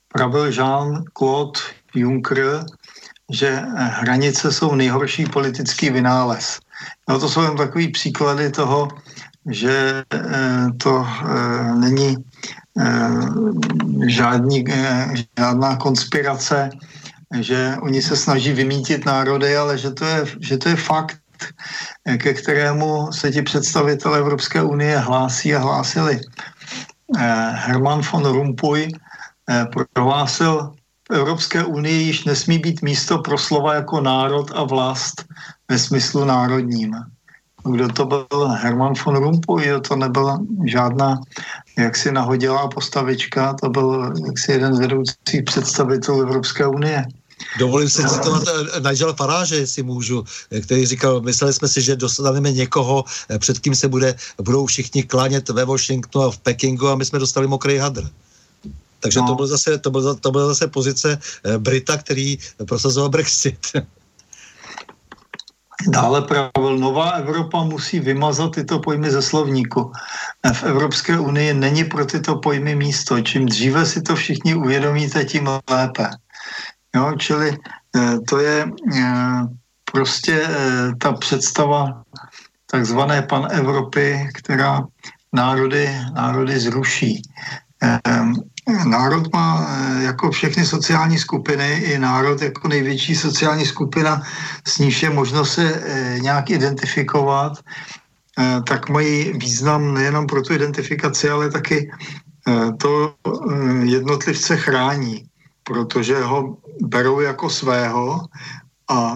pravil 0.07 0.49
Jean-Claude 0.49 1.59
Juncker, 1.95 2.65
že 3.29 3.61
hranice 3.77 4.51
jsou 4.51 4.75
nejhorší 4.75 5.25
politický 5.25 5.89
vynález. 5.89 6.59
No 7.09 7.19
to 7.19 7.29
jsou 7.29 7.41
jen 7.41 7.57
takový 7.57 7.87
příklady 7.87 8.51
toho, 8.51 8.87
že 9.49 10.03
eh, 10.13 10.67
to 10.77 11.07
eh, 11.07 11.75
není 11.75 12.17
eh, 12.79 13.09
žádný, 14.07 14.65
žádná 15.37 15.75
konspirace, 15.75 16.69
že 17.39 17.75
oni 17.81 18.01
se 18.01 18.15
snaží 18.15 18.51
vymítit 18.51 19.05
národy, 19.05 19.57
ale 19.57 19.77
že 19.77 19.91
to 19.91 20.05
je, 20.05 20.25
že 20.39 20.57
to 20.57 20.69
je 20.69 20.75
fakt, 20.75 21.17
ke 22.17 22.33
kterému 22.33 23.11
se 23.11 23.31
ti 23.31 23.41
představitelé 23.41 24.19
Evropské 24.19 24.63
unie 24.63 24.97
hlásí 24.97 25.55
a 25.55 25.59
hlásili. 25.59 26.21
Eh, 27.17 27.51
Herman 27.55 28.01
von 28.01 28.25
Rompuy 28.25 28.87
eh, 29.49 29.65
prohlásil, 29.93 30.73
v 31.11 31.15
Evropské 31.15 31.63
unii 31.63 32.03
již 32.03 32.23
nesmí 32.23 32.59
být 32.59 32.81
místo 32.81 33.17
pro 33.17 33.37
slova 33.37 33.73
jako 33.73 34.01
národ 34.01 34.51
a 34.55 34.63
vlast 34.63 35.25
ve 35.69 35.79
smyslu 35.79 36.25
národním. 36.25 36.95
Kdo 37.71 37.87
to 37.87 38.05
byl 38.05 38.47
Herman 38.47 38.93
von 39.05 39.15
Rompuy, 39.15 39.81
to 39.87 39.95
nebyla 39.95 40.39
žádná 40.65 41.21
jaksi 41.77 42.11
nahodilá 42.11 42.67
postavička, 42.67 43.53
to 43.53 43.69
byl 43.69 44.13
jaksi 44.25 44.51
jeden 44.51 44.75
z 44.75 44.79
vedoucích 44.79 45.43
představitelů 45.45 46.21
Evropské 46.21 46.67
unie. 46.67 47.05
Dovolím 47.59 47.89
si 47.89 48.03
citovat 48.09 48.43
eh, 48.47 48.89
Nigel 48.89 49.13
Farage, 49.13 49.55
jestli 49.55 49.83
můžu, 49.83 50.23
eh, 50.51 50.61
který 50.61 50.85
říkal, 50.85 51.21
mysleli 51.21 51.53
jsme 51.53 51.67
si, 51.67 51.81
že 51.81 51.95
dostaneme 51.95 52.51
někoho, 52.51 53.03
eh, 53.29 53.39
před 53.39 53.59
kým 53.59 53.75
se 53.75 53.87
bude, 53.87 54.15
budou 54.41 54.65
všichni 54.65 55.03
klánět 55.03 55.49
ve 55.49 55.65
Washingtonu 55.65 56.25
a 56.25 56.31
v 56.31 56.37
Pekingu 56.37 56.87
a 56.87 56.95
my 56.95 57.05
jsme 57.05 57.19
dostali 57.19 57.47
mokrý 57.47 57.77
hadr. 57.77 58.09
Takže 58.99 59.19
no. 59.19 59.27
to, 59.27 59.35
byl 59.35 59.47
zase, 59.47 59.77
to, 59.77 59.91
byl, 59.91 60.15
to 60.15 60.31
byla 60.31 60.47
zase 60.47 60.67
pozice 60.67 61.19
Brita, 61.57 61.97
který 61.97 62.37
prosazoval 62.65 63.09
Brexit. 63.09 63.59
Dále 65.85 66.21
pravil, 66.21 66.77
nová 66.77 67.09
Evropa 67.21 67.63
musí 67.63 67.99
vymazat 67.99 68.51
tyto 68.55 68.79
pojmy 68.79 69.11
ze 69.11 69.21
slovníku. 69.21 69.91
V 70.53 70.63
Evropské 70.63 71.19
unii 71.19 71.53
není 71.53 71.83
pro 71.83 72.05
tyto 72.05 72.35
pojmy 72.35 72.75
místo. 72.75 73.21
Čím 73.21 73.45
dříve 73.45 73.85
si 73.85 74.01
to 74.01 74.15
všichni 74.15 74.55
uvědomíte, 74.55 75.25
tím 75.25 75.49
lépe. 75.69 76.09
Jo, 76.95 77.13
čili 77.17 77.57
eh, 77.95 78.17
to 78.29 78.39
je 78.39 78.65
eh, 78.95 79.41
prostě 79.91 80.41
eh, 80.49 80.95
ta 80.97 81.13
představa 81.13 82.03
takzvané 82.71 83.21
pan 83.21 83.47
Evropy, 83.51 84.29
která 84.33 84.81
národy, 85.33 85.89
národy 86.13 86.59
zruší. 86.59 87.21
Národ 88.85 89.33
má 89.33 89.67
jako 89.99 90.31
všechny 90.31 90.65
sociální 90.65 91.17
skupiny 91.19 91.73
i 91.73 91.99
národ 91.99 92.41
jako 92.41 92.67
největší 92.67 93.15
sociální 93.15 93.65
skupina, 93.65 94.21
s 94.67 94.79
níž 94.79 95.03
je 95.03 95.09
možno 95.09 95.45
se 95.45 95.83
nějak 96.21 96.49
identifikovat, 96.49 97.53
tak 98.67 98.89
mají 98.89 99.33
význam 99.33 99.93
nejenom 99.93 100.27
pro 100.27 100.41
tu 100.41 100.53
identifikaci, 100.53 101.29
ale 101.29 101.51
taky 101.51 101.91
to 102.77 103.13
jednotlivce 103.83 104.57
chrání 104.57 105.27
protože 105.67 106.23
ho 106.23 106.57
berou 106.81 107.19
jako 107.19 107.49
svého 107.49 108.21
a 108.89 109.15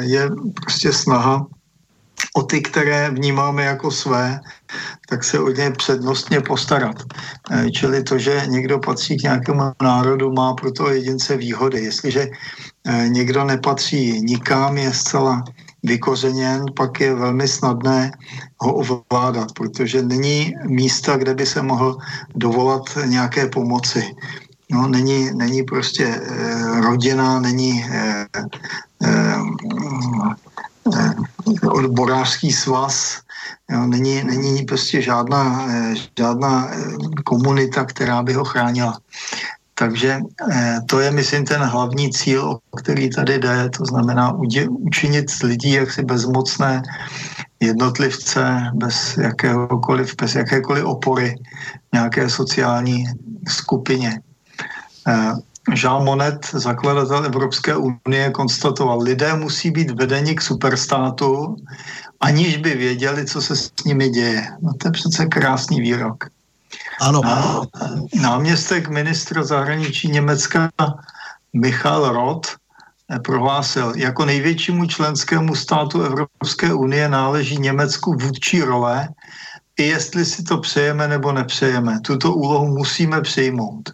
je 0.00 0.30
prostě 0.54 0.92
snaha 0.92 1.46
o 2.36 2.42
ty, 2.42 2.60
které 2.60 3.10
vnímáme 3.10 3.64
jako 3.64 3.90
své, 3.90 4.40
tak 5.08 5.24
se 5.24 5.38
o 5.38 5.48
ně 5.48 5.70
přednostně 5.70 6.40
postarat. 6.40 6.96
E, 7.50 7.70
čili 7.70 8.02
to, 8.02 8.18
že 8.18 8.42
někdo 8.46 8.78
patří 8.78 9.16
k 9.16 9.22
nějakému 9.22 9.62
národu, 9.82 10.32
má 10.32 10.54
pro 10.54 10.72
toho 10.72 10.90
jedince 10.90 11.36
výhody. 11.36 11.84
Jestliže 11.84 12.28
e, 12.84 13.08
někdo 13.08 13.44
nepatří 13.44 14.20
nikam, 14.20 14.78
je 14.78 14.92
zcela 14.92 15.44
vykořeněn, 15.84 16.64
pak 16.76 17.00
je 17.00 17.14
velmi 17.14 17.48
snadné 17.48 18.10
ho 18.60 18.74
ovládat, 18.74 19.52
protože 19.52 20.02
není 20.02 20.52
místa, 20.64 21.16
kde 21.16 21.34
by 21.34 21.46
se 21.46 21.62
mohl 21.62 21.98
dovolat 22.34 22.82
nějaké 23.06 23.46
pomoci. 23.46 24.14
No, 24.70 24.88
není, 24.88 25.30
není 25.34 25.62
prostě 25.62 26.04
eh, 26.06 26.80
rodina, 26.80 27.40
není 27.40 27.84
eh, 27.90 28.26
odborářský 31.68 32.52
svaz, 32.52 33.20
jo, 33.70 33.86
není, 33.86 34.24
není 34.24 34.64
prostě 34.64 35.02
žádná, 35.02 35.66
eh, 35.70 35.94
žádná 36.18 36.68
eh, 36.70 36.76
komunita, 37.24 37.84
která 37.84 38.22
by 38.22 38.32
ho 38.32 38.44
chránila. 38.44 38.98
Takže 39.74 40.20
eh, 40.52 40.78
to 40.86 41.00
je, 41.00 41.10
myslím, 41.10 41.44
ten 41.44 41.60
hlavní 41.62 42.12
cíl, 42.12 42.58
o 42.70 42.76
který 42.76 43.10
tady 43.10 43.38
jde, 43.38 43.70
to 43.70 43.84
znamená 43.84 44.32
udě, 44.32 44.68
učinit 44.68 45.30
z 45.30 45.42
lidí 45.42 45.72
jaksi 45.72 46.02
bezmocné 46.02 46.82
jednotlivce 47.60 48.70
bez 48.74 49.16
jakéhokoliv, 49.16 50.14
bez 50.20 50.34
jakékoliv 50.34 50.84
opory 50.84 51.34
nějaké 51.92 52.30
sociální 52.30 53.04
skupině. 53.48 54.20
Jean 55.72 56.04
Monnet, 56.04 56.46
zakladatel 56.52 57.24
Evropské 57.24 57.76
unie, 57.76 58.30
konstatoval, 58.30 59.00
lidé 59.00 59.34
musí 59.34 59.70
být 59.70 59.90
vedeni 59.90 60.34
k 60.34 60.42
superstátu, 60.42 61.56
aniž 62.20 62.56
by 62.56 62.74
věděli, 62.74 63.26
co 63.26 63.42
se 63.42 63.56
s 63.56 63.72
nimi 63.84 64.08
děje. 64.08 64.48
No 64.60 64.72
to 64.74 64.88
je 64.88 64.92
přece 64.92 65.26
krásný 65.26 65.80
výrok. 65.80 66.24
Ano. 67.00 67.20
Náměstek 68.20 68.88
ministra 68.88 69.44
zahraničí 69.44 70.08
Německa 70.08 70.70
Michal 71.52 72.12
Roth 72.12 72.48
eh, 73.10 73.18
prohlásil, 73.18 73.92
jako 73.96 74.24
největšímu 74.24 74.86
členskému 74.86 75.54
státu 75.54 76.02
Evropské 76.02 76.74
unie 76.74 77.08
náleží 77.08 77.58
Německu 77.58 78.12
vůdčí 78.12 78.62
role 78.62 79.08
i 79.76 79.82
jestli 79.82 80.24
si 80.24 80.42
to 80.42 80.58
přejeme 80.58 81.08
nebo 81.08 81.32
nepřejeme. 81.32 82.00
Tuto 82.00 82.32
úlohu 82.32 82.66
musíme 82.66 83.20
přijmout. 83.20 83.90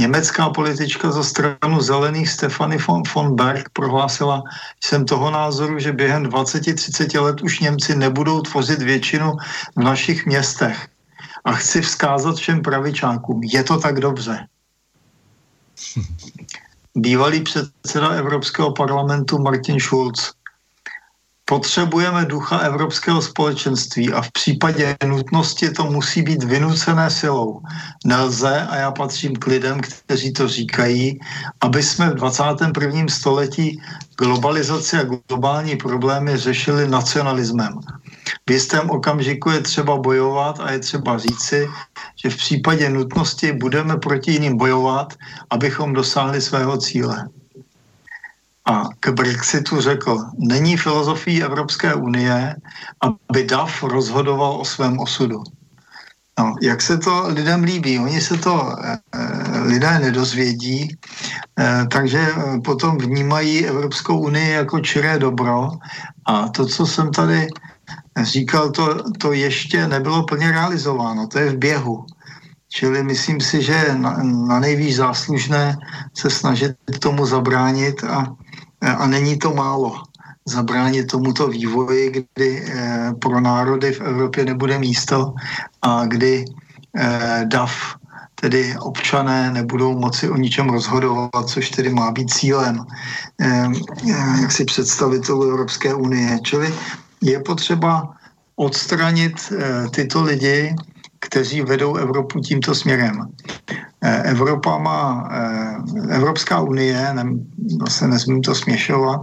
Německá 0.00 0.50
politička 0.50 1.10
za 1.10 1.22
stranu 1.22 1.80
zelených 1.80 2.28
Stefany 2.28 2.78
von, 2.78 3.02
von 3.14 3.36
Berg 3.36 3.68
prohlásila, 3.72 4.42
jsem 4.84 5.04
toho 5.04 5.30
názoru, 5.30 5.78
že 5.78 5.92
během 5.92 6.26
20-30 6.26 7.22
let 7.22 7.42
už 7.42 7.60
Němci 7.60 7.96
nebudou 7.96 8.40
tvořit 8.40 8.82
většinu 8.82 9.32
v 9.76 9.82
našich 9.82 10.26
městech. 10.26 10.88
A 11.44 11.52
chci 11.52 11.80
vzkázat 11.82 12.36
všem 12.36 12.62
pravičákům, 12.62 13.40
je 13.42 13.64
to 13.64 13.78
tak 13.78 14.00
dobře. 14.00 14.46
Bývalý 16.94 17.40
předseda 17.40 18.08
Evropského 18.08 18.72
parlamentu 18.72 19.38
Martin 19.38 19.80
Schulz 19.80 20.32
Potřebujeme 21.44 22.24
ducha 22.24 22.58
Evropského 22.58 23.22
společenství 23.22 24.12
a 24.12 24.22
v 24.22 24.32
případě 24.32 24.96
nutnosti 25.06 25.70
to 25.70 25.84
musí 25.84 26.22
být 26.22 26.42
vynucené 26.42 27.10
silou. 27.10 27.60
Nelze, 28.06 28.66
a 28.70 28.76
já 28.76 28.90
patřím 28.90 29.36
k 29.36 29.46
lidem, 29.46 29.80
kteří 29.80 30.32
to 30.32 30.48
říkají, 30.48 31.18
aby 31.60 31.82
jsme 31.82 32.10
v 32.10 32.14
21. 32.14 33.08
století 33.08 33.82
globalizaci 34.18 34.96
a 34.96 35.04
globální 35.28 35.76
problémy 35.76 36.36
řešili 36.36 36.88
nacionalismem. 36.88 37.80
V 38.48 38.52
jistém 38.52 38.90
okamžiku 38.90 39.50
je 39.50 39.60
třeba 39.60 39.96
bojovat 39.96 40.60
a 40.60 40.72
je 40.72 40.78
třeba 40.78 41.18
říci, 41.18 41.68
že 42.22 42.30
v 42.30 42.36
případě 42.36 42.90
nutnosti 42.90 43.52
budeme 43.52 43.96
proti 43.96 44.32
jiným 44.32 44.56
bojovat, 44.56 45.14
abychom 45.50 45.92
dosáhli 45.92 46.40
svého 46.40 46.76
cíle 46.76 47.28
a 48.64 48.84
k 49.00 49.08
Brexitu 49.08 49.80
řekl, 49.80 50.18
není 50.38 50.76
filozofií 50.76 51.42
Evropské 51.42 51.94
unie, 51.94 52.56
aby 53.30 53.44
DAF 53.44 53.82
rozhodoval 53.82 54.52
o 54.60 54.64
svém 54.64 54.98
osudu. 54.98 55.42
No, 56.38 56.54
jak 56.62 56.82
se 56.82 56.98
to 56.98 57.28
lidem 57.28 57.64
líbí? 57.64 57.98
Oni 57.98 58.20
se 58.20 58.36
to 58.36 58.76
e, 58.84 58.98
lidé 59.60 59.98
nedozvědí, 59.98 60.96
e, 61.58 61.86
takže 61.92 62.18
eh, 62.18 62.60
potom 62.60 62.98
vnímají 62.98 63.66
Evropskou 63.66 64.18
unii 64.18 64.50
jako 64.50 64.80
čiré 64.80 65.18
dobro 65.18 65.70
a 66.26 66.48
to, 66.48 66.66
co 66.66 66.86
jsem 66.86 67.10
tady 67.10 67.48
říkal, 68.22 68.70
to, 68.70 69.12
to 69.12 69.32
ještě 69.32 69.88
nebylo 69.88 70.22
plně 70.24 70.50
realizováno, 70.50 71.26
to 71.26 71.38
je 71.38 71.50
v 71.50 71.56
běhu. 71.56 72.06
Čili 72.68 73.02
myslím 73.02 73.40
si, 73.40 73.62
že 73.62 73.94
na, 73.96 74.16
na 74.22 74.60
nejvíc 74.60 74.96
záslužné 74.96 75.76
se 76.16 76.30
snažit 76.30 76.72
tomu 77.00 77.26
zabránit 77.26 78.04
a 78.04 78.32
a 78.82 79.06
není 79.06 79.38
to 79.38 79.54
málo 79.54 80.02
zabránit 80.44 81.06
tomuto 81.06 81.48
vývoji, 81.48 82.10
kdy 82.10 82.62
eh, 82.66 83.12
pro 83.18 83.40
národy 83.40 83.92
v 83.92 84.00
Evropě 84.00 84.44
nebude 84.44 84.78
místo 84.78 85.34
a 85.82 86.06
kdy 86.06 86.44
eh, 86.96 87.44
DAF, 87.44 87.96
tedy 88.34 88.74
občané, 88.80 89.52
nebudou 89.52 89.98
moci 89.98 90.30
o 90.30 90.36
ničem 90.36 90.68
rozhodovat, 90.68 91.46
což 91.46 91.70
tedy 91.70 91.90
má 91.90 92.10
být 92.10 92.30
cílem 92.30 92.84
eh, 93.40 93.66
jak 94.42 94.52
si 94.52 94.64
představitelů 94.64 95.42
Evropské 95.42 95.94
unie. 95.94 96.38
Čili 96.42 96.74
je 97.22 97.40
potřeba 97.40 98.14
odstranit 98.56 99.52
tyto 99.90 100.22
lidi, 100.22 100.74
kteří 101.20 101.62
vedou 101.62 101.96
Evropu 101.96 102.40
tímto 102.40 102.74
směrem. 102.74 103.28
Eh, 104.04 104.22
Evropa 104.22 104.78
má, 104.78 105.30
eh, 105.32 106.14
Evropská 106.14 106.60
unie, 106.60 107.14
ne, 107.14 107.24
zase 107.86 108.08
nesmím 108.08 108.42
to 108.42 108.54
směšovat, 108.54 109.20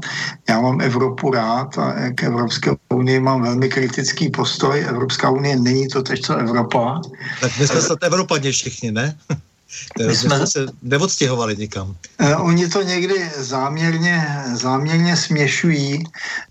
já 0.50 0.62
mám 0.62 0.82
Evropu 0.82 1.32
rád 1.32 1.78
a 1.78 1.94
k 2.16 2.24
Evropské 2.24 2.72
unii 2.94 3.20
mám 3.20 3.42
velmi 3.42 3.70
kritický 3.70 4.30
postoj. 4.30 4.86
Evropská 4.90 5.30
unie 5.30 5.60
není 5.60 5.88
to 5.88 6.04
tež, 6.04 6.22
co 6.22 6.36
Evropa. 6.36 7.02
Tak 7.42 7.52
my 7.60 7.68
jsme 7.68 7.82
snad 7.82 8.04
Evropaně 8.04 8.52
všichni, 8.52 8.92
ne? 8.92 9.16
My 10.08 10.16
jsme 10.16 10.48
se 10.48 10.66
neodstěhovali 10.82 11.58
nikam. 11.58 11.96
Eh, 12.20 12.36
oni 12.36 12.68
to 12.68 12.82
někdy 12.82 13.32
záměrně, 13.38 14.28
záměrně 14.54 15.18
směšují, 15.18 16.04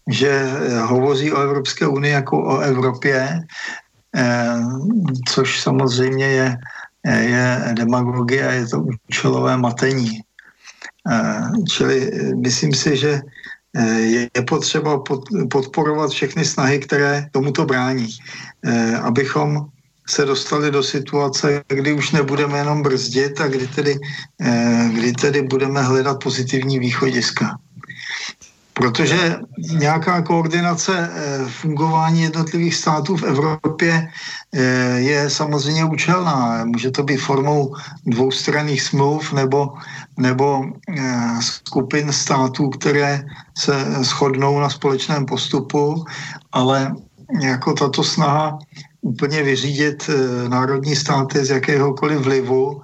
že 0.07 0.47
hovoří 0.87 1.33
o 1.33 1.41
Evropské 1.41 1.87
unii 1.87 2.13
jako 2.13 2.43
o 2.43 2.59
Evropě, 2.59 3.43
což 5.29 5.61
samozřejmě 5.61 6.27
je 6.27 6.57
je 7.07 7.75
demagogie 7.75 8.49
a 8.49 8.53
je 8.53 8.67
to 8.67 8.85
účelové 9.09 9.57
matení. 9.57 10.21
Eh, 11.11 11.65
čili 11.69 11.97
eh, 12.13 12.35
myslím 12.35 12.75
si, 12.75 12.97
že 12.97 13.21
eh, 13.77 14.01
je 14.35 14.43
potřeba 14.49 15.03
podporovat 15.51 16.11
všechny 16.11 16.45
snahy, 16.45 16.79
které 16.79 17.29
tomuto 17.33 17.65
brání, 17.65 18.09
abychom 19.03 19.67
se 20.09 20.25
dostali 20.25 20.71
do 20.71 20.83
situace, 20.83 21.63
kdy 21.69 21.93
už 21.93 22.13
nebudeme 22.13 22.59
jenom 22.59 22.83
brzdit 22.83 23.41
a 23.41 23.47
kdy 23.47 23.67
tedy, 23.67 23.97
kdy 24.93 25.13
tedy 25.13 25.43
budeme 25.43 25.83
hledat 25.83 26.23
pozitivní 26.23 26.79
východiska. 26.79 27.59
Protože 28.79 29.37
nějaká 29.59 30.23
koordinace 30.23 30.95
eh, 30.95 31.49
fungování 31.49 32.23
jednotlivých 32.23 32.75
států 32.75 33.17
v 33.17 33.23
Evropě 33.23 34.09
eh, 34.55 34.63
je 34.99 35.31
samozřejmě 35.31 35.85
účelná. 35.85 36.65
Může 36.65 36.91
to 36.91 37.03
být 37.03 37.17
formou 37.17 37.75
dvoustranných 38.07 38.83
smluv 38.83 39.33
nebo, 39.33 39.75
nebo 40.17 40.63
eh, 40.65 41.43
skupin 41.43 42.13
států, 42.13 42.69
které 42.69 43.27
se 43.59 43.75
shodnou 44.03 44.61
na 44.61 44.71
společném 44.71 45.27
postupu, 45.27 46.05
ale 46.53 46.95
jako 47.43 47.75
tato 47.75 48.05
snaha 48.05 48.59
úplně 49.01 49.43
vyřídit 49.43 50.11
národní 50.49 50.97
státy 50.97 51.45
z 51.45 51.51
jakéhokoliv 51.51 52.19
vlivu 52.19 52.83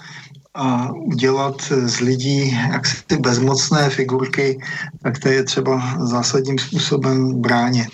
a 0.54 0.92
udělat 0.92 1.72
z 1.86 2.00
lidí 2.00 2.52
jaksi 2.52 2.96
bezmocné 3.20 3.90
figurky, 3.90 4.60
tak 5.02 5.18
to 5.18 5.28
je 5.28 5.44
třeba 5.44 5.98
zásadním 6.00 6.58
způsobem 6.58 7.40
bránit. 7.40 7.88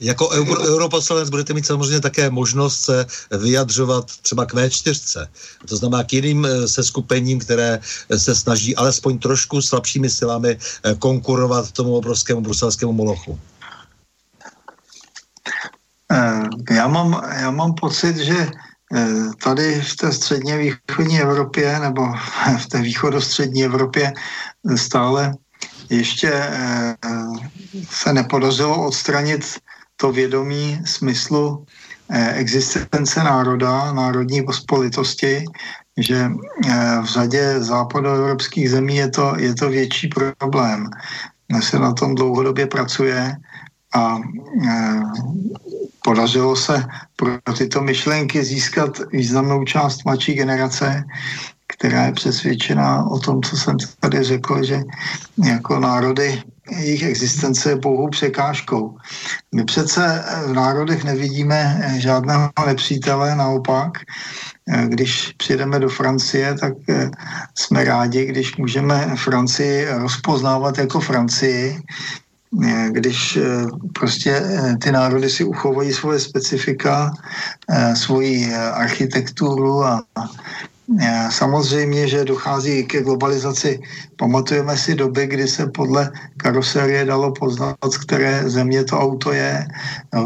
Jako 0.00 0.28
euro, 0.28 0.62
europoslanec 0.62 1.30
budete 1.30 1.54
mít 1.54 1.66
samozřejmě 1.66 2.00
také 2.00 2.30
možnost 2.30 2.80
se 2.80 3.06
vyjadřovat 3.38 4.06
třeba 4.22 4.46
k 4.46 4.54
V4, 4.54 5.26
to 5.66 5.76
znamená 5.76 6.04
k 6.04 6.12
jiným 6.12 6.46
eh, 6.46 6.68
se 6.68 6.84
skupením, 6.84 7.38
které 7.38 7.80
se 8.16 8.34
snaží 8.34 8.76
alespoň 8.76 9.18
trošku 9.18 9.62
slabšími 9.62 10.10
silami 10.10 10.58
eh, 10.58 10.94
konkurovat 10.94 11.72
tomu 11.72 11.96
obrovskému 11.96 12.40
bruselskému 12.40 12.92
molochu. 12.92 13.38
Eh, 16.12 16.42
já 16.70 16.88
mám, 16.88 17.22
já 17.40 17.50
mám 17.50 17.74
pocit, 17.74 18.16
že 18.16 18.50
tady 19.42 19.80
v 19.80 19.96
té 19.96 20.12
středně 20.12 20.58
východní 20.58 21.20
Evropě 21.20 21.78
nebo 21.78 22.06
v 22.58 22.66
té 22.66 22.82
východostřední 22.82 23.64
Evropě 23.64 24.12
stále 24.76 25.34
ještě 25.90 26.30
eh, 26.32 26.94
se 27.90 28.12
nepodařilo 28.12 28.86
odstranit 28.86 29.58
to 29.96 30.12
vědomí 30.12 30.80
smyslu 30.84 31.64
eh, 32.10 32.32
existence 32.34 33.24
národa, 33.24 33.92
národní 33.92 34.42
pospolitosti, 34.42 35.44
že 35.96 36.30
v 37.02 37.04
řadě 37.04 37.60
západoevropských 37.60 38.70
zemí 38.70 38.96
je 38.96 39.10
to, 39.10 39.34
je 39.38 39.54
to 39.54 39.68
větší 39.70 40.08
problém. 40.38 40.90
Se 41.60 41.78
na 41.78 41.92
tom 41.92 42.14
dlouhodobě 42.14 42.66
pracuje 42.66 43.36
a 43.94 44.18
podařilo 46.08 46.56
se 46.56 46.84
pro 47.16 47.36
tyto 47.58 47.80
myšlenky 47.80 48.44
získat 48.44 49.12
významnou 49.12 49.64
část 49.64 50.04
mladší 50.04 50.34
generace, 50.34 51.04
která 51.66 52.06
je 52.06 52.12
přesvědčená 52.12 53.04
o 53.10 53.18
tom, 53.18 53.42
co 53.42 53.56
jsem 53.56 53.76
tady 54.00 54.22
řekl, 54.22 54.64
že 54.64 54.80
jako 55.44 55.80
národy 55.80 56.42
jejich 56.70 57.02
existence 57.02 57.70
je 57.70 57.76
pouhou 57.76 58.08
překážkou. 58.08 58.96
My 59.54 59.64
přece 59.64 60.24
v 60.46 60.52
národech 60.52 61.04
nevidíme 61.04 61.92
žádného 61.96 62.50
nepřítele, 62.66 63.36
naopak, 63.36 63.98
když 64.84 65.34
přijedeme 65.36 65.78
do 65.78 65.88
Francie, 65.88 66.54
tak 66.54 66.72
jsme 67.54 67.84
rádi, 67.84 68.24
když 68.24 68.56
můžeme 68.56 69.12
Francii 69.16 69.86
rozpoznávat 69.88 70.78
jako 70.78 71.00
Francii, 71.00 71.80
když 72.90 73.36
eh, 73.36 73.66
prostě 73.92 74.42
eh, 74.44 74.76
ty 74.76 74.92
národy 74.92 75.30
si 75.30 75.44
uchovají 75.44 75.92
svoje 75.92 76.20
specifika, 76.20 77.12
eh, 77.70 77.96
svoji 77.96 78.54
architekturu 78.54 79.84
a 79.84 80.02
Samozřejmě, 81.30 82.08
že 82.08 82.24
dochází 82.24 82.84
ke 82.84 83.02
globalizaci. 83.02 83.80
Pamatujeme 84.16 84.76
si 84.76 84.94
doby, 84.94 85.26
kdy 85.26 85.48
se 85.48 85.66
podle 85.66 86.10
karoserie 86.36 87.04
dalo 87.04 87.32
poznat, 87.32 87.76
z 87.92 87.96
které 87.96 88.50
země 88.50 88.84
to 88.84 89.00
auto 89.00 89.32
je. 89.32 89.68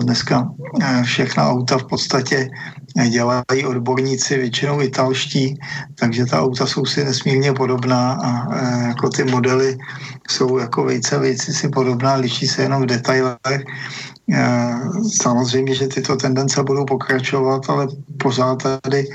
Dneska 0.01 0.55
všechna 1.03 1.51
auta 1.51 1.79
v 1.79 1.85
podstatě 1.85 2.49
dělají 3.09 3.67
odborníci, 3.67 4.37
většinou 4.37 4.81
italští, 4.81 5.59
takže 5.95 6.27
ta 6.27 6.43
auta 6.43 6.67
jsou 6.67 6.85
si 6.85 7.05
nesmírně 7.05 7.53
podobná 7.53 8.13
a 8.13 8.57
jako 8.87 9.09
ty 9.09 9.25
modely 9.25 9.79
jsou 10.31 10.59
jako 10.59 10.85
vejce 10.85 11.19
vejci 11.19 11.53
si 11.53 11.69
podobná, 11.69 12.15
liší 12.15 12.47
se 12.47 12.63
jenom 12.63 12.83
v 12.83 12.87
detailech. 12.87 13.63
Samozřejmě, 15.23 15.75
že 15.75 15.89
tyto 15.89 16.17
tendence 16.17 16.63
budou 16.63 16.85
pokračovat, 16.85 17.71
ale 17.71 17.89
pořád 18.23 18.63
tady 18.83 19.09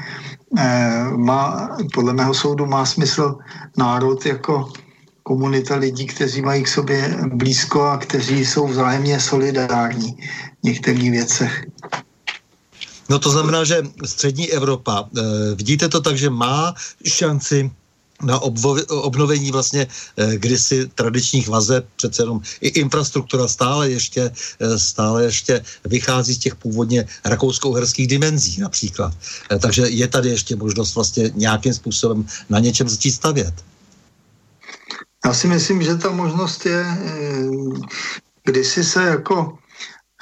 má, 1.16 1.70
podle 1.94 2.14
mého 2.14 2.34
soudu 2.34 2.66
má 2.66 2.86
smysl 2.86 3.38
národ 3.78 4.26
jako 4.26 4.70
komunita 5.24 5.76
lidí, 5.76 6.06
kteří 6.08 6.42
mají 6.42 6.64
k 6.64 6.68
sobě 6.68 7.16
blízko 7.34 7.82
a 7.82 7.98
kteří 7.98 8.46
jsou 8.46 8.68
vzájemně 8.68 9.20
solidární 9.20 10.18
v 10.62 10.64
některých 10.64 11.12
věcech. 11.12 11.66
No 13.10 13.20
to 13.20 13.30
znamená, 13.30 13.64
že 13.64 13.84
střední 14.06 14.52
Evropa, 14.52 15.10
eh, 15.18 15.22
vidíte 15.56 15.90
to 15.90 16.02
tak, 16.02 16.18
že 16.18 16.30
má 16.30 16.74
šanci 17.06 17.72
na 18.22 18.40
obnovení 18.90 19.52
vlastně 19.52 19.88
eh, 20.18 20.38
kdysi 20.38 20.90
tradičních 20.96 21.48
vazeb, 21.48 21.86
přece 21.96 22.22
jenom 22.22 22.42
i 22.62 22.68
infrastruktura 22.68 23.48
stále 23.48 23.90
ještě, 23.90 24.32
eh, 24.60 24.80
stále 24.80 25.24
ještě 25.24 25.64
vychází 25.86 26.34
z 26.34 26.38
těch 26.38 26.56
původně 26.56 27.08
rakousko-uherských 27.26 28.08
dimenzí 28.08 28.62
například. 28.62 29.14
Takže 29.60 29.82
je 29.82 30.08
tady 30.08 30.30
ještě 30.30 30.56
možnost 30.56 30.96
vlastně 30.96 31.32
nějakým 31.36 31.74
způsobem 31.74 32.26
na 32.50 32.60
něčem 32.60 32.90
začít 32.90 33.12
stavět. 33.12 33.54
Já 35.26 35.34
si 35.34 35.48
myslím, 35.48 35.84
že 35.84 35.96
ta 35.96 36.10
možnost 36.10 36.66
je, 36.66 36.86
kdysi 38.44 38.84
se 38.84 39.04
jako 39.04 39.58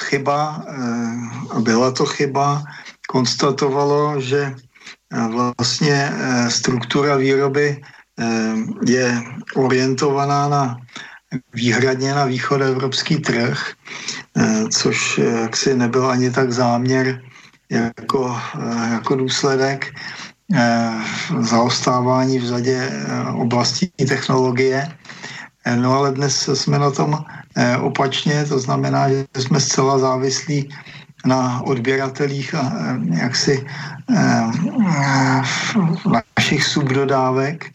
chyba, 0.01 0.65
eh, 0.67 1.55
a 1.55 1.59
byla 1.59 1.91
to 1.91 2.05
chyba, 2.05 2.63
konstatovalo, 3.07 4.21
že 4.21 4.53
eh, 5.13 5.27
vlastně 5.57 6.11
struktura 6.49 7.15
výroby 7.15 7.81
je 8.87 9.23
orientovaná 9.55 10.47
na 10.49 10.77
výhradně 11.53 12.15
na 12.15 12.25
východoevropský 12.25 13.17
trh, 13.17 13.73
což 14.71 15.17
jaksi 15.17 15.75
nebyl 15.75 16.07
ani 16.07 16.31
tak 16.31 16.51
záměr 16.51 17.21
jako, 17.69 18.39
jako 18.91 19.15
důsledek. 19.15 19.91
Eh, 20.53 20.91
zaostávání 21.39 22.39
v 22.39 22.45
řadě 22.45 22.89
eh, 22.91 23.31
oblastí 23.33 23.87
technologie. 24.07 24.87
Eh, 25.65 25.75
no 25.75 25.93
ale 25.93 26.11
dnes 26.11 26.49
jsme 26.53 26.79
na 26.79 26.91
tom 26.91 27.17
opačně, 27.81 28.45
to 28.45 28.59
znamená, 28.59 29.09
že 29.09 29.25
jsme 29.37 29.59
zcela 29.59 29.99
závislí 29.99 30.69
na 31.25 31.61
odběratelích 31.63 32.55
a 32.55 32.73
jaksi 33.09 33.65
našich 36.37 36.63
subdodávek 36.63 37.71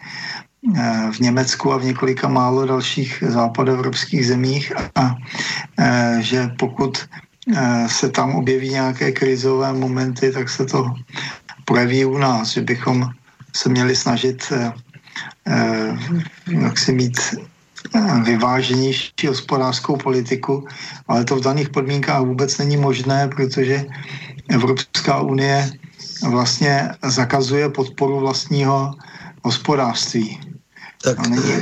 v 1.13 1.19
Německu 1.21 1.73
a 1.73 1.79
v 1.79 1.85
několika 1.85 2.29
málo 2.29 2.67
dalších 2.67 3.25
západoevropských 3.27 4.27
zemích 4.27 4.73
a 4.95 5.17
že 6.21 6.51
pokud 6.59 7.09
se 7.87 8.09
tam 8.09 8.37
objeví 8.37 8.69
nějaké 8.69 9.13
krizové 9.13 9.73
momenty, 9.73 10.33
tak 10.33 10.49
se 10.49 10.67
to 10.67 10.95
projeví 11.65 12.05
u 12.05 12.19
nás, 12.19 12.49
že 12.49 12.61
bychom 12.61 13.07
se 13.55 13.69
měli 13.69 13.97
snažit 13.97 14.43
eh, 14.53 14.73
eh, 15.47 15.99
jak 16.51 16.79
si 16.79 16.93
mít 16.93 17.15
eh, 17.15 17.47
vyváženější 18.25 19.27
hospodářskou 19.29 19.97
politiku, 19.97 20.67
ale 21.09 21.25
to 21.25 21.37
v 21.37 21.41
daných 21.41 21.69
podmínkách 21.69 22.23
vůbec 22.23 22.59
není 22.59 22.77
možné, 22.77 23.29
protože 23.29 23.85
Evropská 24.49 25.21
unie 25.21 25.71
vlastně 26.31 26.91
zakazuje 27.03 27.69
podporu 27.69 28.21
vlastního 28.21 28.95
hospodářství. 29.43 30.41
Tak 31.03 31.29
není, 31.29 31.53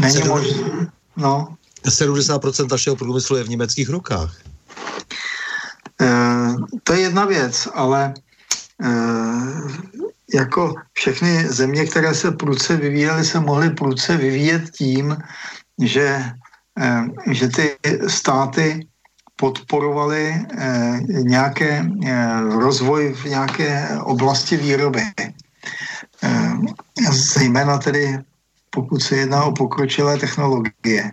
není 0.00 0.28
možné. 0.28 0.86
No. 1.16 1.56
70% 1.86 2.70
našeho 2.70 2.96
průmyslu 2.96 3.36
je 3.36 3.44
v 3.44 3.48
německých 3.48 3.88
rukách. 3.88 4.36
E, 6.00 6.08
to 6.82 6.92
je 6.92 7.00
jedna 7.00 7.24
věc, 7.24 7.68
ale 7.74 8.14
Eh, 8.82 9.62
jako 10.34 10.74
všechny 10.92 11.48
země, 11.48 11.86
které 11.86 12.14
se 12.14 12.32
prudce 12.32 12.76
vyvíjely, 12.76 13.24
se 13.24 13.40
mohly 13.40 13.70
prudce 13.70 14.16
vyvíjet 14.16 14.70
tím, 14.70 15.16
že, 15.78 16.24
eh, 16.80 17.02
že 17.30 17.48
ty 17.48 17.76
státy 18.08 18.86
podporovaly 19.36 20.34
eh, 20.58 21.00
nějaké 21.08 21.84
rozvoj 22.58 23.14
v 23.14 23.24
nějaké 23.24 23.88
oblasti 24.02 24.56
výroby. 24.56 25.02
Zejména 27.10 27.78
tedy 27.78 28.18
pokud 28.70 29.02
se 29.02 29.16
jedná 29.16 29.44
o 29.44 29.52
pokročilé 29.52 30.18
technologie. 30.18 31.10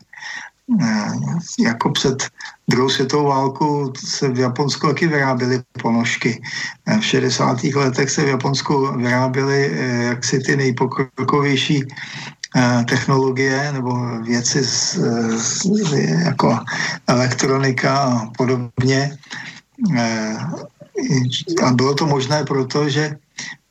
Eh, 0.80 1.12
jako 1.60 1.90
před 1.90 2.24
druhou 2.68 2.90
světovou 2.90 3.28
válku 3.28 3.94
se 3.98 4.30
v 4.30 4.40
Japonsku 4.40 4.88
taky 4.88 5.08
vyráběly 5.08 5.62
ponožky. 5.82 6.42
Eh, 6.86 6.98
v 6.98 7.06
60. 7.06 7.76
letech 7.76 8.10
se 8.10 8.24
v 8.24 8.28
Japonsku 8.28 8.98
vyráběly 8.98 9.72
eh, 9.74 10.04
jaksi 10.04 10.40
ty 10.40 10.58
nejpokrokovější 10.58 11.84
technologie 12.90 13.72
nebo 13.74 14.20
věci 14.28 14.64
z, 14.64 15.00
z, 15.40 15.66
jako 16.26 16.60
elektronika 17.08 17.98
a 17.98 18.26
podobně. 18.38 19.18
A 21.64 21.72
bylo 21.72 21.96
to 21.96 22.06
možné 22.06 22.44
proto, 22.44 22.90
že 22.90 23.16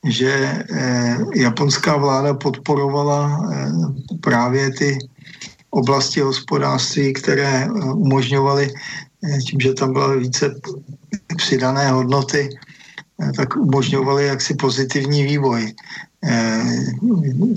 že 0.04 0.64
japonská 1.34 1.96
vláda 1.96 2.34
podporovala 2.34 3.44
právě 4.20 4.70
ty 4.70 4.98
oblasti 5.70 6.20
hospodářství, 6.20 7.12
které 7.12 7.64
eh, 7.64 7.68
umožňovaly, 7.92 8.74
eh, 9.24 9.38
tím, 9.38 9.60
že 9.60 9.74
tam 9.74 9.92
byla 9.92 10.14
více 10.14 10.54
přidané 11.36 11.90
hodnoty, 11.90 12.48
eh, 13.22 13.32
tak 13.32 13.56
umožňovaly 13.56 14.26
jaksi 14.26 14.54
pozitivní 14.54 15.22
vývoj, 15.22 15.72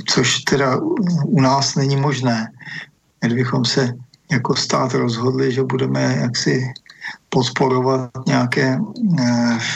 což 0.07 0.39
teda 0.47 0.79
u 1.25 1.41
nás 1.41 1.75
není 1.75 1.95
možné. 1.95 2.47
Kdybychom 3.19 3.65
se 3.65 3.91
jako 4.31 4.55
stát 4.55 4.93
rozhodli, 4.93 5.51
že 5.51 5.63
budeme 5.63 6.17
jaksi 6.21 6.63
podporovat 7.29 8.11
nějaké 8.27 8.79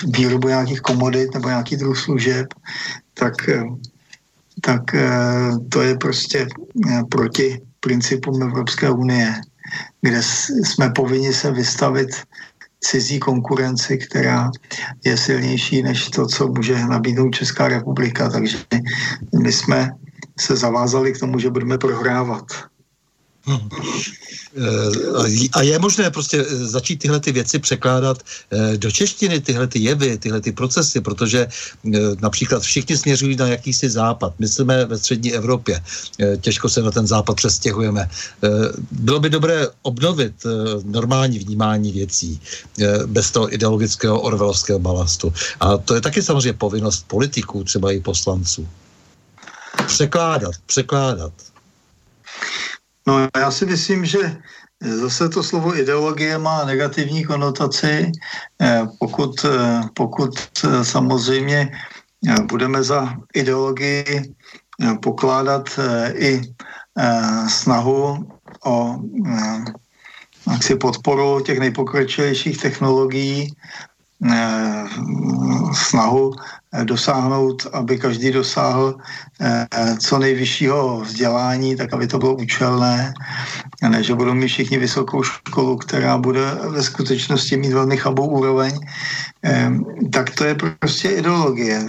výrobu 0.07 0.47
nějakých 0.47 0.81
komodit 0.81 1.33
nebo 1.33 1.47
nějaký 1.47 1.75
druh 1.75 1.99
služeb, 1.99 2.47
tak, 3.13 3.35
tak 4.61 4.83
to 5.69 5.81
je 5.81 5.97
prostě 5.97 6.47
proti 7.11 7.66
principům 7.87 8.43
Evropské 8.43 8.89
unie, 8.89 9.41
kde 10.01 10.19
jsme 10.63 10.89
povinni 10.89 11.33
se 11.33 11.51
vystavit 11.51 12.09
cizí 12.83 13.19
konkurenci, 13.19 13.97
která 13.97 14.51
je 15.05 15.17
silnější 15.17 15.83
než 15.83 16.09
to, 16.09 16.27
co 16.27 16.47
může 16.47 16.75
nabídnout 16.85 17.31
Česká 17.31 17.67
republika. 17.67 18.29
Takže 18.29 18.57
my 19.39 19.51
jsme 19.51 19.95
se 20.39 20.55
zavázali 20.55 21.13
k 21.13 21.19
tomu, 21.19 21.39
že 21.39 21.49
budeme 21.49 21.77
prohrávat. 21.77 22.45
Hmm. 23.47 23.69
A 25.53 25.61
je 25.61 25.79
možné 25.79 26.11
prostě 26.11 26.45
eh, 26.49 26.55
začít 26.55 26.99
tyhle 26.99 27.19
ty 27.19 27.31
věci 27.31 27.59
překládat 27.59 28.17
eh, 28.51 28.77
do 28.77 28.91
češtiny, 28.91 29.41
tyhle 29.41 29.67
ty 29.67 29.79
jevy, 29.79 30.17
tyhle 30.17 30.41
ty 30.41 30.51
procesy, 30.51 31.01
protože 31.01 31.47
eh, 31.47 31.99
například 32.19 32.63
všichni 32.63 32.97
směřují 32.97 33.35
na 33.35 33.47
jakýsi 33.47 33.89
západ. 33.89 34.33
My 34.39 34.47
jsme 34.47 34.85
ve 34.85 34.97
střední 34.97 35.33
Evropě, 35.33 35.83
těžko 36.41 36.69
se 36.69 36.81
na 36.81 36.91
ten 36.91 37.07
západ 37.07 37.35
přestěhujeme. 37.35 38.09
Bylo 38.91 39.19
by 39.19 39.29
dobré 39.29 39.67
obnovit 39.81 40.33
normální 40.83 41.39
vnímání 41.39 41.91
věcí 41.91 42.41
bez 43.05 43.31
toho 43.31 43.53
ideologického 43.53 44.21
orvelovského 44.21 44.79
balastu. 44.79 45.33
A 45.59 45.77
to 45.77 45.95
je 45.95 46.01
taky 46.01 46.21
samozřejmě 46.23 46.53
povinnost 46.53 47.05
politiků, 47.07 47.63
třeba 47.63 47.91
i 47.91 47.99
poslanců. 47.99 48.67
Překládat, 49.87 50.53
překládat. 50.65 51.33
No 53.07 53.27
já 53.37 53.51
si 53.51 53.65
myslím, 53.65 54.05
že 54.05 54.37
zase 54.83 55.29
to 55.29 55.43
slovo 55.43 55.77
ideologie 55.77 56.37
má 56.37 56.65
negativní 56.65 57.23
konotaci, 57.25 58.11
eh, 58.61 58.83
pokud, 58.99 59.45
eh, 59.45 59.81
pokud 59.93 60.33
eh, 60.63 60.85
samozřejmě 60.85 61.71
budeme 62.51 62.83
za 62.83 63.15
ideologii 63.33 64.33
pokládat 65.01 65.79
i 66.13 66.41
snahu 67.49 68.29
o 68.65 69.01
si 70.61 70.75
podporu 70.75 71.39
těch 71.41 71.59
nejpokročilejších 71.59 72.61
technologií, 72.61 73.53
snahu 75.73 76.33
dosáhnout, 76.83 77.67
aby 77.73 77.97
každý 77.97 78.31
dosáhl 78.31 78.95
co 79.99 80.19
nejvyššího 80.19 80.99
vzdělání, 80.99 81.75
tak 81.75 81.93
aby 81.93 82.07
to 82.07 82.17
bylo 82.17 82.35
účelné, 82.35 83.13
a 83.83 83.89
ne, 83.89 84.03
že 84.03 84.15
budou 84.15 84.33
mít 84.33 84.47
všichni 84.47 84.77
vysokou 84.77 85.23
školu, 85.23 85.77
která 85.77 86.17
bude 86.17 86.41
ve 86.69 86.83
skutečnosti 86.83 87.57
mít 87.57 87.73
velmi 87.73 87.97
chabou 87.97 88.27
úroveň, 88.27 88.79
tak 90.11 90.29
to 90.35 90.43
je 90.43 90.55
prostě 90.79 91.09
ideologie. 91.09 91.85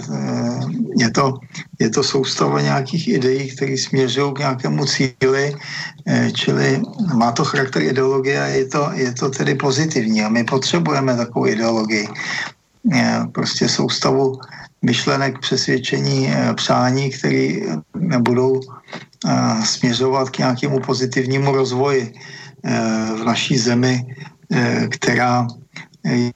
Je 0.97 1.09
to, 1.11 1.33
je 1.79 1.89
to 1.89 2.03
soustava 2.03 2.61
nějakých 2.61 3.07
ideí, 3.07 3.55
které 3.55 3.77
směřují 3.77 4.33
k 4.33 4.39
nějakému 4.39 4.85
cíli, 4.85 5.55
čili 6.33 6.81
má 7.13 7.31
to 7.31 7.45
charakter 7.45 7.81
ideologie 7.81 8.43
a 8.43 8.47
je 8.47 8.65
to, 8.65 8.89
je 8.93 9.11
to 9.13 9.29
tedy 9.29 9.55
pozitivní. 9.55 10.23
A 10.23 10.29
my 10.29 10.43
potřebujeme 10.43 11.17
takovou 11.17 11.47
ideologii. 11.47 12.07
Prostě 13.31 13.69
soustavu 13.69 14.39
myšlenek, 14.81 15.39
přesvědčení, 15.39 16.33
přání, 16.55 17.09
které 17.09 17.55
budou 18.19 18.61
směřovat 19.63 20.29
k 20.29 20.37
nějakému 20.37 20.79
pozitivnímu 20.79 21.51
rozvoji 21.51 22.13
v 23.19 23.23
naší 23.25 23.57
zemi, 23.57 24.15
která 24.89 25.47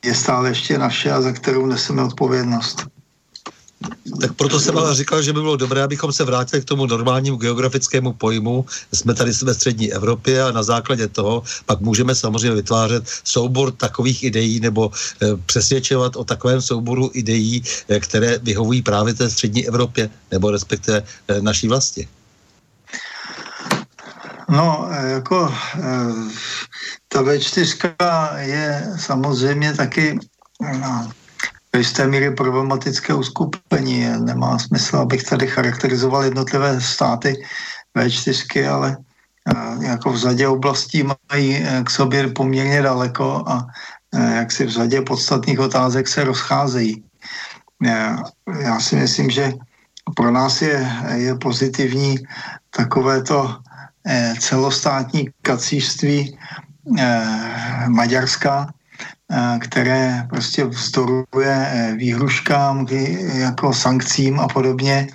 je 0.05 0.15
stále 0.15 0.49
ještě 0.49 0.77
naše 0.77 1.11
a 1.11 1.21
za 1.21 1.31
kterou 1.31 1.65
neseme 1.65 2.03
odpovědnost. 2.03 2.92
Tak 4.21 4.33
proto 4.33 4.59
jsem 4.59 4.77
ale 4.77 4.95
říkal, 4.95 5.21
že 5.21 5.33
by 5.33 5.41
bylo 5.41 5.55
dobré, 5.55 5.83
abychom 5.83 6.13
se 6.13 6.23
vrátili 6.23 6.61
k 6.61 6.65
tomu 6.65 6.85
normálnímu 6.85 7.37
geografickému 7.37 8.13
pojmu. 8.13 8.65
Jsme 8.93 9.13
tady 9.13 9.31
ve 9.43 9.53
střední 9.53 9.93
Evropě 9.93 10.43
a 10.43 10.51
na 10.51 10.63
základě 10.63 11.07
toho 11.07 11.43
pak 11.65 11.79
můžeme 11.81 12.15
samozřejmě 12.15 12.55
vytvářet 12.55 13.03
soubor 13.23 13.71
takových 13.71 14.23
ideí 14.23 14.59
nebo 14.59 14.91
e, 14.91 15.35
přesvědčovat 15.45 16.15
o 16.15 16.23
takovém 16.23 16.61
souboru 16.61 17.11
ideí, 17.13 17.63
e, 17.89 17.99
které 17.99 18.37
vyhovují 18.37 18.81
právě 18.81 19.13
té 19.13 19.29
střední 19.29 19.67
Evropě 19.67 20.09
nebo 20.31 20.51
respektive 20.51 21.03
e, 21.27 21.41
naší 21.41 21.67
vlasti. 21.67 22.07
No, 24.49 24.89
jako 24.91 25.53
ta 27.07 27.21
V4 27.21 27.95
je 28.39 28.93
samozřejmě 28.99 29.73
taky 29.73 30.19
do 31.73 31.79
jisté 31.79 32.07
míry 32.07 32.31
problematické 32.31 33.13
uskupení. 33.13 34.05
Nemá 34.19 34.59
smysl, 34.59 34.97
abych 34.97 35.23
tady 35.23 35.47
charakterizoval 35.47 36.23
jednotlivé 36.23 36.81
státy 36.81 37.43
V4, 37.97 38.73
ale 38.73 38.97
jako 39.81 40.13
v 40.13 40.17
řadě 40.17 40.47
oblastí 40.47 41.03
mají 41.03 41.55
e, 41.55 41.83
k 41.83 41.89
sobě 41.89 42.27
poměrně 42.27 42.81
daleko 42.81 43.43
a 43.47 43.67
e, 44.13 44.35
jak 44.35 44.51
si 44.51 44.65
v 44.65 44.69
řadě 44.69 45.01
podstatných 45.01 45.59
otázek 45.59 46.07
se 46.07 46.23
rozcházejí. 46.23 47.03
Já 48.59 48.79
si 48.79 48.95
myslím, 48.95 49.29
že 49.29 49.53
pro 50.15 50.31
nás 50.31 50.61
je, 50.61 50.91
je 51.15 51.35
pozitivní 51.35 52.15
takovéto 52.69 53.59
celostátní 54.39 55.29
kacířství 55.41 56.37
Maďarska, 57.87 58.73
které 59.59 60.27
prostě 60.29 60.65
vzdoruje 60.65 61.53
eh, 61.53 61.93
výhruškám 61.97 62.85
jako 63.33 63.73
sankcím 63.73 64.39
a 64.39 64.47
podobně 64.47 65.07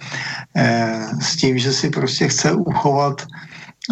eh, 0.57 1.07
s 1.21 1.37
tím, 1.37 1.59
že 1.59 1.73
si 1.73 1.91
prostě 1.91 2.29
chce 2.29 2.53
uchovat 2.53 3.23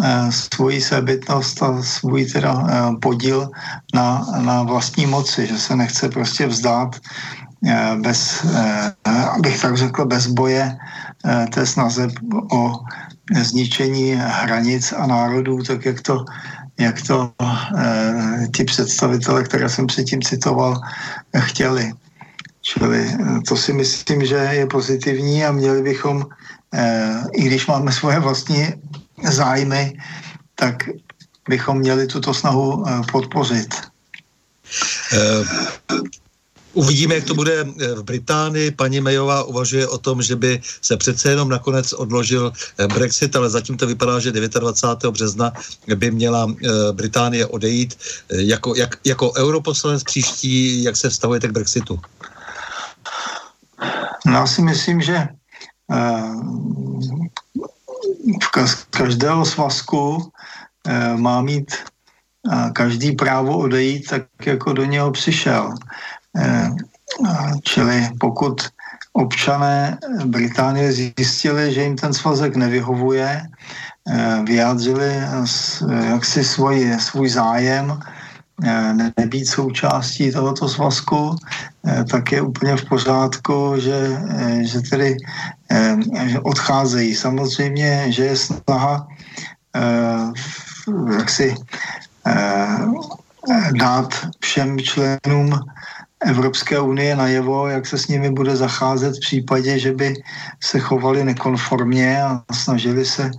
eh, 0.03 0.31
svoji 0.31 0.81
sebytnost 0.81 1.63
a 1.63 1.81
svůj 1.83 2.25
teda 2.25 2.53
podíl 3.01 3.49
na, 3.93 4.25
na 4.39 4.63
vlastní 4.63 5.05
moci, 5.05 5.47
že 5.47 5.57
se 5.57 5.75
nechce 5.75 6.09
prostě 6.09 6.47
vzdát 6.47 6.95
bez, 8.01 8.45
abych 9.33 9.61
tak 9.61 9.77
řekl, 9.77 10.05
bez 10.05 10.27
boje 10.27 10.77
té 11.53 11.65
snaze 11.65 12.07
o 12.53 12.73
zničení 13.33 14.13
hranic 14.13 14.93
a 14.93 15.07
národů, 15.07 15.63
tak 15.63 15.85
jak 15.85 16.01
to 16.01 16.25
jak 16.79 17.01
to 17.01 17.31
eh, 17.41 18.47
ti 18.55 18.63
představitele, 18.63 19.43
které 19.43 19.69
jsem 19.69 19.87
předtím 19.87 20.21
citoval, 20.21 20.81
chtěli. 21.39 21.93
Čili 22.61 23.07
eh, 23.07 23.41
to 23.47 23.57
si 23.57 23.73
myslím, 23.73 24.25
že 24.25 24.35
je 24.35 24.65
pozitivní 24.67 25.45
a 25.45 25.51
měli 25.51 25.81
bychom, 25.81 26.25
eh, 26.73 27.23
i 27.33 27.43
když 27.43 27.67
máme 27.67 27.91
svoje 27.91 28.19
vlastní 28.19 28.67
zájmy, 29.23 29.95
tak 30.55 30.83
bychom 31.49 31.79
měli 31.79 32.07
tuto 32.07 32.33
snahu 32.33 32.83
eh, 32.83 33.01
podpořit. 33.11 33.75
Uvidíme, 36.77 37.15
jak 37.15 37.23
to 37.23 37.33
bude 37.33 37.65
eh, 37.65 37.95
v 37.95 38.03
Británii. 38.03 38.71
Paní 38.71 39.01
Mayová 39.01 39.43
uvažuje 39.43 39.87
o 39.87 39.97
tom, 39.97 40.21
že 40.21 40.35
by 40.35 40.61
se 40.81 40.97
přece 40.97 41.29
jenom 41.29 41.49
nakonec 41.49 41.93
odložil 41.93 42.53
eh, 42.53 42.87
Brexit, 42.87 43.35
ale 43.35 43.49
zatím 43.49 43.77
to 43.77 43.87
vypadá, 43.87 44.19
že 44.19 44.31
29. 44.31 45.11
března 45.11 45.51
by 45.95 46.11
měla 46.11 46.45
eh, 46.45 46.69
Británie 46.93 47.45
odejít. 47.45 47.97
Jako, 48.29 48.75
jak, 48.75 48.97
jako 49.05 49.33
europoslanec 49.33 50.03
příští, 50.03 50.83
jak 50.83 50.97
se 50.97 51.09
vztahujete 51.09 51.47
k 51.47 51.51
Brexitu? 51.51 51.99
No, 54.25 54.33
já 54.33 54.47
si 54.47 54.61
myslím, 54.61 55.01
že 55.01 55.27
v 58.43 58.85
každého 58.89 59.45
svazku 59.45 60.31
má 61.15 61.41
mít 61.41 61.71
každý 62.73 63.11
právo 63.11 63.57
odejít 63.57 64.09
tak, 64.09 64.23
jako 64.45 64.73
do 64.73 64.85
něho 64.85 65.11
přišel. 65.11 65.73
Eh, 66.37 66.69
čili 67.63 68.09
pokud 68.19 68.61
občané 69.13 69.97
Británie 70.25 70.91
zjistili, 70.91 71.73
že 71.73 71.81
jim 71.83 71.95
ten 71.95 72.13
svazek 72.13 72.55
nevyhovuje, 72.55 73.41
eh, 73.41 74.39
vyjádřili 74.45 75.15
jaksi 76.13 76.43
svůj, 76.43 76.93
svůj 76.99 77.29
zájem 77.29 77.99
eh, 78.63 78.93
nebýt 79.17 79.45
součástí 79.45 80.31
tohoto 80.31 80.69
svazku, 80.69 81.35
tak 82.11 82.31
je 82.31 82.41
úplně 82.41 82.75
v 82.75 82.85
pořádku, 82.89 83.73
že, 83.77 84.17
že 84.61 84.81
tedy 84.81 85.17
že 86.25 86.39
odcházejí. 86.39 87.15
Samozřejmě, 87.15 88.11
že 88.11 88.23
je 88.25 88.35
snaha 88.35 89.07
jaksi 91.17 91.55
dát 93.71 94.09
všem 94.41 94.79
členům 94.79 95.53
Evropské 96.25 96.79
unie 96.79 97.15
najevo, 97.15 97.67
jak 97.67 97.85
se 97.85 97.97
s 97.97 98.07
nimi 98.07 98.29
bude 98.29 98.55
zacházet 98.55 99.15
v 99.15 99.19
případě, 99.19 99.79
že 99.79 99.91
by 99.91 100.13
se 100.63 100.79
chovali 100.79 101.23
nekonformně 101.23 102.23
a 102.23 102.43
snažili 102.53 103.05
se 103.05 103.31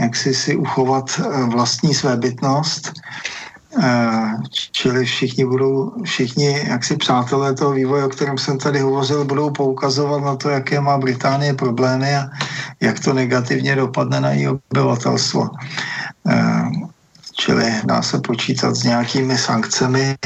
jak 0.00 0.16
si, 0.16 0.34
si 0.34 0.56
uchovat 0.56 1.20
eh, 1.20 1.44
vlastní 1.44 1.94
svébytnost. 1.94 2.92
Eh, 3.82 4.32
čili 4.72 5.04
všichni 5.04 5.44
budou, 5.44 5.92
všichni 6.04 6.64
jaksi 6.66 6.96
přátelé 6.96 7.54
toho 7.54 7.72
vývoje, 7.72 8.04
o 8.04 8.08
kterém 8.08 8.38
jsem 8.38 8.58
tady 8.58 8.80
hovořil, 8.80 9.24
budou 9.24 9.50
poukazovat 9.50 10.24
na 10.24 10.36
to, 10.36 10.48
jaké 10.48 10.80
má 10.80 10.98
Británie 10.98 11.54
problémy 11.54 12.16
a 12.16 12.30
jak 12.80 13.00
to 13.00 13.12
negativně 13.12 13.76
dopadne 13.76 14.20
na 14.20 14.30
její 14.30 14.48
obyvatelstvo. 14.48 15.50
Eh, 16.28 16.64
čili 17.38 17.72
dá 17.84 18.02
se 18.02 18.18
počítat 18.18 18.74
s 18.74 18.82
nějakými 18.82 19.38
sankcemi, 19.38 20.16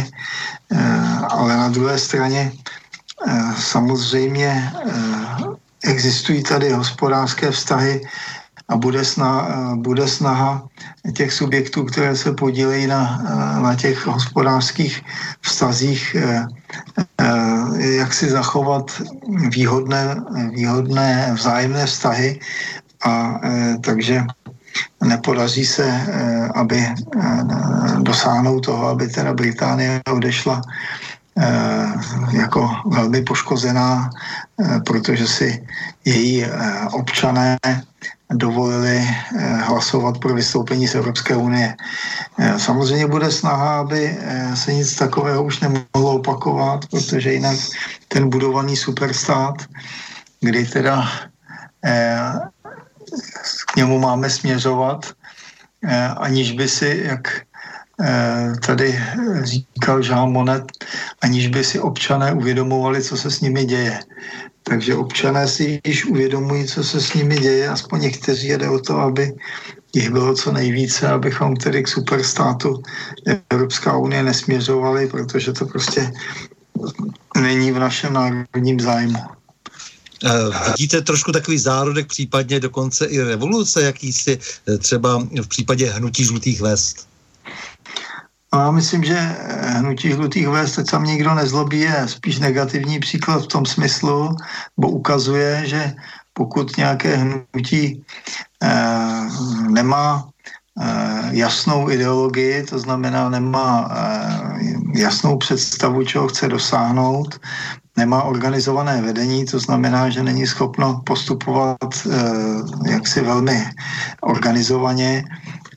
ale 1.29 1.57
na 1.57 1.69
druhé 1.69 1.99
straně 1.99 2.53
eh, 3.27 3.55
samozřejmě 3.59 4.73
eh, 4.75 4.91
existují 5.85 6.43
tady 6.43 6.73
hospodářské 6.73 7.51
vztahy 7.51 8.01
a 8.69 8.77
bude 8.77 9.05
snaha, 9.05 9.75
bude 9.77 10.09
snaha 10.09 10.69
těch 11.17 11.33
subjektů, 11.33 11.85
které 11.85 12.17
se 12.17 12.33
podílejí 12.33 12.87
na, 12.87 13.21
na 13.63 13.75
těch 13.75 14.07
hospodářských 14.07 15.03
vztazích, 15.41 16.17
jak 17.79 18.15
si 18.15 18.31
zachovat 18.31 19.03
výhodné, 19.51 20.17
výhodné 20.51 21.31
vzájemné 21.35 21.87
vztahy. 21.87 22.41
A 23.05 23.41
takže 23.81 24.25
nepodaří 25.05 25.67
se, 25.67 25.87
eh, 25.87 26.49
aby 26.55 26.79
eh, 26.79 26.95
dosáhnout 27.99 28.61
toho, 28.61 28.89
aby 28.89 29.09
teda 29.09 29.35
Británie 29.35 30.01
odešla 30.13 30.63
eh, 31.39 31.93
jako 32.33 32.71
velmi 32.87 33.23
poškozená, 33.23 34.11
protože 34.87 35.27
si 35.27 35.67
její 36.05 36.47
občané 36.93 37.59
dovolili 38.33 39.09
hlasovat 39.65 40.19
pro 40.19 40.35
vystoupení 40.35 40.89
z 40.89 40.95
Evropské 40.95 41.37
unie. 41.37 41.77
Samozřejmě 42.57 43.07
bude 43.07 43.31
snaha, 43.31 43.81
aby 43.81 44.17
se 44.55 44.75
nic 44.75 44.97
takového 44.97 45.45
už 45.45 45.61
nemohlo 45.61 46.21
opakovat, 46.21 46.87
protože 46.87 47.33
jinak 47.33 47.57
ten 48.09 48.29
budovaný 48.31 48.77
superstát, 48.77 49.55
kdy 50.41 50.67
teda 50.67 51.09
k 53.73 53.77
němu 53.77 53.99
máme 53.99 54.31
směřovat, 54.31 55.17
eh, 55.85 56.09
aniž 56.09 56.53
by 56.53 56.69
si, 56.69 57.03
jak 57.05 57.41
eh, 58.01 58.53
tady 58.67 58.99
říkal 59.43 60.05
Jean 60.05 60.33
Monnet, 60.33 60.65
aniž 61.21 61.49
by 61.49 61.65
si 61.65 61.81
občané 61.81 62.33
uvědomovali, 62.33 63.03
co 63.03 63.17
se 63.17 63.31
s 63.31 63.41
nimi 63.41 63.65
děje. 63.65 63.99
takže 64.63 64.95
občané 64.95 65.49
si 65.49 65.81
již 65.85 66.07
uvědomují, 66.07 66.71
co 66.71 66.85
se 66.85 67.01
s 67.01 67.15
nimi 67.19 67.35
děje, 67.35 67.69
aspoň 67.69 68.01
někteří 68.01 68.49
jde 68.55 68.69
o 68.69 68.79
to, 68.79 68.95
aby 68.99 69.35
jich 69.93 70.11
bylo 70.11 70.35
co 70.39 70.53
nejvíce, 70.53 71.09
abychom 71.09 71.57
tedy 71.57 71.83
k 71.83 71.89
superstátu 71.89 72.83
Evropská 73.51 73.97
unie 73.97 74.23
nesměřovali, 74.23 75.11
protože 75.11 75.53
to 75.53 75.67
prostě 75.67 76.13
není 77.37 77.73
v 77.73 77.79
našem 77.79 78.13
národním 78.13 78.81
zájmu. 78.81 79.42
Eh, 80.25 80.71
vidíte 80.71 81.01
trošku 81.01 81.33
takový 81.33 81.59
zárodek, 81.59 82.07
případně 82.07 82.61
dokonce 82.61 83.07
i 83.07 83.21
revoluce, 83.21 83.83
jakýsi 83.83 84.39
eh, 84.69 84.79
třeba 84.79 85.19
v 85.19 85.47
případě 85.49 85.91
hnutí 85.91 86.25
žlutých 86.25 86.61
vest? 86.61 87.09
No, 88.55 88.61
já 88.61 88.71
myslím, 88.71 89.05
že 89.05 89.17
hnutí 89.61 90.11
žlutých 90.11 90.49
vest, 90.49 90.77
teď 90.77 90.91
tam 90.91 91.05
nikdo 91.05 91.35
nezlobí, 91.35 91.81
je 91.81 92.05
spíš 92.07 92.39
negativní 92.39 92.99
příklad 92.99 93.43
v 93.43 93.47
tom 93.47 93.67
smyslu, 93.67 94.37
bo 94.77 94.89
ukazuje, 94.89 95.63
že 95.67 95.95
pokud 96.33 96.77
nějaké 96.77 97.17
hnutí 97.17 98.05
eh, 98.63 99.29
nemá 99.69 100.29
eh, 100.81 101.29
jasnou 101.31 101.91
ideologii, 101.91 102.63
to 102.63 102.79
znamená 102.79 103.29
nemá 103.29 103.89
eh, 103.91 105.01
jasnou 105.01 105.39
představu, 105.39 106.05
čeho 106.05 106.29
chce 106.29 106.49
dosáhnout, 106.49 107.41
nemá 107.97 108.23
organizované 108.23 109.03
vedení, 109.03 109.45
to 109.45 109.59
znamená, 109.59 110.11
že 110.11 110.23
není 110.23 110.47
schopno 110.47 111.01
postupovat 111.05 111.79
eh, 112.11 112.91
jaksi 112.91 113.21
velmi 113.21 113.65
organizovaně, 114.21 115.25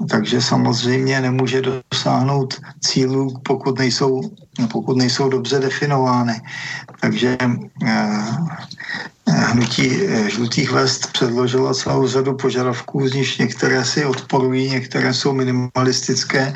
takže 0.09 0.41
samozřejmě 0.41 1.21
nemůže 1.21 1.61
dosáhnout 1.91 2.61
cílů, 2.79 3.39
pokud 3.43 3.79
nejsou, 3.79 4.21
pokud 4.71 4.97
nejsou 4.97 5.29
dobře 5.29 5.59
definovány. 5.59 6.41
Takže 7.01 7.37
eh, 7.85 8.35
hnutí 9.27 9.91
eh, 9.91 10.29
žlutých 10.29 10.71
vest 10.71 11.11
předložila 11.11 11.73
celou 11.73 12.07
řadu 12.07 12.33
požadavků, 12.33 13.07
z 13.07 13.13
nich 13.13 13.39
některé 13.39 13.85
si 13.85 14.05
odporují, 14.05 14.69
některé 14.69 15.13
jsou 15.13 15.33
minimalistické, 15.33 16.55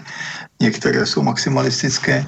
některé 0.60 1.06
jsou 1.06 1.22
maximalistické, 1.22 2.26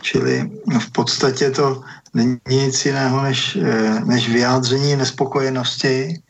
čili 0.00 0.50
v 0.78 0.90
podstatě 0.92 1.50
to 1.50 1.82
není 2.14 2.38
nic 2.50 2.86
jiného 2.86 3.22
než, 3.22 3.56
eh, 3.56 4.00
než 4.04 4.28
vyjádření 4.28 4.96
nespokojenosti, 4.96 6.20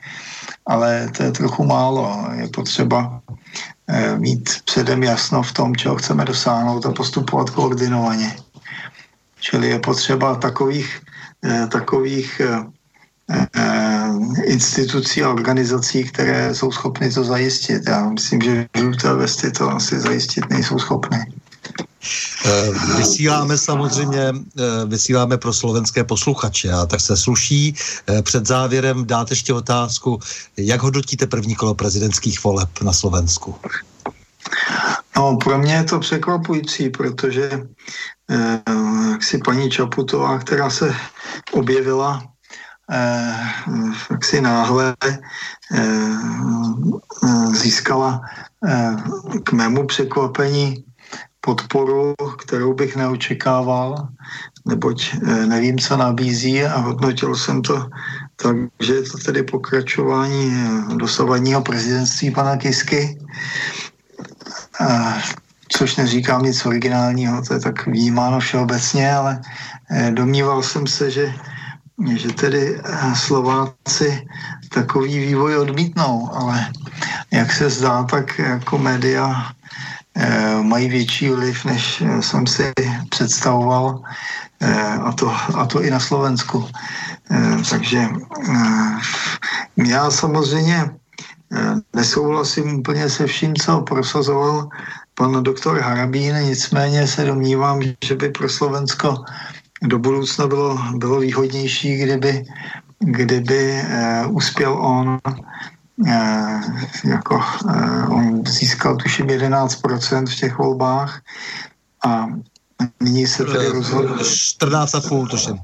ale 0.67 1.09
to 1.17 1.23
je 1.23 1.33
trochu 1.33 1.65
málo. 1.65 2.27
Je 2.35 2.49
potřeba 2.49 3.21
eh, 3.89 4.19
mít 4.19 4.51
předem 4.65 5.03
jasno 5.03 5.43
v 5.43 5.53
tom, 5.53 5.77
čeho 5.77 5.97
chceme 5.97 6.25
dosáhnout 6.25 6.87
a 6.87 6.93
postupovat 6.93 7.51
koordinovaně. 7.51 8.37
Čili 9.41 9.69
je 9.69 9.79
potřeba 9.79 10.35
takových, 10.35 11.01
eh, 11.45 11.67
takových 11.67 12.41
institucí 14.45 15.23
a 15.23 15.31
organizací, 15.31 16.05
které 16.05 16.55
jsou 16.55 16.73
schopny 16.73 17.15
to 17.15 17.25
zajistit. 17.25 17.87
Já 17.87 18.11
myslím, 18.11 18.41
že 18.43 18.67
žluté 18.75 19.15
vesty 19.15 19.51
to 19.55 19.71
asi 19.71 20.01
zajistit 20.01 20.51
nejsou 20.51 20.79
schopny. 20.79 21.19
Eh, 22.45 22.71
vysíláme 22.97 23.59
samozřejmě, 23.59 24.33
eh, 24.33 24.87
vysíláme 24.87 25.39
pro 25.39 25.53
slovenské 25.53 26.05
posluchače 26.05 26.73
a 26.73 26.87
tak 26.87 27.01
se 27.01 27.17
sluší 27.17 27.75
eh, 28.07 28.23
před 28.23 28.47
závěrem 28.47 29.07
dát 29.07 29.31
ještě 29.31 29.55
otázku, 29.55 30.21
jak 30.57 30.83
hodnotíte 30.83 31.27
první 31.27 31.55
kolo 31.55 31.75
prezidentských 31.75 32.45
voleb 32.45 32.69
na 32.83 32.93
Slovensku? 32.93 33.55
No, 35.17 35.37
pro 35.37 35.59
mě 35.59 35.75
je 35.75 35.85
to 35.85 35.99
překvapující, 35.99 36.91
protože 36.91 37.63
eh, 38.31 38.63
jak 39.11 39.23
si 39.23 39.39
paní 39.39 39.71
Čaputová, 39.71 40.39
která 40.39 40.71
se 40.71 40.95
objevila 41.53 42.23
eh, 42.91 43.37
si 44.23 44.41
náhle 44.41 44.97
eh, 45.03 46.09
získala 47.53 48.21
eh, 48.67 48.97
k 49.45 49.53
mému 49.53 49.87
překvapení 49.87 50.85
podporu, 51.41 52.15
kterou 52.39 52.75
bych 52.75 52.97
neočekával, 52.97 54.09
neboť 54.69 55.15
eh, 55.15 55.47
nevím, 55.47 55.79
co 55.79 55.97
nabízí 55.97 56.65
a 56.65 56.77
hodnotil 56.79 57.37
jsem 57.37 57.63
to 57.63 57.89
tak, 58.37 58.57
že 58.81 58.95
je 58.95 59.03
to 59.03 59.19
tedy 59.19 59.43
pokračování 59.43 60.53
eh, 60.53 60.97
dosavadního 60.97 61.63
prezidentství 61.63 62.31
pana 62.31 62.57
Kisky, 62.57 63.19
což 65.69 65.97
neříkám 65.97 66.43
nic 66.43 66.67
originálního, 66.67 67.43
to 67.43 67.55
je 67.55 67.61
tak 67.61 67.87
vnímáno 67.87 68.41
všeobecně, 68.41 69.13
ale 69.13 69.41
eh, 69.91 70.11
domníval 70.11 70.63
jsem 70.63 70.87
se, 70.87 71.11
že 71.11 71.35
že 72.17 72.33
tedy 72.33 72.81
Slováci 73.15 74.27
takový 74.69 75.19
vývoj 75.19 75.57
odmítnou, 75.57 76.31
ale 76.33 76.73
jak 77.31 77.53
se 77.53 77.71
zdá, 77.71 78.05
tak 78.05 78.39
jako 78.39 78.79
média 78.79 79.53
mají 80.63 80.89
větší 80.89 81.29
vliv, 81.31 81.65
než 81.65 82.01
eh, 82.01 82.23
jsem 82.23 82.47
si 82.47 82.73
představoval, 83.09 84.03
eh, 84.61 84.99
a 85.03 85.13
to, 85.13 85.31
a 85.55 85.67
to 85.67 85.83
i 85.83 85.91
na 85.91 86.01
Slovensku. 86.01 86.67
Takže 87.71 88.09
já 89.87 90.11
samozřejmě 90.11 90.91
nesouhlasím 91.97 92.79
úplně 92.79 93.11
se 93.11 93.27
vším, 93.27 93.55
co 93.55 93.81
prosazoval 93.81 94.69
pan 95.15 95.43
doktor 95.43 95.79
Harabín, 95.79 96.35
nicméně 96.43 97.07
se 97.07 97.25
domnívám, 97.25 97.83
že 98.05 98.15
by 98.15 98.29
pro 98.29 98.49
Slovensko 98.49 99.15
do 99.83 99.99
budoucna 99.99 100.47
bylo, 100.47 100.79
bylo 100.95 101.21
výhodnější, 101.21 101.97
kdyby, 101.97 102.45
kdyby 102.99 103.83
uspěl 104.31 104.73
on 104.75 105.19
Eh, 105.27 105.80
jako 107.05 107.41
eh, 107.71 108.07
on 108.07 108.47
získal 108.47 108.97
tuším 108.97 109.27
11% 109.27 110.27
v 110.27 110.35
těch 110.35 110.59
volbách 110.59 111.21
a 112.07 112.27
nyní 113.01 113.27
se 113.27 113.45
tedy 113.45 113.69
rozhodl... 113.69 114.17
14,5 114.17 115.29
tuším. 115.29 115.59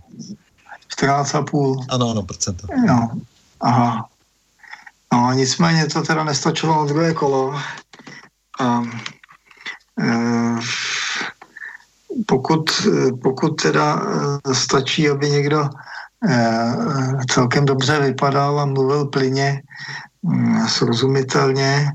14,5. 1.00 1.84
Ano, 1.88 2.10
ano, 2.10 2.22
procenta. 2.22 2.68
No, 2.86 3.10
aha. 3.60 4.08
No, 5.12 5.32
nicméně 5.32 5.86
to 5.86 6.02
teda 6.02 6.24
nestačilo 6.24 6.76
na 6.76 6.84
druhé 6.84 7.14
kolo. 7.14 7.60
A, 8.60 8.82
e, 10.00 10.56
pokud, 12.26 12.70
pokud 13.22 13.62
teda 13.62 14.00
stačí, 14.52 15.10
aby 15.10 15.30
někdo 15.30 15.68
celkem 17.30 17.64
dobře 17.64 18.00
vypadal 18.00 18.60
a 18.60 18.66
mluvil 18.66 19.06
plyně, 19.06 19.62
srozumitelně 20.68 21.92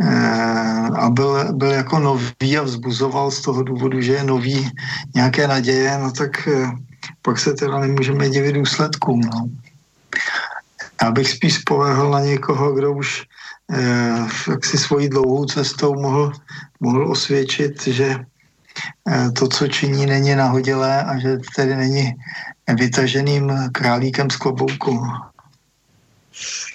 eh, 0.00 0.88
a 0.96 1.10
byl, 1.10 1.52
byl 1.52 1.70
jako 1.70 1.98
nový 1.98 2.58
a 2.58 2.62
vzbuzoval 2.62 3.30
z 3.30 3.40
toho 3.40 3.62
důvodu, 3.62 4.00
že 4.00 4.12
je 4.12 4.24
nový 4.24 4.70
nějaké 5.14 5.48
naděje, 5.48 5.98
no 5.98 6.12
tak 6.12 6.48
eh, 6.48 6.70
pak 7.22 7.38
se 7.38 7.54
teda 7.54 7.78
nemůžeme 7.78 8.30
divit 8.30 8.54
důsledkům. 8.54 9.20
No. 9.20 9.48
Já 11.02 11.10
bych 11.10 11.28
spíš 11.30 11.54
spolehl 11.54 12.10
na 12.10 12.20
někoho, 12.20 12.72
kdo 12.72 12.92
už 12.92 13.22
eh, 13.72 14.26
jak 14.50 14.64
si 14.64 14.78
svojí 14.78 15.08
dlouhou 15.08 15.44
cestou 15.44 15.94
mohl, 15.94 16.32
mohl 16.80 17.10
osvědčit, 17.10 17.82
že 17.86 18.16
eh, 19.08 19.30
to, 19.30 19.48
co 19.48 19.68
činí, 19.68 20.06
není 20.06 20.34
nahodilé 20.34 21.04
a 21.04 21.18
že 21.18 21.38
tedy 21.56 21.76
není 21.76 22.14
vytaženým 22.74 23.52
králíkem 23.72 24.30
z 24.30 24.36
klobouku. 24.36 25.06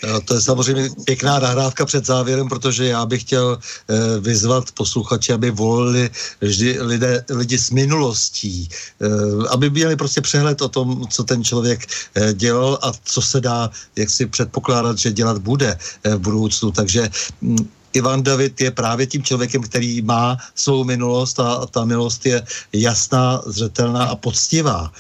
Eh, 0.04 0.22
to 0.26 0.34
je 0.34 0.42
samozřejmě 0.42 0.90
pěkná 1.06 1.40
nahrávka 1.40 1.86
před 1.86 2.06
závěrem, 2.06 2.50
protože 2.50 2.86
já 2.86 3.06
bych 3.06 3.22
chtěl 3.22 3.60
eh, 3.60 4.20
vyzvat 4.20 4.72
posluchače, 4.72 5.34
aby 5.34 5.52
volili 5.52 6.10
vždy 6.42 6.78
lidé, 6.82 7.26
lidi 7.30 7.58
s 7.58 7.72
minulostí, 7.72 8.70
eh, 9.02 9.08
aby 9.50 9.70
měli 9.70 9.96
prostě 9.96 10.22
přehled 10.22 10.62
o 10.62 10.70
tom, 10.70 11.08
co 11.10 11.24
ten 11.24 11.44
člověk 11.44 11.86
dělal 12.34 12.80
a 12.82 12.92
co 13.04 13.22
se 13.22 13.42
dá 13.42 13.70
jak 13.96 14.10
si 14.10 14.26
předpokládat, 14.26 14.98
že 14.98 15.12
dělat 15.12 15.38
bude 15.38 15.78
v 16.04 16.18
budoucnu. 16.18 16.72
Takže 16.72 17.10
mm, 17.42 17.70
Ivan 17.94 18.24
David 18.24 18.62
je 18.62 18.72
právě 18.72 19.08
tím 19.08 19.24
člověkem, 19.24 19.62
který 19.62 20.02
má 20.02 20.38
svou 20.56 20.84
minulost 20.84 21.40
a 21.40 21.66
ta 21.66 21.86
minulost 21.86 22.26
je 22.26 22.44
jasná, 22.74 23.42
zřetelná 23.46 24.06
a 24.06 24.16
poctivá. 24.16 24.92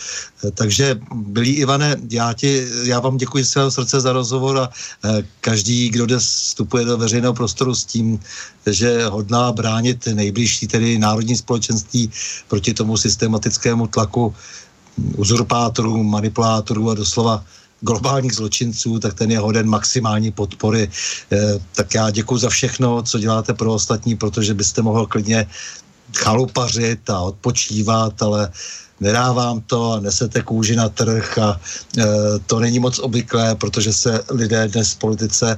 Takže, 0.54 1.00
milý 1.14 1.52
Ivane, 1.52 1.96
já, 2.10 2.34
ti, 2.34 2.68
já 2.84 3.00
vám 3.00 3.18
děkuji 3.18 3.44
z 3.44 3.50
svého 3.50 3.72
srdce 3.72 4.02
za 4.02 4.14
rozhovor 4.14 4.58
a 4.58 4.70
eh, 4.70 5.24
každý, 5.42 5.90
kdo 5.90 6.06
dnes 6.06 6.24
vstupuje 6.24 6.86
do 6.86 6.98
veřejného 6.98 7.34
prostoru 7.34 7.76
s 7.76 7.86
tím, 7.86 8.20
že 8.66 9.06
hodná 9.06 9.52
bránit 9.52 10.08
nejbližší, 10.14 10.68
tedy 10.68 10.98
národní 10.98 11.38
společenství 11.38 12.12
proti 12.48 12.74
tomu 12.74 12.98
systematickému 12.98 13.88
tlaku 13.88 14.36
uzurpátorů, 15.18 16.04
manipulátorů 16.04 16.90
a 16.90 16.94
doslova 16.94 17.44
globálních 17.82 18.34
zločinců, 18.34 19.00
tak 19.00 19.14
ten 19.14 19.32
je 19.32 19.40
hoden 19.40 19.68
maximální 19.70 20.32
podpory. 20.32 20.90
E, 21.32 21.38
tak 21.76 21.94
já 21.94 22.10
děkuji 22.10 22.38
za 22.38 22.50
všechno, 22.50 23.04
co 23.04 23.20
děláte 23.20 23.54
pro 23.54 23.74
ostatní, 23.74 24.16
protože 24.16 24.54
byste 24.54 24.82
mohl 24.82 25.06
klidně 25.06 25.48
chalupařit 26.16 27.10
a 27.10 27.20
odpočívat, 27.20 28.22
ale 28.22 28.52
nedávám 29.00 29.62
to 29.62 29.94
a 29.94 30.00
nesete 30.00 30.42
kůži 30.42 30.76
na 30.76 30.90
trh 30.90 31.38
a 31.38 31.60
e, 31.98 32.04
to 32.46 32.60
není 32.60 32.80
moc 32.80 33.00
obvyklé, 33.00 33.56
protože 33.56 33.94
se 33.94 34.24
lidé 34.30 34.68
dnes 34.68 34.94
v 34.94 34.98
politice 34.98 35.58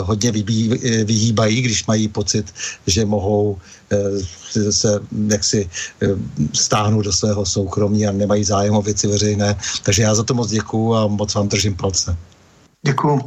hodně 0.00 0.32
vybí, 0.32 0.72
e, 0.74 1.04
vyhýbají, 1.04 1.62
když 1.62 1.86
mají 1.86 2.08
pocit, 2.08 2.54
že 2.86 3.04
mohou 3.04 3.58
se 4.70 5.00
jaksi 5.28 5.70
e, 6.02 6.06
stáhnout 6.52 7.02
do 7.02 7.12
svého 7.12 7.46
soukromí 7.46 8.06
a 8.06 8.12
nemají 8.12 8.44
zájem 8.44 8.74
o 8.74 8.82
věci 8.82 9.06
veřejné. 9.06 9.56
Takže 9.82 10.02
já 10.02 10.14
za 10.14 10.22
to 10.22 10.34
moc 10.34 10.50
děkuju 10.50 10.94
a 10.94 11.06
moc 11.06 11.34
vám 11.34 11.48
držím 11.48 11.76
palce. 11.76 12.16
Děkuju. 12.86 13.20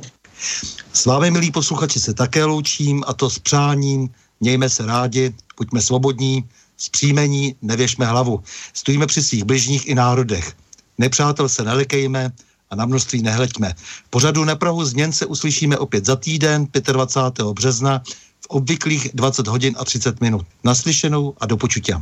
S 0.93 1.05
vámi, 1.05 1.31
milí 1.31 1.51
posluchači, 1.51 1.99
se 1.99 2.13
také 2.13 2.45
loučím 2.45 3.03
a 3.07 3.13
to 3.13 3.29
s 3.29 3.39
přáním. 3.39 4.09
Mějme 4.39 4.69
se 4.69 4.85
rádi, 4.85 5.33
buďme 5.57 5.81
svobodní, 5.81 6.43
Zpříjmení 6.77 7.55
nevěšme 7.61 8.05
hlavu. 8.05 8.43
Stojíme 8.73 9.07
při 9.07 9.23
svých 9.23 9.43
bližních 9.43 9.87
i 9.87 9.95
národech. 9.95 10.53
Nepřátel 10.97 11.49
se 11.49 11.63
nelekejme 11.63 12.31
a 12.69 12.75
na 12.75 12.85
množství 12.85 13.21
nehleďme. 13.21 13.73
Pořadu 14.09 14.45
na 14.45 14.55
Prahu 14.55 14.85
změn 14.85 15.11
se 15.11 15.25
uslyšíme 15.25 15.77
opět 15.77 16.05
za 16.05 16.15
týden, 16.15 16.67
25. 16.91 17.47
března, 17.47 18.01
v 18.45 18.47
obvyklých 18.47 19.09
20 19.13 19.47
hodin 19.47 19.76
a 19.77 19.85
30 19.85 20.22
minut. 20.22 20.45
Naslyšenou 20.63 21.34
a 21.39 21.45
do 21.45 21.57
počutě. 21.57 21.97